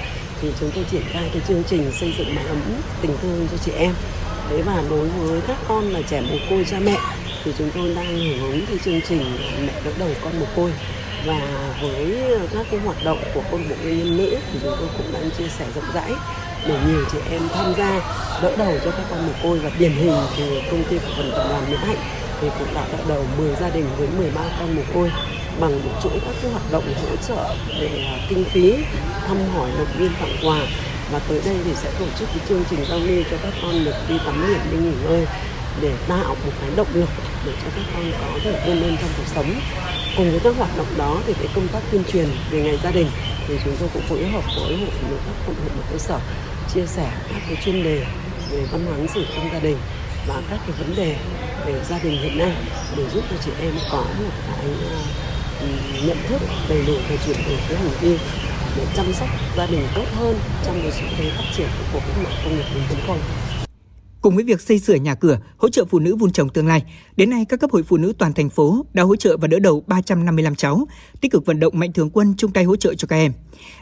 Thì 0.40 0.52
chúng 0.60 0.70
tôi 0.74 0.84
triển 0.90 1.02
khai 1.12 1.30
cái 1.32 1.42
chương 1.48 1.62
trình 1.68 1.92
xây 2.00 2.14
dựng 2.18 2.34
mái 2.34 2.44
ấm 2.46 2.60
tình 3.02 3.16
thương 3.22 3.48
cho 3.50 3.56
chị 3.64 3.72
em 3.72 3.94
thế 4.50 4.62
và 4.62 4.82
đối 4.90 5.08
với 5.08 5.40
các 5.46 5.56
con 5.68 5.92
là 5.92 6.00
trẻ 6.10 6.20
mồ 6.20 6.36
côi, 6.50 6.64
cha 6.70 6.78
mẹ, 6.84 6.96
thì 7.44 7.52
chúng 7.58 7.70
tôi 7.74 7.94
đang 7.94 8.18
hưởng 8.18 8.50
ứng 8.50 8.66
cái 8.66 8.78
chương 8.84 9.00
trình 9.08 9.24
mẹ 9.66 9.72
đỡ 9.84 9.90
đầu 9.98 10.08
con 10.24 10.40
mồ 10.40 10.46
côi. 10.56 10.70
Và 11.26 11.40
với 11.82 12.16
các 12.54 12.66
cái 12.70 12.80
hoạt 12.80 13.04
động 13.04 13.18
của 13.34 13.42
câu 13.50 13.60
lạc 13.60 13.76
bộ 13.84 13.88
nhân 13.88 14.16
nữ 14.16 14.36
thì 14.52 14.58
chúng 14.62 14.76
tôi 14.78 14.88
cũng 14.96 15.12
đang 15.12 15.30
chia 15.38 15.48
sẻ 15.58 15.64
rộng 15.74 15.84
rãi 15.94 16.12
để 16.66 16.76
nhiều 16.86 17.04
chị 17.12 17.18
em 17.30 17.42
tham 17.54 17.74
gia 17.78 18.00
đỡ 18.42 18.56
đầu 18.56 18.78
cho 18.84 18.90
các 18.90 19.06
con 19.10 19.26
mồ 19.26 19.32
côi. 19.42 19.58
Và 19.58 19.70
điển 19.78 19.92
hình 19.92 20.12
thì 20.36 20.44
công 20.70 20.84
ty 20.84 20.98
cổ 20.98 21.08
phần 21.16 21.30
tập 21.30 21.46
đoàn 21.48 21.70
Mỹ 21.70 21.76
Hạnh 21.76 21.98
thì 22.40 22.48
cũng 22.58 22.74
đã 22.74 22.86
đỡ 22.92 22.98
đầu 23.08 23.24
10 23.38 23.54
gia 23.60 23.70
đình 23.70 23.86
với 23.98 24.08
13 24.18 24.40
con 24.58 24.76
mồ 24.76 24.82
côi 24.94 25.10
bằng 25.60 25.84
một 25.84 26.00
chuỗi 26.02 26.20
các 26.24 26.34
cái 26.42 26.50
hoạt 26.50 26.72
động 26.72 26.84
hỗ 26.84 27.16
trợ 27.28 27.54
để 27.80 28.04
à, 28.06 28.18
kinh 28.28 28.44
phí, 28.44 28.74
thăm 29.26 29.36
hỏi 29.54 29.70
động 29.78 29.88
viên 29.98 30.10
tặng 30.20 30.36
quà 30.42 30.60
và 31.14 31.20
tới 31.28 31.40
đây 31.44 31.56
thì 31.64 31.70
sẽ 31.74 31.90
tổ 31.98 32.04
chức 32.18 32.28
cái 32.28 32.38
chương 32.48 32.64
trình 32.70 32.84
giao 32.88 32.98
lưu 32.98 33.22
cho 33.30 33.36
các 33.42 33.52
con 33.62 33.84
được 33.84 33.94
đi 34.08 34.14
tắm 34.24 34.44
biển 34.48 34.60
đi 34.70 34.76
nghỉ 34.76 34.94
ngơi 35.04 35.26
để 35.82 35.92
tạo 36.08 36.36
một 36.44 36.52
cái 36.60 36.70
động 36.76 36.86
lực 36.94 37.08
để 37.46 37.52
cho 37.64 37.70
các 37.76 37.84
con 37.94 38.12
có 38.20 38.38
thể 38.44 38.62
vươn 38.66 38.80
lên 38.80 38.96
trong 39.00 39.10
cuộc 39.16 39.26
sống. 39.34 39.60
Cùng 40.16 40.30
với 40.30 40.40
các 40.40 40.56
hoạt 40.56 40.76
động 40.76 40.86
đó 40.98 41.20
thì 41.26 41.32
cái 41.32 41.48
công 41.54 41.68
tác 41.68 41.80
tuyên 41.90 42.02
truyền 42.12 42.28
về 42.50 42.62
ngày 42.62 42.78
gia 42.84 42.90
đình 42.90 43.06
thì 43.48 43.54
chúng 43.64 43.76
tôi 43.80 43.88
cũng 43.92 44.02
phối 44.02 44.26
hợp 44.26 44.42
với 44.56 44.76
hội 44.76 44.88
phụ 45.00 45.08
nữ 45.10 45.16
các 45.26 45.34
quận 45.46 45.56
huyện 45.56 45.72
và 45.78 45.86
cơ 45.92 45.98
sở 45.98 46.18
chia 46.74 46.86
sẻ 46.86 47.10
các 47.32 47.42
cái 47.46 47.56
chuyên 47.64 47.82
đề 47.84 48.04
về 48.50 48.66
văn 48.72 48.86
hóa 48.86 48.96
ứng 48.96 49.08
xử 49.14 49.24
trong 49.36 49.48
gia 49.52 49.58
đình 49.58 49.76
và 50.26 50.42
các 50.50 50.58
cái 50.66 50.76
vấn 50.78 50.96
đề 50.96 51.16
về 51.66 51.80
gia 51.90 51.98
đình 51.98 52.22
hiện 52.22 52.38
nay 52.38 52.52
để 52.96 53.04
giúp 53.14 53.24
cho 53.30 53.36
chị 53.44 53.50
em 53.60 53.72
có 53.90 53.98
một 53.98 54.30
cái 54.46 54.70
uh, 54.70 56.06
nhận 56.06 56.18
thức 56.28 56.42
đầy 56.68 56.82
đủ 56.86 56.94
về 57.08 57.16
chuyển 57.26 57.36
đổi 57.48 57.58
cái 57.68 57.76
hành 57.76 57.90
vi 58.00 58.18
để 58.76 58.86
chăm 58.96 59.06
sóc 59.12 59.28
gia 59.56 59.66
đình 59.66 59.82
tốt 59.94 60.04
hơn 60.12 60.36
trong 60.64 60.82
một 60.82 60.90
xu 60.92 61.06
thế 61.18 61.30
phát 61.36 61.44
triển 61.56 61.68
của 61.92 61.98
cách 61.98 62.16
mạng 62.24 62.32
công 62.44 62.56
nghiệp 62.56 62.64
4.0. 63.08 63.16
Cùng 64.20 64.34
với 64.34 64.44
việc 64.44 64.60
xây 64.60 64.78
sửa 64.78 64.94
nhà 64.94 65.14
cửa, 65.14 65.38
hỗ 65.56 65.68
trợ 65.68 65.84
phụ 65.84 65.98
nữ 65.98 66.16
vun 66.16 66.32
trồng 66.32 66.48
tương 66.48 66.66
lai, 66.66 66.82
đến 67.16 67.30
nay 67.30 67.44
các 67.48 67.60
cấp 67.60 67.70
hội 67.72 67.82
phụ 67.82 67.96
nữ 67.96 68.12
toàn 68.18 68.32
thành 68.32 68.50
phố 68.50 68.86
đã 68.92 69.02
hỗ 69.02 69.16
trợ 69.16 69.36
và 69.36 69.48
đỡ 69.48 69.58
đầu 69.58 69.84
355 69.86 70.54
cháu, 70.54 70.86
tích 71.20 71.32
cực 71.32 71.46
vận 71.46 71.60
động 71.60 71.78
mạnh 71.78 71.92
thường 71.92 72.10
quân 72.10 72.34
chung 72.38 72.52
tay 72.52 72.64
hỗ 72.64 72.76
trợ 72.76 72.94
cho 72.94 73.06
các 73.06 73.16
em. 73.16 73.32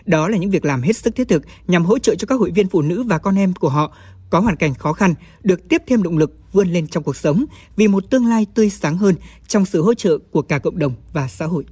Đó 0.06 0.28
là 0.28 0.36
những 0.36 0.50
việc 0.50 0.64
làm 0.64 0.82
hết 0.82 0.96
sức 0.96 1.16
thiết 1.16 1.28
thực 1.28 1.42
nhằm 1.66 1.84
hỗ 1.84 1.98
trợ 1.98 2.14
cho 2.14 2.26
các 2.26 2.34
hội 2.34 2.50
viên 2.50 2.68
phụ 2.68 2.82
nữ 2.82 3.02
và 3.02 3.18
con 3.18 3.38
em 3.38 3.54
của 3.54 3.68
họ 3.68 3.92
có 4.30 4.40
hoàn 4.40 4.56
cảnh 4.56 4.74
khó 4.74 4.92
khăn 4.92 5.14
được 5.42 5.68
tiếp 5.68 5.82
thêm 5.86 6.02
động 6.02 6.18
lực 6.18 6.38
vươn 6.52 6.68
lên 6.68 6.86
trong 6.86 7.02
cuộc 7.02 7.16
sống 7.16 7.44
vì 7.76 7.88
một 7.88 8.10
tương 8.10 8.26
lai 8.26 8.46
tươi 8.54 8.70
sáng 8.70 8.96
hơn 8.96 9.14
trong 9.46 9.64
sự 9.64 9.82
hỗ 9.82 9.94
trợ 9.94 10.18
của 10.30 10.42
cả 10.42 10.58
cộng 10.58 10.78
đồng 10.78 10.92
và 11.12 11.28
xã 11.28 11.46
hội. 11.46 11.64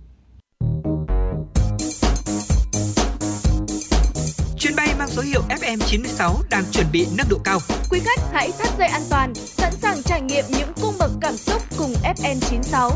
Số 5.10 5.22
hiệu 5.22 5.42
FM96 5.48 6.34
đang 6.50 6.64
chuẩn 6.72 6.86
bị 6.92 7.06
nâng 7.16 7.26
độ 7.30 7.38
cao. 7.44 7.58
Quý 7.90 8.00
khách 8.04 8.20
hãy 8.32 8.50
thắt 8.58 8.68
dây 8.78 8.88
an 8.88 9.02
toàn, 9.10 9.34
sẵn 9.34 9.72
sàng 9.72 10.02
trải 10.02 10.20
nghiệm 10.20 10.44
những 10.48 10.68
cung 10.82 10.94
bậc 10.98 11.10
cảm 11.20 11.36
xúc 11.36 11.62
cùng 11.78 11.92
FN96. 12.16 12.90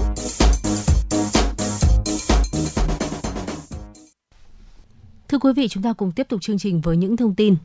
Thưa 5.29 5.39
quý 5.39 5.53
vị, 5.57 5.69
chúng 5.69 5.83
ta 5.83 5.93
cùng 5.93 6.13
tiếp 6.13 6.27
tục 6.29 6.43
chương 6.43 6.59
trình 6.59 6.81
với 6.81 6.97
những 6.97 7.17
thông 7.17 7.35
tin. 7.35 7.57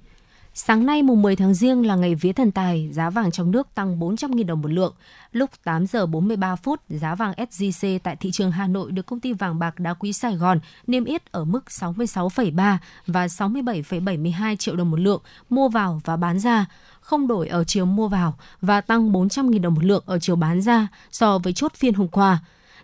Sáng 0.53 0.85
nay 0.85 1.03
mùng 1.03 1.21
10 1.21 1.35
tháng 1.35 1.53
Giêng 1.53 1.85
là 1.85 1.95
ngày 1.95 2.15
vía 2.15 2.33
thần 2.33 2.51
tài, 2.51 2.89
giá 2.91 3.09
vàng 3.09 3.31
trong 3.31 3.51
nước 3.51 3.67
tăng 3.75 3.99
400.000 3.99 4.45
đồng 4.45 4.61
một 4.61 4.71
lượng. 4.71 4.93
Lúc 5.31 5.49
8 5.63 5.87
giờ 5.87 6.05
43 6.05 6.55
phút, 6.55 6.81
giá 6.89 7.15
vàng 7.15 7.33
SJC 7.33 7.99
tại 8.03 8.15
thị 8.15 8.31
trường 8.31 8.51
Hà 8.51 8.67
Nội 8.67 8.91
được 8.91 9.05
công 9.05 9.19
ty 9.19 9.33
vàng 9.33 9.59
bạc 9.59 9.79
đá 9.79 9.93
quý 9.93 10.13
Sài 10.13 10.35
Gòn 10.35 10.59
niêm 10.87 11.05
yết 11.05 11.31
ở 11.31 11.45
mức 11.45 11.65
66,3 11.67 12.77
và 13.07 13.27
67,72 13.27 14.55
triệu 14.55 14.75
đồng 14.75 14.91
một 14.91 14.99
lượng 14.99 15.21
mua 15.49 15.69
vào 15.69 16.01
và 16.05 16.17
bán 16.17 16.39
ra, 16.39 16.65
không 17.01 17.27
đổi 17.27 17.47
ở 17.47 17.63
chiều 17.63 17.85
mua 17.85 18.07
vào 18.07 18.37
và 18.61 18.81
tăng 18.81 19.11
400.000 19.11 19.61
đồng 19.61 19.73
một 19.73 19.83
lượng 19.83 20.03
ở 20.05 20.19
chiều 20.19 20.35
bán 20.35 20.61
ra 20.61 20.87
so 21.11 21.37
với 21.37 21.53
chốt 21.53 21.73
phiên 21.73 21.93
hôm 21.93 22.07
qua 22.07 22.39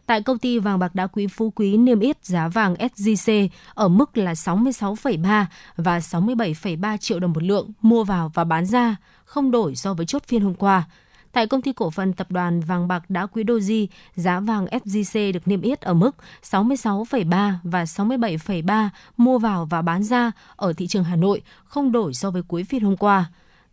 tại 0.06 0.22
công 0.22 0.38
ty 0.38 0.60
vàng 0.60 0.80
bạc 0.80 0.95
đá 0.95 1.07
quý 1.07 1.27
Phú 1.27 1.53
Quý 1.56 1.77
niêm 1.77 1.99
yết 1.99 2.26
giá 2.26 2.48
vàng 2.48 2.76
SJC 2.76 3.48
ở 3.73 3.88
mức 3.88 4.18
là 4.18 4.34
66,3 4.34 5.45
và 5.77 5.99
67,3 5.99 6.98
triệu 6.98 7.19
đồng 7.19 7.34
một 7.34 7.44
lượng 7.44 7.72
mua 7.82 8.03
vào 8.03 8.32
và 8.34 8.44
bán 8.44 8.65
ra, 8.65 8.95
không 9.26 9.52
đổi 9.52 9.76
so 9.76 9.94
với 9.94 10.06
chốt 10.06 10.23
phiên 10.27 10.41
hôm 10.41 10.56
qua. 10.56 10.84
Tại 11.32 11.48
công 11.48 11.61
ty 11.61 11.73
cổ 11.73 11.90
phần 11.90 12.14
tập 12.14 12.32
đoàn 12.32 12.61
vàng 12.61 12.88
bạc 12.88 13.10
đá 13.10 13.26
quý 13.26 13.44
Doji, 13.44 13.88
giá 14.15 14.40
vàng 14.40 14.65
SJC 14.65 15.32
được 15.34 15.48
niêm 15.48 15.61
yết 15.61 15.82
ở 15.82 15.94
mức 15.94 16.15
66,3 16.52 17.53
và 17.64 17.84
67,3 17.84 18.90
mua 19.18 19.38
vào 19.38 19.65
và 19.65 19.82
bán 19.82 20.03
ra 20.03 20.32
ở 20.56 20.73
thị 20.73 20.88
trường 20.88 21.03
Hà 21.03 21.15
Nội, 21.15 21.41
không 21.65 21.91
đổi 21.91 22.14
so 22.14 22.32
với 22.32 22.41
cuối 22.48 22.64
phiên 22.64 22.84
hôm 22.84 22.98
qua. 22.98 23.26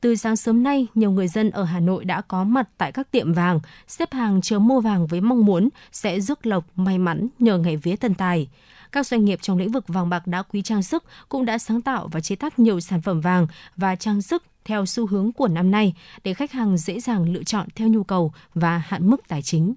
Từ 0.03 0.17
sáng 0.17 0.37
sớm 0.37 0.63
nay, 0.63 0.87
nhiều 0.95 1.11
người 1.11 1.29
dân 1.29 1.51
ở 1.51 1.65
Hà 1.65 1.81
Nội 1.81 2.05
đã 2.05 2.21
có 2.21 2.45
mặt 2.45 2.69
tại 2.79 2.93
các 2.93 3.11
tiệm 3.11 3.33
vàng, 3.33 3.61
xếp 3.89 4.13
hàng 4.13 4.41
chờ 4.41 4.59
mua 4.59 4.81
vàng 4.81 5.07
với 5.07 5.21
mong 5.21 5.45
muốn 5.45 5.69
sẽ 5.93 6.21
rước 6.21 6.47
lộc 6.47 6.65
may 6.77 6.99
mắn 6.99 7.29
nhờ 7.39 7.59
ngày 7.59 7.77
vía 7.77 7.97
tân 7.97 8.15
tài. 8.15 8.49
Các 8.93 9.07
doanh 9.07 9.25
nghiệp 9.25 9.39
trong 9.43 9.59
lĩnh 9.59 9.73
vực 9.73 9.89
vàng 9.89 10.09
bạc 10.09 10.27
đá 10.27 10.43
quý 10.43 10.63
trang 10.63 10.83
sức 10.83 11.05
cũng 11.29 11.45
đã 11.45 11.59
sáng 11.59 11.83
tạo 11.83 12.09
và 12.13 12.21
chế 12.21 12.37
tác 12.37 12.59
nhiều 12.59 12.81
sản 12.81 13.03
phẩm 13.03 13.21
vàng 13.21 13.47
và 13.77 13.97
trang 13.97 14.23
sức 14.23 14.43
theo 14.65 14.87
xu 14.87 15.07
hướng 15.07 15.33
của 15.33 15.49
năm 15.49 15.71
nay 15.71 15.95
để 16.25 16.35
khách 16.35 16.53
hàng 16.53 16.79
dễ 16.79 17.01
dàng 17.01 17.33
lựa 17.33 17.43
chọn 17.43 17.67
theo 17.75 17.89
nhu 17.89 18.05
cầu 18.05 18.33
và 18.55 18.79
hạn 18.79 19.11
mức 19.11 19.29
tài 19.29 19.43
chính. 19.43 19.75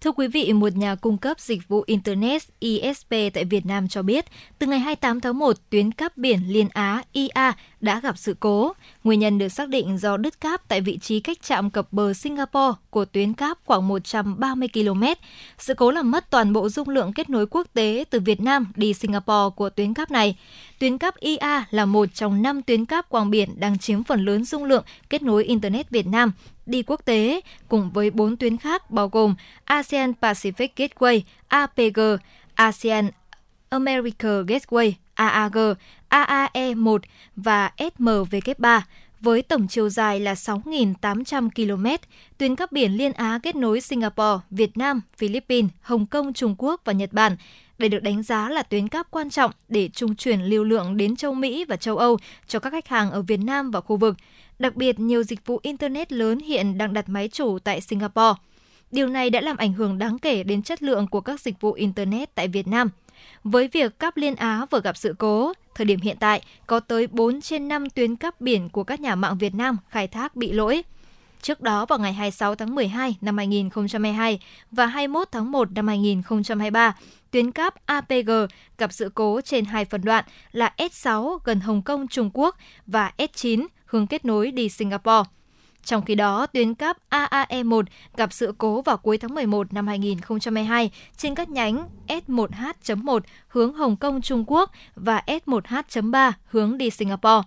Thưa 0.00 0.12
quý 0.12 0.28
vị, 0.28 0.52
một 0.52 0.76
nhà 0.76 0.94
cung 0.94 1.18
cấp 1.18 1.40
dịch 1.40 1.68
vụ 1.68 1.84
Internet 1.86 2.42
ISP 2.60 3.10
tại 3.10 3.44
Việt 3.44 3.66
Nam 3.66 3.88
cho 3.88 4.02
biết, 4.02 4.24
từ 4.58 4.66
ngày 4.66 4.78
28 4.78 5.20
tháng 5.20 5.38
1, 5.38 5.56
tuyến 5.70 5.92
cáp 5.92 6.16
biển 6.16 6.40
Liên 6.48 6.68
Á 6.72 7.02
IA 7.12 7.52
đã 7.80 8.00
gặp 8.00 8.18
sự 8.18 8.36
cố. 8.40 8.72
Nguyên 9.04 9.20
nhân 9.20 9.38
được 9.38 9.48
xác 9.48 9.68
định 9.68 9.98
do 9.98 10.16
đứt 10.16 10.40
cáp 10.40 10.68
tại 10.68 10.80
vị 10.80 10.98
trí 10.98 11.20
cách 11.20 11.42
trạm 11.42 11.70
cập 11.70 11.92
bờ 11.92 12.14
Singapore 12.14 12.78
của 12.90 13.04
tuyến 13.04 13.32
cáp 13.32 13.58
khoảng 13.64 13.88
130 13.88 14.68
km. 14.72 15.04
Sự 15.58 15.74
cố 15.74 15.90
làm 15.90 16.10
mất 16.10 16.30
toàn 16.30 16.52
bộ 16.52 16.68
dung 16.68 16.88
lượng 16.88 17.12
kết 17.12 17.30
nối 17.30 17.46
quốc 17.46 17.66
tế 17.74 18.04
từ 18.10 18.20
Việt 18.20 18.40
Nam 18.40 18.72
đi 18.76 18.94
Singapore 18.94 19.54
của 19.56 19.70
tuyến 19.70 19.94
cáp 19.94 20.10
này. 20.10 20.36
Tuyến 20.78 20.98
cáp 20.98 21.16
IA 21.16 21.64
là 21.70 21.84
một 21.84 22.08
trong 22.14 22.42
5 22.42 22.62
tuyến 22.62 22.84
cáp 22.84 23.08
quang 23.08 23.30
biển 23.30 23.60
đang 23.60 23.78
chiếm 23.78 24.04
phần 24.04 24.24
lớn 24.24 24.44
dung 24.44 24.64
lượng 24.64 24.84
kết 25.10 25.22
nối 25.22 25.44
Internet 25.44 25.90
Việt 25.90 26.06
Nam 26.06 26.32
đi 26.70 26.82
quốc 26.82 27.04
tế 27.04 27.40
cùng 27.68 27.90
với 27.90 28.10
4 28.10 28.36
tuyến 28.36 28.56
khác 28.56 28.90
bao 28.90 29.08
gồm 29.08 29.34
ASEAN 29.64 30.12
Pacific 30.20 30.68
Gateway, 30.76 31.20
APG, 31.48 32.00
ASEAN 32.54 33.10
America 33.68 34.28
Gateway, 34.28 34.92
AAG, 35.14 35.74
AAE1 36.08 36.98
và 37.36 37.72
SMW3 37.76 38.80
với 39.20 39.42
tổng 39.42 39.68
chiều 39.68 39.88
dài 39.88 40.20
là 40.20 40.34
6.800 40.34 41.50
km, 41.50 41.86
tuyến 42.38 42.56
cáp 42.56 42.72
biển 42.72 42.92
Liên 42.92 43.12
Á 43.12 43.38
kết 43.42 43.56
nối 43.56 43.80
Singapore, 43.80 44.44
Việt 44.50 44.76
Nam, 44.76 45.00
Philippines, 45.16 45.70
Hồng 45.80 46.06
Kông, 46.06 46.32
Trung 46.32 46.54
Quốc 46.58 46.80
và 46.84 46.92
Nhật 46.92 47.12
Bản. 47.12 47.36
Đây 47.78 47.88
được 47.88 48.02
đánh 48.02 48.22
giá 48.22 48.48
là 48.48 48.62
tuyến 48.62 48.88
cáp 48.88 49.10
quan 49.10 49.30
trọng 49.30 49.50
để 49.68 49.88
trung 49.88 50.14
chuyển 50.14 50.40
lưu 50.40 50.64
lượng 50.64 50.96
đến 50.96 51.16
châu 51.16 51.34
Mỹ 51.34 51.64
và 51.64 51.76
châu 51.76 51.96
Âu 51.96 52.18
cho 52.46 52.58
các 52.58 52.70
khách 52.70 52.88
hàng 52.88 53.10
ở 53.10 53.22
Việt 53.22 53.40
Nam 53.40 53.70
và 53.70 53.80
khu 53.80 53.96
vực. 53.96 54.16
Đặc 54.60 54.76
biệt, 54.76 55.00
nhiều 55.00 55.22
dịch 55.22 55.46
vụ 55.46 55.60
Internet 55.62 56.12
lớn 56.12 56.38
hiện 56.38 56.78
đang 56.78 56.92
đặt 56.92 57.08
máy 57.08 57.28
chủ 57.28 57.58
tại 57.58 57.80
Singapore. 57.80 58.40
Điều 58.90 59.06
này 59.06 59.30
đã 59.30 59.40
làm 59.40 59.56
ảnh 59.56 59.72
hưởng 59.72 59.98
đáng 59.98 60.18
kể 60.18 60.42
đến 60.42 60.62
chất 60.62 60.82
lượng 60.82 61.06
của 61.06 61.20
các 61.20 61.40
dịch 61.40 61.60
vụ 61.60 61.72
Internet 61.72 62.34
tại 62.34 62.48
Việt 62.48 62.68
Nam. 62.68 62.90
Với 63.44 63.68
việc 63.68 63.98
cáp 63.98 64.16
Liên 64.16 64.36
Á 64.36 64.66
vừa 64.70 64.80
gặp 64.80 64.96
sự 64.96 65.14
cố, 65.18 65.52
thời 65.74 65.84
điểm 65.84 66.00
hiện 66.00 66.16
tại 66.20 66.42
có 66.66 66.80
tới 66.80 67.06
4 67.06 67.40
trên 67.40 67.68
5 67.68 67.90
tuyến 67.90 68.16
cáp 68.16 68.40
biển 68.40 68.68
của 68.68 68.84
các 68.84 69.00
nhà 69.00 69.14
mạng 69.14 69.38
Việt 69.38 69.54
Nam 69.54 69.76
khai 69.88 70.08
thác 70.08 70.36
bị 70.36 70.52
lỗi. 70.52 70.82
Trước 71.42 71.60
đó 71.60 71.86
vào 71.86 71.98
ngày 71.98 72.12
26 72.12 72.54
tháng 72.54 72.74
12 72.74 73.16
năm 73.20 73.36
2022 73.36 74.40
và 74.70 74.86
21 74.86 75.28
tháng 75.32 75.52
1 75.52 75.72
năm 75.72 75.88
2023, 75.88 76.96
tuyến 77.30 77.52
cáp 77.52 77.86
APG 77.86 78.30
gặp 78.78 78.92
sự 78.92 79.10
cố 79.14 79.40
trên 79.40 79.64
hai 79.64 79.84
phần 79.84 80.00
đoạn 80.04 80.24
là 80.52 80.74
S6 80.76 81.38
gần 81.44 81.60
Hồng 81.60 81.82
Kông, 81.82 82.08
Trung 82.08 82.30
Quốc 82.34 82.56
và 82.86 83.12
S9 83.18 83.66
hướng 83.86 84.06
kết 84.06 84.24
nối 84.24 84.50
đi 84.50 84.68
Singapore. 84.68 85.30
Trong 85.84 86.04
khi 86.04 86.14
đó, 86.14 86.46
tuyến 86.46 86.74
cáp 86.74 86.96
AAE1 87.10 87.82
gặp 88.16 88.32
sự 88.32 88.54
cố 88.58 88.82
vào 88.82 88.96
cuối 88.96 89.18
tháng 89.18 89.34
11 89.34 89.72
năm 89.72 89.86
2022 89.86 90.90
trên 91.16 91.34
các 91.34 91.48
nhánh 91.48 91.88
S1H.1 92.08 93.20
hướng 93.48 93.74
Hồng 93.74 93.96
Kông 93.96 94.22
Trung 94.22 94.44
Quốc 94.46 94.70
và 94.94 95.22
S1H.3 95.26 96.32
hướng 96.44 96.78
đi 96.78 96.90
Singapore. 96.90 97.42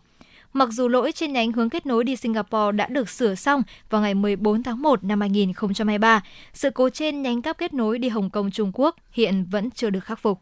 Mặc 0.54 0.70
dù 0.72 0.88
lỗi 0.88 1.12
trên 1.12 1.34
nhánh 1.34 1.52
hướng 1.52 1.70
kết 1.70 1.86
nối 1.86 2.04
đi 2.04 2.16
Singapore 2.16 2.72
đã 2.72 2.88
được 2.88 3.10
sửa 3.10 3.36
xong 3.36 3.64
vào 3.90 4.02
ngày 4.02 4.14
14 4.14 4.64
tháng 4.64 4.82
1 4.82 5.04
năm 5.04 5.20
2023, 5.20 6.24
sự 6.54 6.70
cố 6.70 6.90
trên 6.90 7.22
nhánh 7.22 7.42
cáp 7.42 7.58
kết 7.58 7.74
nối 7.74 8.00
đi 8.00 8.10
Hồng 8.10 8.30
Kông 8.30 8.52
Trung 8.52 8.72
Quốc 8.74 8.96
hiện 9.12 9.46
vẫn 9.52 9.72
chưa 9.72 9.90
được 9.90 10.04
khắc 10.04 10.20
phục. 10.20 10.40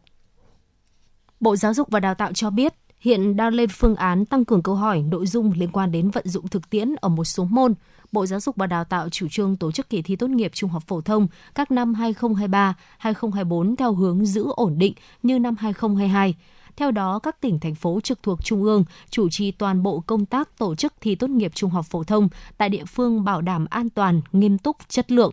Bộ 1.40 1.56
Giáo 1.56 1.74
dục 1.74 1.88
và 1.90 2.00
Đào 2.00 2.14
tạo 2.14 2.32
cho 2.32 2.50
biết, 2.50 2.74
hiện 3.00 3.36
đang 3.36 3.54
lên 3.54 3.68
phương 3.72 3.96
án 3.96 4.24
tăng 4.24 4.44
cường 4.44 4.62
câu 4.62 4.74
hỏi 4.74 5.02
nội 5.02 5.26
dung 5.26 5.52
liên 5.56 5.68
quan 5.72 5.92
đến 5.92 6.10
vận 6.10 6.28
dụng 6.28 6.48
thực 6.48 6.70
tiễn 6.70 6.94
ở 7.00 7.08
một 7.08 7.24
số 7.24 7.44
môn. 7.44 7.74
Bộ 8.12 8.26
Giáo 8.26 8.40
dục 8.40 8.56
và 8.56 8.66
Đào 8.66 8.84
tạo 8.84 9.08
chủ 9.08 9.28
trương 9.30 9.56
tổ 9.56 9.72
chức 9.72 9.90
kỳ 9.90 10.02
thi 10.02 10.16
tốt 10.16 10.30
nghiệp 10.30 10.50
trung 10.54 10.70
học 10.70 10.82
phổ 10.86 11.00
thông 11.00 11.28
các 11.54 11.70
năm 11.70 11.94
2023, 11.94 12.74
2024 12.98 13.76
theo 13.76 13.92
hướng 13.92 14.26
giữ 14.26 14.46
ổn 14.56 14.78
định 14.78 14.94
như 15.22 15.38
năm 15.38 15.54
2022. 15.58 16.34
Theo 16.82 16.90
đó, 16.90 17.18
các 17.18 17.40
tỉnh, 17.40 17.58
thành 17.58 17.74
phố 17.74 18.00
trực 18.00 18.22
thuộc 18.22 18.44
Trung 18.44 18.62
ương 18.62 18.84
chủ 19.10 19.28
trì 19.30 19.50
toàn 19.50 19.82
bộ 19.82 20.00
công 20.00 20.26
tác 20.26 20.58
tổ 20.58 20.74
chức 20.74 20.92
thi 21.00 21.14
tốt 21.14 21.30
nghiệp 21.30 21.52
trung 21.54 21.70
học 21.70 21.86
phổ 21.86 22.04
thông 22.04 22.28
tại 22.56 22.68
địa 22.68 22.84
phương 22.84 23.24
bảo 23.24 23.42
đảm 23.42 23.66
an 23.70 23.90
toàn, 23.90 24.20
nghiêm 24.32 24.58
túc, 24.58 24.76
chất 24.88 25.12
lượng. 25.12 25.32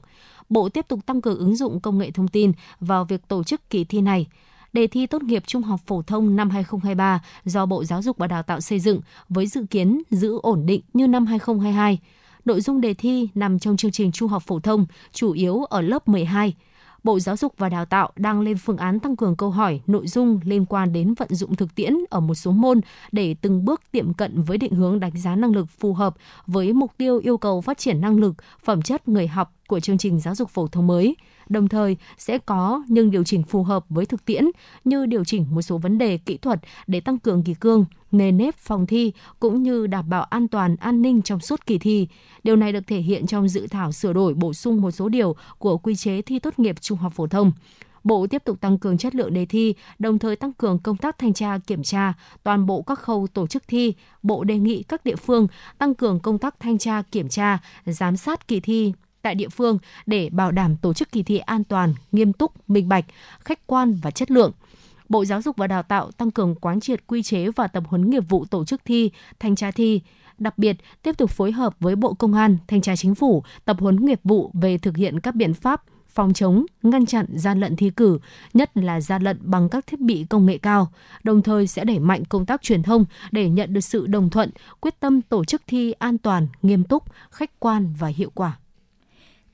Bộ 0.49 0.69
tiếp 0.69 0.85
tục 0.87 0.99
tăng 1.05 1.21
cường 1.21 1.39
ứng 1.39 1.55
dụng 1.55 1.79
công 1.79 1.97
nghệ 1.97 2.11
thông 2.11 2.27
tin 2.27 2.51
vào 2.79 3.05
việc 3.05 3.27
tổ 3.27 3.43
chức 3.43 3.69
kỳ 3.69 3.83
thi 3.83 4.01
này 4.01 4.27
đề 4.73 4.87
thi 4.87 5.07
tốt 5.07 5.23
nghiệp 5.23 5.43
trung 5.47 5.63
học 5.63 5.79
phổ 5.87 6.01
thông 6.01 6.35
năm 6.35 6.49
2023 6.49 7.21
do 7.45 7.65
Bộ 7.65 7.83
Giáo 7.83 8.01
dục 8.01 8.17
và 8.17 8.27
Đào 8.27 8.43
tạo 8.43 8.61
xây 8.61 8.79
dựng 8.79 9.01
với 9.29 9.47
dự 9.47 9.65
kiến 9.69 10.01
giữ 10.11 10.39
ổn 10.41 10.65
định 10.65 10.81
như 10.93 11.07
năm 11.07 11.25
2022. 11.25 11.99
Nội 12.45 12.61
dung 12.61 12.81
đề 12.81 12.93
thi 12.93 13.29
nằm 13.35 13.59
trong 13.59 13.77
chương 13.77 13.91
trình 13.91 14.11
trung 14.11 14.29
học 14.29 14.43
phổ 14.47 14.59
thông, 14.59 14.85
chủ 15.13 15.31
yếu 15.31 15.63
ở 15.63 15.81
lớp 15.81 16.07
12. 16.07 16.53
Bộ 17.03 17.19
Giáo 17.19 17.37
dục 17.37 17.53
và 17.57 17.69
Đào 17.69 17.85
tạo 17.85 18.11
đang 18.15 18.41
lên 18.41 18.57
phương 18.57 18.77
án 18.77 18.99
tăng 18.99 19.15
cường 19.15 19.35
câu 19.35 19.49
hỏi, 19.49 19.81
nội 19.87 20.07
dung 20.07 20.39
liên 20.43 20.65
quan 20.65 20.93
đến 20.93 21.13
vận 21.13 21.35
dụng 21.35 21.55
thực 21.55 21.75
tiễn 21.75 21.93
ở 22.09 22.19
một 22.19 22.35
số 22.35 22.51
môn 22.51 22.81
để 23.11 23.35
từng 23.41 23.65
bước 23.65 23.81
tiệm 23.91 24.13
cận 24.13 24.41
với 24.41 24.57
định 24.57 24.71
hướng 24.73 24.99
đánh 24.99 25.17
giá 25.17 25.35
năng 25.35 25.51
lực 25.51 25.65
phù 25.79 25.93
hợp 25.93 26.15
với 26.47 26.73
mục 26.73 26.91
tiêu 26.97 27.19
yêu 27.23 27.37
cầu 27.37 27.61
phát 27.61 27.77
triển 27.77 28.01
năng 28.01 28.17
lực, 28.17 28.35
phẩm 28.63 28.81
chất 28.81 29.07
người 29.07 29.27
học 29.27 29.53
của 29.67 29.79
chương 29.79 29.97
trình 29.97 30.19
giáo 30.19 30.35
dục 30.35 30.49
phổ 30.49 30.67
thông 30.67 30.87
mới 30.87 31.15
đồng 31.49 31.67
thời 31.67 31.97
sẽ 32.17 32.37
có 32.37 32.83
nhưng 32.87 33.11
điều 33.11 33.23
chỉnh 33.23 33.43
phù 33.43 33.63
hợp 33.63 33.85
với 33.89 34.05
thực 34.05 34.25
tiễn 34.25 34.45
như 34.83 35.05
điều 35.05 35.23
chỉnh 35.23 35.45
một 35.51 35.61
số 35.61 35.77
vấn 35.77 35.97
đề 35.97 36.17
kỹ 36.17 36.37
thuật 36.37 36.59
để 36.87 36.99
tăng 36.99 37.19
cường 37.19 37.43
kỳ 37.43 37.53
cương, 37.53 37.85
nề 38.11 38.31
nếp 38.31 38.55
phòng 38.57 38.87
thi 38.87 39.11
cũng 39.39 39.63
như 39.63 39.87
đảm 39.87 40.09
bảo 40.09 40.23
an 40.23 40.47
toàn, 40.47 40.75
an 40.75 41.01
ninh 41.01 41.21
trong 41.21 41.39
suốt 41.39 41.65
kỳ 41.65 41.77
thi. 41.77 42.07
Điều 42.43 42.55
này 42.55 42.71
được 42.71 42.87
thể 42.87 42.99
hiện 42.99 43.27
trong 43.27 43.47
dự 43.47 43.67
thảo 43.67 43.91
sửa 43.91 44.13
đổi 44.13 44.33
bổ 44.33 44.53
sung 44.53 44.81
một 44.81 44.91
số 44.91 45.09
điều 45.09 45.35
của 45.57 45.77
quy 45.77 45.95
chế 45.95 46.21
thi 46.21 46.39
tốt 46.39 46.59
nghiệp 46.59 46.81
trung 46.81 46.97
học 46.97 47.13
phổ 47.15 47.27
thông. 47.27 47.51
Bộ 48.03 48.27
tiếp 48.27 48.43
tục 48.45 48.61
tăng 48.61 48.77
cường 48.77 48.97
chất 48.97 49.15
lượng 49.15 49.33
đề 49.33 49.45
thi, 49.45 49.73
đồng 49.99 50.19
thời 50.19 50.35
tăng 50.35 50.53
cường 50.53 50.79
công 50.79 50.97
tác 50.97 51.17
thanh 51.17 51.33
tra 51.33 51.57
kiểm 51.67 51.83
tra 51.83 52.13
toàn 52.43 52.65
bộ 52.65 52.81
các 52.81 52.99
khâu 52.99 53.27
tổ 53.33 53.47
chức 53.47 53.63
thi. 53.67 53.93
Bộ 54.23 54.43
đề 54.43 54.57
nghị 54.57 54.83
các 54.83 55.05
địa 55.05 55.15
phương 55.15 55.47
tăng 55.77 55.95
cường 55.95 56.19
công 56.19 56.37
tác 56.37 56.59
thanh 56.59 56.77
tra 56.77 57.01
kiểm 57.01 57.29
tra, 57.29 57.59
giám 57.85 58.17
sát 58.17 58.47
kỳ 58.47 58.59
thi 58.59 58.93
tại 59.21 59.35
địa 59.35 59.49
phương 59.49 59.77
để 60.05 60.29
bảo 60.29 60.51
đảm 60.51 60.75
tổ 60.77 60.93
chức 60.93 61.11
kỳ 61.11 61.23
thi 61.23 61.37
an 61.37 61.63
toàn, 61.63 61.93
nghiêm 62.11 62.33
túc, 62.33 62.69
minh 62.69 62.89
bạch, 62.89 63.05
khách 63.39 63.67
quan 63.67 63.99
và 64.01 64.11
chất 64.11 64.31
lượng. 64.31 64.51
Bộ 65.09 65.25
Giáo 65.25 65.41
dục 65.41 65.57
và 65.57 65.67
Đào 65.67 65.83
tạo 65.83 66.11
tăng 66.11 66.31
cường 66.31 66.55
quán 66.55 66.79
triệt 66.79 67.07
quy 67.07 67.23
chế 67.23 67.49
và 67.55 67.67
tập 67.67 67.83
huấn 67.87 68.09
nghiệp 68.09 68.23
vụ 68.29 68.45
tổ 68.45 68.65
chức 68.65 68.81
thi, 68.85 69.11
thanh 69.39 69.55
tra 69.55 69.71
thi, 69.71 70.01
đặc 70.37 70.57
biệt 70.57 70.77
tiếp 71.03 71.17
tục 71.17 71.31
phối 71.31 71.51
hợp 71.51 71.75
với 71.79 71.95
Bộ 71.95 72.13
Công 72.13 72.33
an, 72.33 72.57
Thanh 72.67 72.81
tra 72.81 72.95
Chính 72.95 73.15
phủ 73.15 73.43
tập 73.65 73.77
huấn 73.79 74.05
nghiệp 74.05 74.19
vụ 74.23 74.51
về 74.53 74.77
thực 74.77 74.97
hiện 74.97 75.19
các 75.19 75.35
biện 75.35 75.53
pháp 75.53 75.83
phòng 76.09 76.33
chống, 76.33 76.65
ngăn 76.83 77.05
chặn 77.05 77.25
gian 77.33 77.59
lận 77.59 77.75
thi 77.75 77.89
cử, 77.89 78.19
nhất 78.53 78.77
là 78.77 79.01
gian 79.01 79.21
lận 79.21 79.37
bằng 79.41 79.69
các 79.69 79.87
thiết 79.87 79.99
bị 79.99 80.25
công 80.29 80.45
nghệ 80.45 80.57
cao. 80.57 80.91
Đồng 81.23 81.41
thời 81.41 81.67
sẽ 81.67 81.83
đẩy 81.83 81.99
mạnh 81.99 82.25
công 82.25 82.45
tác 82.45 82.61
truyền 82.61 82.83
thông 82.83 83.05
để 83.31 83.49
nhận 83.49 83.73
được 83.73 83.81
sự 83.81 84.07
đồng 84.07 84.29
thuận, 84.29 84.49
quyết 84.79 84.99
tâm 84.99 85.21
tổ 85.21 85.45
chức 85.45 85.61
thi 85.67 85.91
an 85.91 86.17
toàn, 86.17 86.47
nghiêm 86.61 86.83
túc, 86.83 87.03
khách 87.31 87.59
quan 87.59 87.93
và 87.99 88.07
hiệu 88.07 88.31
quả. 88.33 88.57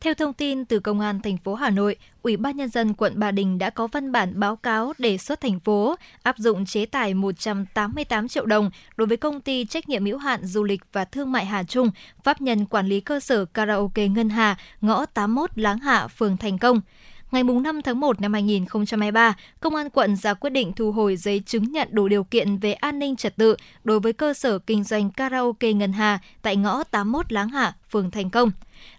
Theo 0.05 0.13
thông 0.13 0.33
tin 0.33 0.65
từ 0.65 0.79
Công 0.79 0.99
an 0.99 1.21
thành 1.21 1.37
phố 1.37 1.55
Hà 1.55 1.69
Nội, 1.69 1.95
Ủy 2.21 2.37
ban 2.37 2.57
Nhân 2.57 2.69
dân 2.69 2.93
quận 2.93 3.13
Ba 3.19 3.31
Đình 3.31 3.57
đã 3.57 3.69
có 3.69 3.87
văn 3.87 4.11
bản 4.11 4.39
báo 4.39 4.55
cáo 4.55 4.93
đề 4.97 5.17
xuất 5.17 5.41
thành 5.41 5.59
phố 5.59 5.95
áp 6.23 6.37
dụng 6.37 6.65
chế 6.65 6.85
tài 6.85 7.13
188 7.13 8.27
triệu 8.27 8.45
đồng 8.45 8.69
đối 8.97 9.07
với 9.07 9.17
công 9.17 9.41
ty 9.41 9.65
trách 9.65 9.89
nhiệm 9.89 10.05
hữu 10.05 10.17
hạn 10.17 10.45
du 10.45 10.63
lịch 10.63 10.81
và 10.93 11.05
thương 11.05 11.31
mại 11.31 11.45
Hà 11.45 11.63
Trung, 11.63 11.91
pháp 12.23 12.41
nhân 12.41 12.65
quản 12.65 12.87
lý 12.87 12.99
cơ 12.99 13.19
sở 13.19 13.45
karaoke 13.45 14.07
Ngân 14.07 14.29
Hà, 14.29 14.57
ngõ 14.81 15.05
81 15.05 15.49
Láng 15.55 15.79
Hạ, 15.79 16.07
phường 16.07 16.37
Thành 16.37 16.57
Công. 16.57 16.81
Ngày 17.31 17.43
5 17.43 17.81
tháng 17.81 17.99
1 17.99 18.21
năm 18.21 18.33
2023, 18.33 19.35
Công 19.59 19.75
an 19.75 19.89
quận 19.89 20.15
ra 20.15 20.33
quyết 20.33 20.49
định 20.49 20.73
thu 20.73 20.91
hồi 20.91 21.15
giấy 21.15 21.41
chứng 21.45 21.71
nhận 21.71 21.87
đủ 21.91 22.07
điều 22.07 22.23
kiện 22.23 22.57
về 22.57 22.73
an 22.73 22.99
ninh 22.99 23.15
trật 23.15 23.35
tự 23.35 23.55
đối 23.83 23.99
với 23.99 24.13
cơ 24.13 24.33
sở 24.33 24.59
kinh 24.59 24.83
doanh 24.83 25.09
karaoke 25.09 25.73
Ngân 25.73 25.93
Hà 25.93 26.19
tại 26.41 26.55
ngõ 26.55 26.83
81 26.83 27.31
Láng 27.31 27.49
Hạ, 27.49 27.73
phường 27.89 28.11
Thành 28.11 28.29
Công. 28.29 28.51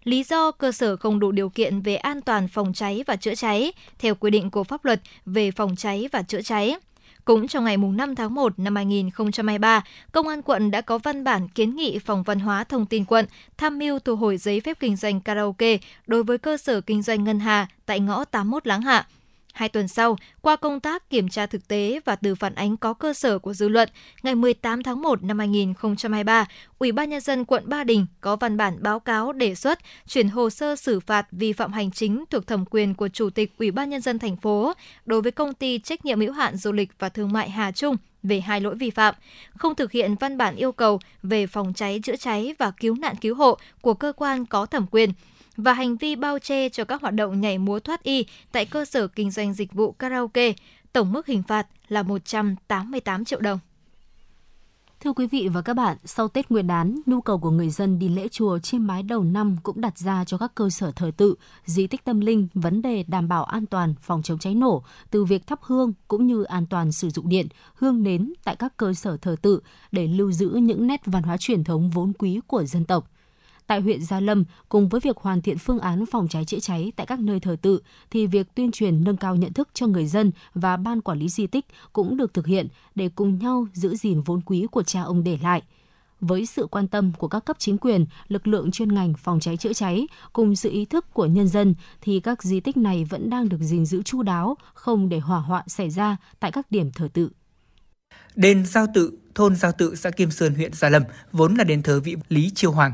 Lý 0.04 0.22
do 0.22 0.50
cơ 0.50 0.72
sở 0.72 0.96
không 0.96 1.20
đủ 1.20 1.32
điều 1.32 1.48
kiện 1.48 1.80
về 1.80 1.96
an 1.96 2.20
toàn 2.20 2.48
phòng 2.48 2.72
cháy 2.72 3.04
và 3.06 3.16
chữa 3.16 3.34
cháy 3.34 3.72
theo 3.98 4.14
quy 4.14 4.30
định 4.30 4.50
của 4.50 4.64
pháp 4.64 4.84
luật 4.84 5.00
về 5.26 5.50
phòng 5.50 5.76
cháy 5.76 6.08
và 6.12 6.22
chữa 6.22 6.42
cháy. 6.42 6.76
Cũng 7.26 7.48
trong 7.48 7.64
ngày 7.64 7.76
5 7.76 8.14
tháng 8.14 8.34
1 8.34 8.58
năm 8.58 8.76
2023, 8.76 9.82
Công 10.12 10.28
an 10.28 10.42
quận 10.42 10.70
đã 10.70 10.80
có 10.80 10.98
văn 10.98 11.24
bản 11.24 11.48
kiến 11.48 11.76
nghị 11.76 11.98
Phòng 11.98 12.22
Văn 12.22 12.40
hóa 12.40 12.64
Thông 12.64 12.86
tin 12.86 13.04
quận 13.04 13.26
tham 13.56 13.78
mưu 13.78 13.98
thu 13.98 14.16
hồi 14.16 14.36
giấy 14.36 14.60
phép 14.60 14.76
kinh 14.80 14.96
doanh 14.96 15.20
karaoke 15.20 15.78
đối 16.06 16.22
với 16.22 16.38
cơ 16.38 16.56
sở 16.56 16.80
kinh 16.80 17.02
doanh 17.02 17.24
Ngân 17.24 17.40
Hà 17.40 17.66
tại 17.86 18.00
ngõ 18.00 18.24
81 18.24 18.66
Láng 18.66 18.82
Hạ, 18.82 19.06
Hai 19.56 19.68
tuần 19.68 19.88
sau, 19.88 20.16
qua 20.40 20.56
công 20.56 20.80
tác 20.80 21.10
kiểm 21.10 21.28
tra 21.28 21.46
thực 21.46 21.68
tế 21.68 22.00
và 22.04 22.16
từ 22.16 22.34
phản 22.34 22.54
ánh 22.54 22.76
có 22.76 22.94
cơ 22.94 23.12
sở 23.12 23.38
của 23.38 23.54
dư 23.54 23.68
luận, 23.68 23.88
ngày 24.22 24.34
18 24.34 24.82
tháng 24.82 25.02
1 25.02 25.22
năm 25.22 25.38
2023, 25.38 26.46
Ủy 26.78 26.92
ban 26.92 27.10
nhân 27.10 27.20
dân 27.20 27.44
quận 27.44 27.62
Ba 27.66 27.84
Đình 27.84 28.06
có 28.20 28.36
văn 28.36 28.56
bản 28.56 28.76
báo 28.80 29.00
cáo 29.00 29.32
đề 29.32 29.54
xuất 29.54 29.78
chuyển 30.08 30.28
hồ 30.28 30.50
sơ 30.50 30.76
xử 30.76 31.00
phạt 31.00 31.26
vi 31.32 31.52
phạm 31.52 31.72
hành 31.72 31.90
chính 31.90 32.24
thuộc 32.30 32.46
thẩm 32.46 32.64
quyền 32.70 32.94
của 32.94 33.08
Chủ 33.08 33.30
tịch 33.30 33.52
Ủy 33.58 33.70
ban 33.70 33.90
nhân 33.90 34.00
dân 34.00 34.18
thành 34.18 34.36
phố 34.36 34.72
đối 35.06 35.22
với 35.22 35.32
công 35.32 35.54
ty 35.54 35.78
trách 35.78 36.04
nhiệm 36.04 36.20
hữu 36.20 36.32
hạn 36.32 36.56
du 36.56 36.72
lịch 36.72 36.90
và 36.98 37.08
thương 37.08 37.32
mại 37.32 37.50
Hà 37.50 37.72
Trung 37.72 37.96
về 38.22 38.40
hai 38.40 38.60
lỗi 38.60 38.74
vi 38.74 38.90
phạm, 38.90 39.14
không 39.56 39.74
thực 39.74 39.92
hiện 39.92 40.14
văn 40.20 40.38
bản 40.38 40.56
yêu 40.56 40.72
cầu 40.72 41.00
về 41.22 41.46
phòng 41.46 41.72
cháy 41.74 42.00
chữa 42.02 42.16
cháy 42.16 42.54
và 42.58 42.70
cứu 42.70 42.96
nạn 42.98 43.14
cứu 43.20 43.34
hộ 43.34 43.58
của 43.80 43.94
cơ 43.94 44.12
quan 44.16 44.46
có 44.46 44.66
thẩm 44.66 44.86
quyền 44.90 45.12
và 45.56 45.72
hành 45.72 45.96
vi 45.96 46.16
bao 46.16 46.38
che 46.38 46.68
cho 46.68 46.84
các 46.84 47.02
hoạt 47.02 47.14
động 47.14 47.40
nhảy 47.40 47.58
múa 47.58 47.80
thoát 47.80 48.02
y 48.02 48.26
tại 48.52 48.64
cơ 48.64 48.84
sở 48.84 49.08
kinh 49.08 49.30
doanh 49.30 49.54
dịch 49.54 49.72
vụ 49.72 49.92
karaoke. 49.92 50.52
Tổng 50.92 51.12
mức 51.12 51.26
hình 51.26 51.42
phạt 51.42 51.66
là 51.88 52.02
188 52.02 53.24
triệu 53.24 53.40
đồng. 53.40 53.58
Thưa 55.00 55.12
quý 55.12 55.26
vị 55.26 55.48
và 55.52 55.62
các 55.62 55.74
bạn, 55.74 55.96
sau 56.04 56.28
Tết 56.28 56.50
Nguyên 56.50 56.66
đán, 56.66 57.00
nhu 57.06 57.20
cầu 57.20 57.38
của 57.38 57.50
người 57.50 57.70
dân 57.70 57.98
đi 57.98 58.08
lễ 58.08 58.28
chùa 58.28 58.58
trên 58.58 58.82
mái 58.82 59.02
đầu 59.02 59.24
năm 59.24 59.56
cũng 59.62 59.80
đặt 59.80 59.98
ra 59.98 60.24
cho 60.24 60.38
các 60.38 60.54
cơ 60.54 60.70
sở 60.70 60.92
thờ 60.96 61.10
tự, 61.16 61.34
di 61.64 61.86
tích 61.86 62.04
tâm 62.04 62.20
linh 62.20 62.48
vấn 62.54 62.82
đề 62.82 63.04
đảm 63.08 63.28
bảo 63.28 63.44
an 63.44 63.66
toàn 63.66 63.94
phòng 64.00 64.22
chống 64.22 64.38
cháy 64.38 64.54
nổ 64.54 64.82
từ 65.10 65.24
việc 65.24 65.46
thắp 65.46 65.60
hương 65.62 65.92
cũng 66.08 66.26
như 66.26 66.42
an 66.42 66.66
toàn 66.66 66.92
sử 66.92 67.10
dụng 67.10 67.28
điện, 67.28 67.46
hương 67.74 68.02
nến 68.02 68.32
tại 68.44 68.56
các 68.56 68.76
cơ 68.76 68.94
sở 68.94 69.16
thờ 69.16 69.36
tự 69.42 69.60
để 69.92 70.06
lưu 70.06 70.32
giữ 70.32 70.48
những 70.48 70.86
nét 70.86 71.00
văn 71.06 71.22
hóa 71.22 71.36
truyền 71.36 71.64
thống 71.64 71.90
vốn 71.90 72.12
quý 72.18 72.40
của 72.46 72.64
dân 72.64 72.84
tộc 72.84 73.10
tại 73.66 73.80
huyện 73.80 74.02
Gia 74.02 74.20
Lâm 74.20 74.44
cùng 74.68 74.88
với 74.88 75.00
việc 75.00 75.16
hoàn 75.16 75.42
thiện 75.42 75.58
phương 75.58 75.78
án 75.78 76.06
phòng 76.06 76.28
cháy 76.28 76.44
chữa 76.44 76.58
cháy 76.58 76.92
tại 76.96 77.06
các 77.06 77.20
nơi 77.20 77.40
thờ 77.40 77.56
tự 77.62 77.80
thì 78.10 78.26
việc 78.26 78.54
tuyên 78.54 78.72
truyền 78.72 79.04
nâng 79.04 79.16
cao 79.16 79.36
nhận 79.36 79.52
thức 79.52 79.68
cho 79.74 79.86
người 79.86 80.06
dân 80.06 80.32
và 80.54 80.76
ban 80.76 81.00
quản 81.00 81.18
lý 81.18 81.28
di 81.28 81.46
tích 81.46 81.66
cũng 81.92 82.16
được 82.16 82.34
thực 82.34 82.46
hiện 82.46 82.68
để 82.94 83.08
cùng 83.08 83.38
nhau 83.38 83.66
giữ 83.72 83.96
gìn 83.96 84.20
vốn 84.20 84.40
quý 84.40 84.66
của 84.70 84.82
cha 84.82 85.02
ông 85.02 85.24
để 85.24 85.38
lại. 85.42 85.62
Với 86.20 86.46
sự 86.46 86.66
quan 86.66 86.88
tâm 86.88 87.12
của 87.18 87.28
các 87.28 87.44
cấp 87.44 87.56
chính 87.58 87.78
quyền, 87.78 88.06
lực 88.28 88.46
lượng 88.46 88.70
chuyên 88.70 88.94
ngành 88.94 89.14
phòng 89.14 89.40
cháy 89.40 89.56
chữa 89.56 89.72
cháy 89.72 90.06
cùng 90.32 90.56
sự 90.56 90.70
ý 90.70 90.84
thức 90.84 91.14
của 91.14 91.26
nhân 91.26 91.48
dân 91.48 91.74
thì 92.00 92.20
các 92.20 92.42
di 92.42 92.60
tích 92.60 92.76
này 92.76 93.04
vẫn 93.04 93.30
đang 93.30 93.48
được 93.48 93.60
gìn 93.60 93.86
giữ 93.86 94.02
chu 94.02 94.22
đáo, 94.22 94.56
không 94.74 95.08
để 95.08 95.18
hỏa 95.18 95.38
hoạn 95.38 95.68
xảy 95.68 95.90
ra 95.90 96.16
tại 96.40 96.52
các 96.52 96.70
điểm 96.70 96.90
thờ 96.94 97.08
tự. 97.12 97.30
Đền 98.36 98.66
Giao 98.66 98.86
Tự, 98.94 99.18
thôn 99.36 99.56
Giao 99.56 99.72
Tự, 99.72 99.94
xã 99.94 100.10
Kim 100.10 100.30
Sơn, 100.30 100.54
huyện 100.54 100.72
Gia 100.72 100.88
Lâm 100.88 101.02
vốn 101.32 101.54
là 101.54 101.64
đền 101.64 101.82
thờ 101.82 102.00
vị 102.00 102.16
Lý 102.28 102.50
Chiêu 102.54 102.72
Hoàng. 102.72 102.92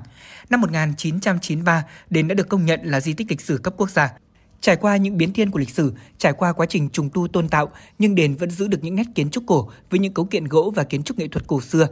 Năm 0.51 0.61
1993, 0.61 1.85
đền 2.11 2.29
đã 2.29 2.35
được 2.35 2.49
công 2.49 2.65
nhận 2.65 2.81
là 2.85 3.01
di 3.01 3.13
tích 3.13 3.31
lịch 3.31 3.41
sử 3.41 3.59
cấp 3.59 3.75
quốc 3.77 3.91
gia. 3.91 4.13
Trải 4.61 4.77
qua 4.77 4.97
những 4.97 5.17
biến 5.17 5.33
thiên 5.33 5.51
của 5.51 5.59
lịch 5.59 5.71
sử, 5.71 5.93
trải 6.19 6.33
qua 6.33 6.53
quá 6.53 6.67
trình 6.67 6.89
trùng 6.89 7.11
tu 7.11 7.29
tôn 7.29 7.49
tạo, 7.49 7.73
nhưng 7.99 8.15
đền 8.15 8.35
vẫn 8.35 8.51
giữ 8.51 8.69
được 8.69 8.79
những 8.85 8.95
nét 8.95 9.07
kiến 9.15 9.31
trúc 9.31 9.45
cổ 9.47 9.71
với 9.91 10.01
những 10.01 10.15
cấu 10.15 10.25
kiện 10.25 10.45
gỗ 10.45 10.73
và 10.77 10.85
kiến 10.85 11.03
trúc 11.03 11.19
nghệ 11.19 11.29
thuật 11.29 11.47
cổ 11.47 11.61
xưa. 11.61 11.89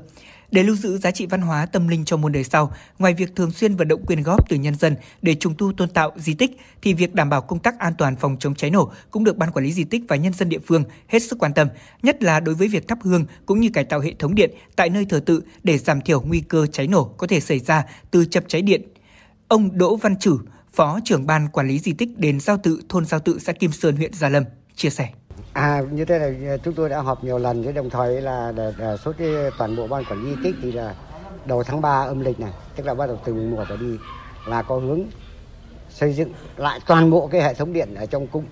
Để 0.50 0.62
lưu 0.62 0.76
giữ 0.76 0.98
giá 0.98 1.10
trị 1.10 1.26
văn 1.26 1.40
hóa 1.40 1.66
tâm 1.66 1.88
linh 1.88 2.04
cho 2.04 2.16
muôn 2.16 2.32
đời 2.32 2.44
sau, 2.44 2.72
ngoài 2.98 3.14
việc 3.14 3.36
thường 3.36 3.50
xuyên 3.50 3.76
vận 3.76 3.88
động 3.88 4.06
quyên 4.06 4.22
góp 4.22 4.48
từ 4.48 4.56
nhân 4.56 4.74
dân 4.74 4.96
để 5.22 5.34
trùng 5.34 5.54
tu 5.58 5.72
tôn 5.72 5.88
tạo 5.88 6.12
di 6.16 6.34
tích, 6.34 6.50
thì 6.82 6.94
việc 6.94 7.14
đảm 7.14 7.30
bảo 7.30 7.40
công 7.42 7.58
tác 7.58 7.78
an 7.78 7.92
toàn 7.98 8.16
phòng 8.16 8.36
chống 8.40 8.54
cháy 8.54 8.70
nổ 8.70 8.92
cũng 9.10 9.24
được 9.24 9.36
ban 9.36 9.50
quản 9.50 9.64
lý 9.64 9.72
di 9.72 9.84
tích 9.84 10.02
và 10.08 10.16
nhân 10.16 10.32
dân 10.32 10.48
địa 10.48 10.58
phương 10.66 10.84
hết 11.08 11.22
sức 11.22 11.38
quan 11.38 11.54
tâm, 11.54 11.68
nhất 12.02 12.22
là 12.22 12.40
đối 12.40 12.54
với 12.54 12.68
việc 12.68 12.88
thắp 12.88 12.98
hương 13.02 13.24
cũng 13.46 13.60
như 13.60 13.70
cải 13.74 13.84
tạo 13.84 14.00
hệ 14.00 14.14
thống 14.18 14.34
điện 14.34 14.50
tại 14.76 14.90
nơi 14.90 15.04
thờ 15.04 15.20
tự 15.26 15.42
để 15.62 15.78
giảm 15.78 16.00
thiểu 16.00 16.20
nguy 16.20 16.40
cơ 16.40 16.66
cháy 16.66 16.86
nổ 16.86 17.04
có 17.04 17.26
thể 17.26 17.40
xảy 17.40 17.58
ra 17.58 17.84
từ 18.10 18.24
chập 18.24 18.44
cháy 18.48 18.62
điện. 18.62 18.82
Ông 19.48 19.78
Đỗ 19.78 19.96
Văn 19.96 20.16
Trử, 20.16 20.38
Phó 20.72 21.00
trưởng 21.04 21.26
ban 21.26 21.48
quản 21.48 21.68
lý 21.68 21.78
di 21.78 21.92
tích 21.92 22.18
đền 22.18 22.40
Giao 22.40 22.56
Tự, 22.56 22.82
thôn 22.88 23.04
Giao 23.04 23.20
Tự, 23.20 23.38
xã 23.38 23.52
Kim 23.52 23.72
Sơn, 23.72 23.96
huyện 23.96 24.12
Gia 24.14 24.28
Lâm 24.28 24.44
chia 24.74 24.90
sẻ. 24.90 25.08
À 25.52 25.82
như 25.90 26.04
thế 26.04 26.18
này 26.18 26.36
à, 26.48 26.56
chúng 26.56 26.74
tôi 26.74 26.88
đã 26.88 27.00
họp 27.00 27.24
nhiều 27.24 27.38
lần 27.38 27.62
với 27.62 27.72
đồng 27.72 27.90
thời 27.90 28.20
là 28.20 28.52
để, 28.56 28.72
để 28.78 28.96
số 29.04 29.12
cái 29.18 29.28
toàn 29.58 29.76
bộ 29.76 29.86
ban 29.86 30.04
quản 30.04 30.24
lý 30.24 30.30
di 30.30 30.42
tích 30.44 30.54
thì 30.62 30.72
là 30.72 30.94
đầu 31.44 31.62
tháng 31.62 31.80
3 31.80 32.02
âm 32.02 32.20
lịch 32.20 32.40
này 32.40 32.52
tức 32.76 32.86
là 32.86 32.94
bắt 32.94 33.06
đầu 33.06 33.18
từ 33.24 33.34
mùa 33.34 33.64
trở 33.68 33.76
đi 33.76 33.98
là 34.46 34.62
có 34.62 34.76
hướng 34.76 35.00
xây 35.88 36.12
dựng 36.12 36.32
lại 36.56 36.80
toàn 36.86 37.10
bộ 37.10 37.26
cái 37.26 37.42
hệ 37.42 37.54
thống 37.54 37.72
điện 37.72 37.94
ở 37.94 38.06
trong 38.06 38.26
cung 38.26 38.44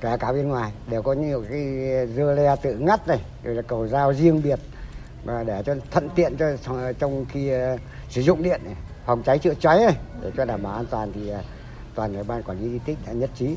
cả 0.00 0.16
cả 0.16 0.32
bên 0.32 0.48
ngoài 0.48 0.72
đều 0.90 1.02
có 1.02 1.12
nhiều 1.12 1.44
cái 1.50 1.62
dưa 2.16 2.34
le 2.36 2.56
tự 2.62 2.76
ngắt 2.76 3.08
này 3.08 3.20
rồi 3.44 3.54
là 3.54 3.62
cầu 3.62 3.88
giao 3.88 4.14
riêng 4.14 4.42
biệt 4.42 4.58
và 5.24 5.44
để 5.44 5.62
cho 5.66 5.74
thuận 5.90 6.08
tiện 6.14 6.36
cho 6.36 6.46
trong 6.98 7.24
khi 7.28 7.52
uh, 7.54 7.80
sử 8.08 8.20
dụng 8.20 8.42
điện 8.42 8.60
này, 8.64 8.74
phòng 9.06 9.22
cháy 9.22 9.38
chữa 9.38 9.54
cháy 9.54 9.78
này 9.78 9.96
để 10.22 10.30
cho 10.36 10.44
đảm 10.44 10.62
bảo 10.62 10.72
an 10.72 10.86
toàn 10.90 11.12
thì 11.12 11.30
uh, 11.30 11.36
toàn 11.94 12.14
cái 12.14 12.24
ban 12.24 12.42
quản 12.42 12.60
lý 12.60 12.70
di 12.70 12.78
tích 12.78 12.98
đã 13.06 13.12
nhất 13.12 13.30
trí 13.34 13.56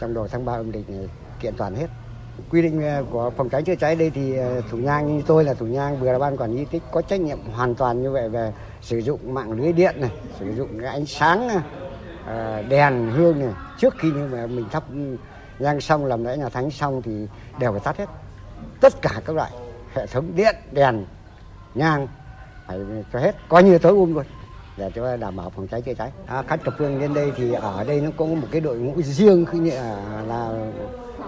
trong 0.00 0.14
đầu 0.14 0.28
tháng 0.28 0.44
3 0.44 0.52
âm 0.52 0.72
lịch 0.72 0.90
này 0.90 1.08
kiện 1.40 1.54
toàn 1.56 1.74
hết 1.74 1.86
quy 2.50 2.62
định 2.62 2.82
ờ, 2.82 3.04
của 3.10 3.30
phòng 3.36 3.48
cháy 3.48 3.62
chữa 3.62 3.74
cháy 3.74 3.96
đây 3.96 4.10
thì 4.10 4.36
ờ, 4.36 4.60
thủ 4.70 4.78
nhang 4.78 5.16
như 5.16 5.22
tôi 5.26 5.44
là 5.44 5.54
thủ 5.54 5.66
nhang 5.66 6.00
vừa 6.00 6.12
là 6.12 6.18
ban 6.18 6.36
quản 6.36 6.52
lý 6.52 6.58
di 6.58 6.64
tích 6.64 6.82
có 6.92 7.02
trách 7.02 7.20
nhiệm 7.20 7.38
hoàn 7.52 7.74
toàn 7.74 8.02
như 8.02 8.10
vậy 8.10 8.28
về 8.28 8.52
sử 8.80 8.98
dụng 8.98 9.34
mạng 9.34 9.52
lưới 9.52 9.72
điện 9.72 9.94
này 10.00 10.10
sử 10.40 10.54
dụng 10.54 10.68
cái 10.80 10.86
ánh 10.86 11.06
sáng 11.06 11.48
ờ, 12.26 12.62
đèn 12.62 13.10
hương 13.10 13.38
này. 13.38 13.54
Trước 13.78 13.94
khi 13.98 14.10
như 14.10 14.28
mà 14.32 14.46
mình 14.46 14.64
thắp 14.70 14.82
nhang 15.58 15.80
xong 15.80 16.04
làm 16.04 16.24
lễ 16.24 16.36
nhà 16.36 16.48
thánh 16.48 16.70
xong 16.70 17.02
thì 17.02 17.26
đều 17.58 17.72
phải 17.72 17.80
tắt 17.84 17.96
hết. 17.96 18.06
Tất 18.80 19.02
cả 19.02 19.20
các 19.24 19.36
loại 19.36 19.50
hệ 19.94 20.06
thống 20.06 20.32
điện 20.36 20.54
đèn 20.72 21.04
nhang 21.74 22.08
phải 22.66 22.78
cho 23.12 23.18
hết 23.18 23.36
coi 23.48 23.62
như 23.62 23.78
tối 23.78 23.92
um 23.92 24.14
luôn 24.14 24.24
để 24.76 24.90
cho 24.94 25.16
đảm 25.16 25.36
bảo 25.36 25.50
phòng 25.50 25.66
cháy 25.66 25.82
chữa 25.82 25.94
cháy. 25.94 26.10
À, 26.26 26.42
khách 26.42 26.64
thập 26.64 26.74
phương 26.78 27.00
lên 27.00 27.14
đây 27.14 27.32
thì 27.36 27.52
ở 27.52 27.84
đây 27.84 28.00
nó 28.00 28.10
có 28.16 28.24
một 28.24 28.46
cái 28.50 28.60
đội 28.60 28.78
ngũ 28.78 29.02
riêng 29.02 29.46
khi 29.46 29.70
là 30.26 30.50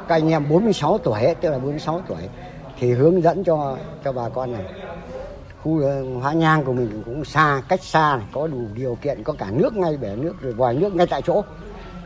các 0.09 0.14
anh 0.14 0.28
em 0.28 0.48
46 0.48 0.98
tuổi 0.98 1.35
tức 1.40 1.51
là 1.51 1.59
46 1.59 2.01
tuổi 2.09 2.28
thì 2.78 2.93
hướng 2.93 3.23
dẫn 3.23 3.44
cho 3.44 3.77
cho 4.05 4.12
bà 4.12 4.28
con 4.28 4.52
này. 4.52 4.64
Khu 5.62 5.82
ờ, 5.82 6.02
hóa 6.20 6.32
nhang 6.32 6.64
của 6.64 6.73
mình 6.73 7.02
cũng 7.05 7.24
xa 7.24 7.62
cách 7.68 7.82
xa 7.82 8.16
này, 8.16 8.27
có 8.32 8.47
đủ 8.47 8.60
điều 8.74 8.98
kiện 9.02 9.23
có 9.23 9.32
cả 9.32 9.51
nước 9.51 9.77
ngay 9.77 9.97
bể 9.97 10.16
nước 10.16 10.35
rồi 10.40 10.52
vòi 10.52 10.74
nước 10.74 10.94
ngay 10.94 11.06
tại 11.06 11.23
chỗ. 11.23 11.43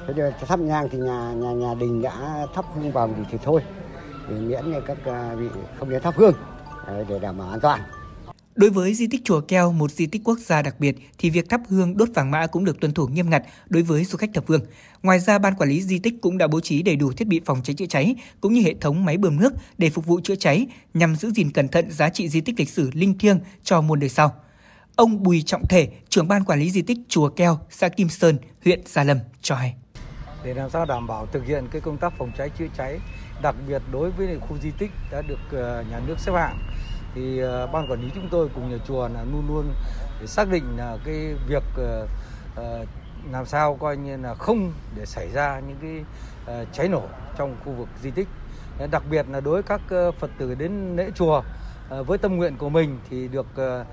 Thế 0.07 0.15
giờ 0.17 0.33
thắp 0.49 0.61
nhang 0.61 0.89
thì 0.89 0.99
nhà 0.99 1.33
nhà 1.33 1.53
nhà 1.53 1.75
đình 1.75 2.03
đã 2.03 2.47
thắp 2.55 2.65
hương 2.75 2.93
vào 2.93 3.11
thì, 3.17 3.23
thì 3.31 3.39
thôi. 3.45 3.61
Thì 4.29 4.35
miễn 4.35 4.65
các 4.87 4.97
ờ, 5.05 5.37
vị 5.37 5.49
không 5.79 5.91
nên 5.91 6.03
thắp 6.03 6.15
hương 6.17 6.35
để 7.09 7.19
đảm 7.19 7.39
bảo 7.39 7.49
an 7.51 7.61
toàn. 7.61 7.81
Đối 8.61 8.71
với 8.71 8.95
di 8.95 9.07
tích 9.07 9.25
Chùa 9.25 9.41
Keo, 9.41 9.73
một 9.73 9.91
di 9.91 10.07
tích 10.07 10.23
quốc 10.25 10.39
gia 10.39 10.63
đặc 10.63 10.81
biệt, 10.81 10.97
thì 11.19 11.31
việc 11.31 11.49
thắp 11.49 11.61
hương 11.69 11.97
đốt 11.97 12.09
vàng 12.15 12.31
mã 12.31 12.47
cũng 12.47 12.65
được 12.65 12.81
tuân 12.81 12.95
thủ 12.95 13.07
nghiêm 13.07 13.31
ngặt 13.31 13.43
đối 13.69 13.83
với 13.83 14.05
du 14.05 14.19
khách 14.19 14.31
thập 14.35 14.47
phương. 14.47 14.61
Ngoài 15.03 15.21
ra, 15.21 15.39
ban 15.39 15.55
quản 15.55 15.71
lý 15.71 15.83
di 15.83 15.99
tích 15.99 16.15
cũng 16.21 16.39
đã 16.39 16.47
bố 16.47 16.61
trí 16.61 16.83
đầy 16.83 16.97
đủ 16.97 17.13
thiết 17.13 17.29
bị 17.29 17.41
phòng 17.45 17.61
cháy 17.65 17.75
chữa 17.75 17.87
cháy 17.87 18.15
cũng 18.41 18.53
như 18.53 18.63
hệ 18.63 18.75
thống 18.81 19.05
máy 19.05 19.17
bơm 19.17 19.41
nước 19.41 19.53
để 19.79 19.91
phục 19.91 20.07
vụ 20.07 20.21
chữa 20.21 20.35
cháy 20.35 20.67
nhằm 20.95 21.17
giữ 21.17 21.31
gìn 21.31 21.51
cẩn 21.51 21.69
thận 21.69 21.91
giá 21.91 22.09
trị 22.09 22.29
di 22.29 22.41
tích 22.41 22.59
lịch 22.59 22.69
sử 22.69 22.91
linh 22.95 23.19
thiêng 23.19 23.41
cho 23.63 23.81
muôn 23.81 24.01
đời 24.01 24.09
sau. 24.09 24.35
Ông 24.97 25.23
Bùi 25.23 25.43
Trọng 25.43 25.67
Thể, 25.69 25.89
trưởng 26.09 26.29
ban 26.29 26.45
quản 26.45 26.61
lý 26.61 26.71
di 26.71 26.83
tích 26.83 26.99
Chùa 27.09 27.29
Keo, 27.29 27.59
xã 27.71 27.89
Kim 27.89 28.09
Sơn, 28.09 28.39
huyện 28.65 28.81
Gia 28.87 29.05
Lâm 29.05 29.19
cho 29.43 29.55
hay. 29.55 29.75
Để 30.45 30.55
làm 30.55 30.71
sao 30.71 30.87
đảm 30.87 31.07
bảo 31.07 31.27
thực 31.27 31.47
hiện 31.47 31.65
cái 31.71 31.81
công 31.81 31.99
tác 31.99 32.13
phòng 32.19 32.33
cháy 32.39 32.51
chữa 32.59 32.67
cháy, 32.77 32.99
đặc 33.43 33.55
biệt 33.69 33.83
đối 33.93 34.11
với 34.11 34.39
khu 34.41 34.59
di 34.63 34.71
tích 34.79 34.91
đã 35.13 35.23
được 35.23 35.41
ờ, 35.53 35.85
nhà 35.91 36.01
nước 36.07 36.17
xếp 36.19 36.33
hạng 36.33 36.70
thì 37.15 37.45
uh, 37.45 37.73
ban 37.73 37.91
quản 37.91 38.01
lý 38.01 38.11
chúng 38.15 38.29
tôi 38.31 38.49
cùng 38.55 38.71
nhà 38.71 38.77
chùa 38.87 39.09
là 39.09 39.25
luôn 39.25 39.45
luôn 39.49 39.75
để 40.21 40.27
xác 40.27 40.49
định 40.49 40.77
là 40.77 40.97
cái 41.05 41.35
việc 41.49 41.63
uh, 41.75 42.09
uh, 42.61 42.89
làm 43.33 43.47
sao 43.47 43.77
coi 43.81 43.97
như 43.97 44.17
là 44.17 44.35
không 44.35 44.73
để 44.97 45.07
xảy 45.07 45.29
ra 45.29 45.61
những 45.61 45.77
cái 45.83 46.05
uh, 46.63 46.69
cháy 46.73 46.89
nổ 46.89 47.03
trong 47.39 47.57
khu 47.65 47.73
vực 47.73 47.89
di 48.03 48.11
tích. 48.11 48.29
Đặc 48.91 49.03
biệt 49.11 49.27
là 49.31 49.41
đối 49.41 49.55
với 49.55 49.63
các 49.63 49.81
phật 50.19 50.31
tử 50.39 50.55
đến 50.55 50.97
lễ 50.97 51.11
chùa 51.15 51.43
uh, 52.01 52.07
với 52.07 52.19
tâm 52.19 52.37
nguyện 52.37 52.57
của 52.57 52.69
mình 52.69 52.99
thì 53.11 53.29
được 53.29 53.47
uh, 53.53 53.87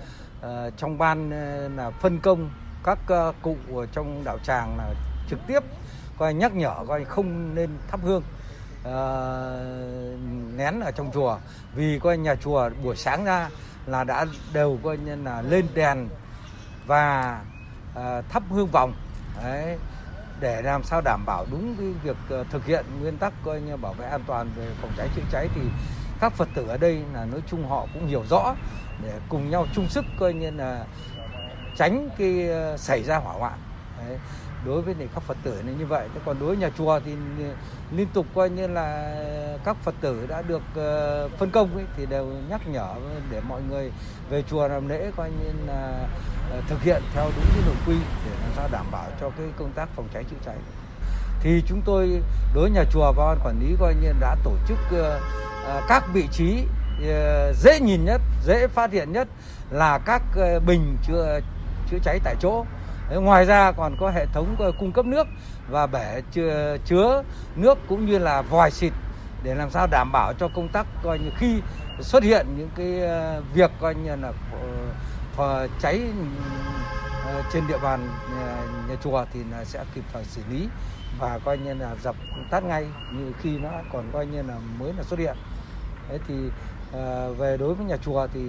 uh, 0.46 0.78
trong 0.78 0.98
ban 0.98 1.28
uh, 1.28 1.78
là 1.78 1.92
phân 1.92 2.20
công 2.20 2.50
các 2.84 3.00
uh, 3.30 3.36
cụ 3.42 3.56
trong 3.92 4.24
đạo 4.24 4.38
tràng 4.44 4.78
là 4.78 4.94
trực 5.30 5.40
tiếp 5.48 5.60
coi 6.18 6.34
nhắc 6.34 6.56
nhở 6.56 6.76
coi 6.88 7.06
không 7.06 7.56
nên 7.56 7.70
thắp 7.88 8.00
hương. 8.04 8.24
uh, 8.24 8.47
Ờ, 8.92 9.60
nén 10.56 10.80
ở 10.80 10.92
trong 10.92 11.12
chùa. 11.14 11.38
Vì 11.76 12.00
coi 12.00 12.18
nhà 12.18 12.36
chùa 12.36 12.70
buổi 12.84 12.96
sáng 12.96 13.26
ra 13.26 13.50
là 13.86 14.04
đã 14.04 14.26
đều 14.54 14.78
coi 14.84 14.98
như 14.98 15.16
là 15.16 15.42
lên 15.42 15.68
đèn 15.74 16.10
và 16.86 17.40
uh, 17.92 18.30
thắp 18.30 18.44
hương 18.50 18.68
vòng 18.68 18.94
Đấy, 19.44 19.78
để 20.40 20.62
làm 20.62 20.84
sao 20.84 21.02
đảm 21.02 21.26
bảo 21.26 21.46
đúng 21.52 21.76
cái 21.76 21.88
việc 22.04 22.18
ờ, 22.30 22.44
thực 22.52 22.66
hiện 22.66 22.86
nguyên 23.02 23.18
tắc 23.18 23.34
coi 23.46 23.62
như 23.62 23.78
bảo 23.78 23.94
vệ 23.94 24.06
an 24.08 24.22
toàn 24.28 24.50
về 24.56 24.68
phòng 24.82 24.92
cháy 24.98 25.10
chữa 25.16 25.22
cháy 25.32 25.50
thì 25.56 25.62
các 26.20 26.34
phật 26.34 26.48
tử 26.56 26.68
ở 26.68 26.78
đây 26.78 27.02
là 27.14 27.26
nói 27.26 27.42
chung 27.52 27.70
họ 27.70 27.86
cũng 27.94 28.08
hiểu 28.08 28.24
rõ 28.30 28.56
để 29.04 29.20
cùng 29.30 29.50
nhau 29.50 29.68
chung 29.76 29.90
sức 29.90 30.06
coi 30.20 30.34
như 30.34 30.52
là 30.52 30.86
tránh 31.76 32.10
cái 32.18 32.50
xảy 32.78 33.04
ra 33.04 33.18
hỏa 33.18 33.34
hoạn. 33.34 33.60
Đấy 33.98 34.18
đối 34.68 34.82
với 34.82 34.96
các 35.16 35.24
phật 35.24 35.38
tử 35.44 35.62
này 35.66 35.76
như 35.80 35.86
vậy. 35.86 36.08
Thế 36.14 36.22
còn 36.26 36.40
đối 36.40 36.50
với 36.50 36.58
nhà 36.58 36.70
chùa 36.78 37.00
thì 37.06 37.12
liên 37.92 38.08
tục 38.14 38.26
coi 38.36 38.50
như 38.50 38.68
là 38.68 39.16
các 39.66 39.78
phật 39.84 39.96
tử 40.02 40.26
đã 40.30 40.42
được 40.42 40.62
ờ, 40.76 41.30
phân 41.38 41.52
công 41.52 41.76
ấy, 41.76 41.86
thì 41.98 42.06
đều 42.06 42.26
nhắc 42.50 42.68
nhở 42.68 42.94
để 43.32 43.42
mọi 43.48 43.62
người 43.70 43.92
về 44.30 44.44
chùa 44.50 44.68
làm 44.68 44.90
lễ 44.90 45.12
coi 45.18 45.30
như 45.30 45.52
là 45.68 46.08
ờ, 46.52 46.62
thực 46.70 46.82
hiện 46.82 47.02
theo 47.14 47.24
đúng 47.36 47.46
cái 47.54 47.64
nội 47.66 47.76
quy 47.88 47.96
để 48.26 48.32
làm 48.42 48.52
sao 48.56 48.68
đảm 48.72 48.86
bảo 48.92 49.06
cho 49.22 49.30
cái 49.30 49.48
công 49.58 49.72
tác 49.76 49.90
phòng 49.96 50.08
cháy 50.14 50.24
chữa 50.32 50.38
cháy. 50.46 50.56
Thì 51.42 51.64
chúng 51.68 51.82
tôi 51.86 52.22
đối 52.54 52.64
với 52.64 52.72
nhà 52.72 52.84
chùa 52.92 53.14
và 53.18 53.26
ban 53.28 53.40
quản 53.46 53.60
lý 53.60 53.76
coi 53.80 53.96
như 53.96 54.08
đã 54.20 54.36
tổ 54.44 54.54
chức 54.68 54.78
ờ, 54.92 55.22
các 55.88 56.04
vị 56.14 56.28
trí 56.32 56.64
dễ 57.54 57.80
nhìn 57.80 58.06
nhất 58.06 58.22
dễ 58.46 58.68
phát 58.68 58.92
hiện 58.92 59.12
nhất 59.12 59.28
là 59.72 59.98
các 59.98 60.22
bình 60.66 60.98
chữa 61.08 61.40
chữa 61.92 61.98
cháy 62.04 62.20
tại 62.24 62.36
chỗ. 62.40 62.66
Ngoài 63.10 63.46
ra 63.46 63.72
còn 63.72 63.96
có 63.96 64.10
hệ 64.10 64.26
thống 64.34 64.56
ờ, 64.60 64.72
cung 64.72 64.92
cấp 64.92 65.06
nước 65.06 65.28
và 65.70 65.88
bể 65.88 66.22
chứa, 66.32 66.78
chứa 66.86 67.24
nước 67.56 67.78
cũng 67.88 68.06
như 68.06 68.18
là 68.18 68.42
vòi 68.42 68.72
xịt 68.72 68.94
để 69.44 69.56
làm 69.56 69.70
sao 69.70 69.88
đảm 69.92 70.12
bảo 70.12 70.34
cho 70.40 70.48
công 70.48 70.68
tác 70.68 70.88
coi 71.04 71.20
như 71.20 71.30
khi 71.38 71.62
xuất 72.00 72.24
hiện 72.24 72.48
những 72.58 72.70
cái 72.76 73.02
ờ, 73.02 73.42
việc 73.54 73.72
coi 73.82 73.96
như 73.96 74.16
là 74.16 74.32
ờ, 75.38 75.68
cháy 75.80 76.02
ừ, 77.26 77.42
trên 77.54 77.68
địa 77.68 77.78
bàn 77.78 78.10
nhà 78.90 78.96
chùa 79.04 79.26
thì 79.34 79.40
là 79.52 79.66
sẽ 79.66 79.84
kịp 79.96 80.04
thời 80.14 80.24
xử 80.24 80.42
lý 80.52 80.68
và 81.20 81.40
coi 81.46 81.58
như 81.58 81.74
là 81.74 81.96
dập 82.04 82.16
tắt 82.50 82.64
ngay 82.64 82.88
như 83.12 83.32
khi 83.42 83.58
nó 83.58 83.70
còn 83.94 84.04
coi 84.14 84.26
như 84.26 84.42
là 84.42 84.56
mới 84.80 84.94
là 84.94 85.04
xuất 85.04 85.20
hiện. 85.20 85.36
Thế 86.10 86.20
thì 86.28 86.34
về 87.38 87.58
đối 87.58 87.74
với 87.74 87.86
nhà 87.86 87.98
chùa 87.98 88.28
thì 88.34 88.42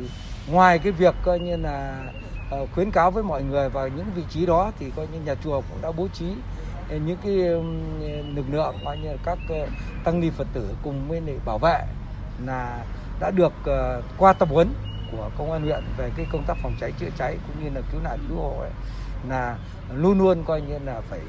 ngoài 0.51 0.79
cái 0.79 0.93
việc 0.93 1.15
coi 1.23 1.39
như 1.39 1.57
là 1.57 2.05
Ờ, 2.51 2.67
khuyến 2.75 2.91
cáo 2.91 3.11
với 3.11 3.23
mọi 3.23 3.43
người 3.43 3.69
vào 3.69 3.89
những 3.89 4.07
vị 4.15 4.23
trí 4.31 4.47
đó 4.47 4.73
thì 4.79 4.91
coi 4.97 5.07
như 5.13 5.21
nhà 5.21 5.35
chùa 5.45 5.61
cũng 5.61 5.83
đã 5.83 5.93
bố 5.93 6.09
trí 6.09 6.27
ờ, 6.89 6.97
những 6.97 7.19
cái 7.23 7.35
lực 8.35 8.45
lượng 8.51 8.77
coi 8.85 8.99
như 8.99 9.17
các 9.25 9.39
ờ, 9.49 9.67
tăng 10.05 10.21
ni 10.21 10.31
phật 10.31 10.47
tử 10.53 10.69
cùng 10.83 11.09
với 11.09 11.23
bảo 11.45 11.59
vệ 11.59 11.83
là 12.47 12.85
đã 13.21 13.31
được 13.31 13.53
qua 14.19 14.33
tập 14.33 14.49
huấn 14.53 14.73
của 15.13 15.31
công 15.39 15.53
an 15.53 15.63
huyện 15.63 15.85
về 15.97 16.11
cái 16.17 16.27
công 16.33 16.45
tác 16.47 16.57
phòng 16.63 16.77
cháy 16.81 16.93
chữa 17.01 17.09
cháy 17.19 17.37
cũng 17.47 17.65
như 17.65 17.71
là 17.75 17.81
cứu 17.93 18.01
nạn 18.05 18.19
cứu 18.29 18.39
hộ 18.39 18.57
ấy, 18.61 18.71
là 19.29 19.59
luôn 19.95 20.19
luôn 20.19 20.45
coi 20.45 20.61
như 20.61 20.79
là 20.85 21.01
phải 21.11 21.21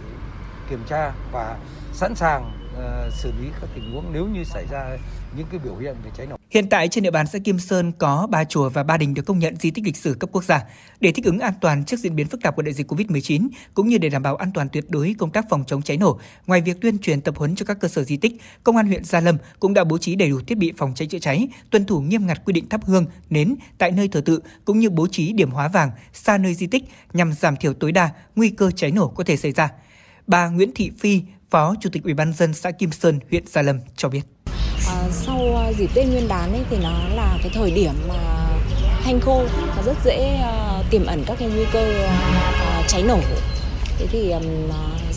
kiểm 0.70 0.84
tra 0.88 1.12
và 1.32 1.58
sẵn 1.94 2.16
sàng 2.16 2.52
uh, 2.74 3.14
xử 3.14 3.32
lý 3.42 3.50
các 3.62 3.70
tình 3.76 3.94
huống 3.94 4.06
nếu 4.14 4.26
như 4.26 4.44
xảy 4.44 4.66
ra 4.72 4.98
những 5.38 5.48
cái 5.52 5.60
biểu 5.64 5.76
hiện 5.76 5.96
về 6.04 6.12
cháy 6.18 6.28
nổ. 6.28 6.36
Hiện 6.50 6.70
tại 6.70 6.88
trên 6.88 7.04
địa 7.04 7.12
bàn 7.12 7.28
xã 7.28 7.40
Kim 7.40 7.60
Sơn 7.60 7.92
có 7.92 8.28
ba 8.30 8.44
chùa 8.44 8.70
và 8.70 8.84
ba 8.84 8.98
đình 8.98 9.14
được 9.14 9.26
công 9.26 9.40
nhận 9.40 9.56
di 9.56 9.72
tích 9.72 9.86
lịch 9.86 9.98
sử 9.98 10.14
cấp 10.14 10.30
quốc 10.34 10.44
gia. 10.44 10.64
Để 11.00 11.12
thích 11.12 11.26
ứng 11.26 11.40
an 11.40 11.54
toàn 11.62 11.86
trước 11.86 12.00
diễn 12.00 12.16
biến 12.16 12.28
phức 12.28 12.42
tạp 12.42 12.56
của 12.56 12.62
đại 12.62 12.74
dịch 12.74 12.92
COVID-19 12.92 13.48
cũng 13.74 13.88
như 13.88 13.98
để 13.98 14.10
đảm 14.10 14.24
bảo 14.24 14.36
an 14.36 14.52
toàn 14.54 14.70
tuyệt 14.70 14.86
đối 14.90 15.16
công 15.18 15.32
tác 15.32 15.46
phòng 15.50 15.64
chống 15.68 15.82
cháy 15.82 15.98
nổ, 15.98 16.20
ngoài 16.48 16.62
việc 16.62 16.82
tuyên 16.82 16.98
truyền 16.98 17.22
tập 17.22 17.38
huấn 17.38 17.56
cho 17.56 17.66
các 17.66 17.80
cơ 17.80 17.88
sở 17.88 18.04
di 18.04 18.18
tích, 18.18 18.34
công 18.64 18.78
an 18.78 18.88
huyện 18.88 19.04
Gia 19.04 19.20
Lâm 19.20 19.38
cũng 19.60 19.74
đã 19.74 19.84
bố 19.84 19.98
trí 19.98 20.16
đầy 20.16 20.30
đủ 20.30 20.40
thiết 20.48 20.58
bị 20.58 20.74
phòng 20.78 20.94
cháy 20.96 21.08
chữa 21.08 21.20
cháy, 21.20 21.48
tuân 21.70 21.86
thủ 21.86 22.02
nghiêm 22.02 22.28
ngặt 22.28 22.46
quy 22.46 22.54
định 22.54 22.70
thắp 22.70 22.86
hương, 22.86 23.06
nến 23.30 23.56
tại 23.78 23.92
nơi 23.92 24.08
thờ 24.08 24.22
tự 24.26 24.40
cũng 24.66 24.80
như 24.80 24.90
bố 24.90 25.08
trí 25.08 25.34
điểm 25.34 25.52
hóa 25.52 25.68
vàng 25.68 25.92
xa 26.14 26.38
nơi 26.38 26.54
di 26.54 26.68
tích 26.68 26.84
nhằm 27.14 27.34
giảm 27.34 27.56
thiểu 27.56 27.74
tối 27.74 27.92
đa 27.92 28.10
nguy 28.36 28.50
cơ 28.50 28.72
cháy 28.72 28.92
nổ 28.92 29.08
có 29.08 29.24
thể 29.24 29.38
xảy 29.38 29.52
ra. 29.52 29.70
Bà 30.28 30.48
Nguyễn 30.48 30.72
Thị 30.76 30.92
Phi, 31.00 31.22
Phó 31.50 31.76
Chủ 31.80 31.90
tịch 31.90 32.04
Ủy 32.04 32.14
ban 32.14 32.34
dân 32.34 32.54
xã 32.54 32.72
Kim 32.72 32.92
Sơn, 32.92 33.20
huyện 33.30 33.48
Gia 33.48 33.62
Lâm 33.62 33.80
cho 33.96 34.10
biết. 34.10 34.22
À, 34.90 35.04
sau 35.12 35.56
à, 35.58 35.74
dịp 35.78 35.90
Tết 35.94 36.08
Nguyên 36.08 36.28
đán 36.28 36.54
ấy 36.54 36.62
thì 36.70 36.78
nó 36.84 36.92
là 37.16 37.38
cái 37.44 37.52
thời 37.54 37.72
điểm 37.72 37.94
mà 38.08 38.16
hanh 39.02 39.20
khô 39.22 39.44
và 39.76 39.84
rất 39.86 39.98
dễ 40.06 40.40
uh, 40.40 40.86
tiềm 40.90 41.06
ẩn 41.06 41.24
các 41.26 41.38
cái 41.40 41.50
nguy 41.50 41.66
cơ 41.74 42.06
uh, 42.06 42.88
cháy 42.88 43.04
nổ. 43.04 43.20
Thế 43.98 44.08
thì 44.12 44.32
um, 44.32 44.44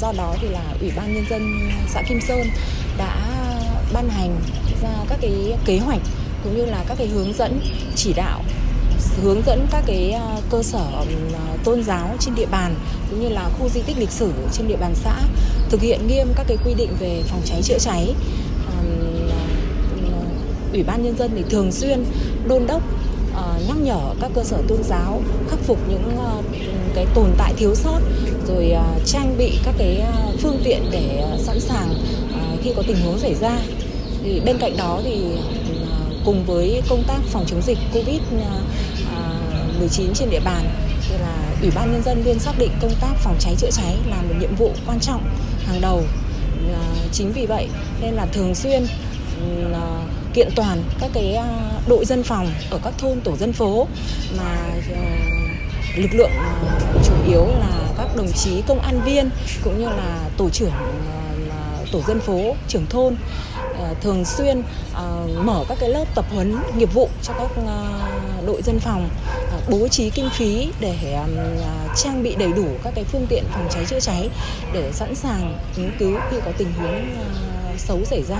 do 0.01 0.13
đó 0.17 0.35
thì 0.41 0.49
là 0.49 0.65
Ủy 0.81 0.91
ban 0.97 1.15
nhân 1.15 1.25
dân 1.31 1.71
xã 1.89 2.03
Kim 2.09 2.21
Sơn 2.29 2.47
đã 2.99 3.17
ban 3.93 4.09
hành 4.09 4.37
ra 4.83 4.89
các 5.09 5.19
cái 5.21 5.33
kế 5.65 5.79
hoạch 5.79 6.01
cũng 6.45 6.57
như 6.57 6.65
là 6.65 6.85
các 6.89 6.99
cái 6.99 7.07
hướng 7.07 7.33
dẫn 7.39 7.61
chỉ 7.97 8.13
đạo 8.13 8.43
hướng 9.23 9.43
dẫn 9.47 9.67
các 9.71 9.83
cái 9.87 10.21
cơ 10.51 10.63
sở 10.63 10.87
tôn 11.65 11.85
giáo 11.85 12.17
trên 12.21 12.35
địa 12.35 12.47
bàn 12.51 12.75
cũng 13.11 13.21
như 13.21 13.29
là 13.29 13.49
khu 13.59 13.69
di 13.69 13.81
tích 13.81 13.99
lịch 13.99 14.11
sử 14.11 14.33
trên 14.53 14.69
địa 14.69 14.77
bàn 14.77 14.95
xã 14.95 15.15
thực 15.71 15.81
hiện 15.81 16.07
nghiêm 16.07 16.33
các 16.37 16.45
cái 16.49 16.57
quy 16.65 16.75
định 16.75 16.97
về 17.01 17.23
phòng 17.29 17.43
cháy 17.45 17.63
chữa 17.63 17.79
cháy 17.79 18.15
ủy 20.73 20.83
ban 20.83 21.03
nhân 21.03 21.17
dân 21.19 21.31
thì 21.37 21.43
thường 21.51 21.73
xuyên 21.73 22.05
đôn 22.49 22.67
đốc 22.67 22.83
uh, 23.33 23.69
nhắc 23.69 23.77
nhở 23.83 24.01
các 24.21 24.31
cơ 24.35 24.45
sở 24.45 24.59
tôn 24.69 24.83
giáo 24.83 25.23
khắc 25.51 25.59
phục 25.59 25.79
những 25.89 26.11
uh, 26.17 26.45
cái 26.95 27.07
tồn 27.15 27.31
tại 27.39 27.55
thiếu 27.57 27.75
sót 27.75 27.99
rồi 28.47 28.73
uh, 28.73 29.07
trang 29.07 29.35
bị 29.39 29.59
các 29.65 29.75
cái 29.79 30.03
uh, 30.29 30.41
phương 30.41 30.61
tiện 30.65 30.85
để 30.91 31.25
uh, 31.35 31.41
sẵn 31.41 31.61
sàng 31.61 31.91
uh, 31.91 32.61
khi 32.63 32.73
có 32.77 32.83
tình 32.87 32.97
huống 33.05 33.19
xảy 33.19 33.35
ra. 33.35 33.59
Thì 34.25 34.41
bên 34.41 34.59
cạnh 34.59 34.77
đó 34.77 35.01
thì 35.05 35.25
uh, 35.83 36.25
cùng 36.25 36.45
với 36.47 36.83
công 36.89 37.03
tác 37.09 37.19
phòng 37.27 37.45
chống 37.47 37.63
dịch 37.63 37.79
covid 37.95 38.21
uh, 38.37 38.43
19 39.79 40.13
trên 40.15 40.31
địa 40.31 40.41
bàn 40.45 40.65
thì 41.09 41.19
là 41.19 41.37
ủy 41.61 41.71
ban 41.75 41.93
nhân 41.93 42.03
dân 42.03 42.23
luôn 42.25 42.39
xác 42.39 42.53
định 42.59 42.71
công 42.83 42.95
tác 43.01 43.15
phòng 43.17 43.37
cháy 43.41 43.55
chữa 43.59 43.71
cháy 43.71 43.97
là 44.11 44.23
một 44.23 44.35
nhiệm 44.41 44.55
vụ 44.55 44.71
quan 44.87 45.01
trọng 45.01 45.23
hàng 45.67 45.81
đầu. 45.81 46.03
Uh, 46.71 47.13
chính 47.13 47.33
vì 47.33 47.47
vậy 47.47 47.69
nên 48.01 48.15
là 48.15 48.27
thường 48.27 48.55
xuyên 48.55 48.83
uh, 48.83 49.79
kiện 50.35 50.49
toàn 50.57 50.83
các 51.01 51.11
cái 51.15 51.35
à, 51.35 51.71
đội 51.87 52.05
dân 52.05 52.23
phòng 52.23 52.53
ở 52.71 52.79
các 52.85 52.95
thôn, 52.99 53.21
tổ 53.21 53.37
dân 53.37 53.53
phố 53.53 53.87
mà 54.39 54.57
ờ, 54.91 55.03
lực 55.97 56.11
lượng 56.13 56.31
à, 56.39 56.55
chủ 57.05 57.13
yếu 57.27 57.47
là 57.47 57.89
các 57.99 58.17
đồng 58.17 58.33
chí 58.33 58.63
công 58.67 58.81
an 58.81 59.01
viên 59.05 59.31
cũng 59.65 59.79
như 59.79 59.89
là 59.89 60.19
tổ 60.37 60.51
trưởng 60.51 60.73
ờ, 61.51 61.85
tổ 61.93 62.01
dân 62.09 62.21
phố, 62.21 62.55
trưởng 62.69 62.87
thôn 62.87 63.17
ờ, 63.79 63.95
thường 64.01 64.25
xuyên 64.25 64.63
mở 65.45 65.65
các 65.69 65.79
cái 65.81 65.89
lớp 65.89 66.05
tập 66.15 66.25
huấn 66.31 66.57
nghiệp 66.77 66.95
vụ 66.95 67.09
cho 67.23 67.33
các 67.33 67.51
đội 68.47 68.63
dân 68.63 68.81
phòng 68.81 69.09
bố 69.71 69.89
trí 69.89 70.11
kinh 70.11 70.31
phí 70.31 70.69
để 70.81 71.15
à, 71.15 71.27
trang 71.97 72.23
bị 72.23 72.35
đầy 72.35 72.53
đủ 72.53 72.67
các 72.85 72.93
cái 72.95 73.05
phương 73.05 73.27
tiện 73.29 73.45
phòng 73.53 73.69
cháy 73.71 73.85
chữa 73.89 74.01
cháy 74.01 74.31
để 74.73 74.93
sẵn 74.93 75.15
sàng 75.15 75.59
ứng 75.77 75.91
cứu 75.99 76.19
khi 76.31 76.37
có 76.45 76.53
tình 76.59 76.73
huống 76.79 77.09
xấu 77.79 78.05
xảy 78.05 78.23
ra. 78.23 78.39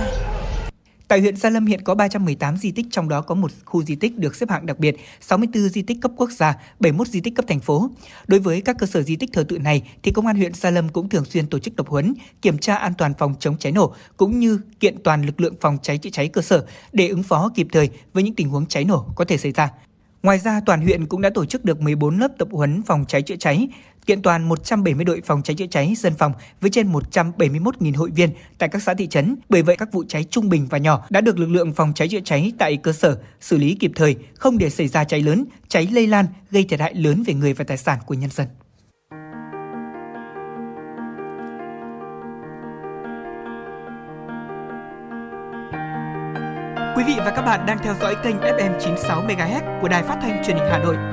Tại 1.13 1.21
huyện 1.21 1.35
Gia 1.35 1.49
Lâm 1.49 1.65
hiện 1.65 1.81
có 1.81 1.95
318 1.95 2.57
di 2.57 2.71
tích, 2.71 2.85
trong 2.91 3.09
đó 3.09 3.21
có 3.21 3.35
một 3.35 3.51
khu 3.65 3.83
di 3.83 3.95
tích 3.95 4.17
được 4.17 4.35
xếp 4.35 4.49
hạng 4.49 4.65
đặc 4.65 4.79
biệt, 4.79 4.95
64 5.21 5.69
di 5.69 5.81
tích 5.81 5.97
cấp 6.01 6.11
quốc 6.17 6.31
gia, 6.31 6.53
71 6.79 7.07
di 7.07 7.21
tích 7.21 7.35
cấp 7.35 7.45
thành 7.47 7.59
phố. 7.59 7.89
Đối 8.27 8.39
với 8.39 8.61
các 8.61 8.77
cơ 8.79 8.87
sở 8.87 9.01
di 9.01 9.15
tích 9.15 9.29
thờ 9.33 9.45
tự 9.47 9.59
này, 9.59 9.81
thì 10.03 10.11
Công 10.11 10.27
an 10.27 10.35
huyện 10.35 10.53
Gia 10.53 10.71
Lâm 10.71 10.89
cũng 10.89 11.09
thường 11.09 11.25
xuyên 11.25 11.47
tổ 11.47 11.59
chức 11.59 11.75
tập 11.75 11.87
huấn, 11.89 12.13
kiểm 12.41 12.57
tra 12.57 12.75
an 12.75 12.93
toàn 12.97 13.13
phòng 13.17 13.35
chống 13.39 13.57
cháy 13.57 13.71
nổ, 13.71 13.93
cũng 14.17 14.39
như 14.39 14.59
kiện 14.79 15.03
toàn 15.03 15.25
lực 15.25 15.41
lượng 15.41 15.55
phòng 15.61 15.77
cháy 15.81 15.97
chữa 15.97 16.09
cháy 16.09 16.27
cơ 16.27 16.41
sở 16.41 16.65
để 16.93 17.07
ứng 17.07 17.23
phó 17.23 17.51
kịp 17.55 17.67
thời 17.71 17.89
với 18.13 18.23
những 18.23 18.35
tình 18.35 18.49
huống 18.49 18.65
cháy 18.65 18.83
nổ 18.83 19.05
có 19.15 19.25
thể 19.25 19.37
xảy 19.37 19.51
ra. 19.51 19.69
Ngoài 20.23 20.39
ra, 20.39 20.61
toàn 20.65 20.81
huyện 20.81 21.05
cũng 21.05 21.21
đã 21.21 21.29
tổ 21.29 21.45
chức 21.45 21.65
được 21.65 21.81
14 21.81 22.19
lớp 22.19 22.31
tập 22.37 22.47
huấn 22.51 22.83
phòng 22.83 23.05
cháy 23.07 23.21
chữa 23.21 23.35
cháy, 23.35 23.67
kiện 24.05 24.21
toàn 24.21 24.49
170 24.49 25.05
đội 25.05 25.21
phòng 25.25 25.43
cháy 25.43 25.55
chữa 25.55 25.65
cháy 25.71 25.93
dân 25.97 26.13
phòng 26.17 26.33
với 26.61 26.69
trên 26.71 26.91
171.000 26.91 27.97
hội 27.97 28.11
viên 28.15 28.29
tại 28.57 28.69
các 28.69 28.83
xã 28.83 28.93
thị 28.93 29.07
trấn. 29.07 29.35
Bởi 29.49 29.61
vậy 29.61 29.77
các 29.77 29.91
vụ 29.91 30.03
cháy 30.07 30.23
trung 30.23 30.49
bình 30.49 30.67
và 30.69 30.77
nhỏ 30.77 31.05
đã 31.09 31.21
được 31.21 31.39
lực 31.39 31.49
lượng 31.49 31.73
phòng 31.73 31.93
cháy 31.95 32.07
chữa 32.07 32.19
cháy 32.25 32.51
tại 32.57 32.77
cơ 32.77 32.93
sở 32.93 33.17
xử 33.39 33.57
lý 33.57 33.75
kịp 33.75 33.91
thời, 33.95 34.15
không 34.33 34.57
để 34.57 34.69
xảy 34.69 34.87
ra 34.87 35.03
cháy 35.03 35.21
lớn, 35.21 35.45
cháy 35.67 35.87
lây 35.91 36.07
lan 36.07 36.25
gây 36.51 36.63
thiệt 36.63 36.79
hại 36.79 36.93
lớn 36.93 37.23
về 37.23 37.33
người 37.33 37.53
và 37.53 37.65
tài 37.67 37.77
sản 37.77 37.99
của 38.05 38.13
nhân 38.13 38.29
dân. 38.29 38.47
Quý 46.97 47.03
vị 47.07 47.13
và 47.17 47.33
các 47.35 47.41
bạn 47.41 47.65
đang 47.65 47.77
theo 47.83 47.95
dõi 48.01 48.15
kênh 48.23 48.35
FM 48.37 48.79
96 48.79 49.23
MHz 49.23 49.81
của 49.81 49.87
Đài 49.87 50.03
Phát 50.03 50.19
thanh 50.21 50.43
Truyền 50.45 50.57
hình 50.57 50.67
Hà 50.71 50.79
Nội. 50.79 51.12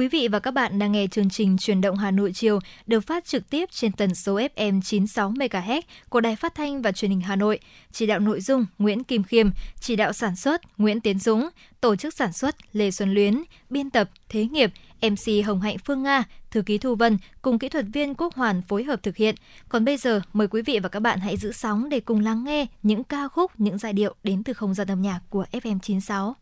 Quý 0.00 0.08
vị 0.08 0.28
và 0.28 0.38
các 0.38 0.50
bạn 0.50 0.78
đang 0.78 0.92
nghe 0.92 1.06
chương 1.06 1.30
trình 1.30 1.56
Truyền 1.58 1.80
động 1.80 1.96
Hà 1.96 2.10
Nội 2.10 2.32
chiều 2.32 2.58
được 2.86 3.00
phát 3.00 3.24
trực 3.24 3.50
tiếp 3.50 3.68
trên 3.72 3.92
tần 3.92 4.14
số 4.14 4.40
FM 4.56 4.80
96 4.82 5.30
MHz 5.30 5.82
của 6.08 6.20
Đài 6.20 6.36
Phát 6.36 6.54
thanh 6.54 6.82
và 6.82 6.92
Truyền 6.92 7.10
hình 7.10 7.20
Hà 7.20 7.36
Nội. 7.36 7.58
Chỉ 7.92 8.06
đạo 8.06 8.18
nội 8.18 8.40
dung 8.40 8.66
Nguyễn 8.78 9.04
Kim 9.04 9.22
Khiêm, 9.22 9.50
chỉ 9.80 9.96
đạo 9.96 10.12
sản 10.12 10.36
xuất 10.36 10.78
Nguyễn 10.78 11.00
Tiến 11.00 11.18
Dũng, 11.18 11.48
tổ 11.80 11.96
chức 11.96 12.14
sản 12.14 12.32
xuất 12.32 12.56
Lê 12.72 12.90
Xuân 12.90 13.14
Luyến, 13.14 13.42
biên 13.70 13.90
tập 13.90 14.10
Thế 14.28 14.44
Nghiệp, 14.44 14.70
MC 15.02 15.46
Hồng 15.46 15.60
Hạnh 15.60 15.76
Phương 15.84 16.02
Nga, 16.02 16.24
thư 16.50 16.62
ký 16.62 16.78
Thu 16.78 16.94
Vân 16.94 17.18
cùng 17.42 17.58
kỹ 17.58 17.68
thuật 17.68 17.84
viên 17.92 18.14
Quốc 18.14 18.34
Hoàn 18.34 18.62
phối 18.62 18.84
hợp 18.84 19.02
thực 19.02 19.16
hiện. 19.16 19.34
Còn 19.68 19.84
bây 19.84 19.96
giờ, 19.96 20.20
mời 20.32 20.48
quý 20.48 20.62
vị 20.62 20.78
và 20.78 20.88
các 20.88 21.00
bạn 21.00 21.18
hãy 21.18 21.36
giữ 21.36 21.52
sóng 21.52 21.88
để 21.88 22.00
cùng 22.00 22.20
lắng 22.20 22.44
nghe 22.44 22.66
những 22.82 23.04
ca 23.04 23.28
khúc, 23.28 23.52
những 23.58 23.78
giai 23.78 23.92
điệu 23.92 24.14
đến 24.24 24.42
từ 24.44 24.52
không 24.52 24.74
gian 24.74 24.88
âm 24.90 25.02
nhạc 25.02 25.20
của 25.30 25.44
FM96. 25.52 26.32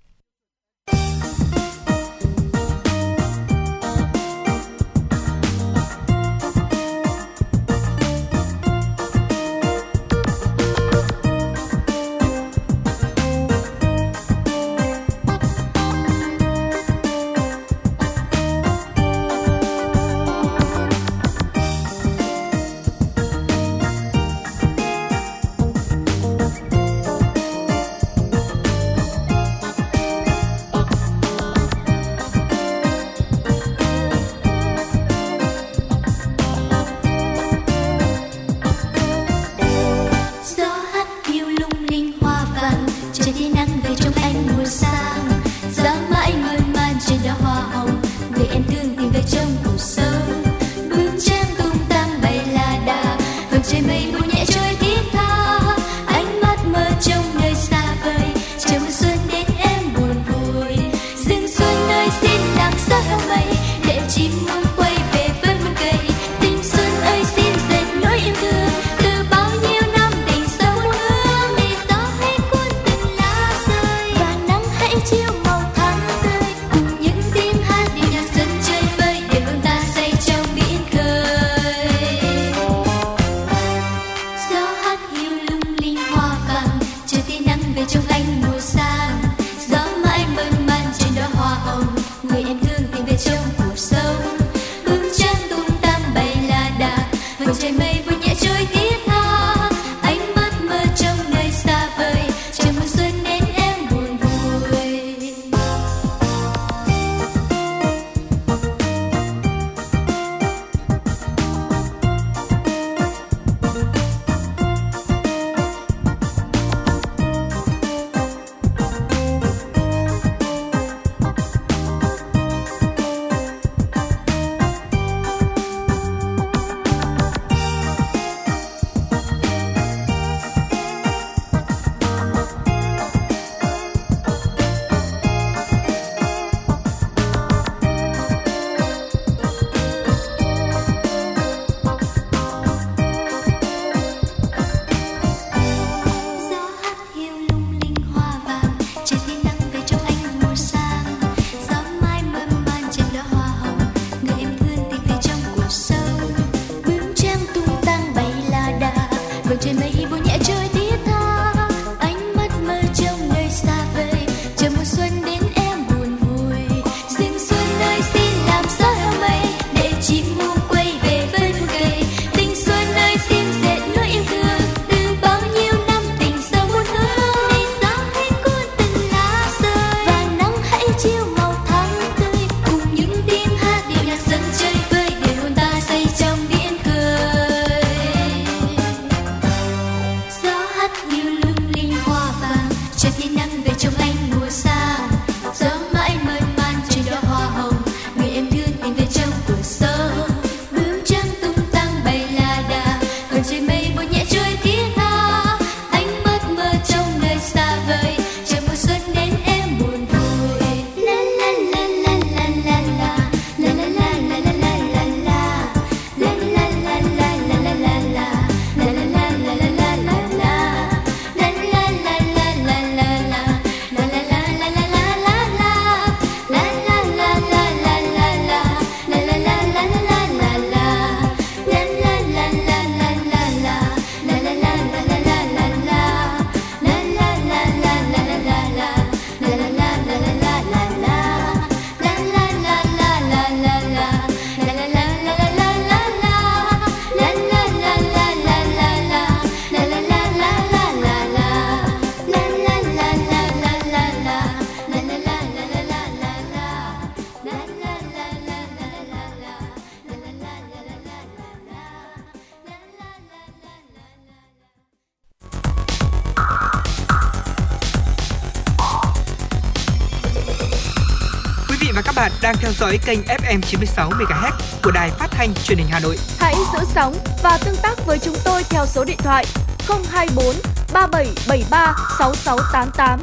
Đang 272.48 272.56
theo 272.60 272.72
dõi 272.72 272.98
kênh 273.06 273.18
FM 273.22 273.60
96 273.60 274.10
MHz 274.10 274.52
của 274.82 274.90
đài 274.90 275.10
phát 275.10 275.28
thanh 275.30 275.54
truyền 275.54 275.78
hình 275.78 275.86
Hà 275.90 276.00
Nội. 276.00 276.16
Hãy 276.38 276.54
giữ 276.72 276.78
sóng 276.94 277.14
và 277.42 277.58
tương 277.64 277.76
tác 277.82 278.06
với 278.06 278.18
chúng 278.18 278.34
tôi 278.44 278.62
theo 278.70 278.86
số 278.86 279.04
điện 279.04 279.16
thoại 279.18 279.44
024 279.88 280.54
3773 280.92 281.94
6688. 282.18 283.20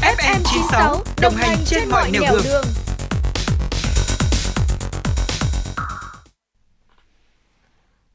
FM 0.00 0.40
96 0.44 1.02
đồng 1.20 1.34
hành 1.34 1.58
trên 1.64 1.88
mọi 1.88 2.10
nẻo 2.10 2.22
đường. 2.22 2.42
đường. 2.44 2.64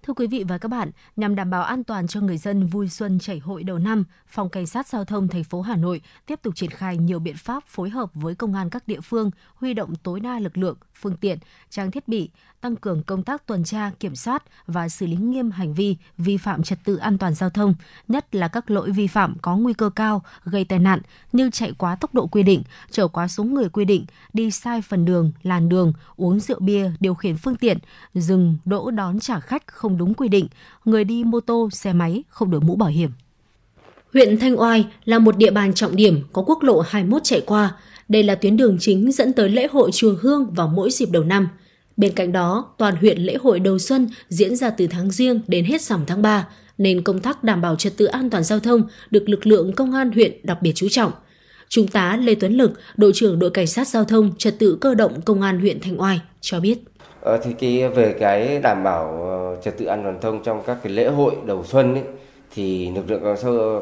Thưa 0.04 0.14
quý 0.14 0.28
vị 0.28 0.44
và 0.48 0.58
các 0.58 0.68
bạn, 0.68 0.92
nhằm 1.16 1.36
đảm 1.36 1.50
bảo 1.50 1.64
an 1.64 1.84
toàn 1.84 2.08
cho 2.08 2.20
người 2.20 2.38
dân 2.38 2.68
vui 2.68 2.90
xuân 2.90 3.20
chảy 3.20 3.40
hội 3.40 3.64
đầu 3.64 3.78
năm, 3.78 4.04
Phòng 4.42 4.50
Cảnh 4.50 4.68
sát 4.68 4.88
Giao 4.88 5.06
thông 5.06 5.28
thành 5.28 5.44
phố 5.44 5.62
Hà 5.62 5.76
Nội 5.76 6.02
tiếp 6.26 6.40
tục 6.42 6.56
triển 6.56 6.70
khai 6.70 6.98
nhiều 6.98 7.20
biện 7.20 7.36
pháp 7.38 7.64
phối 7.68 7.90
hợp 7.90 8.10
với 8.14 8.36
công 8.36 8.54
an 8.54 8.70
các 8.70 8.88
địa 8.88 9.02
phương, 9.02 9.32
huy 9.56 9.74
động 9.74 9.96
tối 9.96 10.20
đa 10.20 10.40
lực 10.40 10.58
lượng, 10.58 10.78
phương 11.02 11.18
tiện, 11.18 11.38
trang 11.70 11.92
thiết 11.92 12.08
bị, 12.08 12.30
tăng 12.62 12.76
cường 12.76 13.04
công 13.04 13.24
tác 13.24 13.48
tuần 13.48 13.64
tra, 13.64 13.92
kiểm 14.00 14.16
soát 14.16 14.44
và 14.68 14.90
xử 14.90 15.08
lý 15.08 15.16
nghiêm 15.16 15.52
hành 15.52 15.74
vi 15.74 15.98
vi 16.18 16.38
phạm 16.38 16.64
trật 16.64 16.80
tự 16.84 16.98
an 16.98 17.18
toàn 17.18 17.34
giao 17.34 17.50
thông, 17.50 17.74
nhất 18.08 18.36
là 18.36 18.48
các 18.48 18.72
lỗi 18.72 18.92
vi 18.92 19.08
phạm 19.08 19.36
có 19.42 19.58
nguy 19.58 19.74
cơ 19.74 19.90
cao 19.90 20.24
gây 20.44 20.66
tai 20.66 20.80
nạn 20.80 21.00
như 21.34 21.50
chạy 21.54 21.74
quá 21.78 21.96
tốc 21.96 22.14
độ 22.14 22.28
quy 22.28 22.44
định, 22.44 22.64
chở 22.92 23.08
quá 23.08 23.28
số 23.28 23.44
người 23.44 23.70
quy 23.70 23.86
định, 23.86 24.06
đi 24.34 24.52
sai 24.52 24.82
phần 24.82 25.06
đường, 25.06 25.32
làn 25.44 25.70
đường, 25.70 25.94
uống 26.16 26.40
rượu 26.40 26.60
bia, 26.60 26.92
điều 27.00 27.16
khiển 27.16 27.38
phương 27.38 27.56
tiện, 27.56 27.78
dừng 28.14 28.58
đỗ 28.66 28.92
đón 28.92 29.20
trả 29.20 29.40
khách 29.40 29.68
không 29.68 29.98
đúng 29.98 30.14
quy 30.14 30.28
định, 30.28 30.48
người 30.86 31.04
đi 31.04 31.24
mô 31.24 31.40
tô, 31.40 31.70
xe 31.72 31.94
máy 31.94 32.24
không 32.30 32.52
đội 32.52 32.62
mũ 32.62 32.76
bảo 32.76 32.90
hiểm. 32.90 33.12
Huyện 34.14 34.38
Thanh 34.40 34.60
Oai 34.60 34.86
là 35.06 35.20
một 35.20 35.38
địa 35.38 35.52
bàn 35.52 35.74
trọng 35.74 35.96
điểm 35.96 36.22
có 36.34 36.44
quốc 36.48 36.64
lộ 36.64 36.80
21 36.80 37.24
chạy 37.24 37.42
qua. 37.42 37.76
Đây 38.10 38.24
là 38.24 38.36
tuyến 38.36 38.58
đường 38.58 38.78
chính 38.80 39.12
dẫn 39.12 39.34
tới 39.34 39.50
lễ 39.50 39.68
hội 39.72 39.92
chùa 39.94 40.14
Hương 40.22 40.54
vào 40.54 40.68
mỗi 40.68 40.92
dịp 40.92 41.10
đầu 41.12 41.24
năm. 41.24 41.48
Bên 41.98 42.14
cạnh 42.14 42.32
đó, 42.32 42.66
toàn 42.78 42.96
huyện 42.96 43.18
lễ 43.18 43.36
hội 43.42 43.60
đầu 43.60 43.80
xuân 43.80 44.10
diễn 44.30 44.56
ra 44.56 44.70
từ 44.70 44.88
tháng 44.88 45.12
riêng 45.12 45.42
đến 45.48 45.66
hết 45.66 45.82
rằm 45.82 46.04
tháng 46.08 46.22
3, 46.22 46.48
nên 46.78 47.02
công 47.02 47.20
tác 47.20 47.44
đảm 47.44 47.62
bảo 47.62 47.76
trật 47.76 47.98
tự 47.98 48.06
an 48.06 48.30
toàn 48.30 48.44
giao 48.44 48.60
thông 48.60 48.84
được 49.12 49.30
lực 49.30 49.48
lượng 49.48 49.74
công 49.74 49.94
an 49.94 50.12
huyện 50.12 50.32
đặc 50.44 50.58
biệt 50.62 50.72
chú 50.76 50.88
trọng. 50.90 51.12
Trung 51.70 51.88
tá 51.88 52.18
Lê 52.18 52.36
Tuấn 52.36 52.54
Lực, 52.54 52.72
đội 52.98 53.12
trưởng 53.16 53.40
đội 53.40 53.50
cảnh 53.50 53.68
sát 53.68 53.88
giao 53.88 54.04
thông 54.04 54.32
trật 54.38 54.60
tự 54.60 54.78
cơ 54.82 54.96
động 54.96 55.22
công 55.22 55.42
an 55.42 55.60
huyện 55.60 55.80
Thanh 55.80 56.02
Oai 56.02 56.22
cho 56.42 56.60
biết. 56.60 56.78
Ờ, 57.22 57.40
thì 57.44 57.52
cái 57.60 57.90
về 57.90 58.16
cái 58.20 58.60
đảm 58.60 58.84
bảo 58.84 59.24
ờ, 59.24 59.62
trật 59.64 59.78
tự 59.78 59.86
an 59.86 60.04
toàn 60.04 60.18
thông 60.22 60.44
trong 60.44 60.62
các 60.66 60.78
cái 60.84 60.94
lễ 60.94 61.08
hội 61.08 61.36
đầu 61.46 61.64
xuân 61.68 61.94
ấy, 61.94 62.04
thì 62.54 62.92
lực 62.92 63.10
lượng 63.10 63.24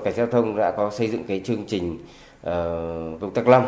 cảnh 0.03 0.13
sát 0.13 0.17
giao 0.17 0.27
thông 0.27 0.55
đã 0.55 0.71
có 0.71 0.89
xây 0.89 1.07
dựng 1.07 1.23
cái 1.23 1.41
chương 1.45 1.63
trình 1.67 1.93
uh, 2.39 3.21
công 3.21 3.31
tác 3.33 3.47
lâm 3.47 3.65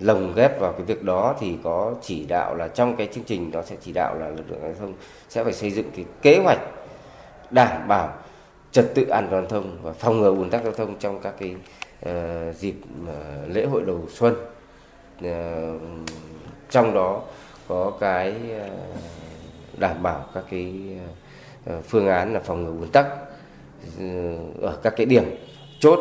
lồng 0.00 0.32
ghép 0.34 0.60
vào 0.60 0.72
cái 0.72 0.82
việc 0.82 1.02
đó 1.02 1.34
thì 1.40 1.56
có 1.64 1.94
chỉ 2.02 2.24
đạo 2.24 2.54
là 2.54 2.68
trong 2.68 2.96
cái 2.96 3.08
chương 3.12 3.24
trình 3.24 3.50
đó 3.50 3.62
sẽ 3.62 3.76
chỉ 3.80 3.92
đạo 3.92 4.14
là 4.18 4.28
lực 4.28 4.50
lượng 4.50 4.60
giao 4.62 4.74
thông 4.80 4.92
sẽ 5.28 5.44
phải 5.44 5.52
xây 5.52 5.70
dựng 5.70 5.90
cái 5.96 6.04
kế 6.22 6.38
hoạch 6.44 6.58
đảm 7.50 7.88
bảo 7.88 8.12
trật 8.72 8.94
tự 8.94 9.06
an 9.08 9.28
toàn 9.30 9.48
thông 9.48 9.78
và 9.82 9.92
phòng 9.92 10.20
ngừa 10.20 10.30
ùn 10.30 10.50
tắc 10.50 10.62
giao 10.64 10.72
thông 10.72 10.98
trong 10.98 11.20
các 11.20 11.34
cái 11.38 11.54
uh, 12.06 12.56
dịp 12.56 12.74
uh, 13.02 13.54
lễ 13.54 13.66
hội 13.66 13.82
đầu 13.86 14.00
xuân. 14.08 14.34
Uh, 15.18 15.80
trong 16.70 16.94
đó 16.94 17.22
có 17.68 17.92
cái 18.00 18.34
uh, 18.56 18.72
đảm 19.78 20.02
bảo 20.02 20.24
các 20.34 20.44
cái 20.50 20.74
uh, 21.70 21.84
phương 21.84 22.08
án 22.08 22.34
là 22.34 22.40
phòng 22.40 22.64
ngừa 22.64 22.80
ùn 22.80 22.90
tắc. 22.92 23.06
Ừ, 23.98 24.04
ở 24.60 24.78
các 24.82 24.94
cái 24.96 25.06
điểm 25.06 25.24
chốt 25.80 25.98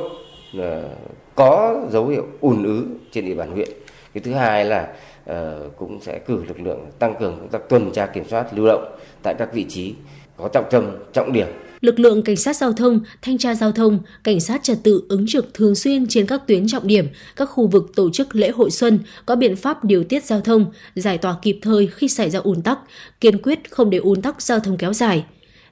ờ, 0.57 0.89
có 1.35 1.81
dấu 1.91 2.07
hiệu 2.07 2.27
ùn 2.41 2.63
ứ 2.63 2.85
trên 3.11 3.25
địa 3.25 3.33
bàn 3.33 3.51
huyện 3.51 3.69
cái 4.13 4.21
thứ 4.23 4.33
hai 4.33 4.65
là 4.65 4.93
ờ, 5.25 5.69
cũng 5.77 5.99
sẽ 6.01 6.19
cử 6.19 6.43
lực 6.47 6.59
lượng 6.59 6.79
tăng 6.99 7.15
cường 7.19 7.37
công 7.39 7.49
tác 7.49 7.69
tuần 7.69 7.91
tra 7.91 8.05
kiểm 8.05 8.23
soát 8.29 8.53
lưu 8.53 8.65
động 8.65 8.97
tại 9.23 9.35
các 9.39 9.53
vị 9.53 9.65
trí 9.69 9.93
có 10.37 10.47
trọng 10.53 10.65
tâm 10.71 10.97
trọng 11.13 11.33
điểm 11.33 11.47
lực 11.81 11.99
lượng 11.99 12.21
cảnh 12.21 12.35
sát 12.35 12.55
giao 12.55 12.73
thông, 12.73 12.99
thanh 13.21 13.37
tra 13.37 13.55
giao 13.55 13.71
thông, 13.71 13.99
cảnh 14.23 14.39
sát 14.39 14.63
trật 14.63 14.77
tự 14.83 15.03
ứng 15.09 15.25
trực 15.27 15.53
thường 15.53 15.75
xuyên 15.75 16.07
trên 16.07 16.25
các 16.25 16.47
tuyến 16.47 16.67
trọng 16.67 16.87
điểm, 16.87 17.07
các 17.35 17.45
khu 17.45 17.67
vực 17.67 17.91
tổ 17.95 18.09
chức 18.09 18.35
lễ 18.35 18.49
hội 18.49 18.71
xuân, 18.71 18.99
có 19.25 19.35
biện 19.35 19.55
pháp 19.55 19.83
điều 19.83 20.03
tiết 20.03 20.23
giao 20.23 20.41
thông, 20.41 20.71
giải 20.95 21.17
tỏa 21.17 21.35
kịp 21.41 21.59
thời 21.61 21.87
khi 21.87 22.07
xảy 22.07 22.29
ra 22.29 22.39
ùn 22.39 22.61
tắc, 22.61 22.79
kiên 23.21 23.41
quyết 23.41 23.71
không 23.71 23.89
để 23.89 23.97
ùn 23.97 24.21
tắc 24.21 24.41
giao 24.41 24.59
thông 24.59 24.77
kéo 24.77 24.93
dài. 24.93 25.25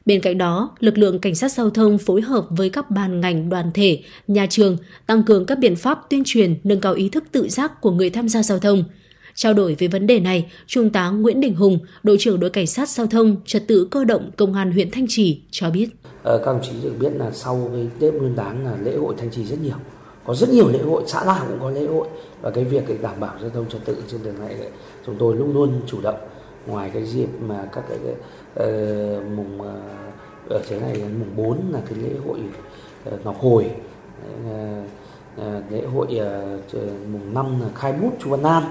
Bên 0.05 0.21
cạnh 0.21 0.37
đó, 0.37 0.75
lực 0.79 0.97
lượng 0.97 1.19
cảnh 1.19 1.35
sát 1.35 1.51
giao 1.51 1.69
thông 1.69 1.97
phối 1.97 2.21
hợp 2.21 2.45
với 2.49 2.69
các 2.69 2.91
ban 2.91 3.21
ngành 3.21 3.49
đoàn 3.49 3.71
thể, 3.73 4.03
nhà 4.27 4.47
trường 4.49 4.77
tăng 5.05 5.23
cường 5.23 5.45
các 5.45 5.59
biện 5.59 5.75
pháp 5.75 5.99
tuyên 6.09 6.23
truyền 6.25 6.55
nâng 6.63 6.81
cao 6.81 6.93
ý 6.93 7.09
thức 7.09 7.23
tự 7.31 7.49
giác 7.49 7.81
của 7.81 7.91
người 7.91 8.09
tham 8.09 8.29
gia 8.29 8.43
giao 8.43 8.59
thông. 8.59 8.83
Trao 9.35 9.53
đổi 9.53 9.75
về 9.79 9.87
vấn 9.87 10.07
đề 10.07 10.19
này, 10.19 10.51
Trung 10.67 10.89
tá 10.89 11.09
Nguyễn 11.09 11.41
Đình 11.41 11.55
Hùng, 11.55 11.79
đội 12.03 12.17
trưởng 12.19 12.39
đội 12.39 12.49
cảnh 12.49 12.67
sát 12.67 12.89
giao 12.89 13.07
thông 13.07 13.35
trật 13.45 13.67
tự 13.67 13.87
cơ 13.91 14.03
động 14.03 14.31
công 14.37 14.53
an 14.53 14.71
huyện 14.71 14.91
Thanh 14.91 15.05
Trì 15.09 15.41
cho 15.51 15.69
biết. 15.69 15.89
Ờ, 16.23 16.37
các 16.37 16.45
đồng 16.45 16.61
chí 16.63 16.71
được 16.83 16.93
biết 16.99 17.11
là 17.15 17.31
sau 17.31 17.69
cái 17.73 17.87
Tết 17.99 18.13
Nguyên 18.13 18.35
đán 18.35 18.65
là 18.65 18.77
lễ 18.83 18.95
hội 18.95 19.15
Thanh 19.17 19.31
Trì 19.31 19.43
rất 19.43 19.61
nhiều. 19.63 19.77
Có 20.25 20.35
rất 20.35 20.49
nhiều 20.49 20.67
lễ 20.69 20.79
hội, 20.79 21.03
xã 21.07 21.23
nào 21.25 21.45
cũng 21.49 21.59
có 21.59 21.71
lễ 21.71 21.85
hội 21.87 22.07
và 22.41 22.51
cái 22.51 22.63
việc 22.63 22.83
để 22.87 22.97
đảm 23.01 23.19
bảo 23.19 23.35
giao 23.41 23.49
thông 23.49 23.69
trật 23.69 23.85
tự 23.85 23.97
trên 24.11 24.23
đường 24.23 24.39
này 24.39 24.55
chúng 25.05 25.15
tôi 25.19 25.35
luôn 25.35 25.53
luôn 25.53 25.81
chủ 25.87 26.01
động 26.01 26.19
ngoài 26.67 26.91
cái 26.93 27.05
dịp 27.05 27.27
mà 27.47 27.69
các 27.73 27.83
cái, 27.89 27.97
cái 28.05 28.13
Ờ, 28.55 28.67
mùng 29.35 29.61
ở 30.49 30.61
thế 30.67 30.79
này 30.79 31.03
mùng 31.19 31.35
4 31.35 31.61
là 31.71 31.79
cái 31.89 31.99
lễ 31.99 32.09
hội 32.27 32.39
ngọc 33.23 33.37
hồi. 33.39 33.71
Lễ 35.69 35.81
hội 35.93 36.07
mùng 37.11 37.33
5 37.33 37.61
là 37.61 37.67
khai 37.75 37.93
bút 37.93 38.11
chu 38.19 38.29
văn 38.29 38.41
nam 38.43 38.63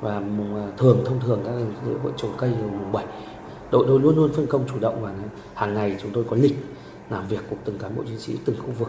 và 0.00 0.20
mùng 0.20 0.72
thường, 0.76 1.02
thông 1.04 1.20
thường 1.20 1.40
các 1.44 1.52
lễ 1.88 1.94
hội 2.02 2.12
trồng 2.16 2.30
cây 2.38 2.50
mùng 2.50 2.92
7 2.92 3.04
đội 3.70 3.84
tôi 3.88 4.00
luôn 4.00 4.16
luôn 4.16 4.32
phân 4.32 4.46
công 4.46 4.64
chủ 4.68 4.78
động 4.80 5.02
và 5.02 5.14
hàng 5.54 5.74
ngày 5.74 5.96
chúng 6.02 6.10
tôi 6.12 6.24
có 6.30 6.36
lịch 6.36 6.56
làm 7.10 7.28
việc 7.28 7.40
của 7.50 7.56
từng 7.64 7.78
cán 7.78 7.96
bộ 7.96 8.02
chiến 8.04 8.18
sĩ, 8.18 8.36
từng 8.44 8.56
khu 8.58 8.72
vực. 8.78 8.88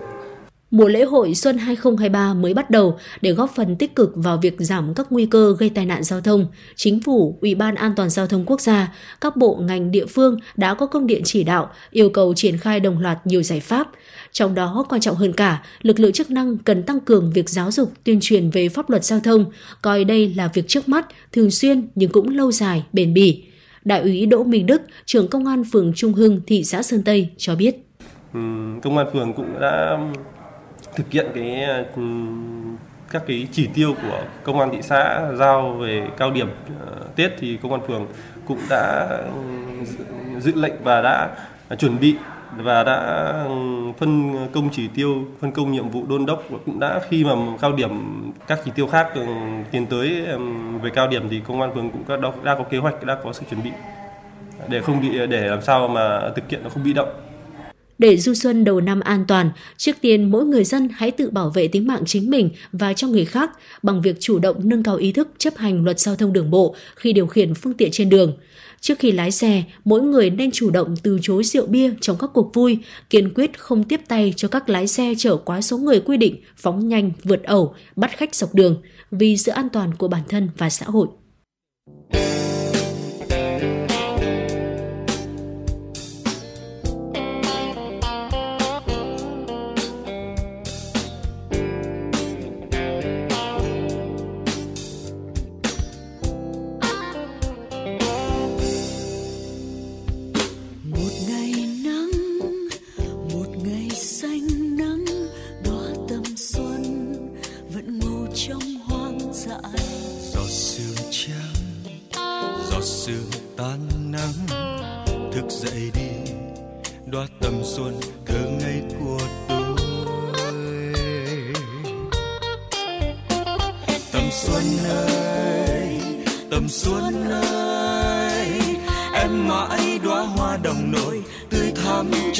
Mùa 0.72 0.88
lễ 0.88 1.03
hội 1.03 1.35
Xuân 1.35 1.57
2023 1.57 2.34
mới 2.34 2.53
bắt 2.53 2.69
đầu 2.69 2.98
để 3.22 3.31
góp 3.31 3.52
phần 3.56 3.76
tích 3.76 3.95
cực 3.95 4.11
vào 4.15 4.38
việc 4.38 4.56
giảm 4.60 4.94
các 4.94 5.07
nguy 5.10 5.26
cơ 5.26 5.56
gây 5.60 5.69
tai 5.69 5.85
nạn 5.85 6.03
giao 6.03 6.22
thông. 6.22 6.48
Chính 6.76 7.02
phủ, 7.02 7.38
Ủy 7.41 7.56
ban 7.56 7.76
An 7.76 7.94
toàn 7.95 8.10
giao 8.10 8.27
thông 8.27 8.45
quốc 8.45 8.61
gia, 8.61 8.94
các 9.22 9.38
bộ 9.38 9.56
ngành 9.56 9.91
địa 9.91 10.06
phương 10.06 10.39
đã 10.56 10.73
có 10.73 10.85
công 10.85 11.07
điện 11.07 11.22
chỉ 11.26 11.44
đạo 11.44 11.69
yêu 11.91 12.10
cầu 12.10 12.34
triển 12.34 12.57
khai 12.57 12.80
đồng 12.80 12.99
loạt 12.99 13.27
nhiều 13.27 13.44
giải 13.44 13.60
pháp. 13.60 13.88
Trong 14.31 14.56
đó 14.56 14.85
quan 14.89 15.02
trọng 15.02 15.15
hơn 15.15 15.34
cả, 15.34 15.64
lực 15.81 15.99
lượng 15.99 16.11
chức 16.11 16.31
năng 16.31 16.57
cần 16.57 16.84
tăng 16.84 16.99
cường 16.99 17.31
việc 17.31 17.49
giáo 17.49 17.72
dục, 17.72 17.91
tuyên 18.03 18.19
truyền 18.22 18.49
về 18.49 18.69
pháp 18.69 18.89
luật 18.89 19.03
giao 19.03 19.19
thông, 19.19 19.45
coi 19.81 20.03
đây 20.03 20.34
là 20.35 20.49
việc 20.53 20.68
trước 20.68 20.89
mắt, 20.89 21.06
thường 21.31 21.52
xuyên 21.52 21.88
nhưng 21.95 22.11
cũng 22.11 22.30
lâu 22.30 22.52
dài, 22.52 22.84
bền 22.94 23.14
bỉ. 23.14 23.44
Đại 23.85 24.02
úy 24.02 24.26
Đỗ 24.26 24.44
Minh 24.44 24.65
Đức, 24.65 24.81
trưởng 25.06 25.27
công 25.27 25.45
an 25.45 25.64
phường 25.72 25.94
Trung 25.95 26.14
Hưng, 26.14 26.41
thị 26.48 26.64
xã 26.64 26.84
Sơn 26.84 27.03
Tây 27.03 27.30
cho 27.38 27.56
biết. 27.56 27.76
Ừ, 28.34 28.39
công 28.84 28.98
an 28.98 29.07
phường 29.14 29.34
cũng 29.34 29.60
đã 29.61 29.98
thực 30.98 31.11
hiện 31.11 31.28
cái 31.36 31.64
ờ, 31.64 31.86
các 33.11 33.24
cái 33.28 33.48
chỉ 33.52 33.69
tiêu 33.74 33.95
của 34.02 34.24
công 34.44 34.60
an 34.60 34.69
thị 34.72 34.82
xã 34.82 35.32
giao 35.36 35.72
về 35.74 36.07
cao 36.18 36.32
điểm 36.32 36.49
ờ, 36.86 36.95
Tết 37.15 37.32
thì 37.40 37.57
công 37.57 37.72
an 37.72 37.82
phường 37.88 38.07
cũng 38.48 38.60
đã 38.69 39.07
ừ, 39.34 40.40
dự 40.40 40.53
lệnh 40.56 40.74
và 40.84 41.02
đã 41.02 41.30
chuẩn 41.78 41.99
bị 41.99 42.15
và 42.57 42.84
đã 42.84 42.98
ừ, 43.48 43.53
phân 43.98 44.38
công 44.53 44.69
chỉ 44.72 44.88
tiêu, 44.88 45.26
phân 45.41 45.52
công 45.52 45.72
nhiệm 45.72 45.90
vụ 45.90 46.06
đôn 46.10 46.26
đốc 46.26 46.44
và 46.49 46.57
cũng 46.65 46.80
đã 46.80 46.99
khi 47.10 47.24
mà 47.24 47.32
cao 47.61 47.74
điểm 47.74 47.91
các 48.48 48.60
chỉ 48.65 48.72
tiêu 48.76 48.88
khác 48.88 49.07
ừ, 49.15 49.26
tiến 49.72 49.86
tới 49.86 50.26
về 50.82 50.90
cao 50.90 51.07
điểm 51.07 51.30
thì 51.30 51.41
công 51.48 51.61
an 51.61 51.72
phường 51.76 51.91
cũng 51.91 52.22
đã, 52.22 52.32
đã 52.44 52.56
có 52.56 52.64
kế 52.64 52.78
hoạch, 52.78 53.03
đã 53.03 53.18
có 53.24 53.34
sự 53.34 53.44
chuẩn 53.49 53.64
bị 53.64 53.72
để 54.68 54.82
không 54.82 55.02
bị 55.02 55.28
để 55.28 55.48
làm 55.48 55.61
sao 55.61 55.88
mà 55.88 56.30
thực 56.36 56.49
hiện 56.49 56.64
nó 56.64 56.69
không 56.69 56.84
bị 56.84 56.94
động 56.94 57.26
để 57.98 58.18
du 58.18 58.34
xuân 58.34 58.64
đầu 58.64 58.82
năm 58.82 58.99
an 58.99 59.26
toàn, 59.28 59.52
trước 59.78 59.95
tiên 60.02 60.32
mỗi 60.32 60.45
người 60.45 60.64
dân 60.64 60.90
hãy 60.94 61.11
tự 61.11 61.30
bảo 61.30 61.49
vệ 61.49 61.68
tính 61.68 61.88
mạng 61.88 62.03
chính 62.06 62.30
mình 62.30 62.49
và 62.72 62.94
cho 62.94 63.07
người 63.07 63.26
khác 63.26 63.52
bằng 63.84 64.02
việc 64.02 64.15
chủ 64.19 64.40
động 64.40 64.69
nâng 64.69 64.84
cao 64.84 64.95
ý 64.95 65.11
thức 65.11 65.30
chấp 65.38 65.57
hành 65.57 65.84
luật 65.84 65.99
giao 65.99 66.15
thông 66.15 66.34
đường 66.34 66.52
bộ 66.52 66.76
khi 66.95 67.14
điều 67.14 67.28
khiển 67.28 67.53
phương 67.53 67.74
tiện 67.74 67.90
trên 67.91 68.10
đường. 68.10 68.38
Trước 68.82 68.99
khi 68.99 69.11
lái 69.11 69.32
xe, 69.32 69.64
mỗi 69.86 70.02
người 70.02 70.30
nên 70.30 70.52
chủ 70.52 70.69
động 70.69 70.95
từ 71.03 71.19
chối 71.22 71.44
rượu 71.44 71.65
bia 71.65 71.91
trong 72.02 72.18
các 72.19 72.30
cuộc 72.34 72.53
vui, 72.53 72.78
kiên 73.10 73.34
quyết 73.34 73.60
không 73.60 73.84
tiếp 73.84 74.02
tay 74.07 74.34
cho 74.36 74.48
các 74.48 74.69
lái 74.69 74.88
xe 74.88 75.14
chở 75.18 75.38
quá 75.38 75.61
số 75.61 75.78
người 75.78 75.99
quy 75.99 76.18
định, 76.18 76.36
phóng 76.57 76.88
nhanh, 76.88 77.11
vượt 77.24 77.44
ẩu, 77.44 77.76
bắt 77.95 78.18
khách 78.18 78.36
dọc 78.36 78.56
đường 78.56 78.82
vì 79.11 79.38
sự 79.38 79.52
an 79.52 79.69
toàn 79.69 79.95
của 79.95 80.07
bản 80.07 80.22
thân 80.30 80.49
và 80.57 80.69
xã 80.69 80.86
hội. 80.86 81.07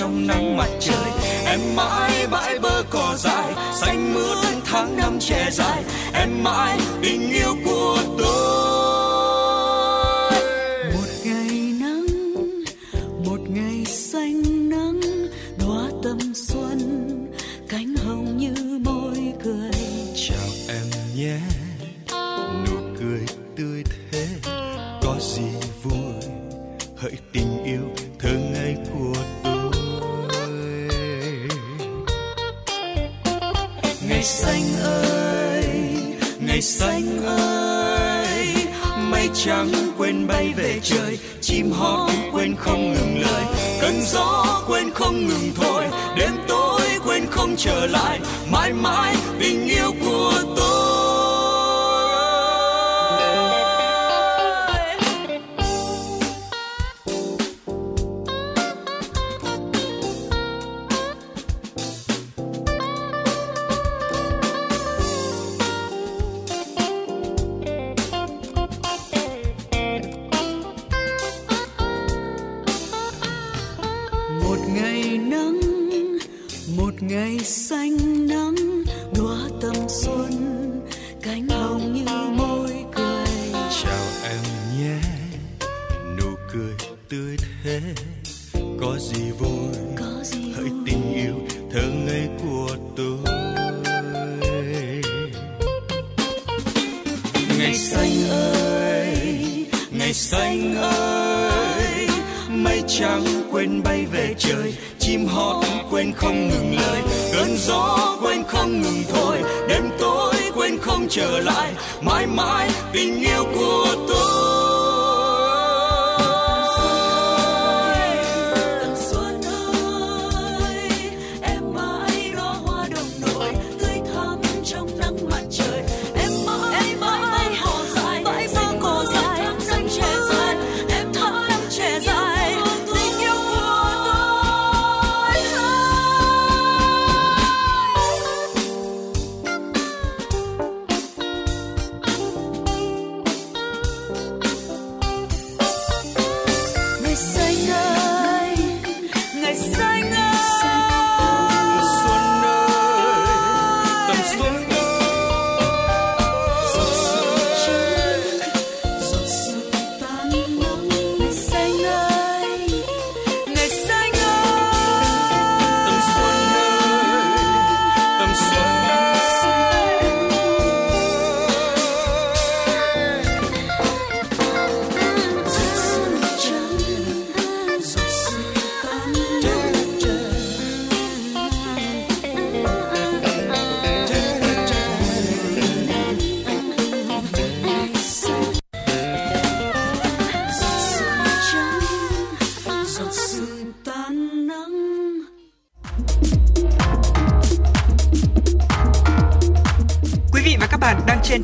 Trong 0.08 0.28
nắng 0.28 0.58
mặt 0.58 0.70
trời. 0.80 1.12
Em 1.46 1.60
mãi 1.76 2.28
bãi 2.32 2.60
bờ 2.60 2.84
cỏ 2.90 3.16
dài 3.18 3.54
xanh 3.82 4.14
mướt 4.14 4.38
tháng 4.66 4.98
năm 4.98 5.18
trẻ 5.20 5.50
dài. 5.52 5.84
Em 6.14 6.44
mãi 6.44 6.80
đi 7.02 7.17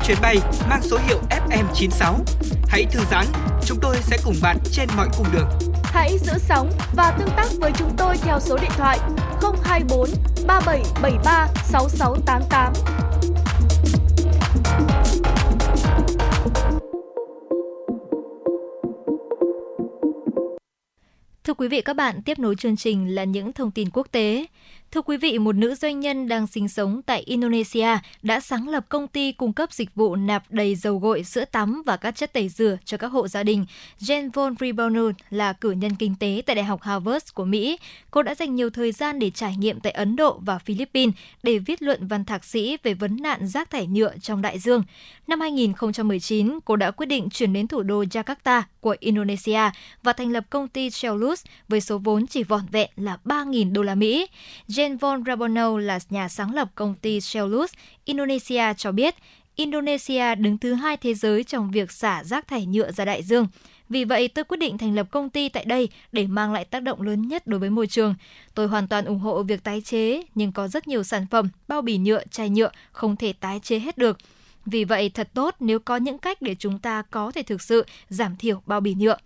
chuyến 0.06 0.16
bay 0.22 0.36
mang 0.68 0.82
số 0.82 0.98
hiệu 1.06 1.18
FM96. 1.30 2.14
Hãy 2.68 2.84
thư 2.90 3.00
giãn, 3.10 3.26
chúng 3.66 3.78
tôi 3.82 3.96
sẽ 4.00 4.18
cùng 4.24 4.34
bạn 4.42 4.58
trên 4.72 4.88
mọi 4.96 5.08
cung 5.18 5.26
đường. 5.32 5.48
Hãy 5.84 6.18
giữ 6.18 6.32
sóng 6.38 6.70
và 6.96 7.16
tương 7.18 7.28
tác 7.36 7.46
với 7.60 7.72
chúng 7.78 7.90
tôi 7.96 8.16
theo 8.16 8.40
số 8.40 8.56
điện 8.56 8.70
thoại 8.76 8.98
024 9.64 10.08
3773 10.46 11.48
6688. 11.64 12.72
Thưa 21.44 21.54
quý 21.54 21.68
vị 21.68 21.80
các 21.80 21.96
bạn, 21.96 22.22
tiếp 22.22 22.38
nối 22.38 22.54
chương 22.56 22.76
trình 22.76 23.14
là 23.14 23.24
những 23.24 23.52
thông 23.52 23.70
tin 23.70 23.90
quốc 23.90 24.06
tế. 24.10 24.46
Thưa 24.94 25.02
quý 25.02 25.16
vị, 25.16 25.38
một 25.38 25.56
nữ 25.56 25.74
doanh 25.74 26.00
nhân 26.00 26.28
đang 26.28 26.46
sinh 26.46 26.68
sống 26.68 27.02
tại 27.02 27.20
Indonesia 27.20 27.88
đã 28.22 28.40
sáng 28.40 28.68
lập 28.68 28.84
công 28.88 29.08
ty 29.08 29.32
cung 29.32 29.52
cấp 29.52 29.72
dịch 29.72 29.94
vụ 29.94 30.16
nạp 30.16 30.42
đầy 30.50 30.74
dầu 30.74 30.98
gội, 30.98 31.24
sữa 31.24 31.44
tắm 31.44 31.82
và 31.86 31.96
các 31.96 32.16
chất 32.16 32.32
tẩy 32.32 32.48
rửa 32.48 32.76
cho 32.84 32.96
các 32.96 33.06
hộ 33.08 33.28
gia 33.28 33.42
đình. 33.42 33.66
Jen 34.00 34.30
von 34.32 34.54
Ribono 34.60 35.02
là 35.30 35.52
cử 35.52 35.70
nhân 35.70 35.94
kinh 35.98 36.14
tế 36.20 36.42
tại 36.46 36.56
Đại 36.56 36.64
học 36.64 36.82
Harvard 36.82 37.32
của 37.34 37.44
Mỹ. 37.44 37.78
Cô 38.10 38.22
đã 38.22 38.34
dành 38.34 38.54
nhiều 38.54 38.70
thời 38.70 38.92
gian 38.92 39.18
để 39.18 39.30
trải 39.30 39.56
nghiệm 39.56 39.80
tại 39.80 39.92
Ấn 39.92 40.16
Độ 40.16 40.40
và 40.46 40.58
Philippines 40.58 41.14
để 41.42 41.58
viết 41.58 41.82
luận 41.82 42.06
văn 42.06 42.24
thạc 42.24 42.44
sĩ 42.44 42.76
về 42.82 42.94
vấn 42.94 43.16
nạn 43.16 43.46
rác 43.46 43.70
thải 43.70 43.86
nhựa 43.86 44.14
trong 44.20 44.42
đại 44.42 44.58
dương. 44.58 44.82
Năm 45.26 45.40
2019, 45.40 46.58
cô 46.64 46.76
đã 46.76 46.90
quyết 46.90 47.06
định 47.06 47.28
chuyển 47.30 47.52
đến 47.52 47.66
thủ 47.66 47.82
đô 47.82 48.02
Jakarta 48.02 48.62
của 48.84 48.96
Indonesia 49.00 49.60
và 50.02 50.12
thành 50.12 50.32
lập 50.32 50.44
công 50.50 50.68
ty 50.68 50.90
Cellus 50.90 51.44
với 51.68 51.80
số 51.80 51.98
vốn 51.98 52.26
chỉ 52.26 52.42
vỏn 52.42 52.62
vẹn 52.72 52.90
là 52.96 53.18
3.000 53.24 53.72
đô 53.72 53.82
la 53.82 53.94
Mỹ. 53.94 54.26
Jane 54.68 54.98
von 54.98 55.24
Rabono 55.24 55.78
là 55.78 55.98
nhà 56.10 56.28
sáng 56.28 56.54
lập 56.54 56.68
công 56.74 56.94
ty 56.94 57.18
Cellus 57.32 57.72
Indonesia 58.04 58.74
cho 58.76 58.92
biết 58.92 59.14
Indonesia 59.56 60.34
đứng 60.34 60.58
thứ 60.58 60.74
hai 60.74 60.96
thế 60.96 61.14
giới 61.14 61.44
trong 61.44 61.70
việc 61.70 61.92
xả 61.92 62.24
rác 62.24 62.48
thải 62.48 62.66
nhựa 62.66 62.92
ra 62.92 63.04
đại 63.04 63.22
dương. 63.22 63.46
Vì 63.88 64.04
vậy, 64.04 64.28
tôi 64.28 64.44
quyết 64.44 64.56
định 64.56 64.78
thành 64.78 64.94
lập 64.94 65.06
công 65.10 65.30
ty 65.30 65.48
tại 65.48 65.64
đây 65.64 65.88
để 66.12 66.26
mang 66.26 66.52
lại 66.52 66.64
tác 66.64 66.82
động 66.82 67.02
lớn 67.02 67.28
nhất 67.28 67.46
đối 67.46 67.60
với 67.60 67.70
môi 67.70 67.86
trường. 67.86 68.14
Tôi 68.54 68.66
hoàn 68.66 68.88
toàn 68.88 69.04
ủng 69.04 69.18
hộ 69.18 69.42
việc 69.42 69.64
tái 69.64 69.80
chế, 69.80 70.22
nhưng 70.34 70.52
có 70.52 70.68
rất 70.68 70.88
nhiều 70.88 71.02
sản 71.02 71.26
phẩm, 71.30 71.48
bao 71.68 71.82
bì 71.82 71.98
nhựa, 71.98 72.24
chai 72.30 72.48
nhựa 72.48 72.70
không 72.92 73.16
thể 73.16 73.32
tái 73.32 73.60
chế 73.62 73.78
hết 73.78 73.98
được. 73.98 74.18
Vì 74.66 74.84
vậy, 74.84 75.10
thật 75.14 75.28
tốt 75.34 75.54
nếu 75.60 75.78
có 75.78 75.96
những 75.96 76.18
cách 76.18 76.42
để 76.42 76.54
chúng 76.58 76.78
ta 76.78 77.02
có 77.10 77.32
thể 77.32 77.42
thực 77.42 77.62
sự 77.62 77.84
giảm 78.08 78.36
thiểu 78.36 78.62
bao 78.66 78.80
bì 78.80 78.94
nhựa. 78.94 79.16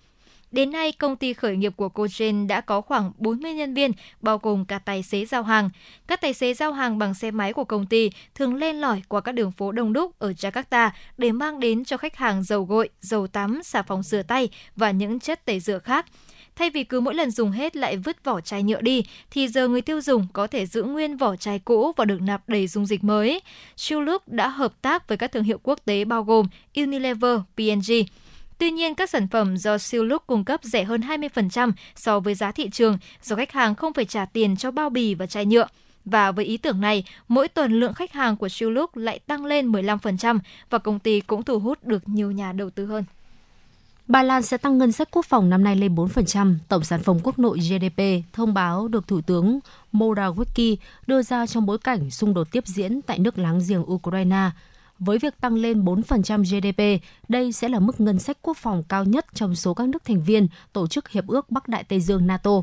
Đến 0.52 0.70
nay, 0.70 0.92
công 0.92 1.16
ty 1.16 1.32
khởi 1.32 1.56
nghiệp 1.56 1.72
của 1.76 1.88
cô 1.88 2.04
Jane 2.04 2.46
đã 2.46 2.60
có 2.60 2.80
khoảng 2.80 3.12
40 3.18 3.52
nhân 3.52 3.74
viên, 3.74 3.92
bao 4.20 4.38
gồm 4.38 4.64
cả 4.64 4.78
tài 4.78 5.02
xế 5.02 5.24
giao 5.24 5.42
hàng. 5.42 5.70
Các 6.06 6.20
tài 6.20 6.34
xế 6.34 6.54
giao 6.54 6.72
hàng 6.72 6.98
bằng 6.98 7.14
xe 7.14 7.30
máy 7.30 7.52
của 7.52 7.64
công 7.64 7.86
ty 7.86 8.10
thường 8.34 8.54
lên 8.54 8.76
lỏi 8.76 9.02
qua 9.08 9.20
các 9.20 9.32
đường 9.32 9.52
phố 9.52 9.72
đông 9.72 9.92
đúc 9.92 10.18
ở 10.18 10.30
Jakarta 10.30 10.90
để 11.18 11.32
mang 11.32 11.60
đến 11.60 11.84
cho 11.84 11.96
khách 11.96 12.16
hàng 12.16 12.42
dầu 12.42 12.64
gội, 12.64 12.88
dầu 13.00 13.26
tắm, 13.26 13.60
xà 13.64 13.82
phòng 13.82 14.02
rửa 14.02 14.22
tay 14.22 14.48
và 14.76 14.90
những 14.90 15.20
chất 15.20 15.44
tẩy 15.44 15.60
rửa 15.60 15.78
khác. 15.78 16.06
Thay 16.58 16.70
vì 16.70 16.84
cứ 16.84 17.00
mỗi 17.00 17.14
lần 17.14 17.30
dùng 17.30 17.50
hết 17.50 17.76
lại 17.76 17.96
vứt 17.96 18.24
vỏ 18.24 18.40
chai 18.40 18.62
nhựa 18.62 18.80
đi, 18.80 19.04
thì 19.30 19.48
giờ 19.48 19.68
người 19.68 19.80
tiêu 19.80 20.00
dùng 20.00 20.26
có 20.32 20.46
thể 20.46 20.66
giữ 20.66 20.82
nguyên 20.82 21.16
vỏ 21.16 21.36
chai 21.36 21.58
cũ 21.58 21.92
và 21.96 22.04
được 22.04 22.22
nạp 22.22 22.48
đầy 22.48 22.66
dung 22.66 22.86
dịch 22.86 23.04
mới. 23.04 23.40
Shuluk 23.76 24.28
đã 24.28 24.48
hợp 24.48 24.72
tác 24.82 25.08
với 25.08 25.18
các 25.18 25.32
thương 25.32 25.44
hiệu 25.44 25.58
quốc 25.62 25.78
tế 25.84 26.04
bao 26.04 26.22
gồm 26.22 26.46
Unilever, 26.76 27.38
P&G. 27.56 27.92
Tuy 28.58 28.70
nhiên, 28.70 28.94
các 28.94 29.10
sản 29.10 29.28
phẩm 29.28 29.56
do 29.56 29.78
Siluk 29.78 30.26
cung 30.26 30.44
cấp 30.44 30.60
rẻ 30.62 30.84
hơn 30.84 31.00
20% 31.00 31.72
so 31.96 32.20
với 32.20 32.34
giá 32.34 32.52
thị 32.52 32.70
trường 32.72 32.98
do 33.22 33.36
khách 33.36 33.52
hàng 33.52 33.74
không 33.74 33.92
phải 33.92 34.04
trả 34.04 34.24
tiền 34.24 34.56
cho 34.56 34.70
bao 34.70 34.90
bì 34.90 35.14
và 35.14 35.26
chai 35.26 35.46
nhựa. 35.46 35.66
Và 36.04 36.32
với 36.32 36.44
ý 36.44 36.56
tưởng 36.56 36.80
này, 36.80 37.04
mỗi 37.28 37.48
tuần 37.48 37.80
lượng 37.80 37.94
khách 37.94 38.12
hàng 38.12 38.36
của 38.36 38.48
Siluk 38.48 38.96
lại 38.96 39.18
tăng 39.18 39.44
lên 39.44 39.72
15% 39.72 40.38
và 40.70 40.78
công 40.78 40.98
ty 40.98 41.20
cũng 41.20 41.42
thu 41.42 41.58
hút 41.58 41.84
được 41.84 42.08
nhiều 42.08 42.30
nhà 42.30 42.52
đầu 42.52 42.70
tư 42.70 42.86
hơn. 42.86 43.04
Ba 44.08 44.22
Lan 44.22 44.42
sẽ 44.42 44.56
tăng 44.56 44.78
ngân 44.78 44.92
sách 44.92 45.08
quốc 45.12 45.26
phòng 45.26 45.50
năm 45.50 45.64
nay 45.64 45.76
lên 45.76 45.94
4%, 45.94 46.54
tổng 46.68 46.84
sản 46.84 47.02
phẩm 47.02 47.18
quốc 47.22 47.38
nội 47.38 47.58
GDP, 47.58 48.02
thông 48.32 48.54
báo 48.54 48.88
được 48.88 49.08
Thủ 49.08 49.20
tướng 49.20 49.58
Morawiecki 49.92 50.76
đưa 51.06 51.22
ra 51.22 51.46
trong 51.46 51.66
bối 51.66 51.78
cảnh 51.78 52.10
xung 52.10 52.34
đột 52.34 52.50
tiếp 52.52 52.66
diễn 52.66 53.02
tại 53.02 53.18
nước 53.18 53.38
láng 53.38 53.60
giềng 53.68 53.92
Ukraine. 53.92 54.50
Với 54.98 55.18
việc 55.18 55.40
tăng 55.40 55.54
lên 55.54 55.84
4% 55.84 56.42
GDP, 56.42 57.04
đây 57.28 57.52
sẽ 57.52 57.68
là 57.68 57.78
mức 57.78 58.00
ngân 58.00 58.18
sách 58.18 58.38
quốc 58.42 58.56
phòng 58.56 58.82
cao 58.88 59.04
nhất 59.04 59.26
trong 59.34 59.54
số 59.54 59.74
các 59.74 59.88
nước 59.88 60.04
thành 60.04 60.22
viên 60.24 60.48
Tổ 60.72 60.86
chức 60.86 61.08
Hiệp 61.08 61.26
ước 61.26 61.50
Bắc 61.50 61.68
Đại 61.68 61.84
Tây 61.84 62.00
Dương 62.00 62.26
NATO. 62.26 62.62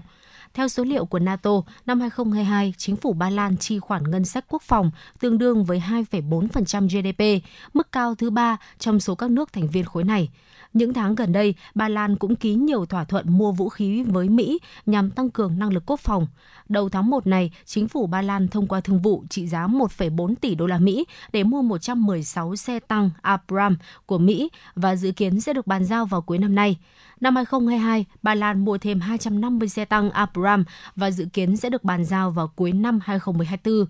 Theo 0.53 0.67
số 0.67 0.83
liệu 0.83 1.05
của 1.05 1.19
NATO, 1.19 1.51
năm 1.85 1.99
2022, 1.99 2.73
chính 2.77 2.95
phủ 2.95 3.13
Ba 3.13 3.29
Lan 3.29 3.57
chi 3.57 3.79
khoản 3.79 4.03
ngân 4.03 4.25
sách 4.25 4.45
quốc 4.47 4.61
phòng 4.61 4.91
tương 5.19 5.37
đương 5.37 5.65
với 5.65 5.83
2,4% 5.89 6.87
GDP, 6.87 7.47
mức 7.73 7.91
cao 7.91 8.15
thứ 8.15 8.29
ba 8.29 8.57
trong 8.79 8.99
số 8.99 9.15
các 9.15 9.31
nước 9.31 9.53
thành 9.53 9.67
viên 9.67 9.85
khối 9.85 10.03
này. 10.03 10.29
Những 10.75 10.93
tháng 10.93 11.15
gần 11.15 11.31
đây, 11.31 11.55
Ba 11.75 11.87
Lan 11.89 12.15
cũng 12.15 12.35
ký 12.35 12.53
nhiều 12.53 12.85
thỏa 12.85 13.03
thuận 13.03 13.37
mua 13.37 13.51
vũ 13.51 13.69
khí 13.69 14.03
với 14.03 14.29
Mỹ 14.29 14.59
nhằm 14.85 15.11
tăng 15.11 15.29
cường 15.29 15.59
năng 15.59 15.73
lực 15.73 15.83
quốc 15.85 15.99
phòng. 15.99 16.27
Đầu 16.69 16.89
tháng 16.89 17.09
1 17.09 17.27
này, 17.27 17.51
chính 17.65 17.87
phủ 17.87 18.07
Ba 18.07 18.21
Lan 18.21 18.47
thông 18.47 18.67
qua 18.67 18.81
thương 18.81 19.01
vụ 19.01 19.23
trị 19.29 19.47
giá 19.47 19.67
1,4 19.67 20.35
tỷ 20.41 20.55
đô 20.55 20.65
la 20.65 20.77
Mỹ 20.77 21.05
để 21.33 21.43
mua 21.43 21.61
116 21.61 22.55
xe 22.55 22.79
tăng 22.79 23.09
Abram 23.21 23.77
của 24.05 24.17
Mỹ 24.17 24.49
và 24.75 24.95
dự 24.95 25.11
kiến 25.11 25.41
sẽ 25.41 25.53
được 25.53 25.67
bàn 25.67 25.85
giao 25.85 26.05
vào 26.05 26.21
cuối 26.21 26.37
năm 26.37 26.55
nay. 26.55 26.77
Năm 27.21 27.35
2022, 27.35 28.05
Ba 28.23 28.35
Lan 28.35 28.65
mua 28.65 28.77
thêm 28.77 28.99
250 28.99 29.69
xe 29.69 29.85
tăng 29.85 30.09
Abram 30.09 30.63
và 30.95 31.11
dự 31.11 31.25
kiến 31.33 31.57
sẽ 31.57 31.69
được 31.69 31.83
bàn 31.83 32.05
giao 32.05 32.31
vào 32.31 32.47
cuối 32.47 32.71
năm 32.71 32.99
2024. 33.03 33.85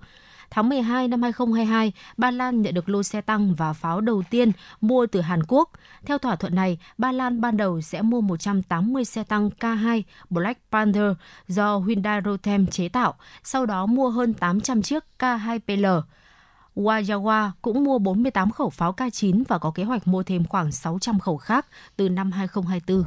Tháng 0.52 0.70
12 0.70 1.08
năm 1.08 1.22
2022, 1.22 1.92
Ba 2.18 2.32
Lan 2.32 2.62
nhận 2.62 2.74
được 2.74 2.90
lô 2.90 3.04
xe 3.04 3.22
tăng 3.22 3.56
và 3.56 3.74
pháo 3.74 4.02
đầu 4.02 4.24
tiên 4.30 4.52
mua 4.82 5.06
từ 5.06 5.22
Hàn 5.22 5.40
Quốc. 5.48 5.70
Theo 6.06 6.18
thỏa 6.18 6.36
thuận 6.36 6.56
này, 6.56 6.78
Ba 6.98 7.12
Lan 7.12 7.42
ban 7.42 7.58
đầu 7.58 7.82
sẽ 7.82 8.02
mua 8.02 8.22
180 8.22 9.06
xe 9.06 9.24
tăng 9.24 9.50
K2 9.60 10.02
Black 10.30 10.60
Panther 10.72 11.12
do 11.48 11.80
Hyundai 11.80 12.22
Rotem 12.26 12.68
chế 12.68 12.90
tạo, 12.90 13.14
sau 13.44 13.66
đó 13.66 13.86
mua 13.86 14.10
hơn 14.10 14.34
800 14.34 14.82
chiếc 14.82 15.04
K2PL. 15.20 16.02
Wajawa 16.76 17.50
cũng 17.62 17.84
mua 17.84 18.00
48 18.00 18.52
khẩu 18.52 18.70
pháo 18.70 18.92
K9 18.92 19.44
và 19.48 19.58
có 19.58 19.72
kế 19.72 19.84
hoạch 19.84 20.08
mua 20.08 20.24
thêm 20.24 20.46
khoảng 20.46 20.72
600 20.72 21.20
khẩu 21.20 21.38
khác 21.38 21.66
từ 21.96 22.10
năm 22.10 22.32
2024. 22.32 23.04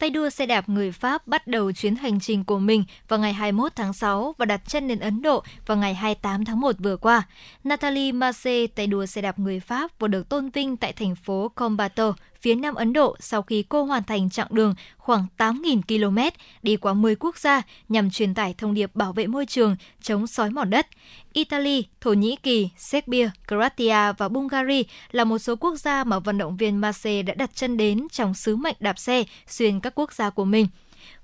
Tay 0.00 0.10
đua 0.10 0.30
xe 0.30 0.46
đạp 0.46 0.68
người 0.68 0.92
Pháp 0.92 1.26
bắt 1.26 1.46
đầu 1.46 1.72
chuyến 1.72 1.96
hành 1.96 2.20
trình 2.20 2.44
của 2.44 2.58
mình 2.58 2.84
vào 3.08 3.18
ngày 3.18 3.32
21 3.32 3.72
tháng 3.76 3.92
6 3.92 4.34
và 4.38 4.46
đặt 4.46 4.60
chân 4.66 4.88
đến 4.88 5.00
Ấn 5.00 5.22
Độ 5.22 5.42
vào 5.66 5.76
ngày 5.76 5.94
28 5.94 6.44
tháng 6.44 6.60
1 6.60 6.76
vừa 6.78 6.96
qua. 6.96 7.22
Natalie 7.64 8.12
Masse, 8.12 8.66
tay 8.66 8.86
đua 8.86 9.06
xe 9.06 9.22
đạp 9.22 9.38
người 9.38 9.60
Pháp 9.60 9.98
vừa 9.98 10.08
được 10.08 10.28
tôn 10.28 10.50
vinh 10.50 10.76
tại 10.76 10.92
thành 10.92 11.14
phố 11.14 11.48
Combato, 11.54 12.14
phía 12.40 12.54
nam 12.54 12.74
Ấn 12.74 12.92
Độ 12.92 13.16
sau 13.20 13.42
khi 13.42 13.62
cô 13.62 13.84
hoàn 13.84 14.04
thành 14.04 14.30
chặng 14.30 14.46
đường 14.50 14.74
khoảng 15.10 15.26
8.000 15.38 15.80
km 15.88 16.18
đi 16.62 16.76
qua 16.76 16.94
10 16.94 17.16
quốc 17.16 17.38
gia 17.38 17.62
nhằm 17.88 18.10
truyền 18.10 18.34
tải 18.34 18.54
thông 18.58 18.74
điệp 18.74 18.90
bảo 18.94 19.12
vệ 19.12 19.26
môi 19.26 19.46
trường, 19.46 19.76
chống 20.02 20.26
sói 20.26 20.50
mòn 20.50 20.70
đất. 20.70 20.86
Italy, 21.32 21.84
Thổ 22.00 22.12
Nhĩ 22.12 22.36
Kỳ, 22.36 22.68
Serbia, 22.76 23.30
Croatia 23.48 24.12
và 24.18 24.28
Bulgaria 24.28 24.82
là 25.12 25.24
một 25.24 25.38
số 25.38 25.56
quốc 25.56 25.76
gia 25.76 26.04
mà 26.04 26.18
vận 26.18 26.38
động 26.38 26.56
viên 26.56 26.76
Marseille 26.76 27.22
đã 27.22 27.34
đặt 27.34 27.50
chân 27.54 27.76
đến 27.76 28.08
trong 28.12 28.34
sứ 28.34 28.56
mệnh 28.56 28.76
đạp 28.80 28.98
xe 28.98 29.24
xuyên 29.46 29.80
các 29.80 29.92
quốc 29.94 30.12
gia 30.12 30.30
của 30.30 30.44
mình. 30.44 30.66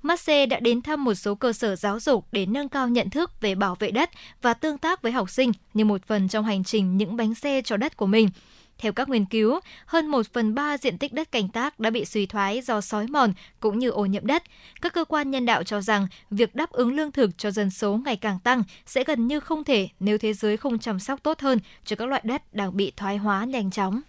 Marseille 0.02 0.46
đã 0.46 0.60
đến 0.60 0.82
thăm 0.82 1.04
một 1.04 1.14
số 1.14 1.34
cơ 1.34 1.52
sở 1.52 1.76
giáo 1.76 2.00
dục 2.00 2.26
để 2.32 2.46
nâng 2.46 2.68
cao 2.68 2.88
nhận 2.88 3.10
thức 3.10 3.40
về 3.40 3.54
bảo 3.54 3.74
vệ 3.74 3.90
đất 3.90 4.10
và 4.42 4.54
tương 4.54 4.78
tác 4.78 5.02
với 5.02 5.12
học 5.12 5.30
sinh 5.30 5.52
như 5.74 5.84
một 5.84 6.06
phần 6.06 6.28
trong 6.28 6.44
hành 6.44 6.64
trình 6.64 6.96
những 6.96 7.16
bánh 7.16 7.34
xe 7.34 7.62
cho 7.64 7.76
đất 7.76 7.96
của 7.96 8.06
mình. 8.06 8.28
Theo 8.78 8.92
các 8.92 9.08
nghiên 9.08 9.24
cứu, 9.24 9.60
hơn 9.86 10.06
1 10.06 10.26
phần 10.32 10.54
3 10.54 10.78
diện 10.78 10.98
tích 10.98 11.12
đất 11.12 11.32
canh 11.32 11.48
tác 11.48 11.80
đã 11.80 11.90
bị 11.90 12.04
suy 12.04 12.26
thoái 12.26 12.60
do 12.60 12.80
sói 12.80 13.06
mòn 13.06 13.32
cũng 13.60 13.78
như 13.78 13.90
ô 13.90 14.06
nhiễm 14.06 14.26
đất. 14.26 14.42
Các 14.82 14.92
cơ 14.92 15.04
quan 15.04 15.30
nhân 15.30 15.46
đạo 15.46 15.64
cho 15.64 15.80
rằng 15.80 16.06
việc 16.30 16.54
đáp 16.54 16.70
ứng 16.70 16.94
lương 16.94 17.12
thực 17.12 17.38
cho 17.38 17.50
dân 17.50 17.70
số 17.70 18.00
ngày 18.04 18.16
càng 18.16 18.38
tăng 18.38 18.62
sẽ 18.86 19.04
gần 19.04 19.26
như 19.26 19.40
không 19.40 19.64
thể 19.64 19.88
nếu 20.00 20.18
thế 20.18 20.32
giới 20.32 20.56
không 20.56 20.78
chăm 20.78 21.00
sóc 21.00 21.22
tốt 21.22 21.40
hơn 21.40 21.58
cho 21.84 21.96
các 21.96 22.08
loại 22.08 22.22
đất 22.24 22.54
đang 22.54 22.76
bị 22.76 22.92
thoái 22.96 23.16
hóa 23.16 23.44
nhanh 23.44 23.70
chóng. 23.70 24.00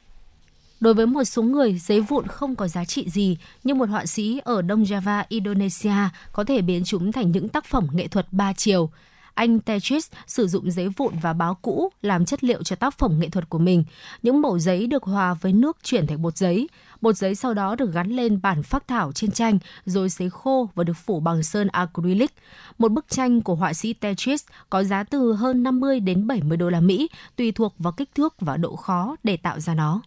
Đối 0.79 0.93
với 0.93 1.05
một 1.05 1.23
số 1.23 1.41
người, 1.41 1.79
giấy 1.79 2.01
vụn 2.01 2.27
không 2.27 2.55
có 2.55 2.67
giá 2.67 2.85
trị 2.85 3.09
gì, 3.09 3.37
nhưng 3.63 3.77
một 3.77 3.89
họa 3.89 4.05
sĩ 4.05 4.39
ở 4.43 4.61
Đông 4.61 4.83
Java, 4.83 5.23
Indonesia 5.29 6.09
có 6.31 6.43
thể 6.43 6.61
biến 6.61 6.83
chúng 6.85 7.11
thành 7.11 7.31
những 7.31 7.49
tác 7.49 7.65
phẩm 7.65 7.87
nghệ 7.91 8.07
thuật 8.07 8.27
ba 8.31 8.53
chiều. 8.53 8.89
Anh 9.37 9.59
Tetris 9.59 10.09
sử 10.27 10.47
dụng 10.47 10.71
giấy 10.71 10.89
vụn 10.89 11.13
và 11.21 11.33
báo 11.33 11.55
cũ 11.61 11.89
làm 12.01 12.25
chất 12.25 12.43
liệu 12.43 12.63
cho 12.63 12.75
tác 12.75 12.97
phẩm 12.97 13.19
nghệ 13.19 13.29
thuật 13.29 13.49
của 13.49 13.59
mình. 13.59 13.83
Những 14.23 14.41
mẩu 14.41 14.59
giấy 14.59 14.87
được 14.87 15.03
hòa 15.03 15.33
với 15.33 15.53
nước 15.53 15.77
chuyển 15.83 16.07
thành 16.07 16.21
bột 16.21 16.37
giấy. 16.37 16.67
Bột 17.01 17.17
giấy 17.17 17.35
sau 17.35 17.53
đó 17.53 17.75
được 17.75 17.93
gắn 17.93 18.09
lên 18.09 18.41
bản 18.41 18.63
phác 18.63 18.87
thảo 18.87 19.11
trên 19.11 19.31
tranh 19.31 19.59
rồi 19.85 20.09
sấy 20.09 20.29
khô 20.29 20.69
và 20.75 20.83
được 20.83 20.97
phủ 21.05 21.19
bằng 21.19 21.43
sơn 21.43 21.67
acrylic. 21.67 22.31
Một 22.77 22.91
bức 22.91 23.05
tranh 23.09 23.41
của 23.41 23.55
họa 23.55 23.73
sĩ 23.73 23.93
Tetris 23.93 24.43
có 24.69 24.83
giá 24.83 25.03
từ 25.03 25.33
hơn 25.33 25.63
50 25.63 25.99
đến 25.99 26.27
70 26.27 26.57
đô 26.57 26.69
la 26.69 26.79
Mỹ, 26.79 27.09
tùy 27.35 27.51
thuộc 27.51 27.73
vào 27.79 27.93
kích 27.93 28.09
thước 28.15 28.35
và 28.39 28.57
độ 28.57 28.75
khó 28.75 29.15
để 29.23 29.37
tạo 29.37 29.59
ra 29.59 29.73
nó. 29.73 30.01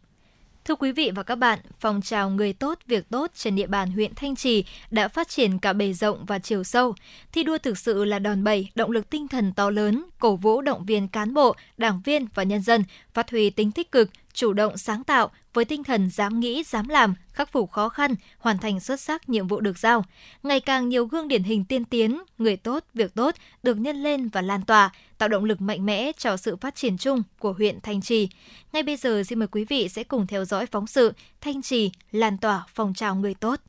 Thưa 0.71 0.77
quý 0.77 0.93
vị 0.93 1.11
và 1.15 1.23
các 1.23 1.35
bạn, 1.35 1.59
phong 1.81 2.03
trào 2.03 2.31
người 2.31 2.53
tốt 2.53 2.79
việc 2.87 3.09
tốt 3.11 3.31
trên 3.35 3.57
địa 3.57 3.67
bàn 3.67 3.91
huyện 3.91 4.15
Thanh 4.15 4.37
Trì 4.37 4.65
đã 4.91 5.09
phát 5.09 5.29
triển 5.29 5.59
cả 5.59 5.73
bề 5.73 5.93
rộng 5.93 6.25
và 6.25 6.39
chiều 6.39 6.65
sâu. 6.65 6.95
Thi 7.33 7.43
đua 7.43 7.59
thực 7.59 7.79
sự 7.79 8.05
là 8.05 8.19
đòn 8.19 8.45
bẩy, 8.45 8.69
động 8.75 8.91
lực 8.91 9.11
tinh 9.11 9.29
thần 9.29 9.53
to 9.53 9.71
lớn, 9.71 10.05
cổ 10.19 10.37
vũ 10.37 10.61
động 10.63 10.85
viên 10.85 11.09
cán 11.09 11.35
bộ, 11.35 11.57
đảng 11.79 12.01
viên 12.05 12.27
và 12.35 12.43
nhân 12.43 12.63
dân 12.63 12.85
phát 13.15 13.31
huy 13.31 13.51
tính 13.51 13.73
tích 13.73 13.93
cực, 13.93 14.11
chủ 14.33 14.53
động 14.53 14.77
sáng 14.77 15.05
tạo 15.05 15.31
với 15.55 15.65
tinh 15.65 15.85
thần 15.85 16.11
dám 16.11 16.41
nghĩ, 16.41 16.63
dám 16.67 16.89
làm, 16.89 17.15
khắc 17.33 17.53
phục 17.53 17.71
khó 17.71 17.89
khăn, 17.89 18.15
hoàn 18.39 18.59
thành 18.59 18.81
xuất 18.81 19.01
sắc 19.01 19.29
nhiệm 19.29 19.47
vụ 19.47 19.61
được 19.61 19.79
giao. 19.79 20.05
Ngày 20.43 20.61
càng 20.61 20.89
nhiều 20.89 21.07
gương 21.07 21.29
điển 21.29 21.43
hình 21.43 21.65
tiên 21.65 21.85
tiến, 21.85 22.23
người 22.39 22.57
tốt, 22.57 22.85
việc 22.95 23.15
tốt 23.15 23.35
được 23.63 23.79
nhân 23.79 24.03
lên 24.03 24.29
và 24.29 24.43
lan 24.43 24.63
tỏa, 24.63 24.93
tạo 25.19 25.29
động 25.29 25.45
lực 25.45 25.61
mạnh 25.61 25.87
mẽ 25.87 26.13
cho 26.19 26.37
sự 26.37 26.57
phát 26.57 26.75
triển 26.75 26.99
chung 26.99 27.23
của 27.39 27.53
huyện 27.53 27.81
Thanh 27.81 28.01
Trì. 28.01 28.29
Ngay 28.73 28.83
bây 28.83 28.97
giờ 28.97 29.23
xin 29.27 29.39
mời 29.39 29.49
quý 29.49 29.65
vị 29.65 29.89
sẽ 29.89 30.05
cùng 30.05 30.27
theo 30.27 30.45
dõi 30.45 30.67
phóng 30.67 30.87
sự 30.87 31.13
Thanh 31.41 31.63
Trì 31.63 31.91
lan 32.11 32.39
tỏa 32.39 32.65
phong 32.75 32.95
trào 32.95 33.15
người 33.15 33.35
tốt. 33.35 33.61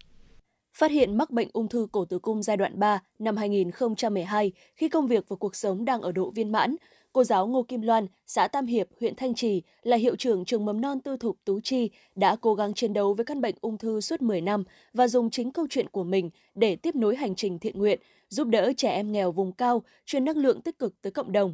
Phát 0.78 0.92
hiện 0.92 1.18
mắc 1.18 1.30
bệnh 1.32 1.48
ung 1.54 1.68
thư 1.68 1.88
cổ 1.92 2.06
tử 2.06 2.20
cung 2.20 2.44
giai 2.44 2.58
đoạn 2.58 2.80
3 2.80 3.00
năm 3.20 3.38
2012 3.38 4.52
khi 4.76 4.90
công 4.90 5.08
việc 5.08 5.26
và 5.28 5.36
cuộc 5.36 5.56
sống 5.56 5.86
đang 5.86 6.02
ở 6.02 6.12
độ 6.12 6.32
viên 6.36 6.52
mãn, 6.52 6.76
cô 7.14 7.24
giáo 7.24 7.48
Ngô 7.48 7.64
Kim 7.64 7.82
Loan, 7.82 8.08
xã 8.28 8.48
Tam 8.48 8.66
Hiệp, 8.66 8.88
huyện 9.00 9.16
Thanh 9.16 9.34
Trì 9.34 9.62
là 9.84 9.98
hiệu 9.98 10.16
trưởng 10.16 10.46
trường 10.46 10.66
mầm 10.66 10.82
non 10.82 11.00
tư 11.00 11.18
thục 11.18 11.38
Tú 11.46 11.60
Chi 11.60 11.90
đã 12.16 12.36
cố 12.42 12.56
gắng 12.56 12.74
chiến 12.74 12.94
đấu 12.94 13.14
với 13.14 13.26
căn 13.26 13.42
bệnh 13.42 13.56
ung 13.62 13.78
thư 13.78 14.02
suốt 14.02 14.22
10 14.22 14.42
năm 14.42 14.64
và 14.94 15.08
dùng 15.08 15.30
chính 15.30 15.52
câu 15.52 15.68
chuyện 15.70 15.90
của 15.90 16.04
mình 16.04 16.30
để 16.56 16.76
tiếp 16.76 16.96
nối 16.96 17.16
hành 17.16 17.36
trình 17.36 17.60
thiện 17.60 17.80
nguyện, 17.80 18.00
giúp 18.30 18.48
đỡ 18.48 18.74
trẻ 18.78 18.92
em 18.92 19.12
nghèo 19.12 19.32
vùng 19.32 19.52
cao, 19.52 19.84
truyền 20.06 20.26
năng 20.26 20.38
lượng 20.38 20.62
tích 20.62 20.80
cực 20.80 21.02
tới 21.02 21.12
cộng 21.12 21.32
đồng. 21.32 21.54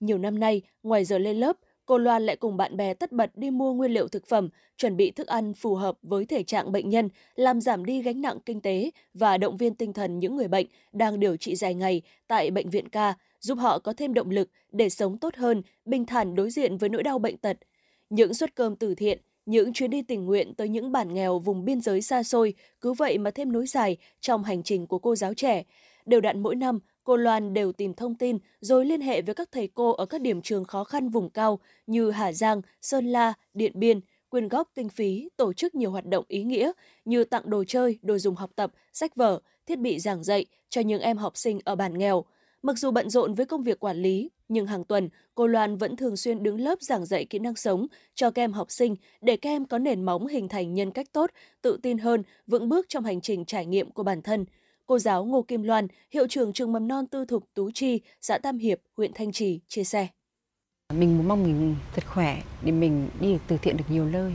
Nhiều 0.00 0.18
năm 0.18 0.38
nay, 0.38 0.62
ngoài 0.82 1.04
giờ 1.04 1.18
lên 1.18 1.36
lớp, 1.36 1.56
cô 1.86 1.98
Loan 1.98 2.26
lại 2.26 2.36
cùng 2.36 2.56
bạn 2.56 2.76
bè 2.76 2.94
tất 2.94 3.12
bật 3.12 3.30
đi 3.34 3.50
mua 3.50 3.72
nguyên 3.72 3.90
liệu 3.90 4.08
thực 4.08 4.26
phẩm, 4.26 4.48
chuẩn 4.76 4.96
bị 4.96 5.10
thức 5.10 5.26
ăn 5.26 5.54
phù 5.54 5.74
hợp 5.74 5.98
với 6.02 6.26
thể 6.26 6.42
trạng 6.42 6.72
bệnh 6.72 6.88
nhân, 6.90 7.08
làm 7.34 7.60
giảm 7.60 7.84
đi 7.84 8.02
gánh 8.02 8.20
nặng 8.20 8.38
kinh 8.46 8.60
tế 8.60 8.90
và 9.14 9.38
động 9.38 9.56
viên 9.56 9.74
tinh 9.74 9.92
thần 9.92 10.18
những 10.18 10.36
người 10.36 10.48
bệnh 10.48 10.66
đang 10.92 11.20
điều 11.20 11.36
trị 11.36 11.56
dài 11.56 11.74
ngày 11.74 12.02
tại 12.28 12.50
bệnh 12.50 12.70
viện 12.70 12.88
ca, 12.88 13.14
giúp 13.40 13.58
họ 13.58 13.78
có 13.78 13.92
thêm 13.92 14.14
động 14.14 14.30
lực 14.30 14.48
để 14.72 14.88
sống 14.88 15.18
tốt 15.18 15.36
hơn, 15.36 15.62
bình 15.84 16.06
thản 16.06 16.34
đối 16.34 16.50
diện 16.50 16.76
với 16.76 16.88
nỗi 16.88 17.02
đau 17.02 17.18
bệnh 17.18 17.36
tật. 17.36 17.56
Những 18.10 18.34
suất 18.34 18.54
cơm 18.54 18.76
từ 18.76 18.94
thiện, 18.94 19.20
những 19.46 19.72
chuyến 19.72 19.90
đi 19.90 20.02
tình 20.02 20.24
nguyện 20.24 20.54
tới 20.54 20.68
những 20.68 20.92
bản 20.92 21.14
nghèo 21.14 21.38
vùng 21.38 21.64
biên 21.64 21.80
giới 21.80 22.02
xa 22.02 22.22
xôi 22.22 22.54
cứ 22.80 22.92
vậy 22.92 23.18
mà 23.18 23.30
thêm 23.30 23.52
nối 23.52 23.66
dài 23.66 23.96
trong 24.20 24.44
hành 24.44 24.62
trình 24.62 24.86
của 24.86 24.98
cô 24.98 25.16
giáo 25.16 25.34
trẻ. 25.34 25.64
Đều 26.06 26.20
đặn 26.20 26.42
mỗi 26.42 26.56
năm, 26.56 26.78
cô 27.04 27.16
Loan 27.16 27.54
đều 27.54 27.72
tìm 27.72 27.94
thông 27.94 28.14
tin 28.14 28.38
rồi 28.60 28.84
liên 28.84 29.00
hệ 29.00 29.22
với 29.22 29.34
các 29.34 29.48
thầy 29.52 29.68
cô 29.74 29.92
ở 29.92 30.06
các 30.06 30.20
điểm 30.20 30.42
trường 30.42 30.64
khó 30.64 30.84
khăn 30.84 31.08
vùng 31.08 31.30
cao 31.30 31.58
như 31.86 32.10
Hà 32.10 32.32
Giang, 32.32 32.62
Sơn 32.82 33.06
La, 33.06 33.32
Điện 33.54 33.72
Biên, 33.74 34.00
quyên 34.28 34.48
góp 34.48 34.68
kinh 34.74 34.88
phí, 34.88 35.28
tổ 35.36 35.52
chức 35.52 35.74
nhiều 35.74 35.90
hoạt 35.90 36.06
động 36.06 36.24
ý 36.28 36.42
nghĩa 36.42 36.72
như 37.04 37.24
tặng 37.24 37.50
đồ 37.50 37.64
chơi, 37.64 37.98
đồ 38.02 38.18
dùng 38.18 38.34
học 38.34 38.50
tập, 38.56 38.72
sách 38.92 39.16
vở, 39.16 39.40
thiết 39.66 39.78
bị 39.78 39.98
giảng 39.98 40.24
dạy 40.24 40.46
cho 40.68 40.80
những 40.80 41.00
em 41.00 41.16
học 41.16 41.36
sinh 41.36 41.60
ở 41.64 41.74
bản 41.74 41.98
nghèo. 41.98 42.24
Mặc 42.62 42.78
dù 42.78 42.90
bận 42.90 43.10
rộn 43.10 43.34
với 43.34 43.46
công 43.46 43.62
việc 43.62 43.80
quản 43.80 43.96
lý, 43.96 44.30
nhưng 44.48 44.66
hàng 44.66 44.84
tuần, 44.84 45.08
cô 45.34 45.46
Loan 45.46 45.76
vẫn 45.76 45.96
thường 45.96 46.16
xuyên 46.16 46.42
đứng 46.42 46.60
lớp 46.60 46.82
giảng 46.82 47.06
dạy 47.06 47.24
kỹ 47.24 47.38
năng 47.38 47.54
sống 47.54 47.86
cho 48.14 48.30
các 48.30 48.42
em 48.42 48.52
học 48.52 48.70
sinh 48.70 48.96
để 49.20 49.36
các 49.36 49.50
em 49.50 49.64
có 49.64 49.78
nền 49.78 50.02
móng 50.02 50.26
hình 50.26 50.48
thành 50.48 50.74
nhân 50.74 50.90
cách 50.90 51.06
tốt, 51.12 51.30
tự 51.62 51.78
tin 51.82 51.98
hơn, 51.98 52.22
vững 52.46 52.68
bước 52.68 52.86
trong 52.88 53.04
hành 53.04 53.20
trình 53.20 53.44
trải 53.44 53.66
nghiệm 53.66 53.90
của 53.90 54.02
bản 54.02 54.22
thân. 54.22 54.44
Cô 54.86 54.98
giáo 54.98 55.24
Ngô 55.24 55.42
Kim 55.42 55.62
Loan, 55.62 55.86
hiệu 56.10 56.26
trưởng 56.26 56.52
trường 56.52 56.72
mầm 56.72 56.88
non 56.88 57.06
tư 57.06 57.24
thục 57.24 57.44
Tú 57.54 57.70
Chi, 57.70 58.00
xã 58.20 58.38
Tam 58.38 58.58
Hiệp, 58.58 58.78
huyện 58.96 59.12
Thanh 59.14 59.32
Trì, 59.32 59.60
chia 59.68 59.84
sẻ. 59.84 60.08
Mình 60.94 61.18
muốn 61.18 61.28
mong 61.28 61.42
mình 61.42 61.76
thật 61.94 62.06
khỏe 62.06 62.42
để 62.64 62.72
mình 62.72 63.08
đi 63.20 63.32
được 63.32 63.38
từ 63.48 63.56
thiện 63.62 63.76
được 63.76 63.84
nhiều 63.90 64.04
nơi 64.04 64.32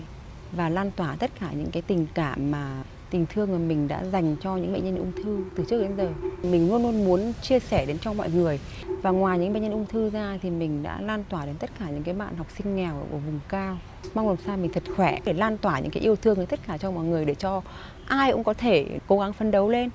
và 0.51 0.69
lan 0.69 0.91
tỏa 0.95 1.15
tất 1.19 1.31
cả 1.39 1.53
những 1.53 1.71
cái 1.71 1.81
tình 1.81 2.07
cảm 2.13 2.51
mà 2.51 2.83
tình 3.13 3.25
thương 3.33 3.51
mà 3.51 3.57
mình 3.57 3.87
đã 3.87 4.05
dành 4.11 4.35
cho 4.41 4.57
những 4.57 4.73
bệnh 4.73 4.85
nhân 4.85 4.97
ung 4.97 5.11
thư 5.23 5.43
từ 5.55 5.63
trước 5.69 5.81
đến 5.81 5.91
giờ. 5.97 6.09
Mình 6.43 6.69
luôn 6.69 6.83
luôn 6.83 7.05
muốn 7.05 7.33
chia 7.41 7.59
sẻ 7.59 7.85
đến 7.85 7.97
cho 8.01 8.13
mọi 8.13 8.29
người 8.29 8.59
và 9.01 9.11
ngoài 9.11 9.39
những 9.39 9.53
bệnh 9.53 9.63
nhân 9.63 9.71
ung 9.71 9.85
thư 9.85 10.09
ra 10.09 10.37
thì 10.41 10.49
mình 10.49 10.83
đã 10.83 11.01
lan 11.01 11.23
tỏa 11.29 11.45
đến 11.45 11.55
tất 11.59 11.69
cả 11.79 11.89
những 11.89 12.03
cái 12.03 12.13
bạn 12.13 12.35
học 12.35 12.47
sinh 12.57 12.75
nghèo 12.75 12.93
ở 12.93 13.17
vùng 13.17 13.39
cao. 13.49 13.77
Mong 14.13 14.27
làm 14.27 14.37
sao 14.45 14.57
mình 14.57 14.71
thật 14.73 14.83
khỏe 14.95 15.19
để 15.25 15.33
lan 15.33 15.57
tỏa 15.57 15.79
những 15.79 15.91
cái 15.91 16.03
yêu 16.03 16.15
thương 16.15 16.37
đến 16.37 16.45
tất 16.45 16.59
cả 16.67 16.77
cho 16.77 16.91
mọi 16.91 17.05
người 17.05 17.25
để 17.25 17.35
cho 17.35 17.61
ai 18.07 18.31
cũng 18.31 18.43
có 18.43 18.53
thể 18.53 18.99
cố 19.07 19.19
gắng 19.19 19.33
phấn 19.33 19.51
đấu 19.51 19.69
lên. 19.69 19.89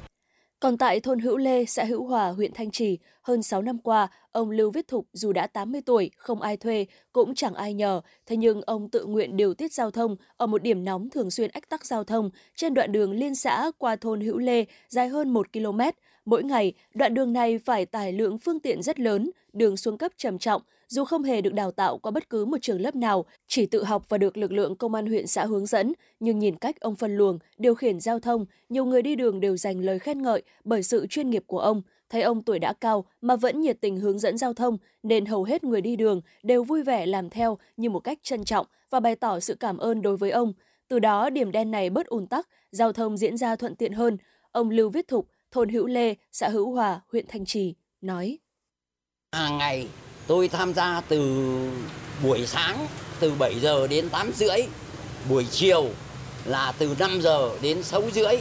Còn 0.61 0.79
tại 0.79 1.01
thôn 1.01 1.19
Hữu 1.19 1.37
Lê, 1.37 1.65
xã 1.65 1.85
Hữu 1.85 2.05
Hòa, 2.05 2.29
huyện 2.29 2.53
Thanh 2.55 2.71
Trì, 2.71 2.99
hơn 3.23 3.43
6 3.43 3.63
năm 3.63 3.79
qua, 3.79 4.09
ông 4.33 4.51
Lưu 4.51 4.71
Viết 4.71 4.89
Thục 4.89 5.07
dù 5.13 5.33
đã 5.33 5.47
80 5.47 5.81
tuổi, 5.87 6.11
không 6.17 6.43
ai 6.43 6.57
thuê, 6.57 6.87
cũng 7.13 7.35
chẳng 7.35 7.55
ai 7.55 7.75
nhờ, 7.75 8.01
thế 8.27 8.37
nhưng 8.37 8.63
ông 8.63 8.89
tự 8.91 9.05
nguyện 9.05 9.37
điều 9.37 9.55
tiết 9.55 9.73
giao 9.73 9.91
thông 9.91 10.17
ở 10.37 10.47
một 10.47 10.63
điểm 10.63 10.85
nóng 10.85 11.11
thường 11.11 11.31
xuyên 11.31 11.51
ách 11.51 11.69
tắc 11.69 11.87
giao 11.87 12.05
thông 12.05 12.31
trên 12.57 12.75
đoạn 12.75 12.93
đường 12.93 13.13
liên 13.13 13.35
xã 13.35 13.71
qua 13.79 13.97
thôn 13.97 14.21
Hữu 14.21 14.39
Lê 14.39 14.65
dài 14.89 15.09
hơn 15.09 15.31
1 15.31 15.53
km. 15.53 15.81
Mỗi 16.25 16.45
ngày, 16.45 16.73
đoạn 16.95 17.15
đường 17.15 17.33
này 17.33 17.59
phải 17.59 17.87
tải 17.87 18.13
lượng 18.13 18.39
phương 18.39 18.61
tiện 18.61 18.83
rất 18.83 19.01
lớn, 19.01 19.31
đường 19.53 19.77
xuống 19.77 19.99
cấp 19.99 20.13
trầm 20.17 20.39
trọng, 20.39 20.63
dù 20.89 21.05
không 21.05 21.23
hề 21.23 21.41
được 21.41 21.53
đào 21.53 21.71
tạo 21.71 21.99
qua 21.99 22.11
bất 22.11 22.31
cứ 22.31 22.45
một 22.45 22.57
trường 22.63 22.81
lớp 22.81 22.97
nào, 22.97 23.25
chỉ 23.47 23.67
tự 23.67 23.85
học 23.85 24.09
và 24.09 24.19
được 24.19 24.37
lực 24.37 24.53
lượng 24.53 24.77
công 24.77 24.95
an 24.95 25.07
huyện 25.07 25.27
xã 25.27 25.45
hướng 25.45 25.67
dẫn, 25.67 25.93
nhưng 26.21 26.39
nhìn 26.39 26.57
cách 26.57 26.81
ông 26.81 26.97
phân 26.97 27.17
luồng, 27.17 27.39
điều 27.59 27.75
khiển 27.75 28.01
giao 28.01 28.21
thông, 28.21 28.47
nhiều 28.69 28.85
người 28.85 29.03
đi 29.03 29.15
đường 29.15 29.41
đều 29.41 29.57
dành 29.57 29.81
lời 29.81 29.99
khen 29.99 30.23
ngợi 30.23 30.43
bởi 30.65 30.83
sự 30.83 31.07
chuyên 31.07 31.31
nghiệp 31.31 31.45
của 31.47 31.59
ông. 31.59 31.83
Thấy 32.11 32.23
ông 32.23 32.43
tuổi 32.43 32.59
đã 32.59 32.73
cao 32.73 33.05
mà 33.21 33.37
vẫn 33.37 33.61
nhiệt 33.61 33.81
tình 33.81 33.97
hướng 33.97 34.19
dẫn 34.19 34.39
giao 34.39 34.55
thông, 34.55 34.79
nên 35.03 35.27
hầu 35.27 35.45
hết 35.45 35.65
người 35.65 35.81
đi 35.81 35.97
đường 35.97 36.21
đều 36.43 36.65
vui 36.65 36.83
vẻ 36.83 37.07
làm 37.07 37.31
theo 37.31 37.59
như 37.77 37.91
một 37.91 38.01
cách 38.01 38.19
trân 38.23 38.45
trọng 38.45 38.67
và 38.91 39.01
bày 39.01 39.17
tỏ 39.17 39.41
sự 39.41 39.55
cảm 39.55 39.79
ơn 39.79 40.03
đối 40.03 40.17
với 40.17 40.31
ông. 40.31 40.53
Từ 40.89 40.99
đó, 40.99 41.31
điểm 41.31 41.53
đen 41.53 41.71
này 41.71 41.91
bớt 41.91 42.07
ùn 42.07 42.27
tắc, 42.27 42.49
giao 42.73 42.93
thông 42.93 43.17
diễn 43.17 43.37
ra 43.37 43.57
thuận 43.57 43.77
tiện 43.77 43.93
hơn. 43.93 44.17
Ông 44.53 44.71
Lưu 44.71 44.91
Viết 44.91 45.09
Thục, 45.09 45.29
thôn 45.51 45.69
Hữu 45.69 45.87
Lê, 45.87 46.15
xã 46.33 46.49
Hữu 46.49 46.71
Hòa, 46.73 47.01
huyện 47.13 47.25
Thanh 47.29 47.45
Trì, 47.45 47.75
nói. 48.01 48.39
Hàng 49.33 49.59
ngày 49.59 49.89
tôi 50.29 50.49
tham 50.49 50.75
gia 50.75 51.01
từ 51.09 51.43
buổi 52.23 52.47
sáng 52.47 52.87
từ 53.21 53.33
7 53.39 53.61
giờ 53.61 53.87
đến 53.87 54.09
8 54.09 54.33
rưỡi, 54.37 54.59
buổi 55.29 55.47
chiều 55.51 55.89
là 56.45 56.73
từ 56.79 56.95
5 56.99 57.21
giờ 57.23 57.51
đến 57.61 57.83
6 57.83 58.03
rưỡi. 58.15 58.37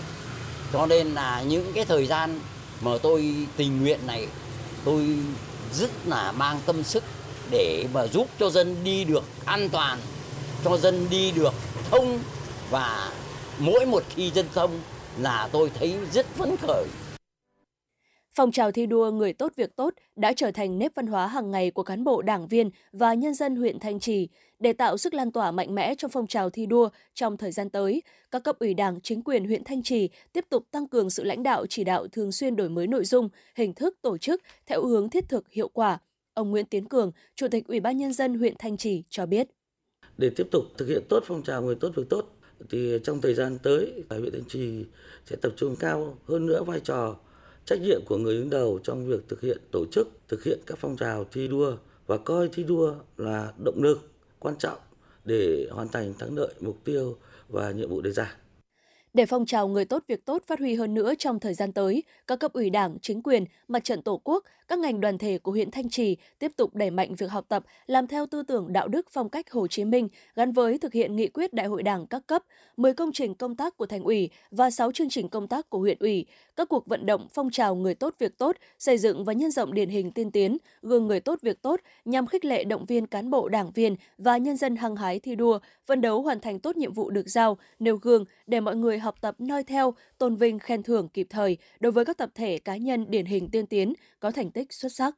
Cho 0.73 0.85
nên 0.85 1.07
là 1.07 1.41
những 1.41 1.73
cái 1.73 1.85
thời 1.85 2.05
gian 2.05 2.39
mà 2.81 2.91
tôi 3.01 3.35
tình 3.57 3.81
nguyện 3.81 3.99
này 4.07 4.27
tôi 4.85 5.17
rất 5.73 5.89
là 6.05 6.31
mang 6.31 6.59
tâm 6.65 6.83
sức 6.83 7.03
để 7.51 7.85
mà 7.93 8.07
giúp 8.07 8.27
cho 8.39 8.49
dân 8.49 8.83
đi 8.83 9.03
được 9.03 9.23
an 9.45 9.69
toàn, 9.69 9.99
cho 10.63 10.77
dân 10.77 11.07
đi 11.09 11.31
được 11.31 11.53
thông 11.91 12.19
và 12.69 13.11
mỗi 13.59 13.85
một 13.85 14.03
khi 14.15 14.31
dân 14.35 14.47
thông 14.53 14.79
là 15.17 15.49
tôi 15.51 15.71
thấy 15.79 15.95
rất 16.13 16.25
phấn 16.37 16.55
khởi. 16.57 16.85
Phong 18.37 18.51
trào 18.51 18.71
thi 18.71 18.85
đua 18.85 19.11
người 19.11 19.33
tốt 19.33 19.53
việc 19.55 19.75
tốt 19.75 19.93
đã 20.15 20.33
trở 20.33 20.51
thành 20.51 20.79
nếp 20.79 20.95
văn 20.95 21.07
hóa 21.07 21.27
hàng 21.27 21.51
ngày 21.51 21.71
của 21.71 21.83
cán 21.83 22.03
bộ 22.03 22.21
đảng 22.21 22.47
viên 22.47 22.69
và 22.91 23.13
nhân 23.13 23.33
dân 23.33 23.55
huyện 23.55 23.79
Thanh 23.79 23.99
Trì. 23.99 24.27
Để 24.59 24.73
tạo 24.73 24.97
sức 24.97 25.13
lan 25.13 25.31
tỏa 25.31 25.51
mạnh 25.51 25.75
mẽ 25.75 25.95
trong 25.95 26.11
phong 26.11 26.27
trào 26.27 26.49
thi 26.49 26.65
đua 26.65 26.89
trong 27.13 27.37
thời 27.37 27.51
gian 27.51 27.69
tới, 27.69 28.01
các 28.31 28.43
cấp 28.43 28.59
ủy 28.59 28.73
đảng, 28.73 29.01
chính 29.01 29.21
quyền 29.21 29.45
huyện 29.45 29.63
Thanh 29.63 29.83
Trì 29.83 30.09
tiếp 30.33 30.45
tục 30.49 30.63
tăng 30.71 30.87
cường 30.87 31.09
sự 31.09 31.23
lãnh 31.23 31.43
đạo 31.43 31.65
chỉ 31.69 31.83
đạo 31.83 32.07
thường 32.07 32.31
xuyên 32.31 32.55
đổi 32.55 32.69
mới 32.69 32.87
nội 32.87 33.05
dung, 33.05 33.29
hình 33.55 33.73
thức 33.73 33.97
tổ 34.01 34.17
chức 34.17 34.41
theo 34.65 34.85
hướng 34.85 35.09
thiết 35.09 35.29
thực 35.29 35.49
hiệu 35.49 35.67
quả. 35.67 35.99
Ông 36.33 36.51
Nguyễn 36.51 36.65
Tiến 36.65 36.85
Cường, 36.85 37.11
Chủ 37.35 37.47
tịch 37.47 37.67
Ủy 37.67 37.79
ban 37.79 37.97
Nhân 37.97 38.13
dân 38.13 38.39
huyện 38.39 38.53
Thanh 38.59 38.77
Trì 38.77 39.03
cho 39.09 39.25
biết. 39.25 39.47
Để 40.17 40.29
tiếp 40.35 40.47
tục 40.51 40.63
thực 40.77 40.87
hiện 40.87 41.03
tốt 41.09 41.23
phong 41.27 41.43
trào 41.43 41.61
người 41.61 41.75
tốt 41.75 41.91
việc 41.95 42.09
tốt, 42.09 42.37
thì 42.69 42.97
trong 43.03 43.21
thời 43.21 43.33
gian 43.33 43.57
tới, 43.63 44.03
huyện 44.09 44.31
Thanh 44.33 44.47
Trì 44.47 44.85
sẽ 45.25 45.35
tập 45.35 45.53
trung 45.57 45.75
cao 45.79 46.17
hơn 46.27 46.45
nữa 46.45 46.63
vai 46.63 46.79
trò 46.79 47.15
trách 47.67 47.81
nhiệm 47.81 48.05
của 48.05 48.17
người 48.17 48.35
đứng 48.35 48.49
đầu 48.49 48.79
trong 48.83 49.07
việc 49.07 49.29
thực 49.29 49.41
hiện 49.41 49.57
tổ 49.71 49.85
chức, 49.91 50.07
thực 50.27 50.43
hiện 50.43 50.59
các 50.65 50.77
phong 50.81 50.97
trào 50.97 51.23
thi 51.23 51.47
đua 51.47 51.77
và 52.07 52.17
coi 52.17 52.49
thi 52.53 52.63
đua 52.63 52.95
là 53.17 53.53
động 53.65 53.83
lực 53.83 54.11
quan 54.39 54.55
trọng 54.59 54.79
để 55.25 55.67
hoàn 55.71 55.87
thành 55.87 56.13
thắng 56.19 56.35
lợi 56.37 56.53
mục 56.59 56.83
tiêu 56.83 57.17
và 57.49 57.71
nhiệm 57.71 57.89
vụ 57.89 58.01
đề 58.01 58.11
ra. 58.11 58.35
Để 59.13 59.25
phong 59.25 59.45
trào 59.45 59.67
người 59.67 59.85
tốt 59.85 60.03
việc 60.07 60.25
tốt 60.25 60.43
phát 60.47 60.59
huy 60.59 60.75
hơn 60.75 60.93
nữa 60.93 61.13
trong 61.17 61.39
thời 61.39 61.53
gian 61.53 61.73
tới, 61.73 62.03
các 62.27 62.39
cấp 62.39 62.53
ủy 62.53 62.69
đảng, 62.69 62.97
chính 63.01 63.23
quyền, 63.23 63.45
mặt 63.67 63.83
trận 63.83 64.01
tổ 64.01 64.21
quốc, 64.23 64.43
các 64.67 64.79
ngành 64.79 65.01
đoàn 65.01 65.17
thể 65.17 65.37
của 65.37 65.51
huyện 65.51 65.71
Thanh 65.71 65.89
Trì 65.89 66.17
tiếp 66.39 66.51
tục 66.55 66.75
đẩy 66.75 66.91
mạnh 66.91 67.15
việc 67.15 67.31
học 67.31 67.45
tập, 67.47 67.63
làm 67.87 68.07
theo 68.07 68.25
tư 68.25 68.43
tưởng 68.43 68.73
đạo 68.73 68.87
đức 68.87 69.05
phong 69.11 69.29
cách 69.29 69.51
Hồ 69.51 69.67
Chí 69.67 69.85
Minh 69.85 70.07
gắn 70.35 70.51
với 70.51 70.77
thực 70.77 70.93
hiện 70.93 71.15
nghị 71.15 71.27
quyết 71.27 71.53
Đại 71.53 71.67
hội 71.67 71.83
Đảng 71.83 72.07
các 72.07 72.27
cấp, 72.27 72.43
10 72.77 72.93
công 72.93 73.11
trình 73.11 73.35
công 73.35 73.55
tác 73.55 73.77
của 73.77 73.85
thành 73.85 74.03
ủy 74.03 74.29
và 74.51 74.69
6 74.69 74.91
chương 74.91 75.09
trình 75.09 75.29
công 75.29 75.47
tác 75.47 75.69
của 75.69 75.79
huyện 75.79 75.97
ủy, 75.99 76.25
các 76.57 76.69
cuộc 76.69 76.87
vận 76.87 77.05
động 77.05 77.27
phong 77.33 77.51
trào 77.51 77.75
người 77.75 77.95
tốt 77.95 78.15
việc 78.19 78.37
tốt, 78.37 78.55
xây 78.79 78.97
dựng 78.97 79.25
và 79.25 79.33
nhân 79.33 79.51
rộng 79.51 79.73
điển 79.73 79.89
hình 79.89 80.11
tiên 80.11 80.31
tiến, 80.31 80.57
gương 80.81 81.07
người 81.07 81.19
tốt 81.19 81.39
việc 81.41 81.61
tốt 81.61 81.79
nhằm 82.05 82.27
khích 82.27 82.45
lệ 82.45 82.63
động 82.63 82.85
viên 82.85 83.07
cán 83.07 83.29
bộ 83.29 83.49
đảng 83.49 83.71
viên 83.71 83.95
và 84.17 84.37
nhân 84.37 84.57
dân 84.57 84.75
hăng 84.75 84.95
hái 84.95 85.19
thi 85.19 85.35
đua, 85.35 85.59
phấn 85.85 86.01
đấu 86.01 86.21
hoàn 86.21 86.39
thành 86.39 86.59
tốt 86.59 86.77
nhiệm 86.77 86.93
vụ 86.93 87.09
được 87.09 87.29
giao, 87.29 87.57
nêu 87.79 87.97
gương 87.97 88.25
để 88.47 88.59
mọi 88.59 88.75
người 88.75 88.99
học 88.99 89.15
tập 89.21 89.35
noi 89.39 89.63
theo, 89.63 89.93
tôn 90.17 90.35
vinh 90.35 90.59
khen 90.59 90.83
thưởng 90.83 91.09
kịp 91.09 91.27
thời 91.29 91.57
đối 91.79 91.91
với 91.91 92.05
các 92.05 92.17
tập 92.17 92.29
thể 92.35 92.57
cá 92.57 92.77
nhân 92.77 93.05
điển 93.09 93.25
hình 93.25 93.49
tiên 93.49 93.67
tiến 93.67 93.93
có 94.19 94.31
thành 94.31 94.51
tích 94.51 94.73
xuất 94.73 94.93
sắc. 94.93 95.15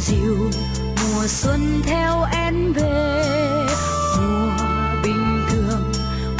Dịu, 0.00 0.50
mùa 1.02 1.26
xuân 1.26 1.82
theo 1.86 2.24
em 2.32 2.72
về. 2.72 3.66
Mùa 4.18 4.56
bình 5.02 5.46
thường, 5.50 5.92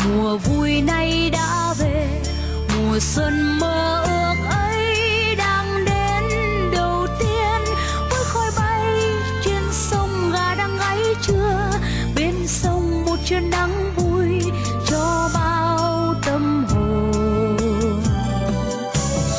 mùa 0.09 0.37
vui 0.37 0.81
nay 0.81 1.31
đã 1.33 1.75
về. 1.79 2.23
Mùa 2.77 2.99
xuân 3.01 3.59
mơ 3.61 4.05
ước 4.05 4.51
ấy 4.51 5.35
đang 5.39 5.85
đến 5.85 6.25
đầu 6.73 7.07
tiên. 7.19 7.75
Với 8.11 8.25
khói 8.25 8.51
bay 8.57 8.93
trên 9.45 9.63
sông 9.73 10.31
gà 10.33 10.55
đang 10.55 10.79
gáy 10.79 10.99
trưa, 11.23 11.71
bên 12.17 12.35
sông 12.47 13.05
một 13.05 13.17
chân 13.25 13.51
nắng 13.51 13.95
vui 13.97 14.43
cho 14.87 15.31
bao 15.35 16.15
tâm 16.27 16.67
hồn. 16.69 18.03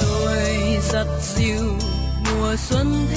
Rồi 0.02 0.78
giặt 0.82 1.08
dịu 1.36 1.78
mùa 2.32 2.56
xuân 2.58 3.08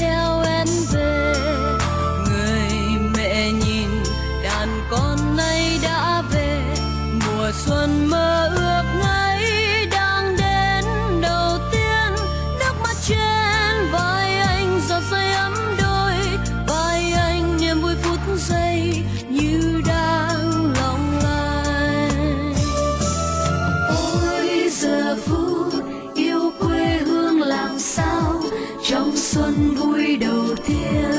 xuân 29.38 29.74
vui 29.74 30.16
đầu 30.16 30.44
tiên. 30.66 31.17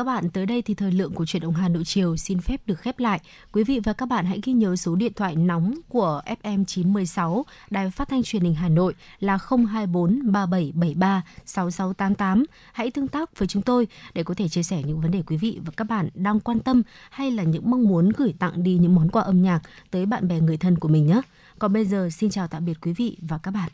Các 0.00 0.04
bạn, 0.04 0.30
tới 0.30 0.46
đây 0.46 0.62
thì 0.62 0.74
thời 0.74 0.92
lượng 0.92 1.12
của 1.14 1.26
chuyển 1.26 1.42
động 1.42 1.54
Hà 1.54 1.68
Nội 1.68 1.84
chiều 1.84 2.16
xin 2.16 2.40
phép 2.40 2.60
được 2.66 2.80
khép 2.80 2.98
lại. 2.98 3.20
Quý 3.52 3.64
vị 3.64 3.80
và 3.84 3.92
các 3.92 4.06
bạn 4.06 4.24
hãy 4.24 4.40
ghi 4.44 4.52
nhớ 4.52 4.76
số 4.76 4.96
điện 4.96 5.12
thoại 5.16 5.36
nóng 5.36 5.74
của 5.88 6.22
FM 6.42 6.64
916 6.64 7.44
Đài 7.70 7.90
Phát 7.90 8.08
thanh 8.08 8.22
Truyền 8.22 8.42
hình 8.42 8.54
Hà 8.54 8.68
Nội 8.68 8.94
là 9.20 9.38
024 9.48 10.32
3773 10.32 11.22
6688. 11.46 12.44
Hãy 12.72 12.90
tương 12.90 13.08
tác 13.08 13.38
với 13.38 13.48
chúng 13.48 13.62
tôi 13.62 13.88
để 14.14 14.22
có 14.22 14.34
thể 14.34 14.48
chia 14.48 14.62
sẻ 14.62 14.82
những 14.86 15.00
vấn 15.00 15.10
đề 15.10 15.22
quý 15.26 15.36
vị 15.36 15.60
và 15.64 15.72
các 15.76 15.84
bạn 15.84 16.08
đang 16.14 16.40
quan 16.40 16.60
tâm 16.60 16.82
hay 17.10 17.30
là 17.30 17.42
những 17.42 17.70
mong 17.70 17.88
muốn 17.88 18.10
gửi 18.16 18.34
tặng 18.38 18.62
đi 18.62 18.78
những 18.78 18.94
món 18.94 19.08
quà 19.08 19.22
âm 19.22 19.42
nhạc 19.42 19.60
tới 19.90 20.06
bạn 20.06 20.28
bè 20.28 20.40
người 20.40 20.56
thân 20.56 20.78
của 20.78 20.88
mình 20.88 21.06
nhé. 21.06 21.20
Còn 21.58 21.72
bây 21.72 21.84
giờ 21.84 22.08
xin 22.12 22.30
chào 22.30 22.48
tạm 22.48 22.64
biệt 22.64 22.80
quý 22.80 22.92
vị 22.92 23.16
và 23.20 23.38
các 23.38 23.50
bạn. 23.50 23.70